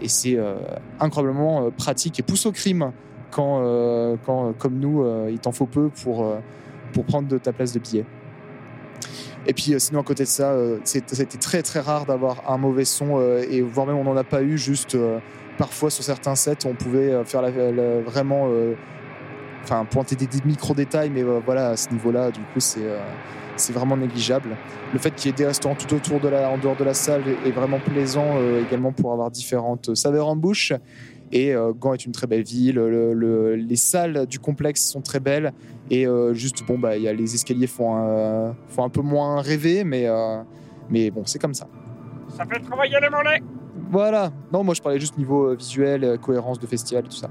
et 0.00 0.08
c'est 0.08 0.36
euh, 0.36 0.54
incroyablement 1.00 1.66
euh, 1.66 1.70
pratique 1.70 2.18
et 2.20 2.22
pousse 2.22 2.46
au 2.46 2.52
crime 2.52 2.92
quand, 3.30 3.62
quand 4.26 4.52
comme 4.58 4.78
nous, 4.78 5.06
il 5.30 5.38
t'en 5.38 5.52
faut 5.52 5.64
peu 5.64 5.88
pour, 5.88 6.36
pour 6.92 7.04
prendre 7.06 7.28
de 7.28 7.38
ta 7.38 7.50
place 7.54 7.72
de 7.72 7.78
billet. 7.78 8.04
Et 9.46 9.54
puis, 9.54 9.74
sinon, 9.78 10.00
à 10.00 10.02
côté 10.02 10.24
de 10.24 10.28
ça, 10.28 10.54
été 10.84 11.38
très 11.38 11.62
très 11.62 11.80
rare 11.80 12.04
d'avoir 12.04 12.50
un 12.50 12.58
mauvais 12.58 12.84
son 12.84 13.18
et 13.22 13.62
voire 13.62 13.86
même 13.86 13.96
on 13.96 14.04
n'en 14.04 14.18
a 14.18 14.24
pas 14.24 14.42
eu. 14.42 14.58
Juste 14.58 14.98
parfois 15.56 15.88
sur 15.88 16.04
certains 16.04 16.34
sets, 16.34 16.66
on 16.66 16.74
pouvait 16.74 17.24
faire 17.24 17.40
la, 17.40 17.50
vraiment, 18.00 18.50
enfin, 19.62 19.86
pointer 19.86 20.14
des, 20.14 20.26
des 20.26 20.40
micro 20.44 20.74
détails, 20.74 21.08
mais 21.08 21.22
voilà, 21.22 21.70
à 21.70 21.76
ce 21.78 21.88
niveau-là, 21.88 22.32
du 22.32 22.40
coup, 22.40 22.60
c'est 22.60 22.84
c'est 23.56 23.72
vraiment 23.72 23.96
négligeable. 23.96 24.56
Le 24.92 24.98
fait 24.98 25.10
qu'il 25.12 25.30
y 25.30 25.34
ait 25.34 25.36
des 25.36 25.46
restaurants 25.46 25.74
tout 25.74 25.94
autour 25.94 26.20
de 26.20 26.28
la, 26.28 26.48
en 26.50 26.58
dehors 26.58 26.76
de 26.76 26.84
la 26.84 26.94
salle 26.94 27.22
est 27.46 27.50
vraiment 27.50 27.78
plaisant 27.80 28.36
euh, 28.36 28.62
également 28.62 28.92
pour 28.92 29.12
avoir 29.12 29.30
différentes 29.30 29.94
saveurs 29.94 30.28
en 30.28 30.36
bouche. 30.36 30.72
Et 31.34 31.54
euh, 31.54 31.72
Gand 31.72 31.94
est 31.94 32.04
une 32.04 32.12
très 32.12 32.26
belle 32.26 32.42
ville. 32.42 32.74
le- 32.76 33.14
le- 33.14 33.54
les 33.56 33.76
salles 33.76 34.26
du 34.26 34.38
complexe 34.38 34.82
sont 34.84 35.00
très 35.00 35.20
belles. 35.20 35.52
Et 35.90 36.06
euh, 36.06 36.34
juste, 36.34 36.62
bon, 36.66 36.78
bah, 36.78 36.96
y 36.96 37.08
a 37.08 37.12
les 37.12 37.34
escaliers 37.34 37.66
font 37.66 37.96
un, 37.96 38.54
font 38.68 38.84
un 38.84 38.88
peu 38.90 39.00
moins 39.02 39.40
rêver, 39.40 39.82
mais, 39.84 40.06
euh, 40.06 40.42
mais 40.90 41.10
bon, 41.10 41.22
c'est 41.24 41.38
comme 41.38 41.54
ça. 41.54 41.66
Ça 42.36 42.44
fait 42.46 42.60
travailler 42.60 42.96
les 43.00 43.08
mollets 43.10 43.42
Voilà. 43.90 44.30
Non, 44.52 44.62
moi 44.64 44.74
je 44.74 44.80
parlais 44.82 45.00
juste 45.00 45.16
niveau 45.18 45.46
euh, 45.50 45.54
visuel, 45.54 46.04
euh, 46.04 46.16
cohérence 46.18 46.58
de 46.58 46.66
festival, 46.66 47.04
tout 47.04 47.12
ça. 47.16 47.30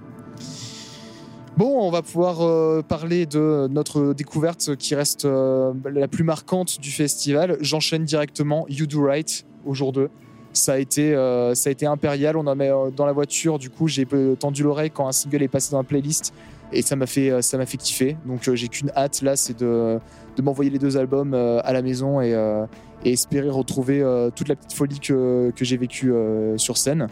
Bon, 1.57 1.85
on 1.85 1.91
va 1.91 2.01
pouvoir 2.01 2.41
euh, 2.41 2.81
parler 2.81 3.25
de 3.25 3.67
notre 3.69 4.13
découverte 4.13 4.77
qui 4.77 4.95
reste 4.95 5.25
euh, 5.25 5.73
la 5.93 6.07
plus 6.07 6.23
marquante 6.23 6.79
du 6.79 6.91
festival. 6.91 7.57
J'enchaîne 7.59 8.05
directement 8.05 8.65
You 8.69 8.85
Do 8.87 9.03
Right 9.03 9.45
au 9.65 9.73
jour 9.73 9.91
2. 9.91 10.09
Ça 10.53 10.73
a 10.73 10.77
été, 10.77 11.13
euh, 11.13 11.53
ça 11.53 11.69
a 11.69 11.71
été 11.71 11.85
impérial. 11.85 12.37
On 12.37 12.47
en 12.47 12.55
met 12.55 12.69
dans 12.95 13.05
la 13.05 13.11
voiture. 13.11 13.59
Du 13.59 13.69
coup, 13.69 13.89
j'ai 13.89 14.07
tendu 14.39 14.63
l'oreille 14.63 14.91
quand 14.91 15.07
un 15.07 15.11
single 15.11 15.43
est 15.43 15.49
passé 15.49 15.71
dans 15.71 15.79
la 15.79 15.83
playlist 15.83 16.33
et 16.71 16.81
ça 16.81 16.95
m'a 16.95 17.05
fait, 17.05 17.41
ça 17.41 17.57
m'a 17.57 17.65
fait 17.65 17.77
kiffer. 17.77 18.15
Donc, 18.25 18.49
j'ai 18.53 18.67
qu'une 18.69 18.91
hâte 18.95 19.21
là, 19.21 19.35
c'est 19.35 19.59
de, 19.59 19.99
m'envoyer 20.41 20.71
les 20.71 20.79
deux 20.79 20.95
albums 20.95 21.33
à 21.33 21.73
la 21.73 21.81
maison 21.81 22.21
et, 22.21 22.33
espérer 23.03 23.49
retrouver 23.49 24.01
toute 24.35 24.47
la 24.47 24.55
petite 24.55 24.73
folie 24.73 24.99
que, 24.99 25.51
j'ai 25.59 25.77
vécue 25.77 26.13
sur 26.55 26.77
scène. 26.77 27.09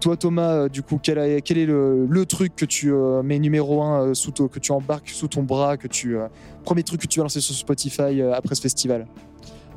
Toi, 0.00 0.16
Thomas, 0.16 0.52
euh, 0.52 0.68
du 0.68 0.82
coup, 0.82 1.00
quel, 1.02 1.18
est- 1.18 1.40
quel 1.42 1.58
est 1.58 1.66
le, 1.66 2.06
le 2.06 2.26
truc 2.26 2.54
que 2.54 2.64
tu 2.66 2.92
euh, 2.92 3.22
mets 3.22 3.38
numéro 3.38 3.82
un 3.82 4.08
euh, 4.08 4.14
sous 4.14 4.30
que 4.32 4.58
tu 4.58 4.70
embarques 4.72 5.08
sous 5.08 5.26
ton 5.28 5.42
bras, 5.42 5.76
que 5.76 5.88
tu 5.88 6.16
euh, 6.16 6.26
premier 6.64 6.82
truc 6.82 7.00
que 7.00 7.06
tu 7.06 7.18
vas 7.18 7.24
lancer 7.24 7.40
sur 7.40 7.54
Spotify 7.54 8.20
euh, 8.20 8.34
après 8.34 8.54
ce 8.54 8.60
festival? 8.60 9.06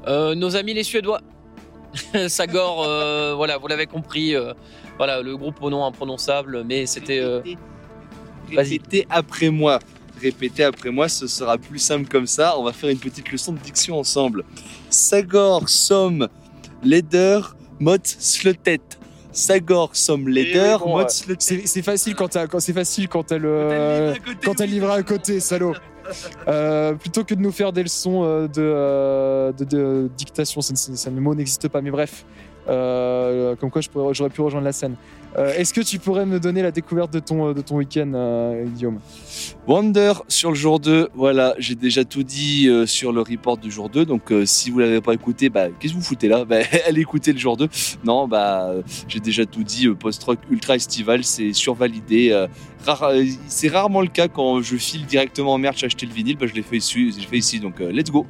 Euh, 0.07 0.35
nos 0.35 0.55
amis 0.55 0.73
les 0.73 0.83
Suédois. 0.83 1.21
Sagor, 2.27 2.83
euh, 2.83 3.33
voilà, 3.35 3.57
vous 3.57 3.67
l'avez 3.67 3.85
compris. 3.87 4.35
euh, 4.35 4.53
voilà, 4.97 5.21
le 5.21 5.35
groupe 5.37 5.55
au 5.61 5.69
nom 5.69 5.85
imprononçable, 5.85 6.63
mais 6.65 6.85
c'était. 6.85 7.19
euh. 7.19 7.41
Répétez 8.55 9.05
après 9.09 9.49
moi. 9.49 9.79
Répétez 10.21 10.63
après 10.65 10.89
moi, 10.91 11.07
ce 11.07 11.27
sera 11.27 11.57
plus 11.57 11.79
simple 11.79 12.07
comme 12.09 12.27
ça. 12.27 12.57
On 12.59 12.63
va 12.63 12.73
faire 12.73 12.89
une 12.89 12.97
petite 12.99 13.31
leçon 13.31 13.53
de 13.53 13.59
diction 13.59 13.97
ensemble. 13.97 14.43
Sagor, 14.89 15.69
Somme, 15.69 16.27
Leder, 16.83 17.39
Mot, 17.79 17.95
Slotet. 18.03 18.81
Sagor 19.31 19.91
oui, 20.79 20.85
bon, 20.87 20.97
ouais. 20.97 21.03
le 21.27 21.35
C'est 21.65 21.81
facile 21.81 22.15
quand 22.15 22.29
t'as- 22.29 22.47
quand 22.47 22.59
c'est 22.59 22.73
facile 22.73 23.07
quand 23.07 23.31
elle 23.31 23.45
euh, 23.45 24.15
quand 24.43 24.55
livre 24.65 24.89
à 24.89 25.01
côté, 25.03 25.39
salaud. 25.39 25.73
Euh, 26.47 26.93
plutôt 26.93 27.23
que 27.23 27.35
de 27.35 27.41
nous 27.41 27.51
faire 27.51 27.71
des 27.71 27.83
leçons 27.83 28.23
euh, 28.23 28.47
de, 28.47 28.53
euh, 28.59 29.51
de, 29.51 29.63
de 29.63 30.09
dictation, 30.17 30.61
ça, 30.61 31.09
le 31.11 31.21
mot 31.21 31.35
n'existe 31.35 31.67
pas, 31.67 31.81
mais 31.81 31.91
bref. 31.91 32.25
Euh, 32.67 33.55
comme 33.55 33.71
quoi 33.71 33.81
j'aurais 34.13 34.29
pu 34.29 34.41
rejoindre 34.41 34.65
la 34.65 34.71
scène. 34.71 34.95
Euh, 35.37 35.53
Est-ce 35.53 35.75
que 35.75 35.81
tu 35.81 35.99
pourrais 35.99 36.25
me 36.25 36.39
donner 36.39 36.63
la 36.63 36.71
découverte 36.71 37.13
de 37.13 37.19
ton, 37.19 37.53
de 37.53 37.61
ton 37.61 37.75
week-end, 37.77 38.11
euh, 38.15 38.65
Guillaume? 38.65 38.99
Wonder 39.67 40.13
sur 40.27 40.49
le 40.49 40.55
jour 40.55 40.79
2, 40.79 41.09
voilà, 41.13 41.53
j'ai 41.59 41.75
déjà 41.75 42.03
tout 42.03 42.23
dit 42.23 42.67
euh, 42.67 42.87
sur 42.87 43.11
le 43.13 43.21
report 43.21 43.57
du 43.57 43.69
jour 43.69 43.89
2, 43.89 44.05
donc 44.05 44.31
euh, 44.31 44.45
si 44.47 44.71
vous 44.71 44.79
l'avez 44.79 45.01
pas 45.01 45.13
écouté, 45.13 45.49
bah, 45.49 45.67
qu'est-ce 45.79 45.93
que 45.93 45.97
vous 45.99 46.03
foutez 46.03 46.27
là? 46.27 46.45
Bah, 46.45 46.57
Allez 46.87 47.01
écouter 47.01 47.31
le 47.31 47.37
jour 47.37 47.57
2. 47.57 47.67
Non, 48.03 48.27
bah, 48.27 48.69
euh, 48.69 48.81
j'ai 49.07 49.19
déjà 49.19 49.45
tout 49.45 49.63
dit, 49.63 49.85
euh, 49.87 49.93
post-rock 49.93 50.39
ultra 50.49 50.75
estival, 50.75 51.23
c'est 51.23 51.53
survalidé. 51.53 52.31
euh, 52.31 52.47
rare- 52.85 53.03
euh, 53.03 53.23
c'est 53.47 53.67
rarement 53.67 54.01
le 54.01 54.07
cas 54.07 54.27
quand 54.27 54.61
je 54.63 54.77
file 54.77 55.05
directement 55.05 55.53
en 55.53 55.57
merch 55.59 55.83
acheter 55.83 56.07
le 56.07 56.11
vinyle, 56.13 56.37
bah, 56.37 56.47
je 56.47 56.53
l'ai 56.55 56.63
fait 56.63 56.77
ici, 56.77 57.11
fait 57.11 57.59
donc 57.59 57.79
euh, 57.81 57.91
let's 57.91 58.09
go. 58.09 58.25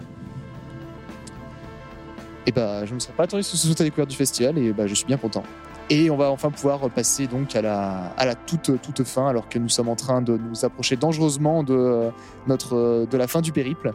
Et 2.46 2.52
bah, 2.52 2.84
je 2.86 2.90
ne 2.90 2.96
me 2.96 3.00
serais 3.00 3.14
pas 3.14 3.24
attendu 3.24 3.44
sur 3.44 3.58
ce 3.58 3.72
ta 3.74 3.86
découverte 3.86 4.10
du 4.10 4.18
festival 4.18 4.58
et 4.58 4.74
bah, 4.74 4.86
je 4.86 4.94
suis 4.96 5.06
bien 5.06 5.18
content. 5.18 5.44
Et 5.92 6.10
on 6.12 6.18
va 6.18 6.30
enfin 6.30 6.52
pouvoir 6.52 6.88
passer 6.92 7.26
donc 7.26 7.56
à 7.56 7.62
la, 7.64 8.14
à 8.16 8.26
la 8.26 8.36
toute, 8.36 8.80
toute 8.82 9.04
fin, 9.04 9.28
alors 9.28 9.50
que 9.50 9.58
nous 9.58 9.70
sommes 9.70 9.90
en 9.90 9.96
train 9.96 10.22
de 10.22 10.38
nous 10.38 10.64
approcher 10.64 10.96
dangereusement 10.98 11.64
de, 11.64 12.10
notre, 12.46 13.08
de 13.10 13.18
la 13.18 13.28
fin 13.28 13.42
du 13.42 13.52
périple. 13.52 13.94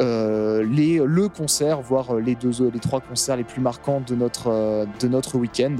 Euh, 0.00 0.64
les, 0.64 0.98
le 1.04 1.28
concert, 1.28 1.80
voire 1.80 2.14
les, 2.16 2.34
deux, 2.34 2.70
les 2.72 2.80
trois 2.80 3.00
concerts 3.00 3.36
les 3.36 3.44
plus 3.44 3.60
marquants 3.60 4.02
de 4.04 4.14
notre, 4.16 4.86
de 5.00 5.08
notre 5.08 5.36
week-end. 5.38 5.76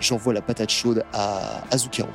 J'envoie 0.00 0.34
la 0.34 0.42
patate 0.42 0.70
chaude 0.70 1.04
à 1.14 1.62
Azukero. 1.70 2.08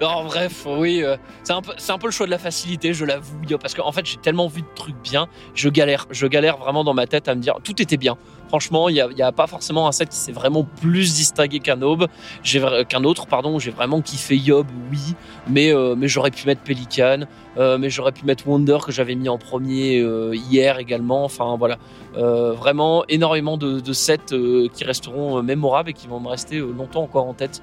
Alors 0.00 0.24
bref, 0.26 0.66
oui, 0.66 1.02
euh, 1.02 1.16
c'est 1.42 1.52
un, 1.52 1.62
peu- 1.62 1.72
c'est 1.78 1.92
un 1.92 1.98
peu 1.98 2.06
le 2.08 2.12
choix 2.12 2.26
de 2.26 2.30
la 2.30 2.38
facilité, 2.38 2.92
je 2.92 3.04
l'avoue, 3.04 3.36
parce 3.60 3.74
qu'en 3.74 3.92
fait 3.92 4.04
j'ai 4.04 4.16
tellement 4.18 4.46
vu 4.48 4.62
de 4.62 4.66
trucs 4.74 4.96
bien, 5.02 5.26
je 5.54 5.68
galère, 5.68 6.06
je 6.10 6.26
galère 6.26 6.58
vraiment 6.58 6.84
dans 6.84 6.94
ma 6.94 7.06
tête 7.06 7.28
à 7.28 7.34
me 7.34 7.40
dire 7.40 7.54
tout 7.62 7.80
était 7.80 7.96
bien. 7.96 8.16
Franchement, 8.50 8.88
il 8.88 8.94
n'y 9.14 9.22
a, 9.22 9.30
pas 9.30 9.46
forcément 9.46 9.86
un 9.86 9.92
set 9.92 10.08
qui 10.08 10.16
s'est 10.16 10.32
vraiment 10.32 10.64
plus 10.64 11.14
distingué 11.14 11.60
qu'un 11.60 11.78
qu'un 11.78 13.04
autre. 13.04 13.26
J'ai 13.60 13.70
vraiment 13.70 14.00
kiffé 14.00 14.36
Yob, 14.36 14.66
oui, 14.90 15.14
mais 15.46 15.72
euh, 15.72 15.94
j'aurais 16.08 16.32
pu 16.32 16.48
mettre 16.48 16.60
Pelican, 16.62 17.20
euh, 17.58 17.78
mais 17.78 17.90
j'aurais 17.90 18.10
pu 18.10 18.24
mettre 18.24 18.48
Wonder 18.48 18.78
que 18.84 18.90
j'avais 18.90 19.14
mis 19.14 19.28
en 19.28 19.38
premier 19.38 20.00
euh, 20.00 20.34
hier 20.34 20.80
également. 20.80 21.22
Enfin 21.24 21.54
voilà, 21.56 21.78
Euh, 22.16 22.52
vraiment 22.54 23.04
énormément 23.08 23.56
de, 23.56 23.92
sets 23.92 24.32
euh, 24.32 24.66
qui 24.74 24.82
resteront 24.82 25.38
euh, 25.38 25.42
mémorables 25.42 25.90
et 25.90 25.92
qui 25.92 26.08
vont 26.08 26.18
me 26.18 26.26
rester 26.28 26.56
euh, 26.56 26.72
longtemps 26.76 27.02
encore 27.02 27.26
en 27.26 27.34
tête. 27.34 27.62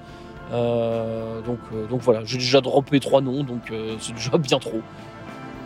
Euh, 0.53 1.41
donc, 1.41 1.59
euh, 1.73 1.85
voilà, 1.91 2.21
j'ai 2.23 2.37
déjà 2.37 2.61
droppé 2.61 3.01
trois 3.01 3.19
noms, 3.19 3.43
donc 3.43 3.71
euh, 3.71 3.97
c'est 3.99 4.13
déjà 4.13 4.37
bien 4.37 4.59
trop. 4.59 4.79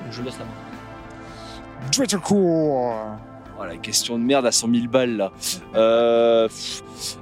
Je 0.09 0.23
laisse 0.23 0.39
la 0.39 0.45
main. 0.45 0.51
Dreadcore 1.91 3.17
Oh, 3.61 3.65
la 3.65 3.77
question 3.77 4.17
de 4.17 4.23
merde 4.23 4.45
à 4.45 4.51
100 4.51 4.73
000 4.73 4.87
balles 4.87 5.17
là. 5.17 5.31
Euh, 5.75 6.47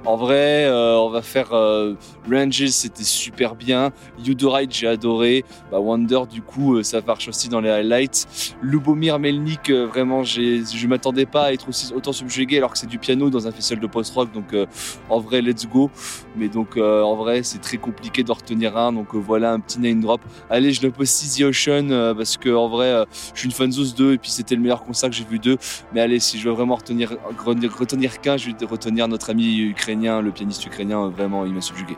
en 0.04 0.16
vrai, 0.16 0.64
euh, 0.64 0.96
on 0.96 1.10
va 1.10 1.22
faire 1.22 1.52
euh, 1.52 1.94
Rangers, 2.30 2.68
c'était 2.68 3.04
super 3.04 3.54
bien. 3.54 3.92
Udorite, 4.24 4.72
j'ai 4.72 4.86
adoré. 4.86 5.44
Bah, 5.70 5.80
Wonder, 5.80 6.20
du 6.30 6.42
coup, 6.42 6.76
euh, 6.76 6.82
ça 6.82 7.00
marche 7.00 7.28
aussi 7.28 7.48
dans 7.48 7.60
les 7.60 7.70
highlights. 7.70 8.54
Lubomir 8.62 9.18
Melnik, 9.18 9.70
euh, 9.70 9.86
vraiment, 9.86 10.22
je 10.22 10.86
m'attendais 10.86 11.26
pas 11.26 11.44
à 11.44 11.52
être 11.52 11.68
aussi 11.68 11.92
autant 11.94 12.12
subjugué 12.12 12.58
alors 12.58 12.72
que 12.72 12.78
c'est 12.78 12.86
du 12.86 12.98
piano 12.98 13.30
dans 13.30 13.46
un 13.46 13.52
festival 13.52 13.82
de 13.82 13.86
post-rock. 13.86 14.32
Donc, 14.32 14.52
euh, 14.52 14.66
en 15.08 15.20
vrai, 15.20 15.42
let's 15.42 15.66
go. 15.66 15.90
Mais 16.36 16.48
donc, 16.48 16.76
en 16.76 17.16
vrai, 17.16 17.42
c'est 17.42 17.60
très 17.60 17.76
compliqué 17.76 18.22
d'en 18.22 18.34
retenir 18.34 18.76
un. 18.76 18.92
Donc, 18.92 19.14
voilà 19.14 19.52
un 19.52 19.60
petit 19.60 19.80
name 19.80 20.00
drop. 20.00 20.20
Allez, 20.48 20.72
je 20.72 20.82
le 20.82 20.90
pose 20.90 21.10
The 21.36 21.42
Ocean 21.42 22.14
parce 22.16 22.36
que 22.36 22.50
en 22.54 22.68
vrai, 22.68 23.04
je 23.34 23.40
suis 23.40 23.46
une 23.46 23.54
fanzose 23.54 23.94
2 23.94 24.14
et 24.14 24.18
puis 24.18 24.30
c'était 24.30 24.54
le 24.54 24.60
meilleur 24.60 24.82
concert 24.82 25.10
que 25.10 25.16
j'ai 25.16 25.24
vu 25.24 25.38
d'eux. 25.38 25.56
Mais 25.92 26.00
allez, 26.00 26.20
si 26.20 26.38
je 26.38 26.48
veux 26.48 26.54
vraiment 26.54 26.76
retenir, 26.76 27.16
retenir 27.44 28.20
qu'un, 28.20 28.36
je 28.36 28.50
vais 28.50 28.66
retenir 28.66 29.08
notre 29.08 29.30
ami 29.30 29.58
ukrainien, 29.58 30.20
le 30.20 30.30
pianiste 30.30 30.64
ukrainien, 30.66 31.08
vraiment, 31.08 31.44
il 31.44 31.52
m'a 31.52 31.60
subjugué. 31.60 31.96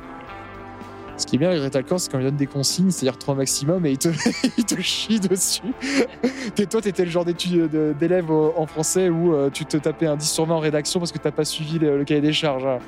Ce 1.22 1.26
qui 1.28 1.36
est 1.36 1.38
bien 1.38 1.50
avec 1.50 1.62
Retalcore, 1.62 2.00
c'est 2.00 2.10
quand 2.10 2.18
il 2.18 2.24
donne 2.24 2.34
des 2.34 2.48
consignes, 2.48 2.90
c'est-à-dire 2.90 3.16
3 3.16 3.36
maximum, 3.36 3.86
et 3.86 3.92
il 3.92 3.98
te, 3.98 4.08
il 4.58 4.64
te 4.64 4.80
chie 4.80 5.20
dessus. 5.20 5.62
T'es- 6.56 6.66
toi, 6.66 6.82
t'étais 6.82 7.04
le 7.04 7.10
genre 7.12 7.24
d'élève 7.24 8.28
au- 8.28 8.52
en 8.56 8.66
français 8.66 9.08
où 9.08 9.32
euh, 9.32 9.48
tu 9.48 9.64
te 9.64 9.76
tapais 9.76 10.06
un 10.06 10.16
10 10.16 10.28
sur 10.28 10.46
20 10.46 10.54
en 10.56 10.58
rédaction 10.58 10.98
parce 10.98 11.12
que 11.12 11.18
t'as 11.18 11.30
pas 11.30 11.44
suivi 11.44 11.78
le, 11.78 11.96
le 11.98 12.04
cahier 12.04 12.20
des 12.20 12.32
charges. 12.32 12.66
hein. 12.66 12.78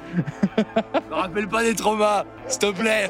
Me 1.10 1.14
rappelle 1.14 1.46
pas 1.46 1.62
des 1.62 1.76
traumas, 1.76 2.24
s'il 2.48 2.58
te 2.58 2.72
plaît. 2.72 3.08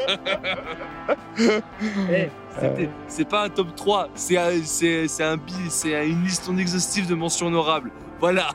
Eh, 1.38 2.28
c'était- 2.60 2.90
c'est 3.08 3.26
pas 3.28 3.44
un 3.44 3.48
top 3.48 3.74
3, 3.74 4.10
c'est 4.14 4.36
un, 4.36 4.48
un 4.50 5.38
c'est 5.70 6.06
une 6.06 6.22
liste 6.24 6.48
non 6.50 6.58
exhaustive 6.58 7.08
de 7.08 7.14
mentions 7.14 7.46
honorables. 7.46 7.90
Voilà. 8.20 8.48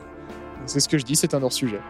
C'est 0.66 0.78
ce 0.78 0.88
que 0.88 0.98
je 0.98 1.04
dis, 1.04 1.16
c'est 1.16 1.34
un 1.34 1.42
hors-sujet. 1.42 1.80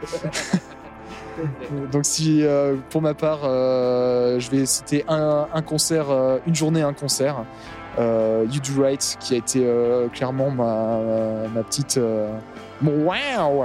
Donc 1.93 2.05
si 2.05 2.45
euh, 2.45 2.77
pour 2.91 3.03
ma 3.03 3.15
part, 3.15 3.41
euh, 3.45 4.39
je 4.39 4.51
vais 4.51 4.67
citer 4.67 5.05
un, 5.09 5.63
concert, 5.63 6.11
euh, 6.11 6.39
une 6.47 6.55
journée, 6.55 6.83
un 6.83 6.93
concert. 6.93 7.45
Euh, 7.99 8.47
you 8.51 8.61
Do 8.61 8.83
Right, 8.83 9.17
qui 9.21 9.35
a 9.35 9.39
été 9.39 9.67
clairement 10.13 10.51
ma, 10.51 11.63
petite, 11.63 12.01
mon 12.81 13.05
wow. 13.05 13.65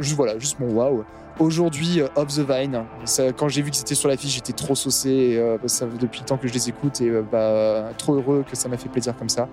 Juste 0.00 0.16
voilà, 0.16 0.38
juste 0.38 0.58
mon 0.60 0.72
wow. 0.72 1.04
Aujourd'hui, 1.38 2.00
Of 2.14 2.28
the 2.28 2.48
Vine. 2.48 2.84
Quand 3.36 3.48
j'ai 3.48 3.62
vu 3.62 3.70
que 3.70 3.76
c'était 3.76 3.94
sur 3.94 4.08
l'affiche, 4.08 4.34
j'étais 4.34 4.52
trop 4.52 4.74
saucé. 4.74 5.40
Que 5.62 5.68
ça 5.68 5.86
depuis 5.86 6.20
le 6.20 6.26
temps 6.26 6.36
que 6.36 6.48
je 6.48 6.52
les 6.52 6.68
écoute 6.68 7.00
et 7.00 7.10
bah, 7.30 7.90
trop 7.98 8.14
heureux 8.14 8.44
que 8.48 8.56
ça 8.56 8.68
m'a 8.68 8.76
fait 8.76 8.88
plaisir 8.88 9.16
comme 9.16 9.28
ça. 9.28 9.48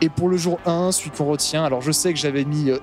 Et 0.00 0.08
pour 0.08 0.28
le 0.28 0.36
jour 0.36 0.58
1, 0.66 0.92
celui 0.92 1.10
qu'on 1.10 1.24
retient, 1.24 1.64
alors 1.64 1.80
je 1.80 1.90
sais 1.90 2.12
que 2.12 2.18
j'avais 2.18 2.44
mis 2.44 2.64
Yup 2.64 2.82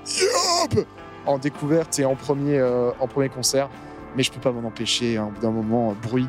en 1.26 1.38
découverte 1.38 2.00
et 2.00 2.06
en 2.06 2.16
premier, 2.16 2.58
euh, 2.60 2.92
en 3.00 3.08
premier 3.08 3.30
concert, 3.30 3.70
mais 4.16 4.24
je 4.24 4.32
peux 4.32 4.40
pas 4.40 4.52
m'en 4.52 4.68
empêcher. 4.68 5.18
hein, 5.18 5.28
au 5.28 5.32
bout 5.32 5.42
d'un 5.42 5.52
moment, 5.52 5.92
euh, 5.92 5.94
bruit, 6.08 6.28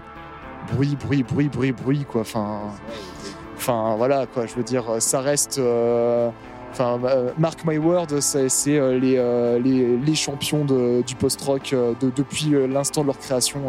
bruit, 0.72 0.96
bruit, 0.96 1.22
bruit, 1.22 1.48
bruit, 1.48 1.72
bruit, 1.72 2.04
quoi. 2.10 2.20
Enfin, 2.22 2.60
enfin 3.56 3.94
voilà, 3.96 4.26
quoi. 4.26 4.46
Je 4.46 4.54
veux 4.54 4.62
dire, 4.64 4.84
ça 5.00 5.20
reste. 5.20 5.58
euh, 5.58 6.30
Enfin, 6.72 6.98
euh, 7.04 7.30
mark 7.38 7.60
my 7.64 7.78
word, 7.78 8.08
c'est 8.18 8.48
euh, 8.68 8.98
les, 8.98 9.14
euh, 9.16 9.60
les, 9.60 9.96
les 9.96 10.14
champions 10.16 10.64
du 10.64 11.14
post-rock 11.14 11.72
euh, 11.72 11.92
de- 12.00 12.10
depuis 12.10 12.52
euh, 12.56 12.66
l'instant 12.66 13.02
de 13.02 13.06
leur 13.06 13.18
création. 13.20 13.60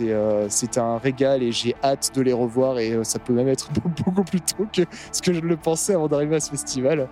Euh, 0.00 0.46
c'est 0.48 0.78
euh, 0.78 0.82
un 0.82 0.98
régal 0.98 1.42
et 1.42 1.52
j'ai 1.52 1.74
hâte 1.82 2.12
de 2.14 2.22
les 2.22 2.32
revoir 2.32 2.78
et 2.78 2.92
euh, 2.92 3.04
ça 3.04 3.18
peut 3.18 3.32
même 3.32 3.48
être 3.48 3.70
beaucoup 4.04 4.24
plus 4.24 4.40
tôt 4.40 4.66
que 4.72 4.82
ce 5.12 5.22
que 5.22 5.32
je 5.32 5.40
le 5.40 5.56
pensais 5.56 5.94
avant 5.94 6.08
d'arriver 6.08 6.36
à 6.36 6.40
ce 6.40 6.50
festival. 6.50 7.08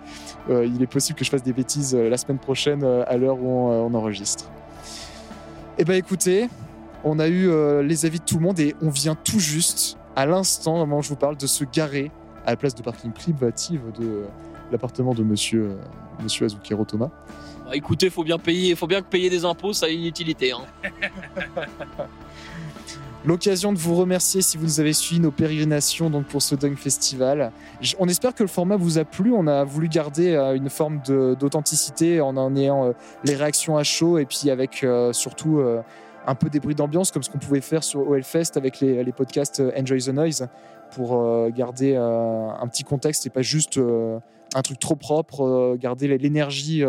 Euh, 0.49 0.65
il 0.65 0.81
est 0.81 0.87
possible 0.87 1.17
que 1.17 1.25
je 1.25 1.29
fasse 1.29 1.43
des 1.43 1.53
bêtises 1.53 1.95
euh, 1.95 2.09
la 2.09 2.17
semaine 2.17 2.39
prochaine 2.39 2.83
euh, 2.83 3.03
à 3.07 3.17
l'heure 3.17 3.37
où 3.41 3.47
on, 3.47 3.71
euh, 3.71 3.89
on 3.89 3.93
enregistre. 3.93 4.49
Eh 5.77 5.83
ben 5.83 5.95
écoutez, 5.95 6.49
on 7.03 7.19
a 7.19 7.27
eu 7.27 7.49
euh, 7.49 7.83
les 7.83 8.05
avis 8.05 8.19
de 8.19 8.25
tout 8.25 8.37
le 8.37 8.43
monde 8.43 8.59
et 8.59 8.75
on 8.81 8.89
vient 8.89 9.15
tout 9.15 9.39
juste, 9.39 9.97
à 10.15 10.25
l'instant, 10.25 10.75
au 10.75 10.79
moment 10.79 10.97
où 10.97 11.01
je 11.03 11.09
vous 11.09 11.15
parle, 11.15 11.37
de 11.37 11.47
se 11.47 11.63
garer 11.63 12.11
à 12.45 12.51
la 12.51 12.57
place 12.57 12.73
de 12.75 12.81
parking 12.81 13.11
privative 13.11 13.81
de 13.99 14.23
l'appartement 14.71 15.13
de 15.13 15.23
monsieur, 15.23 15.63
euh, 15.63 16.23
monsieur 16.23 16.45
Azukiro 16.45 16.85
Thomas. 16.85 17.09
Bah, 17.65 17.71
écoutez, 17.75 18.09
faut 18.09 18.23
bien 18.23 18.39
payer, 18.39 18.75
faut 18.75 18.87
bien 18.87 19.01
que 19.01 19.07
payer 19.07 19.29
des 19.29 19.45
impôts, 19.45 19.73
ça 19.73 19.85
a 19.85 19.89
une 19.89 20.05
utilité. 20.05 20.51
Hein. 20.51 20.61
L'occasion 23.25 23.73
de 23.73 23.79
vous 23.79 23.95
remercier 23.95 24.43
si 24.43 24.55
vous 24.55 24.65
nous 24.65 24.79
avez 24.79 24.93
suivi 24.93 25.19
nos 25.19 25.31
pérégrinations 25.31 26.11
donc 26.11 26.27
pour 26.27 26.43
ce 26.43 26.53
Dung 26.53 26.77
Festival. 26.77 27.51
On 27.97 28.07
espère 28.07 28.35
que 28.35 28.43
le 28.43 28.49
format 28.49 28.75
vous 28.75 28.99
a 28.99 29.03
plu. 29.03 29.33
On 29.33 29.47
a 29.47 29.63
voulu 29.63 29.89
garder 29.89 30.35
euh, 30.35 30.55
une 30.55 30.69
forme 30.69 31.01
d'authenticité 31.01 32.21
en 32.21 32.55
ayant 32.55 32.85
euh, 32.85 32.91
les 33.23 33.33
réactions 33.33 33.77
à 33.77 33.83
chaud 33.83 34.19
et 34.19 34.25
puis 34.25 34.51
avec 34.51 34.83
euh, 34.83 35.11
surtout 35.11 35.59
un 36.27 36.35
peu 36.35 36.49
des 36.49 36.59
bruits 36.59 36.75
d'ambiance 36.75 37.09
comme 37.09 37.23
ce 37.23 37.31
qu'on 37.31 37.39
pouvait 37.39 37.61
faire 37.61 37.83
sur 37.83 38.07
OL 38.07 38.21
Fest 38.21 38.57
avec 38.57 38.79
les, 38.79 39.11
podcasts 39.11 39.61
Enjoy 39.75 40.03
the 40.03 40.09
Noise 40.09 40.47
pour 40.91 41.49
garder 41.49 41.95
un 41.95 42.67
petit 42.67 42.83
contexte 42.83 43.25
et 43.25 43.29
pas 43.29 43.41
juste 43.41 43.79
un 43.79 44.61
truc 44.61 44.79
trop 44.79 44.95
propre, 44.95 45.75
garder 45.79 46.17
l'énergie 46.17 46.83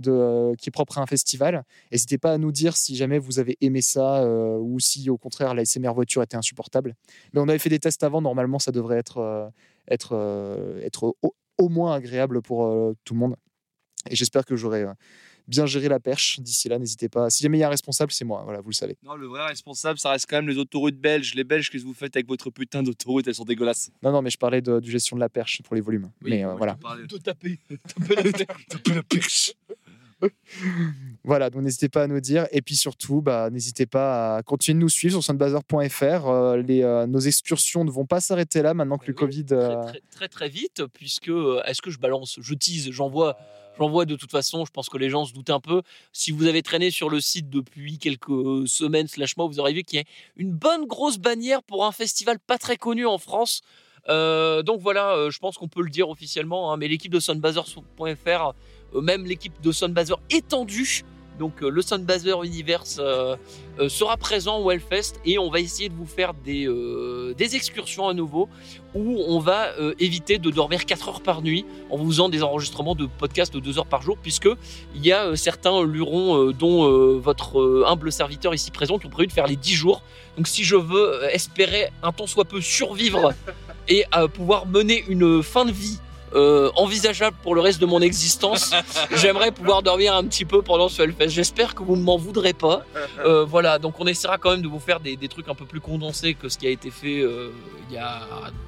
de, 0.00 0.10
euh, 0.10 0.54
qui 0.56 0.68
est 0.68 0.72
propre 0.72 0.98
à 0.98 1.02
un 1.02 1.06
festival. 1.06 1.64
N'hésitez 1.92 2.18
pas 2.18 2.32
à 2.32 2.38
nous 2.38 2.52
dire 2.52 2.76
si 2.76 2.96
jamais 2.96 3.18
vous 3.18 3.38
avez 3.38 3.56
aimé 3.60 3.80
ça 3.82 4.22
euh, 4.22 4.58
ou 4.58 4.80
si 4.80 5.08
au 5.10 5.16
contraire 5.18 5.54
la 5.54 5.64
SMR 5.64 5.92
voiture 5.94 6.22
était 6.22 6.36
insupportable. 6.36 6.94
Mais 7.32 7.40
on 7.40 7.48
avait 7.48 7.58
fait 7.58 7.68
des 7.68 7.78
tests 7.78 8.02
avant, 8.02 8.20
normalement 8.20 8.58
ça 8.58 8.72
devrait 8.72 8.98
être, 8.98 9.18
euh, 9.18 9.48
être, 9.88 10.12
euh, 10.14 10.80
être 10.82 11.14
au, 11.22 11.34
au 11.58 11.68
moins 11.68 11.94
agréable 11.94 12.42
pour 12.42 12.66
euh, 12.66 12.94
tout 13.04 13.14
le 13.14 13.20
monde. 13.20 13.36
Et 14.08 14.16
j'espère 14.16 14.44
que 14.46 14.56
j'aurai 14.56 14.82
euh, 14.82 14.92
bien 15.46 15.66
géré 15.66 15.88
la 15.88 16.00
perche 16.00 16.40
d'ici 16.40 16.68
là. 16.70 16.78
N'hésitez 16.78 17.10
pas. 17.10 17.28
Si 17.28 17.42
jamais 17.42 17.58
il 17.58 17.60
y 17.60 17.64
a 17.64 17.66
un 17.66 17.70
responsable, 17.70 18.12
c'est 18.12 18.24
moi. 18.24 18.42
Voilà, 18.44 18.60
vous 18.62 18.70
le 18.70 18.74
savez. 18.74 18.96
Non, 19.02 19.14
le 19.14 19.26
vrai 19.26 19.46
responsable, 19.46 19.98
ça 19.98 20.10
reste 20.10 20.26
quand 20.28 20.36
même 20.36 20.48
les 20.48 20.56
autoroutes 20.56 20.96
belges. 20.96 21.34
Les 21.34 21.44
belges, 21.44 21.68
qu'est-ce 21.70 21.82
que 21.82 21.88
vous 21.88 21.92
faites 21.94 22.16
avec 22.16 22.26
votre 22.26 22.50
putain 22.50 22.82
d'autoroute? 22.82 23.26
Elles 23.28 23.34
sont 23.34 23.44
dégueulasses. 23.44 23.90
Non, 24.02 24.10
non, 24.12 24.22
mais 24.22 24.30
je 24.30 24.38
parlais 24.38 24.62
de, 24.62 24.80
du 24.80 24.90
gestion 24.90 25.16
de 25.16 25.20
la 25.20 25.28
perche 25.28 25.60
pour 25.62 25.74
les 25.74 25.82
volumes. 25.82 26.10
mais 26.22 26.44
euh, 26.44 26.54
voilà. 26.54 26.78
De 27.06 27.18
taper. 27.18 27.58
taper 27.68 28.14
la 28.14 28.32
terre. 28.32 28.56
Taper 28.68 28.94
la 28.94 29.02
perche. 29.02 29.52
Voilà, 31.22 31.50
donc 31.50 31.62
n'hésitez 31.62 31.88
pas 31.90 32.04
à 32.04 32.06
nous 32.06 32.20
dire. 32.20 32.46
Et 32.50 32.62
puis 32.62 32.76
surtout, 32.76 33.20
bah, 33.20 33.50
n'hésitez 33.50 33.84
pas 33.86 34.36
à 34.36 34.42
continuer 34.42 34.76
de 34.78 34.80
nous 34.80 34.88
suivre 34.88 35.12
sur 35.12 35.22
sunbuzzer.fr. 35.22 36.28
Euh, 36.28 36.56
les, 36.56 36.82
euh, 36.82 37.06
nos 37.06 37.18
excursions 37.18 37.84
ne 37.84 37.90
vont 37.90 38.06
pas 38.06 38.20
s'arrêter 38.20 38.62
là 38.62 38.72
maintenant 38.72 38.96
que 38.96 39.06
le 39.06 39.12
Covid. 39.12 39.44
très, 39.44 39.56
euh, 39.56 39.82
très, 39.84 40.00
très, 40.10 40.28
très 40.28 40.48
vite, 40.48 40.82
puisque 40.94 41.30
est-ce 41.66 41.82
que 41.82 41.90
je 41.90 41.98
balance, 41.98 42.38
je 42.40 42.54
tease, 42.54 42.90
j'envoie, 42.90 43.36
j'envoie 43.78 44.06
de 44.06 44.16
toute 44.16 44.30
façon. 44.30 44.64
Je 44.64 44.70
pense 44.70 44.88
que 44.88 44.96
les 44.96 45.10
gens 45.10 45.26
se 45.26 45.34
doutent 45.34 45.50
un 45.50 45.60
peu. 45.60 45.82
Si 46.12 46.30
vous 46.32 46.46
avez 46.46 46.62
traîné 46.62 46.90
sur 46.90 47.10
le 47.10 47.20
site 47.20 47.50
depuis 47.50 47.98
quelques 47.98 48.66
semaines 48.66 49.06
slash 49.06 49.36
mois, 49.36 49.46
vous 49.46 49.60
aurez 49.60 49.74
vu 49.74 49.82
qu'il 49.82 49.98
y 49.98 50.02
a 50.02 50.06
une 50.36 50.52
bonne 50.52 50.86
grosse 50.86 51.18
bannière 51.18 51.62
pour 51.62 51.84
un 51.84 51.92
festival 51.92 52.38
pas 52.38 52.56
très 52.56 52.76
connu 52.76 53.04
en 53.06 53.18
France. 53.18 53.60
Donc 54.08 54.80
voilà, 54.80 55.28
je 55.30 55.38
pense 55.38 55.56
qu'on 55.58 55.68
peut 55.68 55.82
le 55.82 55.90
dire 55.90 56.08
officiellement. 56.08 56.72
hein, 56.72 56.76
mais 56.78 56.88
l'équipe 56.88 57.12
de 57.12 57.20
sunbazer.fr, 57.20 58.26
euh, 58.28 58.52
même 58.94 59.24
l'équipe 59.26 59.60
de 59.62 59.72
Sunbazer 59.72 60.20
étendue. 60.30 61.02
Donc 61.38 61.62
euh, 61.62 61.70
le 61.70 61.80
Sunbazer 61.80 62.44
Universe 62.44 62.98
euh, 63.00 63.34
euh, 63.78 63.88
sera 63.88 64.18
présent 64.18 64.58
au 64.58 64.70
Hellfest 64.70 65.14
et 65.24 65.38
on 65.38 65.48
va 65.48 65.60
essayer 65.60 65.88
de 65.88 65.94
vous 65.94 66.04
faire 66.04 66.34
des, 66.34 66.66
euh, 66.68 67.32
des 67.32 67.56
excursions 67.56 68.06
à 68.08 68.12
nouveau 68.12 68.46
où 68.94 69.16
on 69.26 69.38
va 69.38 69.68
euh, 69.78 69.94
éviter 69.98 70.36
de 70.36 70.50
dormir 70.50 70.84
4 70.84 71.08
heures 71.08 71.22
par 71.22 71.40
nuit 71.40 71.64
en 71.88 71.96
vous 71.96 72.08
faisant 72.08 72.28
des 72.28 72.42
enregistrements 72.42 72.94
de 72.94 73.06
podcasts 73.06 73.54
de 73.54 73.60
2 73.60 73.78
heures 73.78 73.86
par 73.86 74.02
jour 74.02 74.18
puisque 74.22 74.50
il 74.94 75.06
y 75.06 75.12
a 75.12 75.28
euh, 75.28 75.34
certains 75.34 75.82
lurons 75.82 76.36
euh, 76.48 76.52
dont 76.52 76.84
euh, 76.84 77.18
votre 77.18 77.58
euh, 77.58 77.84
humble 77.86 78.12
serviteur 78.12 78.52
ici 78.54 78.70
présent 78.70 78.98
qui 78.98 79.06
ont 79.06 79.10
prévu 79.10 79.28
de 79.28 79.32
faire 79.32 79.46
les 79.46 79.56
10 79.56 79.72
jours. 79.72 80.02
Donc 80.36 80.46
si 80.46 80.62
je 80.62 80.76
veux 80.76 81.22
euh, 81.22 81.28
espérer 81.30 81.88
un 82.02 82.12
tant 82.12 82.26
soit 82.26 82.44
peu 82.44 82.60
survivre 82.60 83.32
et 83.88 84.04
euh, 84.14 84.28
pouvoir 84.28 84.66
mener 84.66 85.04
une 85.08 85.42
fin 85.42 85.64
de 85.64 85.72
vie 85.72 86.00
euh, 86.34 86.70
envisageable 86.76 87.36
pour 87.42 87.54
le 87.54 87.60
reste 87.60 87.80
de 87.80 87.86
mon 87.86 88.00
existence. 88.00 88.72
J'aimerais 89.16 89.50
pouvoir 89.50 89.82
dormir 89.82 90.14
un 90.14 90.24
petit 90.24 90.44
peu 90.44 90.62
pendant 90.62 90.88
ce 90.88 91.02
Hellfest. 91.02 91.28
J'espère 91.28 91.74
que 91.74 91.82
vous 91.82 91.96
ne 91.96 92.02
m'en 92.02 92.16
voudrez 92.16 92.52
pas. 92.52 92.84
Euh, 93.20 93.44
voilà, 93.44 93.78
donc 93.78 94.00
on 94.00 94.06
essaiera 94.06 94.38
quand 94.38 94.52
même 94.52 94.62
de 94.62 94.68
vous 94.68 94.78
faire 94.78 94.98
des, 94.98 95.16
des 95.16 95.28
trucs 95.28 95.48
un 95.48 95.54
peu 95.54 95.66
plus 95.66 95.80
condensés 95.80 96.34
que 96.34 96.48
ce 96.48 96.56
qui 96.56 96.66
a 96.66 96.70
été 96.70 96.90
fait 96.90 97.20
euh, 97.20 97.50
il 97.88 97.94
y 97.94 97.98
a 97.98 98.22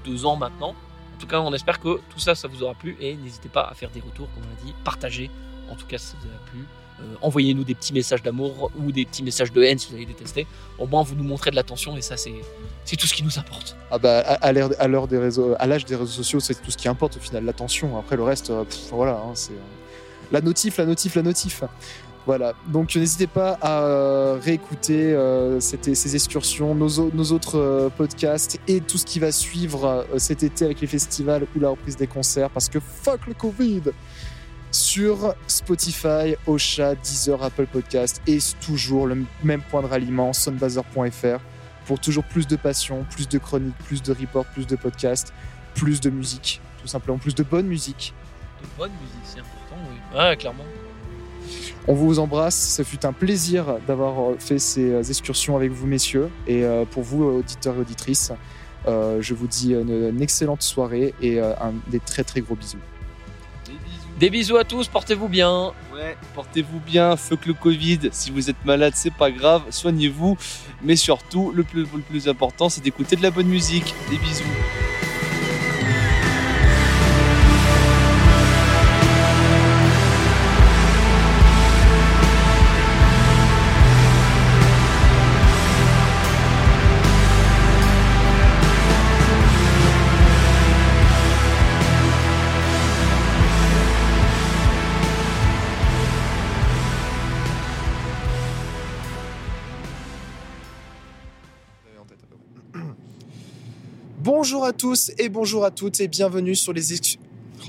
deux 0.05 0.27
ans 0.27 0.37
maintenant. 0.37 0.71
En 0.71 1.21
tout 1.21 1.27
cas, 1.27 1.41
on 1.41 1.55
espère 1.55 1.81
que 1.81 2.01
tout 2.11 2.19
ça, 2.19 2.35
ça 2.35 2.49
vous 2.49 2.63
aura 2.63 2.75
plu 2.75 2.97
et 3.01 3.15
n'hésitez 3.15 3.49
pas 3.49 3.63
à 3.63 3.75
faire 3.75 3.91
des 3.91 4.01
retours, 4.01 4.29
comme 4.35 4.43
on 4.45 4.49
l'a 4.49 4.63
dit, 4.67 4.75
partagez. 4.85 5.31
En 5.71 5.77
tout 5.77 5.87
cas, 5.87 5.97
si 5.97 6.09
ça 6.09 6.17
vous 6.21 6.29
a 6.29 6.51
plu. 6.51 6.67
Euh, 7.01 7.05
Envoyez-nous 7.23 7.65
des 7.65 7.75
petits 7.75 7.93
messages 7.93 8.23
d'amour 8.23 8.71
ou 8.79 8.93
des 8.93 9.05
petits 9.05 9.23
messages 9.23 9.53
de 9.53 9.63
haine 9.63 9.79
si 9.79 9.89
vous 9.91 9.97
avez 9.97 10.07
détesté. 10.07 10.47
Au 10.79 10.87
moins, 10.87 11.03
vous 11.03 11.15
nous 11.15 11.25
montrez 11.25 11.51
de 11.51 11.57
l'attention 11.57 11.97
et 11.97 12.03
ça, 12.03 12.17
c'est 12.17 12.97
tout 12.97 13.07
ce 13.07 13.15
qui 13.15 13.23
nous 13.25 13.39
importe. 13.39 13.77
Ah 13.91 13.99
bah, 13.99 14.21
à, 14.21 14.53
l'heure 14.53 15.09
des 15.09 15.19
réseaux, 15.19 15.55
à 15.59 15.67
l'âge 15.67 15.85
des 15.85 15.97
réseaux 15.97 16.11
sociaux, 16.13 16.41
c'est 16.41 16.55
tout 16.61 16.71
ce 16.71 16.77
qui 16.77 16.89
importe 16.89 17.17
au 17.17 17.21
final, 17.21 17.45
l'attention. 17.45 17.99
Après 17.99 18.17
le 18.17 18.23
reste, 18.23 18.51
euh, 18.51 18.65
voilà, 18.91 19.13
hein, 19.15 19.33
c'est 19.35 19.53
euh, 19.53 19.57
la 20.33 20.41
notif, 20.41 20.77
la 20.79 20.87
notif, 20.87 21.15
la 21.15 21.23
notif. 21.23 21.63
Voilà. 22.25 22.53
Donc 22.69 22.95
n'hésitez 22.95 23.27
pas 23.27 23.59
à 23.61 24.37
réécouter 24.41 25.13
ces 25.61 26.15
excursions, 26.15 26.73
nos, 26.73 27.01
au- 27.01 27.11
nos 27.13 27.25
autres 27.33 27.91
podcasts 27.97 28.61
et 28.69 28.81
tout 28.81 28.97
ce 28.97 29.05
qui 29.05 29.19
va 29.19 29.33
suivre 29.33 30.07
cet 30.19 30.45
été 30.45 30.65
avec 30.65 30.81
les 30.81 30.87
festivals 30.87 31.47
ou 31.57 31.59
la 31.59 31.71
reprise 31.71 31.97
des 31.97 32.07
concerts, 32.07 32.49
parce 32.51 32.69
que 32.69 32.79
fuck 32.79 33.27
le 33.27 33.35
Covid. 33.35 33.83
Sur 34.73 35.35
Spotify, 35.49 36.35
Ocha, 36.47 36.95
Deezer, 36.95 37.43
Apple 37.43 37.67
Podcast 37.67 38.23
et 38.27 38.39
toujours 38.65 39.07
le 39.07 39.27
même 39.45 39.61
point 39.61 39.83
de 39.83 39.87
ralliement, 39.87 40.33
sunbazer.fr 40.33 41.41
pour 41.85 42.01
toujours 42.01 42.25
plus 42.25 42.47
de 42.47 42.57
passion, 42.57 43.05
plus 43.11 43.29
de 43.29 43.37
chroniques, 43.37 43.77
plus 43.85 44.03
de 44.03 44.13
reports, 44.13 44.47
plus 44.47 44.67
de 44.67 44.77
podcasts, 44.77 45.35
plus 45.75 46.01
de 46.01 46.09
musique, 46.09 46.63
tout 46.81 46.87
simplement, 46.87 47.19
plus 47.19 47.35
de 47.35 47.43
bonne 47.43 47.67
musique. 47.67 48.15
De 48.63 48.69
bonne 48.79 48.93
musique, 48.93 49.21
c'est 49.25 49.41
important, 49.41 49.77
oui. 49.91 50.19
Ouais, 50.19 50.37
clairement. 50.39 50.65
On 51.87 51.95
vous 51.95 52.19
embrasse, 52.19 52.77
ce 52.77 52.83
fut 52.83 53.05
un 53.05 53.13
plaisir 53.13 53.77
d'avoir 53.87 54.21
euh, 54.21 54.37
fait 54.39 54.59
ces 54.59 54.91
euh, 54.91 55.03
excursions 55.03 55.55
avec 55.55 55.71
vous, 55.71 55.87
messieurs. 55.87 56.31
Et 56.47 56.65
euh, 56.65 56.85
pour 56.85 57.03
vous, 57.03 57.25
auditeurs 57.25 57.75
et 57.77 57.81
auditrices, 57.81 58.33
je 58.87 59.35
vous 59.35 59.47
dis 59.47 59.75
une, 59.75 60.23
excellente 60.23 60.63
soirée 60.63 61.15
et 61.21 61.41
des 61.89 62.01
très 62.01 62.25
très 62.25 62.41
gros 62.41 62.57
bisous. 62.57 62.79
Des 64.23 64.31
bisous. 64.31 64.57
À 64.57 64.63
tous, 64.63 64.87
portez-vous 64.87 65.27
bien. 65.27 65.73
Ouais, 65.93 66.17
portez-vous 66.37 66.79
bien, 66.79 67.17
fuck 67.17 67.45
le 67.45 67.55
Covid. 67.55 68.11
Si 68.13 68.31
vous 68.31 68.51
êtes 68.51 68.65
malade, 68.65 68.93
c'est 68.95 69.13
pas 69.13 69.33
grave, 69.33 69.63
soignez-vous. 69.71 70.39
Mais 70.81 70.95
surtout, 70.95 71.51
le 71.51 71.65
plus, 71.65 71.81
le 71.81 72.03
plus 72.03 72.29
important, 72.29 72.69
c'est 72.69 72.83
d'écouter 72.83 73.17
de 73.17 73.23
la 73.25 73.33
bonne 73.33 73.49
musique. 73.49 73.97
Des 74.11 74.19
bisous. 74.19 74.45
Bonjour 104.53 104.67
à 104.67 104.75
tous 104.75 105.11
et 105.17 105.31
bonjour 105.31 105.65
à 105.65 105.71
toutes 105.71 105.99
et 106.03 106.09
bienvenue 106.09 106.55
sur 106.55 106.75
les 106.75 106.93
excursions. 106.93 107.19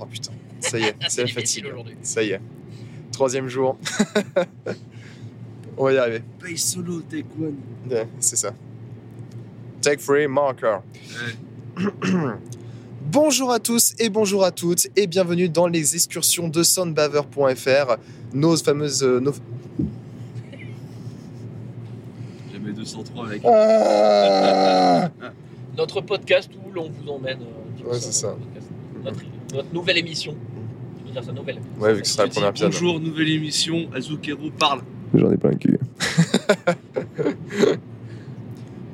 Oh 0.01 0.05
putain, 0.05 0.33
ça 0.59 0.77
y 0.77 0.83
est, 0.83 0.95
c'est 1.07 1.21
la 1.21 1.27
fatigue. 1.29 1.65
Ça 2.01 2.21
y 2.21 2.31
est. 2.31 2.41
Troisième 3.13 3.47
jour. 3.47 3.77
On 5.77 5.85
va 5.85 5.93
y 5.93 5.97
arriver. 5.97 6.23
Pay 6.41 6.57
solo, 6.57 6.99
take 7.09 7.23
one. 7.39 7.55
Ouais, 7.89 8.05
c'est 8.19 8.35
ça. 8.35 8.51
Take 9.81 9.99
free 9.99 10.27
marker. 10.27 10.79
bonjour 13.09 13.53
à 13.53 13.59
tous 13.59 13.93
et 13.97 14.09
bonjour 14.09 14.43
à 14.43 14.51
toutes 14.51 14.89
et 14.97 15.07
bienvenue 15.07 15.47
dans 15.47 15.67
les 15.67 15.95
excursions 15.95 16.49
de 16.49 16.63
soundbaver.fr, 16.63 17.95
nos 18.33 18.57
fameuses. 18.57 19.03
euh, 19.03 19.21
nos- 19.21 19.31
Jamais 22.51 22.73
203 22.73 23.25
avec. 23.27 23.41
Ah 23.45 25.09
Notre 25.77 26.01
podcast 26.01 26.49
où 26.65 26.71
l'on 26.71 26.89
vous 26.89 27.09
emmène. 27.09 27.39
euh, 27.41 27.89
Ouais, 27.91 27.99
c'est 27.99 28.11
ça. 28.13 28.29
Podcast. 28.29 28.67
Notre, 29.03 29.19
notre 29.55 29.73
nouvelle 29.73 29.97
émission. 29.97 30.35
Je 31.01 31.05
veux 31.07 31.11
dire, 31.11 31.23
sa 31.23 31.31
nouvelle. 31.31 31.59
ouais, 31.79 31.93
vu 31.93 32.01
que 32.01 32.07
ce 32.07 32.13
sera 32.13 32.23
la 32.25 32.29
première 32.29 32.53
piano. 32.53 32.71
Bonjour, 32.71 32.99
nouvelle 32.99 33.29
émission. 33.29 33.89
Azukero 33.93 34.49
parle. 34.57 34.81
J'en 35.13 35.31
ai 35.31 35.37
plein 35.37 35.51
le 35.51 35.57
cul. 35.57 35.79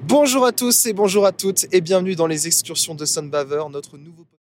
bonjour 0.07 0.45
à 0.45 0.51
tous 0.51 0.85
et 0.87 0.93
bonjour 0.93 1.25
à 1.25 1.31
toutes 1.31 1.65
et 1.71 1.81
bienvenue 1.81 2.15
dans 2.15 2.27
les 2.27 2.47
excursions 2.47 2.95
de 2.95 3.05
Sunbaver, 3.05 3.63
notre 3.71 3.97
nouveau 3.97 4.23
podcast. 4.23 4.38